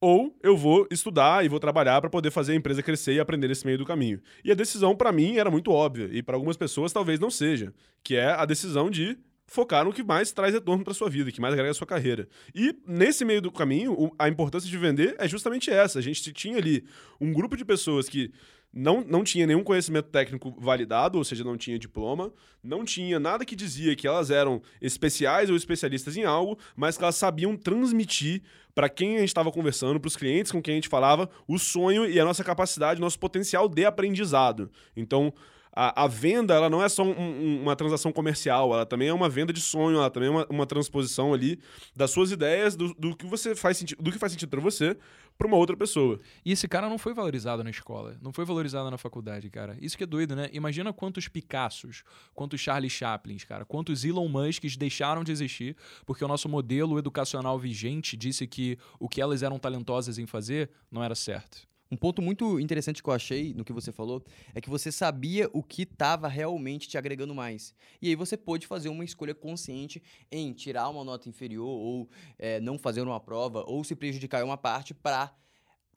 ou 0.00 0.36
eu 0.42 0.56
vou 0.56 0.86
estudar 0.90 1.44
e 1.44 1.48
vou 1.48 1.58
trabalhar 1.58 2.00
para 2.00 2.10
poder 2.10 2.30
fazer 2.30 2.52
a 2.52 2.54
empresa 2.54 2.82
crescer 2.82 3.14
e 3.14 3.20
aprender 3.20 3.48
nesse 3.48 3.64
meio 3.66 3.78
do 3.78 3.84
caminho. 3.84 4.20
E 4.44 4.52
a 4.52 4.54
decisão 4.54 4.94
para 4.94 5.10
mim 5.10 5.38
era 5.38 5.50
muito 5.50 5.72
óbvia 5.72 6.08
e 6.12 6.22
para 6.22 6.36
algumas 6.36 6.56
pessoas 6.56 6.92
talvez 6.92 7.18
não 7.18 7.30
seja, 7.30 7.72
que 8.02 8.14
é 8.14 8.30
a 8.30 8.44
decisão 8.44 8.90
de 8.90 9.18
focar 9.48 9.84
no 9.84 9.92
que 9.92 10.04
mais 10.04 10.30
traz 10.30 10.52
retorno 10.52 10.84
para 10.84 10.94
sua 10.94 11.08
vida, 11.08 11.32
que 11.32 11.40
mais 11.40 11.54
agrega 11.54 11.72
a 11.72 11.74
sua 11.74 11.86
carreira. 11.86 12.28
E 12.54 12.76
nesse 12.86 13.24
meio 13.24 13.40
do 13.40 13.50
caminho, 13.50 14.12
a 14.18 14.28
importância 14.28 14.68
de 14.68 14.78
vender 14.78 15.16
é 15.18 15.26
justamente 15.26 15.70
essa. 15.70 15.98
A 15.98 16.02
gente 16.02 16.32
tinha 16.32 16.58
ali 16.58 16.84
um 17.20 17.32
grupo 17.32 17.56
de 17.56 17.64
pessoas 17.64 18.08
que 18.08 18.30
não, 18.70 19.00
não 19.00 19.24
tinha 19.24 19.46
nenhum 19.46 19.64
conhecimento 19.64 20.10
técnico 20.10 20.54
validado, 20.60 21.16
ou 21.16 21.24
seja, 21.24 21.42
não 21.42 21.56
tinha 21.56 21.78
diploma, 21.78 22.30
não 22.62 22.84
tinha 22.84 23.18
nada 23.18 23.44
que 23.44 23.56
dizia 23.56 23.96
que 23.96 24.06
elas 24.06 24.30
eram 24.30 24.60
especiais 24.82 25.48
ou 25.48 25.56
especialistas 25.56 26.16
em 26.18 26.24
algo, 26.24 26.58
mas 26.76 26.98
que 26.98 27.02
elas 27.02 27.16
sabiam 27.16 27.56
transmitir 27.56 28.42
para 28.74 28.90
quem 28.90 29.16
a 29.16 29.20
gente 29.20 29.28
estava 29.28 29.50
conversando, 29.50 29.98
para 29.98 30.08
os 30.08 30.16
clientes 30.16 30.52
com 30.52 30.60
quem 30.60 30.74
a 30.74 30.76
gente 30.76 30.88
falava, 30.88 31.30
o 31.48 31.58
sonho 31.58 32.04
e 32.04 32.20
a 32.20 32.24
nossa 32.24 32.44
capacidade, 32.44 33.00
nosso 33.00 33.18
potencial 33.18 33.66
de 33.66 33.86
aprendizado. 33.86 34.70
Então, 34.94 35.32
a, 35.72 36.04
a 36.04 36.06
venda 36.06 36.54
ela 36.54 36.68
não 36.68 36.82
é 36.82 36.88
só 36.88 37.02
um, 37.02 37.10
um, 37.10 37.62
uma 37.62 37.76
transação 37.76 38.12
comercial, 38.12 38.72
ela 38.72 38.86
também 38.86 39.08
é 39.08 39.12
uma 39.12 39.28
venda 39.28 39.52
de 39.52 39.60
sonho, 39.60 39.98
ela 39.98 40.10
também 40.10 40.28
é 40.28 40.32
uma, 40.32 40.46
uma 40.48 40.66
transposição 40.66 41.32
ali 41.32 41.60
das 41.94 42.10
suas 42.10 42.30
ideias, 42.30 42.76
do, 42.76 42.94
do 42.94 43.16
que 43.16 43.26
você 43.26 43.54
faz 43.54 43.76
sentido, 43.78 44.02
do 44.02 44.10
que 44.10 44.18
faz 44.18 44.32
sentido 44.32 44.48
para 44.48 44.60
você, 44.60 44.96
para 45.36 45.46
uma 45.46 45.56
outra 45.56 45.76
pessoa. 45.76 46.20
E 46.44 46.52
esse 46.52 46.66
cara 46.66 46.88
não 46.88 46.98
foi 46.98 47.14
valorizado 47.14 47.62
na 47.62 47.70
escola, 47.70 48.16
não 48.20 48.32
foi 48.32 48.44
valorizado 48.44 48.90
na 48.90 48.98
faculdade, 48.98 49.48
cara. 49.48 49.76
Isso 49.80 49.96
que 49.96 50.02
é 50.04 50.06
doido, 50.06 50.34
né? 50.34 50.48
Imagina 50.52 50.92
quantos 50.92 51.28
Picassos, 51.28 52.02
quantos 52.34 52.60
Charlie 52.60 52.90
Chaplins, 52.90 53.44
cara, 53.44 53.64
quantos 53.64 54.04
Elon 54.04 54.28
Musks 54.28 54.76
deixaram 54.76 55.22
de 55.22 55.30
existir 55.30 55.76
porque 56.04 56.24
o 56.24 56.28
nosso 56.28 56.48
modelo 56.48 56.98
educacional 56.98 57.58
vigente 57.58 58.16
disse 58.16 58.46
que 58.46 58.76
o 58.98 59.08
que 59.08 59.20
elas 59.20 59.42
eram 59.42 59.58
talentosas 59.58 60.18
em 60.18 60.26
fazer 60.26 60.70
não 60.90 61.04
era 61.04 61.14
certo. 61.14 61.68
Um 61.90 61.96
ponto 61.96 62.20
muito 62.20 62.60
interessante 62.60 63.02
que 63.02 63.08
eu 63.08 63.14
achei 63.14 63.54
no 63.54 63.64
que 63.64 63.72
você 63.72 63.90
falou 63.90 64.22
é 64.54 64.60
que 64.60 64.68
você 64.68 64.92
sabia 64.92 65.48
o 65.54 65.62
que 65.62 65.82
estava 65.82 66.28
realmente 66.28 66.86
te 66.86 66.98
agregando 66.98 67.34
mais. 67.34 67.74
E 68.02 68.08
aí 68.08 68.14
você 68.14 68.36
pôde 68.36 68.66
fazer 68.66 68.90
uma 68.90 69.04
escolha 69.04 69.34
consciente 69.34 70.02
em 70.30 70.52
tirar 70.52 70.90
uma 70.90 71.02
nota 71.02 71.30
inferior 71.30 71.66
ou 71.66 72.08
é, 72.38 72.60
não 72.60 72.78
fazer 72.78 73.00
uma 73.00 73.20
prova 73.20 73.64
ou 73.66 73.82
se 73.82 73.96
prejudicar 73.96 74.42
em 74.42 74.44
uma 74.44 74.58
parte 74.58 74.92
para 74.92 75.34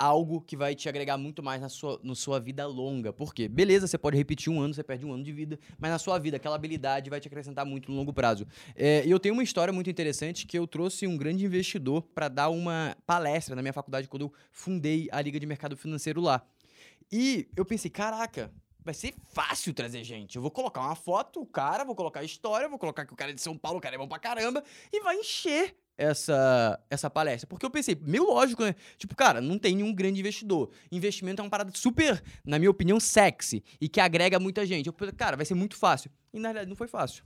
algo 0.02 0.42
que 0.42 0.58
vai 0.58 0.74
te 0.74 0.90
agregar 0.90 1.16
muito 1.16 1.44
mais 1.44 1.62
na 1.62 1.70
sua, 1.70 2.00
na 2.02 2.16
sua 2.16 2.40
vida 2.40 2.66
longa. 2.66 3.14
Por 3.14 3.36
quê? 3.36 3.48
Beleza, 3.48 3.86
você 3.86 4.00
pode 4.00 4.18
repetir 4.18 4.52
um 4.52 4.60
ano, 4.60 4.74
você 4.74 4.84
perde 4.84 5.06
um 5.06 5.14
ano 5.14 5.24
de 5.24 5.32
vida, 5.32 5.60
mas 5.78 5.92
na 5.92 6.00
sua 6.00 6.18
vida, 6.18 6.38
aquela 6.38 6.56
habilidade 6.56 7.08
vai 7.08 7.20
te 7.20 7.28
acrescentar 7.28 7.64
muito 7.68 7.92
no 7.92 7.98
longo 7.98 8.12
prazo. 8.12 8.48
É, 8.76 9.06
e 9.06 9.12
eu 9.12 9.20
tenho 9.20 9.34
uma 9.34 9.44
história 9.44 9.72
muito 9.72 9.92
interessante 9.92 10.48
que 10.48 10.58
eu 10.58 10.66
trouxe 10.66 11.06
um 11.06 11.16
grande 11.16 11.46
investidor 11.46 12.02
para 12.16 12.28
dar 12.28 12.50
uma 12.50 12.98
palestra 13.06 13.56
na 13.56 13.62
minha 13.62 13.74
faculdade 13.74 14.08
quando 14.08 14.24
eu 14.24 14.34
fundei 14.52 15.08
a 15.12 15.22
Liga 15.22 15.40
de 15.40 15.46
Mercado 15.46 15.78
Financeiro 15.78 16.20
lá. 16.20 16.42
E 17.12 17.48
eu 17.56 17.64
pensei, 17.64 17.92
caraca, 17.92 18.52
vai 18.84 18.96
ser 18.96 19.14
fácil 19.34 19.72
trazer 19.72 20.04
gente. 20.04 20.36
Eu 20.36 20.42
vou 20.42 20.50
colocar 20.50 20.82
uma 20.82 20.96
foto, 20.96 21.42
o 21.42 21.46
cara, 21.46 21.84
vou 21.84 21.96
colocar 21.96 22.22
a 22.22 22.24
história, 22.24 22.68
vou 22.68 22.80
colocar 22.80 23.06
que 23.06 23.14
o 23.14 23.16
cara 23.16 23.30
é 23.30 23.34
de 23.36 23.42
São 23.42 23.56
Paulo, 23.56 23.78
o 23.78 23.82
cara 23.82 23.94
é 23.94 24.00
bom 24.00 24.08
pra 24.08 24.18
caramba, 24.18 24.64
e 24.92 25.00
vai 25.02 25.18
encher 25.18 25.76
essa, 26.02 26.80
essa 26.90 27.10
palestra. 27.10 27.48
Porque 27.48 27.66
eu 27.66 27.70
pensei, 27.70 27.96
meio 28.02 28.26
lógico, 28.26 28.64
né? 28.64 28.74
Tipo, 28.98 29.16
cara, 29.16 29.40
não 29.40 29.60
tem 29.60 29.76
nenhum 29.76 29.94
grande 29.94 30.20
investidor. 30.20 30.72
Investimento 30.92 31.42
é 31.42 31.44
uma 31.44 31.50
parada 31.50 31.72
super, 31.76 32.22
na 32.44 32.58
minha 32.58 32.72
opinião, 32.72 33.00
sexy 33.00 33.64
e 33.80 33.88
que 33.88 34.00
agrega 34.00 34.40
muita 34.40 34.66
gente. 34.66 34.88
Eu 34.88 34.94
pensei, 34.94 35.14
cara, 35.14 35.38
vai 35.38 35.46
ser 35.46 35.54
muito 35.54 35.76
fácil. 35.76 36.10
E 36.34 36.40
na 36.40 36.50
realidade 36.50 36.70
não 36.70 36.76
foi 36.76 36.88
fácil. 36.88 37.24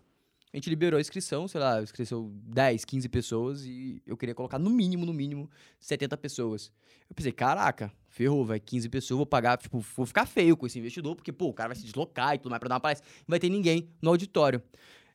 A 0.52 0.58
gente 0.58 0.70
liberou 0.70 0.98
a 0.98 1.02
inscrição, 1.02 1.48
sei 1.48 1.60
lá, 1.60 1.82
inscrição 1.82 2.32
10, 2.44 2.86
15 2.86 3.10
pessoas 3.10 3.66
e 3.66 4.02
eu 4.06 4.16
queria 4.16 4.34
colocar 4.34 4.60
no 4.60 4.70
mínimo, 4.70 5.06
no 5.06 5.14
mínimo, 5.14 5.50
70 5.80 6.18
pessoas. 6.18 6.72
Eu 7.10 7.16
pensei, 7.16 7.32
caraca, 7.32 7.92
ferrou, 8.10 8.46
vai 8.46 8.60
15 8.60 8.90
pessoas, 8.90 9.18
vou 9.18 9.26
pagar, 9.26 9.58
tipo, 9.58 9.80
vou 9.80 10.06
ficar 10.06 10.26
feio 10.26 10.56
com 10.56 10.66
esse 10.66 10.80
investidor, 10.80 11.16
porque, 11.16 11.32
pô, 11.32 11.48
o 11.48 11.54
cara 11.54 11.70
vai 11.70 11.76
se 11.76 11.84
deslocar 11.84 12.36
e 12.36 12.38
tudo 12.38 12.52
mais 12.52 12.60
pra 12.60 12.70
dar 12.70 12.76
uma 12.76 12.82
palestra. 12.82 13.06
Não 13.20 13.34
vai 13.34 13.40
ter 13.40 13.50
ninguém 13.50 13.90
no 14.02 14.10
auditório. 14.10 14.62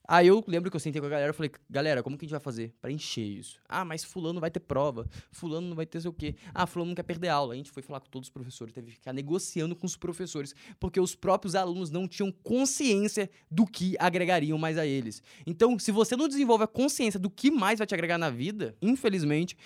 Aí 0.06 0.26
eu 0.26 0.42
lembro 0.46 0.70
que 0.70 0.76
eu 0.76 0.80
sentei 0.80 1.00
com 1.00 1.06
a 1.06 1.10
galera 1.10 1.30
e 1.30 1.32
falei, 1.32 1.52
galera, 1.68 2.02
como 2.02 2.18
que 2.18 2.24
a 2.24 2.26
gente 2.26 2.32
vai 2.32 2.40
fazer 2.40 2.74
pra 2.80 2.90
encher 2.90 3.24
isso? 3.24 3.60
Ah, 3.68 3.84
mas 3.84 4.02
fulano 4.02 4.40
vai 4.40 4.50
ter 4.50 4.60
prova, 4.60 5.08
fulano 5.30 5.68
não 5.68 5.76
vai 5.76 5.86
ter 5.86 6.00
sei 6.00 6.10
o 6.10 6.12
quê. 6.12 6.34
Ah, 6.52 6.66
fulano 6.66 6.90
não 6.90 6.94
quer 6.94 7.04
perder 7.04 7.28
aula. 7.28 7.54
A 7.54 7.56
gente 7.56 7.70
foi 7.70 7.82
falar 7.82 8.00
com 8.00 8.08
todos 8.08 8.28
os 8.28 8.32
professores, 8.32 8.74
teve 8.74 8.88
que 8.88 8.94
ficar 8.94 9.12
negociando 9.12 9.76
com 9.76 9.86
os 9.86 9.96
professores, 9.96 10.54
porque 10.78 10.98
os 10.98 11.14
próprios 11.14 11.54
alunos 11.54 11.90
não 11.90 12.08
tinham 12.08 12.32
consciência 12.32 13.30
do 13.50 13.66
que 13.66 13.94
agregariam 13.98 14.58
mais 14.58 14.78
a 14.78 14.86
eles. 14.86 15.22
Então, 15.46 15.78
se 15.78 15.92
você 15.92 16.16
não 16.16 16.28
desenvolve 16.28 16.64
a 16.64 16.68
consciência 16.68 17.20
do 17.20 17.30
que 17.30 17.50
mais 17.50 17.78
vai 17.78 17.86
te 17.86 17.94
agregar 17.94 18.18
na 18.18 18.30
vida, 18.30 18.76
infelizmente, 18.82 19.56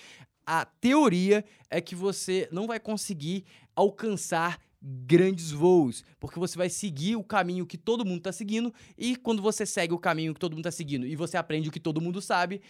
a 0.45 0.65
teoria 0.65 1.43
é 1.69 1.81
que 1.81 1.95
você 1.95 2.47
não 2.51 2.67
vai 2.67 2.79
conseguir 2.79 3.43
alcançar 3.75 4.59
grandes 4.87 5.51
voos, 5.51 6.03
porque 6.19 6.37
você 6.37 6.55
vai 6.55 6.69
seguir 6.69 7.15
o 7.15 7.23
caminho 7.23 7.65
que 7.65 7.77
todo 7.77 8.05
mundo 8.05 8.19
está 8.19 8.31
seguindo 8.31 8.71
e 8.95 9.15
quando 9.15 9.41
você 9.41 9.65
segue 9.65 9.93
o 9.93 9.97
caminho 9.97 10.33
que 10.33 10.39
todo 10.39 10.51
mundo 10.51 10.67
está 10.67 10.71
seguindo 10.71 11.07
e 11.07 11.15
você 11.15 11.37
aprende 11.37 11.69
o 11.69 11.71
que 11.71 11.79
todo 11.79 11.99
mundo 11.99 12.21
sabe, 12.21 12.61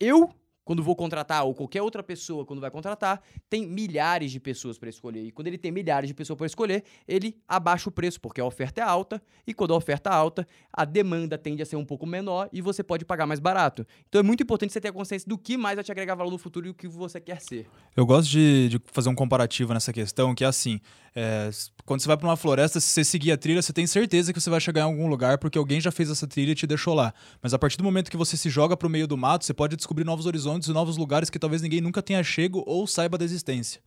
eu 0.00 0.34
quando 0.70 0.84
vou 0.84 0.94
contratar, 0.94 1.44
ou 1.44 1.52
qualquer 1.52 1.82
outra 1.82 2.00
pessoa 2.00 2.46
quando 2.46 2.60
vai 2.60 2.70
contratar, 2.70 3.20
tem 3.48 3.66
milhares 3.66 4.30
de 4.30 4.38
pessoas 4.38 4.78
para 4.78 4.88
escolher. 4.88 5.24
E 5.24 5.32
quando 5.32 5.48
ele 5.48 5.58
tem 5.58 5.72
milhares 5.72 6.06
de 6.06 6.14
pessoas 6.14 6.36
para 6.36 6.46
escolher, 6.46 6.84
ele 7.08 7.36
abaixa 7.48 7.88
o 7.88 7.92
preço, 7.92 8.20
porque 8.20 8.40
a 8.40 8.44
oferta 8.44 8.80
é 8.80 8.84
alta, 8.84 9.20
e 9.44 9.52
quando 9.52 9.74
a 9.74 9.76
oferta 9.76 10.10
é 10.10 10.12
alta, 10.12 10.46
a 10.72 10.84
demanda 10.84 11.36
tende 11.36 11.60
a 11.60 11.66
ser 11.66 11.74
um 11.74 11.84
pouco 11.84 12.06
menor 12.06 12.48
e 12.52 12.62
você 12.62 12.84
pode 12.84 13.04
pagar 13.04 13.26
mais 13.26 13.40
barato. 13.40 13.84
Então 14.08 14.20
é 14.20 14.22
muito 14.22 14.44
importante 14.44 14.72
você 14.72 14.80
ter 14.80 14.86
a 14.86 14.92
consciência 14.92 15.28
do 15.28 15.36
que 15.36 15.56
mais 15.56 15.74
vai 15.74 15.82
te 15.82 15.90
agregar 15.90 16.14
valor 16.14 16.30
no 16.30 16.38
futuro 16.38 16.68
e 16.68 16.70
o 16.70 16.74
que 16.74 16.86
você 16.86 17.20
quer 17.20 17.40
ser. 17.40 17.66
Eu 17.96 18.06
gosto 18.06 18.30
de, 18.30 18.68
de 18.68 18.80
fazer 18.92 19.08
um 19.08 19.14
comparativo 19.16 19.74
nessa 19.74 19.92
questão, 19.92 20.36
que 20.36 20.44
é 20.44 20.46
assim: 20.46 20.80
é, 21.14 21.50
quando 21.84 22.00
você 22.00 22.06
vai 22.06 22.16
para 22.16 22.28
uma 22.28 22.36
floresta, 22.36 22.78
se 22.78 22.86
você 22.86 23.04
seguir 23.04 23.32
a 23.32 23.36
trilha, 23.36 23.60
você 23.60 23.72
tem 23.72 23.86
certeza 23.86 24.32
que 24.32 24.40
você 24.40 24.48
vai 24.48 24.60
chegar 24.60 24.82
em 24.82 24.84
algum 24.84 25.08
lugar, 25.08 25.38
porque 25.38 25.58
alguém 25.58 25.80
já 25.80 25.90
fez 25.90 26.10
essa 26.10 26.26
trilha 26.26 26.52
e 26.52 26.54
te 26.54 26.66
deixou 26.66 26.94
lá. 26.94 27.12
Mas 27.42 27.52
a 27.52 27.58
partir 27.58 27.76
do 27.76 27.84
momento 27.84 28.10
que 28.10 28.16
você 28.16 28.36
se 28.36 28.48
joga 28.48 28.76
para 28.76 28.86
o 28.86 28.90
meio 28.90 29.06
do 29.06 29.16
mato, 29.16 29.44
você 29.44 29.52
pode 29.52 29.76
descobrir 29.76 30.04
novos 30.04 30.26
horizontes 30.26 30.59
e 30.68 30.72
novos 30.72 30.96
lugares 30.96 31.30
que 31.30 31.38
talvez 31.38 31.62
ninguém 31.62 31.80
nunca 31.80 32.02
tenha 32.02 32.22
chego 32.22 32.62
ou 32.66 32.86
saiba 32.86 33.16
da 33.16 33.24
existência. 33.24 33.80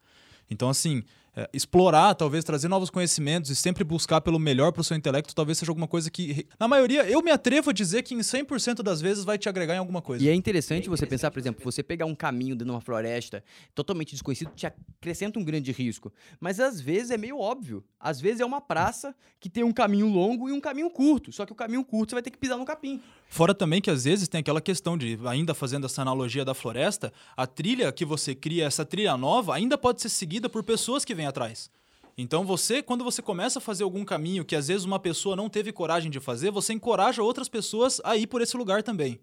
Então, 0.49 0.69
assim, 0.69 1.03
é, 1.35 1.49
explorar, 1.51 2.13
talvez 2.13 2.43
trazer 2.43 2.67
novos 2.67 2.91
conhecimentos 2.91 3.49
e 3.49 3.55
sempre 3.55 3.83
buscar 3.83 4.21
pelo 4.21 4.37
melhor 4.37 4.71
para 4.71 4.81
o 4.81 4.83
seu 4.83 4.95
intelecto, 4.95 5.33
talvez 5.33 5.57
seja 5.57 5.71
alguma 5.71 5.87
coisa 5.87 6.11
que, 6.11 6.45
na 6.59 6.67
maioria, 6.67 7.09
eu 7.09 7.23
me 7.23 7.31
atrevo 7.31 7.71
a 7.71 7.73
dizer 7.73 8.03
que 8.03 8.13
em 8.13 8.19
100% 8.19 8.83
das 8.83 9.01
vezes 9.01 9.23
vai 9.23 9.35
te 9.37 9.49
agregar 9.49 9.73
em 9.73 9.79
alguma 9.79 9.99
coisa. 9.99 10.23
E 10.23 10.29
é 10.29 10.33
interessante 10.35 10.87
você 10.87 11.07
pensar, 11.07 11.31
por 11.31 11.39
exemplo, 11.39 11.63
você 11.63 11.81
pegar 11.81 12.05
um 12.05 12.13
caminho 12.13 12.55
dentro 12.55 12.65
de 12.65 12.71
uma 12.71 12.81
floresta 12.81 13.43
totalmente 13.73 14.11
desconhecido 14.11 14.51
te 14.55 14.67
acrescenta 14.67 15.39
um 15.39 15.43
grande 15.43 15.71
risco. 15.71 16.13
Mas 16.39 16.59
às 16.59 16.79
vezes 16.79 17.09
é 17.09 17.17
meio 17.17 17.39
óbvio. 17.39 17.83
Às 17.99 18.21
vezes 18.21 18.39
é 18.39 18.45
uma 18.45 18.61
praça 18.61 19.15
que 19.39 19.49
tem 19.49 19.63
um 19.63 19.71
caminho 19.71 20.07
longo 20.07 20.49
e 20.49 20.51
um 20.51 20.61
caminho 20.61 20.91
curto. 20.91 21.31
Só 21.31 21.47
que 21.47 21.51
o 21.51 21.55
caminho 21.55 21.83
curto 21.83 22.11
você 22.11 22.15
vai 22.15 22.21
ter 22.21 22.29
que 22.29 22.37
pisar 22.37 22.57
no 22.57 22.65
capim. 22.65 23.01
Fora 23.33 23.55
também 23.55 23.81
que 23.81 23.89
às 23.89 24.03
vezes 24.03 24.27
tem 24.27 24.41
aquela 24.41 24.61
questão 24.61 24.95
de, 24.95 25.17
ainda 25.25 25.55
fazendo 25.55 25.87
essa 25.87 26.03
analogia 26.03 26.45
da 26.45 26.53
floresta, 26.53 27.11
a 27.35 27.47
trilha 27.47 27.91
que 27.91 28.05
você 28.05 28.35
cria, 28.35 28.65
essa 28.65 28.85
trilha 28.85 29.17
nova, 29.17 29.55
ainda 29.55 29.75
pode 29.75 30.03
ser 30.03 30.09
seguida 30.09 30.47
por 30.47 30.61
pessoas 30.61 31.03
que 31.03 31.15
vêm 31.15 31.25
atrás. 31.25 31.67
Então 32.15 32.45
você, 32.45 32.83
quando 32.83 33.03
você 33.03 33.23
começa 33.23 33.57
a 33.57 33.61
fazer 33.61 33.83
algum 33.83 34.05
caminho 34.05 34.45
que 34.45 34.55
às 34.55 34.67
vezes 34.67 34.85
uma 34.85 34.99
pessoa 34.99 35.35
não 35.35 35.49
teve 35.49 35.71
coragem 35.71 36.11
de 36.11 36.19
fazer, 36.19 36.51
você 36.51 36.73
encoraja 36.73 37.23
outras 37.23 37.49
pessoas 37.49 37.99
a 38.03 38.15
ir 38.15 38.27
por 38.27 38.39
esse 38.39 38.55
lugar 38.55 38.83
também. 38.83 39.19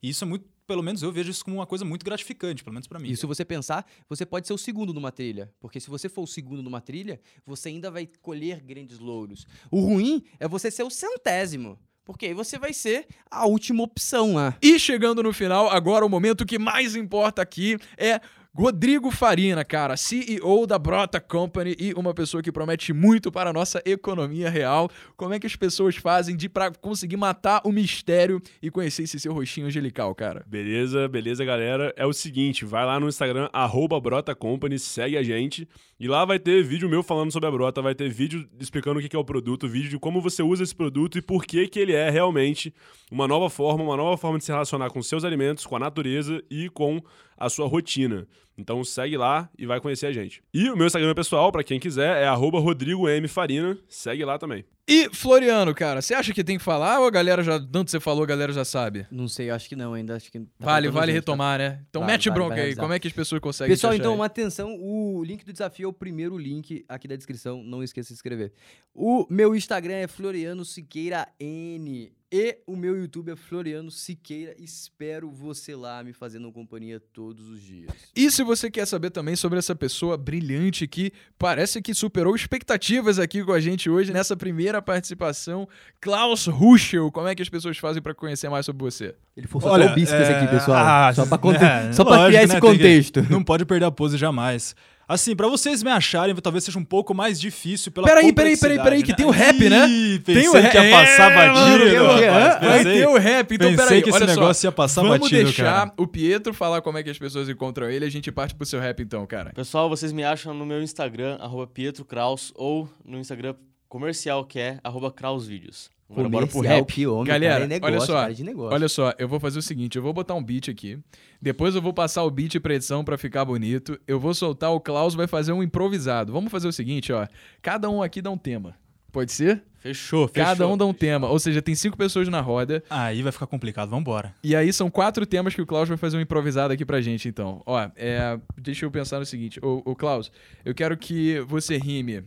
E 0.00 0.10
isso 0.10 0.22
é 0.22 0.28
muito, 0.28 0.48
pelo 0.64 0.80
menos 0.80 1.02
eu 1.02 1.10
vejo 1.10 1.32
isso 1.32 1.44
como 1.44 1.56
uma 1.56 1.66
coisa 1.66 1.84
muito 1.84 2.04
gratificante, 2.04 2.62
pelo 2.62 2.74
menos 2.74 2.86
pra 2.86 3.00
mim. 3.00 3.10
E 3.10 3.16
se 3.16 3.26
você 3.26 3.44
pensar, 3.44 3.84
você 4.08 4.24
pode 4.24 4.46
ser 4.46 4.52
o 4.52 4.58
segundo 4.58 4.94
numa 4.94 5.10
trilha. 5.10 5.52
Porque 5.58 5.80
se 5.80 5.90
você 5.90 6.08
for 6.08 6.22
o 6.22 6.28
segundo 6.28 6.62
numa 6.62 6.80
trilha, 6.80 7.20
você 7.44 7.70
ainda 7.70 7.90
vai 7.90 8.08
colher 8.22 8.60
grandes 8.60 9.00
louros. 9.00 9.48
O 9.68 9.80
ruim 9.80 10.22
é 10.38 10.46
você 10.46 10.70
ser 10.70 10.84
o 10.84 10.90
centésimo. 10.90 11.76
Porque 12.08 12.24
aí 12.24 12.32
você 12.32 12.58
vai 12.58 12.72
ser 12.72 13.06
a 13.30 13.46
última 13.46 13.82
opção 13.82 14.32
lá. 14.32 14.56
E 14.62 14.78
chegando 14.78 15.22
no 15.22 15.30
final, 15.30 15.68
agora 15.68 16.06
o 16.06 16.08
momento 16.08 16.46
que 16.46 16.58
mais 16.58 16.96
importa 16.96 17.42
aqui 17.42 17.76
é 17.98 18.18
Rodrigo 18.54 19.10
Farina, 19.10 19.64
cara, 19.64 19.96
CEO 19.96 20.66
da 20.66 20.78
Brota 20.78 21.20
Company 21.20 21.76
e 21.78 21.92
uma 21.94 22.12
pessoa 22.12 22.42
que 22.42 22.50
promete 22.50 22.92
muito 22.92 23.30
para 23.30 23.50
a 23.50 23.52
nossa 23.52 23.80
economia 23.84 24.50
real. 24.50 24.90
Como 25.16 25.32
é 25.32 25.38
que 25.38 25.46
as 25.46 25.54
pessoas 25.54 25.94
fazem 25.96 26.36
de 26.36 26.48
para 26.48 26.72
conseguir 26.72 27.16
matar 27.16 27.60
o 27.64 27.70
mistério 27.70 28.42
e 28.60 28.70
conhecer 28.70 29.04
esse 29.04 29.20
seu 29.20 29.32
rostinho 29.32 29.68
angelical, 29.68 30.12
cara? 30.14 30.44
Beleza, 30.46 31.06
beleza, 31.06 31.44
galera. 31.44 31.94
É 31.96 32.04
o 32.04 32.12
seguinte, 32.12 32.64
vai 32.64 32.84
lá 32.84 32.98
no 32.98 33.08
Instagram, 33.08 33.48
arroba 33.52 34.00
Brota 34.00 34.34
Company, 34.34 34.78
segue 34.78 35.16
a 35.16 35.22
gente. 35.22 35.68
E 36.00 36.08
lá 36.08 36.24
vai 36.24 36.38
ter 36.38 36.64
vídeo 36.64 36.88
meu 36.88 37.02
falando 37.02 37.30
sobre 37.30 37.48
a 37.48 37.52
Brota, 37.52 37.80
vai 37.80 37.94
ter 37.94 38.08
vídeo 38.08 38.48
explicando 38.58 38.98
o 38.98 39.02
que 39.02 39.14
é 39.14 39.18
o 39.18 39.24
produto, 39.24 39.68
vídeo 39.68 39.90
de 39.90 39.98
como 39.98 40.20
você 40.20 40.42
usa 40.42 40.64
esse 40.64 40.74
produto 40.74 41.18
e 41.18 41.22
por 41.22 41.44
que 41.44 41.68
que 41.68 41.78
ele 41.78 41.92
é 41.92 42.10
realmente 42.10 42.74
uma 43.10 43.28
nova 43.28 43.48
forma, 43.48 43.84
uma 43.84 43.96
nova 43.96 44.16
forma 44.16 44.38
de 44.38 44.44
se 44.44 44.50
relacionar 44.50 44.90
com 44.90 45.02
seus 45.02 45.24
alimentos, 45.24 45.64
com 45.64 45.76
a 45.76 45.78
natureza 45.78 46.42
e 46.50 46.68
com 46.70 47.00
a 47.38 47.48
sua 47.48 47.68
rotina. 47.68 48.26
Então 48.58 48.82
segue 48.82 49.16
lá 49.16 49.48
e 49.56 49.64
vai 49.64 49.80
conhecer 49.80 50.06
a 50.06 50.12
gente. 50.12 50.42
E 50.52 50.68
o 50.68 50.76
meu 50.76 50.86
Instagram 50.88 51.14
pessoal, 51.14 51.52
pra 51.52 51.62
quem 51.62 51.78
quiser, 51.78 52.22
é 52.22 52.26
arroba 52.26 52.58
Rodrigo 52.58 53.08
M. 53.08 53.28
Farina. 53.28 53.78
Segue 53.88 54.24
lá 54.24 54.36
também. 54.36 54.64
E 54.90 55.10
Floriano, 55.12 55.74
cara, 55.74 56.00
você 56.00 56.14
acha 56.14 56.32
que 56.32 56.42
tem 56.42 56.56
que 56.56 56.64
falar 56.64 56.98
ou 56.98 57.06
a 57.06 57.10
galera 57.10 57.42
já, 57.42 57.60
tanto 57.60 57.90
você 57.90 58.00
falou, 58.00 58.24
a 58.24 58.26
galera 58.26 58.54
já 58.54 58.64
sabe? 58.64 59.06
Não 59.10 59.28
sei, 59.28 59.50
acho 59.50 59.68
que 59.68 59.76
não 59.76 59.92
ainda. 59.92 60.16
Acho 60.16 60.32
que 60.32 60.40
tá 60.40 60.46
vale, 60.58 60.88
vale 60.88 61.12
gente, 61.12 61.22
tá? 61.24 61.32
retomar, 61.32 61.58
né? 61.58 61.84
Então 61.90 62.00
Vale, 62.00 62.12
mete 62.12 62.28
vale, 62.30 62.40
bronca 62.40 62.56
vale 62.56 62.68
aí, 62.68 62.74
como 62.74 62.94
é 62.94 62.98
que 62.98 63.06
as 63.06 63.12
pessoas 63.12 63.38
conseguem 63.38 63.74
Pessoal, 63.74 63.94
então, 63.94 64.12
aí? 64.12 64.18
uma 64.18 64.24
atenção. 64.24 64.74
O 64.80 65.22
link 65.22 65.44
do 65.44 65.52
desafio 65.52 65.84
é 65.84 65.88
o 65.88 65.92
primeiro 65.92 66.38
link 66.38 66.86
aqui 66.88 67.06
da 67.06 67.16
descrição. 67.16 67.62
Não 67.62 67.82
esqueça 67.82 68.06
de 68.06 68.08
se 68.08 68.14
inscrever. 68.14 68.50
O 68.94 69.26
meu 69.28 69.54
Instagram 69.54 69.94
é 69.94 70.08
Floriano 70.08 70.64
Siqueira 70.64 71.28
N. 71.38 72.10
E 72.30 72.58
o 72.66 72.76
meu 72.76 72.94
YouTube 72.94 73.32
é 73.32 73.36
Floriano 73.36 73.90
Siqueira. 73.90 74.54
Espero 74.58 75.30
você 75.30 75.74
lá 75.74 76.04
me 76.04 76.12
fazendo 76.12 76.52
companhia 76.52 77.00
todos 77.00 77.48
os 77.48 77.62
dias. 77.62 77.90
E 78.14 78.30
se 78.30 78.42
você 78.48 78.68
quer 78.70 78.84
saber 78.86 79.10
também 79.10 79.36
sobre 79.36 79.58
essa 79.58 79.74
pessoa 79.76 80.16
brilhante 80.16 80.86
que 80.88 81.12
parece 81.38 81.80
que 81.80 81.94
superou 81.94 82.34
expectativas 82.34 83.18
aqui 83.20 83.44
com 83.44 83.52
a 83.52 83.60
gente 83.60 83.88
hoje 83.88 84.12
nessa 84.12 84.36
primeira 84.36 84.82
participação, 84.82 85.68
Klaus 86.00 86.46
Ruschel, 86.46 87.12
como 87.12 87.28
é 87.28 87.34
que 87.34 87.42
as 87.42 87.48
pessoas 87.48 87.78
fazem 87.78 88.02
pra 88.02 88.14
conhecer 88.14 88.48
mais 88.48 88.66
sobre 88.66 88.82
você? 88.84 89.14
Ele 89.36 89.46
forçou 89.46 89.72
até 89.72 89.86
o 89.86 89.94
bíceps 89.94 90.28
aqui, 90.28 90.48
pessoal. 90.48 90.78
ah, 90.78 91.12
só 91.14 91.24
pra, 91.26 91.38
conte- 91.38 91.58
é, 91.62 91.90
criar 91.90 92.38
né, 92.40 92.44
esse 92.44 92.52
tem 92.52 92.60
que- 92.60 92.66
contexto. 92.66 93.26
não 93.30 93.44
pode 93.44 93.64
perder 93.64 93.84
a 93.86 93.90
pose 93.90 94.16
jamais. 94.18 94.74
Assim, 95.08 95.34
pra 95.34 95.48
vocês 95.48 95.82
me 95.82 95.90
acharem, 95.90 96.34
talvez 96.36 96.64
seja 96.64 96.78
um 96.78 96.84
pouco 96.84 97.14
mais 97.14 97.40
difícil 97.40 97.90
pela 97.90 98.06
Peraí, 98.06 98.30
peraí, 98.30 98.58
peraí, 98.58 98.76
peraí, 98.78 99.02
que 99.02 99.16
tem 99.16 99.24
o 99.24 99.30
rap, 99.30 99.58
né? 99.68 99.88
Ih, 99.88 100.18
Tem 100.18 100.34
pensei 100.34 100.48
o 100.50 100.52
rap. 100.52 100.70
que 100.70 100.76
ia 100.78 100.90
passar 100.90 101.32
É, 101.32 101.34
batido, 101.34 101.60
mano, 101.78 101.90
tem 101.90 101.98
o 101.98 102.06
rapaz, 102.06 102.58
pensei- 102.60 103.18
rap, 103.18 103.54
então 103.54 103.70
pensei 103.70 103.86
peraí, 103.86 104.02
que 104.02 104.10
esse 104.10 104.18
olha 104.18 104.28
só. 104.34 104.40
negócio 104.40 104.66
ia 104.66 104.72
passar 104.72 105.00
Vamos 105.02 105.18
batido, 105.20 105.44
deixar 105.44 105.64
cara. 105.64 105.92
o 105.96 106.06
Pietro 106.06 106.52
falar 106.52 106.82
como 106.82 106.98
é 106.98 107.02
que 107.02 107.08
as 107.08 107.18
pessoas 107.18 107.48
encontram 107.48 107.88
ele, 107.88 108.04
a 108.04 108.10
gente 108.10 108.30
parte 108.30 108.54
pro 108.54 108.66
seu 108.66 108.78
rap 108.80 109.00
então, 109.02 109.26
cara. 109.26 109.50
Pessoal, 109.54 109.88
vocês 109.88 110.12
me 110.12 110.22
acham 110.22 110.52
no 110.52 110.66
meu 110.66 110.82
Instagram, 110.82 111.38
arroba 111.40 111.66
Pietro 111.66 112.04
Kraus, 112.04 112.52
ou 112.54 112.86
no 113.02 113.18
Instagram 113.18 113.54
comercial, 113.88 114.44
que 114.44 114.58
é 114.60 114.78
arroba 114.84 115.10
Krausvídeos. 115.10 115.90
Agora 116.10 116.28
bora 116.28 116.46
pro 116.46 116.54
Comercial, 116.54 116.78
rap. 116.80 116.92
que 116.92 117.06
homem, 117.06 117.26
Galera, 117.26 117.52
cara, 117.52 117.64
é 117.64 117.68
negócio, 117.68 117.94
olha 117.96 118.06
só, 118.06 118.20
cara, 118.20 118.34
de 118.34 118.42
negócio. 118.44 118.74
Olha 118.74 118.88
só, 118.88 119.12
eu 119.18 119.28
vou 119.28 119.38
fazer 119.38 119.58
o 119.58 119.62
seguinte, 119.62 119.96
eu 119.96 120.02
vou 120.02 120.12
botar 120.12 120.34
um 120.34 120.42
beat 120.42 120.68
aqui, 120.70 120.98
depois 121.40 121.74
eu 121.74 121.82
vou 121.82 121.92
passar 121.92 122.24
o 122.24 122.30
beat 122.30 122.58
pra 122.60 122.74
edição 122.74 123.04
pra 123.04 123.18
ficar 123.18 123.44
bonito, 123.44 123.98
eu 124.06 124.18
vou 124.18 124.32
soltar, 124.32 124.72
o 124.72 124.80
Klaus 124.80 125.14
vai 125.14 125.26
fazer 125.26 125.52
um 125.52 125.62
improvisado. 125.62 126.32
Vamos 126.32 126.50
fazer 126.50 126.66
o 126.66 126.72
seguinte, 126.72 127.12
ó, 127.12 127.26
cada 127.60 127.90
um 127.90 128.02
aqui 128.02 128.22
dá 128.22 128.30
um 128.30 128.38
tema. 128.38 128.74
Pode 129.12 129.32
ser? 129.32 129.62
Fechou, 129.78 130.26
fechou. 130.28 130.44
Cada 130.44 130.66
um 130.66 130.76
dá 130.76 130.84
um 130.84 130.92
tema, 130.92 131.28
ou 131.28 131.38
seja, 131.38 131.62
tem 131.62 131.74
cinco 131.74 131.96
pessoas 131.96 132.26
na 132.28 132.40
roda, 132.40 132.82
Aí 132.90 133.22
vai 133.22 133.30
ficar 133.32 133.46
complicado, 133.46 133.88
vambora. 133.90 134.34
e 134.42 134.56
aí 134.56 134.72
são 134.72 134.90
quatro 134.90 135.24
temas 135.26 135.54
que 135.54 135.62
o 135.62 135.66
Klaus 135.66 135.88
vai 135.88 135.96
fazer 135.98 136.16
um 136.16 136.20
improvisado 136.20 136.72
aqui 136.72 136.84
pra 136.84 137.00
gente, 137.00 137.28
então. 137.28 137.62
Ó, 137.66 137.78
é, 137.96 138.38
deixa 138.56 138.84
eu 138.86 138.90
pensar 138.90 139.18
no 139.18 139.26
seguinte, 139.26 139.60
ô, 139.62 139.82
ô 139.84 139.94
Klaus, 139.94 140.32
eu 140.64 140.74
quero 140.74 140.96
que 140.96 141.38
você 141.40 141.76
rime 141.78 142.24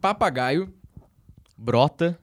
papagaio, 0.00 0.68
Brota. 1.56 2.18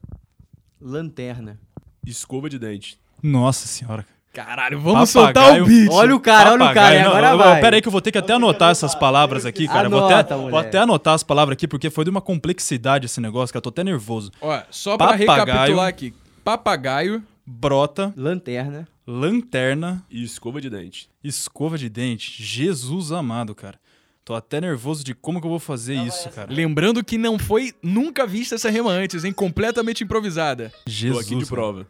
Lanterna. 0.81 1.59
Escova 2.05 2.49
de 2.49 2.57
dente. 2.59 2.97
Nossa 3.21 3.67
senhora. 3.67 4.05
caralho, 4.33 4.79
vamos 4.79 5.11
Papagaio. 5.11 5.55
soltar 5.55 5.61
o 5.61 5.65
beat. 5.65 5.89
Olha 5.91 6.15
o 6.15 6.19
cara, 6.19 6.51
olha 6.53 6.65
o 6.65 6.73
cara, 6.73 6.95
e 6.95 6.97
Papagaio. 6.99 7.03
Não, 7.03 7.09
agora 7.09 7.29
eu- 7.31 7.37
vai. 7.37 7.61
Pera 7.61 7.75
aí 7.77 7.81
que 7.81 7.87
eu 7.87 7.91
vou 7.91 8.01
ter 8.01 8.11
que 8.11 8.17
até 8.19 8.33
anotar 8.33 8.69
essas 8.69 8.93
palavras 8.93 9.45
aqui, 9.47 9.67
cara. 9.67 9.89
vou, 9.89 9.97
Anota, 9.99 10.19
até, 10.19 10.35
vou 10.35 10.57
até 10.59 10.77
anotar 10.77 11.15
as 11.15 11.23
palavras 11.23 11.53
aqui, 11.53 11.67
porque 11.67 11.89
foi 11.89 12.03
de 12.03 12.11
uma 12.11 12.21
complexidade 12.21 13.07
esse 13.07 13.19
negócio, 13.19 13.51
que 13.51 13.57
eu 13.57 13.61
tô 13.61 13.69
até 13.69 13.83
nervoso. 13.83 14.31
Ó, 14.39 14.61
só 14.69 14.95
pra 14.95 15.07
Papagaio. 15.17 15.39
recapitular 15.45 15.87
aqui, 15.87 16.13
papagaio, 16.43 17.23
Brota, 17.45 18.13
Lanterna. 18.15 18.87
lanterna, 19.07 20.03
E 20.11 20.23
escova 20.23 20.61
de 20.61 20.69
dente. 20.69 21.09
escova 21.23 21.75
de 21.77 21.89
dente. 21.89 22.41
Jesus 22.43 23.11
amado, 23.11 23.55
cara. 23.55 23.79
Tô 24.27 24.35
até 24.35 24.59
nervoso 24.59 25.05
de 25.05 25.15
como 25.15 25.39
que 25.39 25.47
eu 25.47 25.49
vou 25.49 25.57
fazer 25.57 25.95
isso, 25.95 26.29
cara. 26.31 26.51
Lembrando 26.51 27.01
que 27.01 27.17
não 27.17 27.39
foi 27.39 27.73
nunca 27.81 28.27
vista 28.27 28.55
essa 28.55 28.69
rima 28.69 28.91
antes, 28.91 29.23
hein? 29.23 29.31
Completamente 29.31 30.03
improvisada. 30.03 30.69
Tô 30.83 30.91
Jesus. 30.91 31.25
aqui 31.25 31.35
de 31.37 31.45
cara. 31.45 31.55
prova. 31.55 31.87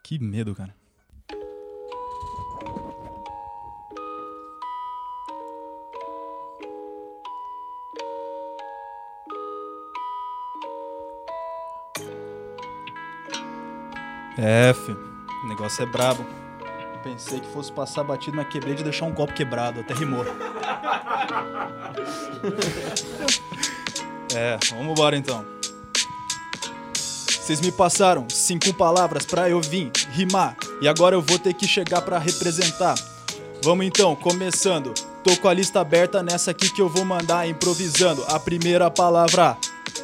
Que 0.00 0.16
medo, 0.16 0.54
cara. 0.54 0.72
F. 14.38 14.92
O 14.92 15.48
negócio 15.48 15.82
é 15.82 15.86
brabo. 15.86 16.43
Pensei 17.04 17.38
que 17.38 17.46
fosse 17.48 17.70
passar 17.70 18.02
batido, 18.02 18.34
mas 18.34 18.48
quebrei 18.48 18.74
de 18.74 18.82
deixar 18.82 19.04
um 19.04 19.12
copo 19.12 19.34
quebrado, 19.34 19.80
até 19.80 19.92
rimou. 19.92 20.24
é, 24.34 24.58
vamos 24.70 24.92
embora 24.92 25.14
então. 25.14 25.44
Vocês 26.94 27.60
me 27.60 27.70
passaram 27.70 28.26
cinco 28.30 28.72
palavras 28.72 29.26
pra 29.26 29.50
eu 29.50 29.60
vir 29.60 29.92
rimar 30.12 30.56
e 30.80 30.88
agora 30.88 31.14
eu 31.14 31.20
vou 31.20 31.38
ter 31.38 31.52
que 31.52 31.68
chegar 31.68 32.00
pra 32.00 32.18
representar. 32.18 32.94
Vamos 33.62 33.84
então, 33.84 34.16
começando. 34.16 34.94
Tô 35.22 35.36
com 35.36 35.48
a 35.48 35.52
lista 35.52 35.80
aberta 35.80 36.22
nessa 36.22 36.52
aqui 36.52 36.72
que 36.72 36.80
eu 36.80 36.88
vou 36.88 37.04
mandar 37.04 37.46
improvisando. 37.46 38.24
A 38.28 38.40
primeira 38.40 38.90
palavra 38.90 39.58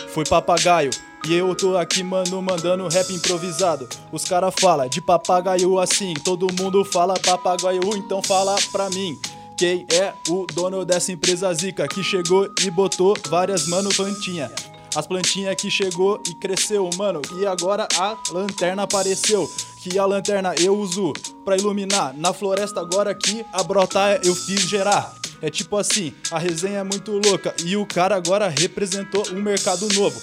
foi 0.08 0.24
papagaio. 0.24 0.90
E 1.26 1.34
eu 1.34 1.54
tô 1.54 1.76
aqui, 1.76 2.02
mano, 2.02 2.40
mandando 2.40 2.88
rap 2.88 3.12
improvisado. 3.12 3.86
Os 4.10 4.24
cara 4.24 4.50
fala 4.50 4.88
de 4.88 5.00
papagaio 5.02 5.78
assim, 5.78 6.14
todo 6.24 6.52
mundo 6.58 6.84
fala 6.84 7.14
papagaio, 7.14 7.80
então 7.96 8.22
fala 8.22 8.56
pra 8.72 8.88
mim. 8.88 9.18
Quem 9.56 9.86
é 9.92 10.14
o 10.30 10.46
dono 10.46 10.84
dessa 10.86 11.12
empresa 11.12 11.52
zica 11.52 11.86
que 11.86 12.02
chegou 12.02 12.48
e 12.62 12.70
botou 12.70 13.14
várias 13.28 13.68
mano 13.68 13.90
plantinha? 13.90 14.50
As 14.96 15.06
plantinhas 15.06 15.54
que 15.54 15.70
chegou 15.70 16.20
e 16.26 16.34
cresceu, 16.34 16.88
mano, 16.96 17.20
e 17.38 17.46
agora 17.46 17.86
a 17.98 18.16
lanterna 18.30 18.84
apareceu. 18.84 19.48
Que 19.82 19.98
a 19.98 20.06
lanterna 20.06 20.54
eu 20.58 20.76
uso 20.76 21.12
pra 21.44 21.56
iluminar. 21.56 22.14
Na 22.16 22.32
floresta 22.32 22.80
agora 22.80 23.14
que 23.14 23.44
a 23.52 23.62
brotar 23.62 24.20
eu 24.24 24.34
fiz 24.34 24.62
gerar. 24.62 25.14
É 25.42 25.50
tipo 25.50 25.76
assim, 25.76 26.12
a 26.30 26.38
resenha 26.38 26.78
é 26.78 26.84
muito 26.84 27.12
louca 27.12 27.54
e 27.64 27.76
o 27.76 27.86
cara 27.86 28.16
agora 28.16 28.48
representou 28.48 29.26
um 29.32 29.40
mercado 29.40 29.86
novo. 29.94 30.20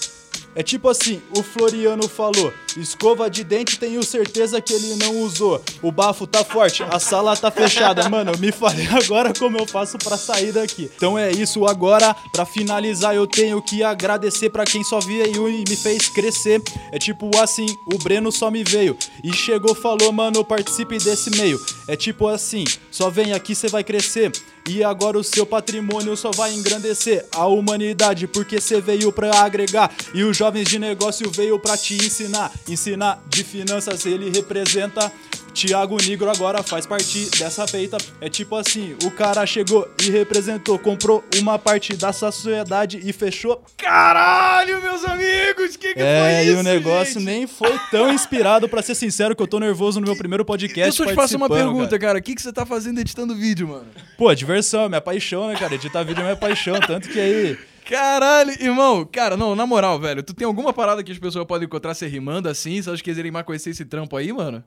É 0.58 0.64
tipo 0.64 0.90
assim, 0.90 1.22
o 1.38 1.44
Floriano 1.44 2.08
falou: 2.08 2.52
escova 2.78 3.30
de 3.30 3.44
dente, 3.44 3.80
tenho 3.80 4.04
certeza 4.04 4.62
que 4.62 4.74
ele 4.74 4.96
não 4.96 5.22
usou. 5.22 5.62
O 5.82 5.92
bafo 5.92 6.28
tá 6.28 6.44
forte, 6.44 6.84
a 6.84 7.00
sala 7.00 7.36
tá 7.36 7.52
fechada. 7.52 8.08
Mano, 8.10 8.32
me 8.38 8.52
falei 8.52 8.88
agora 8.88 9.34
como 9.34 9.58
eu 9.58 9.66
faço 9.66 9.98
pra 9.98 10.18
sair 10.18 10.52
daqui. 10.52 10.90
Então 10.96 11.18
é 11.18 11.32
isso 11.32 11.66
agora, 11.66 12.16
pra 12.32 12.46
finalizar 12.46 13.16
eu 13.16 13.28
tenho 13.28 13.62
que 13.62 13.84
agradecer 13.84 14.50
pra 14.50 14.66
quem 14.66 14.84
só 14.84 15.00
veio 15.00 15.50
e 15.50 15.64
me 15.68 15.76
fez 15.76 16.08
crescer. 16.10 16.62
É 16.92 17.00
tipo 17.00 17.30
assim, 17.38 17.66
o 17.94 17.98
Breno 17.98 18.32
só 18.32 18.50
me 18.50 18.64
veio 18.64 18.98
e 19.24 19.34
chegou, 19.34 19.76
falou, 19.76 20.12
mano, 20.12 20.44
participe 20.44 20.98
desse 20.98 21.30
meio. 21.32 21.60
É 21.88 21.96
tipo 21.96 22.28
assim, 22.28 22.64
só 22.92 23.10
vem 23.10 23.34
aqui, 23.34 23.56
cê 23.56 23.68
vai 23.68 23.84
crescer. 23.84 24.32
E 24.70 24.84
agora 24.84 25.18
o 25.18 25.24
seu 25.24 25.46
patrimônio 25.46 26.18
só 26.18 26.30
vai 26.32 26.54
engrandecer 26.54 27.26
a 27.34 27.48
humanidade, 27.48 28.28
porque 28.28 28.60
você 28.60 28.82
veio 28.82 29.14
pra 29.14 29.40
agregar. 29.40 29.90
E 30.14 30.24
os 30.24 30.36
jovens 30.36 30.68
de 30.68 30.78
negócio 30.78 31.32
veio 31.32 31.58
pra 31.58 31.78
te 31.78 31.96
ensinar. 31.96 32.52
Ensinar 32.68 33.22
de 33.28 33.44
finanças, 33.44 34.06
ele 34.06 34.30
representa. 34.30 35.12
Tiago 35.54 35.98
Negro 35.98 36.30
agora 36.30 36.62
faz 36.62 36.86
parte 36.86 37.32
dessa 37.40 37.66
feita. 37.66 37.98
É 38.22 38.30
tipo 38.30 38.56
assim: 38.56 38.96
o 39.04 39.10
cara 39.10 39.44
chegou 39.44 39.90
e 40.04 40.12
representou, 40.12 40.78
comprou 40.78 41.24
uma 41.40 41.58
parte 41.58 41.96
da 41.96 42.14
sociedade 42.14 43.00
e 43.04 43.12
fechou. 43.12 43.64
Caralho, 43.76 44.80
meus 44.84 45.04
amigos, 45.04 45.76
que 45.76 45.96
que 45.96 46.00
É, 46.00 46.22
foi 46.22 46.46
e 46.46 46.52
isso, 46.52 46.60
o 46.60 46.64
negócio 46.64 47.14
gente? 47.16 47.24
nem 47.26 47.48
foi 47.48 47.74
tão 47.90 48.14
inspirado, 48.14 48.70
pra 48.70 48.84
ser 48.84 48.94
sincero, 48.94 49.36
que 49.36 49.42
eu 49.42 49.48
tô 49.48 49.60
nervoso 49.60 50.00
no 50.00 50.06
meu 50.06 50.16
primeiro 50.16 50.46
podcast. 50.46 50.92
Deixa 50.92 51.04
eu 51.04 51.08
te 51.08 51.16
fazer 51.16 51.38
uma 51.38 51.50
pergunta, 51.50 51.98
cara. 51.98 52.20
O 52.20 52.22
que, 52.22 52.36
que 52.36 52.42
você 52.42 52.54
tá 52.54 52.64
fazendo 52.64 53.00
editando 53.00 53.34
vídeo, 53.36 53.68
mano? 53.68 53.88
Pô, 54.16 54.32
diversão, 54.36 54.84
é 54.84 54.90
minha 54.90 55.02
paixão, 55.02 55.48
né, 55.48 55.56
cara? 55.56 55.74
Editar 55.74 56.04
vídeo 56.04 56.20
é 56.22 56.24
minha 56.24 56.36
paixão, 56.36 56.80
tanto 56.80 57.10
que 57.10 57.20
aí. 57.20 57.58
Caralho, 57.88 58.52
irmão. 58.62 59.06
Cara, 59.06 59.38
não, 59.38 59.56
na 59.56 59.66
moral, 59.66 59.98
velho. 59.98 60.22
Tu 60.22 60.34
tem 60.34 60.46
alguma 60.46 60.74
parada 60.74 61.02
que 61.02 61.12
as 61.12 61.18
pessoas 61.18 61.46
podem 61.46 61.66
encontrar 61.66 61.94
você 61.94 62.06
rimando 62.06 62.50
assim? 62.50 62.82
Se 62.82 62.90
elas 62.90 63.02
quiserem 63.02 63.32
mais 63.32 63.46
conhecer 63.46 63.70
esse 63.70 63.86
trampo 63.86 64.18
aí, 64.18 64.34
mano? 64.34 64.62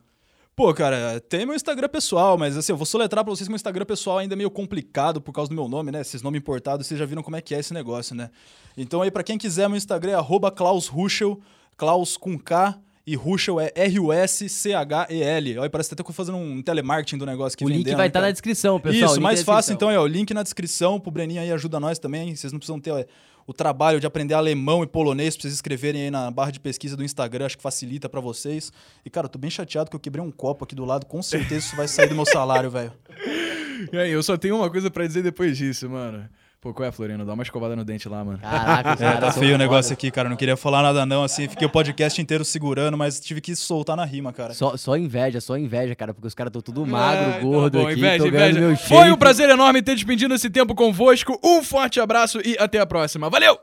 Pô, 0.56 0.72
cara, 0.72 1.20
tem 1.20 1.44
meu 1.44 1.54
Instagram 1.54 1.88
pessoal, 1.88 2.38
mas 2.38 2.56
assim, 2.56 2.72
eu 2.72 2.78
vou 2.78 2.86
soletrar 2.86 3.22
pra 3.22 3.30
vocês 3.30 3.46
que 3.46 3.50
meu 3.50 3.56
Instagram 3.56 3.84
pessoal 3.84 4.18
ainda 4.18 4.34
é 4.34 4.36
meio 4.36 4.50
complicado 4.50 5.20
por 5.20 5.32
causa 5.32 5.50
do 5.50 5.54
meu 5.54 5.68
nome, 5.68 5.92
né? 5.92 6.00
Esses 6.00 6.22
nomes 6.22 6.40
importados, 6.40 6.86
vocês 6.86 6.98
já 6.98 7.04
viram 7.04 7.22
como 7.22 7.36
é 7.36 7.42
que 7.42 7.54
é 7.54 7.58
esse 7.58 7.74
negócio, 7.74 8.14
né? 8.14 8.30
Então 8.74 9.02
aí, 9.02 9.10
pra 9.10 9.22
quem 9.22 9.36
quiser, 9.36 9.68
meu 9.68 9.76
Instagram 9.76 10.12
é 10.12 10.14
arroba 10.14 10.50
Klaus 10.50 10.86
Ruschel, 10.86 11.38
Klaus 11.76 12.16
com 12.16 12.38
K, 12.38 12.78
e 13.06 13.16
Ruschel 13.16 13.58
é 13.58 13.72
R-U-S-C-H-E-L. 13.74 15.58
Olha, 15.58 15.70
parece 15.70 15.88
até 15.88 15.96
que 15.96 16.02
eu 16.02 16.06
tô 16.06 16.12
fazendo 16.12 16.38
um 16.38 16.62
telemarketing 16.62 17.18
do 17.18 17.26
negócio 17.26 17.56
que 17.56 17.64
O 17.64 17.68
link 17.68 17.84
vai 17.94 18.06
estar 18.06 18.20
cara? 18.20 18.26
na 18.26 18.32
descrição, 18.32 18.78
pessoal. 18.78 19.10
o 19.10 19.12
Isso, 19.14 19.20
mais 19.20 19.42
fácil 19.42 19.72
então 19.74 19.90
é 19.90 19.98
o 19.98 20.06
link 20.06 20.32
na 20.32 20.42
descrição 20.42 21.00
pro 21.00 21.10
Breninho 21.10 21.40
aí, 21.40 21.50
ajuda 21.50 21.80
nós 21.80 21.98
também. 21.98 22.34
Vocês 22.34 22.52
não 22.52 22.58
precisam 22.58 22.78
ter 22.78 22.92
é, 22.92 23.06
o 23.46 23.52
trabalho 23.52 23.98
de 23.98 24.06
aprender 24.06 24.34
alemão 24.34 24.82
e 24.82 24.86
polonês 24.86 25.34
pra 25.36 25.42
vocês 25.42 25.54
escreverem 25.54 26.02
aí 26.02 26.10
na 26.10 26.30
barra 26.30 26.50
de 26.50 26.60
pesquisa 26.60 26.96
do 26.96 27.02
Instagram, 27.02 27.46
acho 27.46 27.56
que 27.56 27.62
facilita 27.62 28.08
pra 28.08 28.20
vocês. 28.20 28.72
E 29.04 29.10
cara, 29.10 29.24
eu 29.26 29.30
tô 29.30 29.38
bem 29.38 29.50
chateado 29.50 29.90
que 29.90 29.96
eu 29.96 30.00
quebrei 30.00 30.24
um 30.24 30.30
copo 30.30 30.64
aqui 30.64 30.74
do 30.74 30.84
lado, 30.84 31.06
com 31.06 31.22
certeza 31.22 31.66
isso 31.66 31.76
vai 31.76 31.88
sair 31.88 32.08
do 32.08 32.14
meu 32.14 32.26
salário, 32.26 32.70
velho. 32.70 32.92
E 33.90 33.96
aí, 33.96 34.10
eu 34.10 34.22
só 34.22 34.36
tenho 34.36 34.56
uma 34.56 34.68
coisa 34.70 34.90
pra 34.90 35.06
dizer 35.06 35.22
depois 35.22 35.56
disso, 35.56 35.88
mano. 35.88 36.28
Pô, 36.60 36.74
qual 36.74 36.86
é, 36.86 36.92
Floriano? 36.92 37.24
Dá 37.24 37.32
uma 37.32 37.42
escovada 37.42 37.74
no 37.74 37.82
dente 37.86 38.06
lá, 38.06 38.22
mano. 38.22 38.38
Caraca, 38.38 38.94
os 38.94 39.00
É, 39.00 39.16
tá 39.16 39.32
feio 39.32 39.54
o 39.54 39.58
negócio 39.58 39.94
aqui, 39.94 40.10
cara. 40.10 40.28
Não 40.28 40.36
queria 40.36 40.58
falar 40.58 40.82
nada, 40.82 41.06
não. 41.06 41.24
Assim, 41.24 41.48
fiquei 41.48 41.66
o 41.66 41.70
podcast 41.70 42.20
inteiro 42.20 42.44
segurando, 42.44 42.98
mas 42.98 43.18
tive 43.18 43.40
que 43.40 43.56
soltar 43.56 43.96
na 43.96 44.04
rima, 44.04 44.30
cara. 44.30 44.52
Só, 44.52 44.76
só 44.76 44.94
inveja, 44.94 45.40
só 45.40 45.56
inveja, 45.56 45.94
cara, 45.94 46.12
porque 46.12 46.28
os 46.28 46.34
caras 46.34 46.50
estão 46.50 46.60
tudo 46.60 46.86
magro, 46.86 47.32
Ai, 47.32 47.40
gordo 47.40 47.78
tá 47.78 47.84
bom, 47.84 47.88
aqui, 47.88 47.98
inveja, 47.98 48.28
inveja. 48.28 48.76
Foi 48.76 49.10
um 49.10 49.16
prazer 49.16 49.48
enorme 49.48 49.80
ter 49.80 49.94
despendido 49.94 50.34
esse 50.34 50.50
tempo 50.50 50.74
convosco. 50.74 51.38
Um 51.42 51.62
forte 51.62 51.98
abraço 51.98 52.40
e 52.44 52.56
até 52.58 52.78
a 52.78 52.84
próxima. 52.84 53.30
Valeu! 53.30 53.58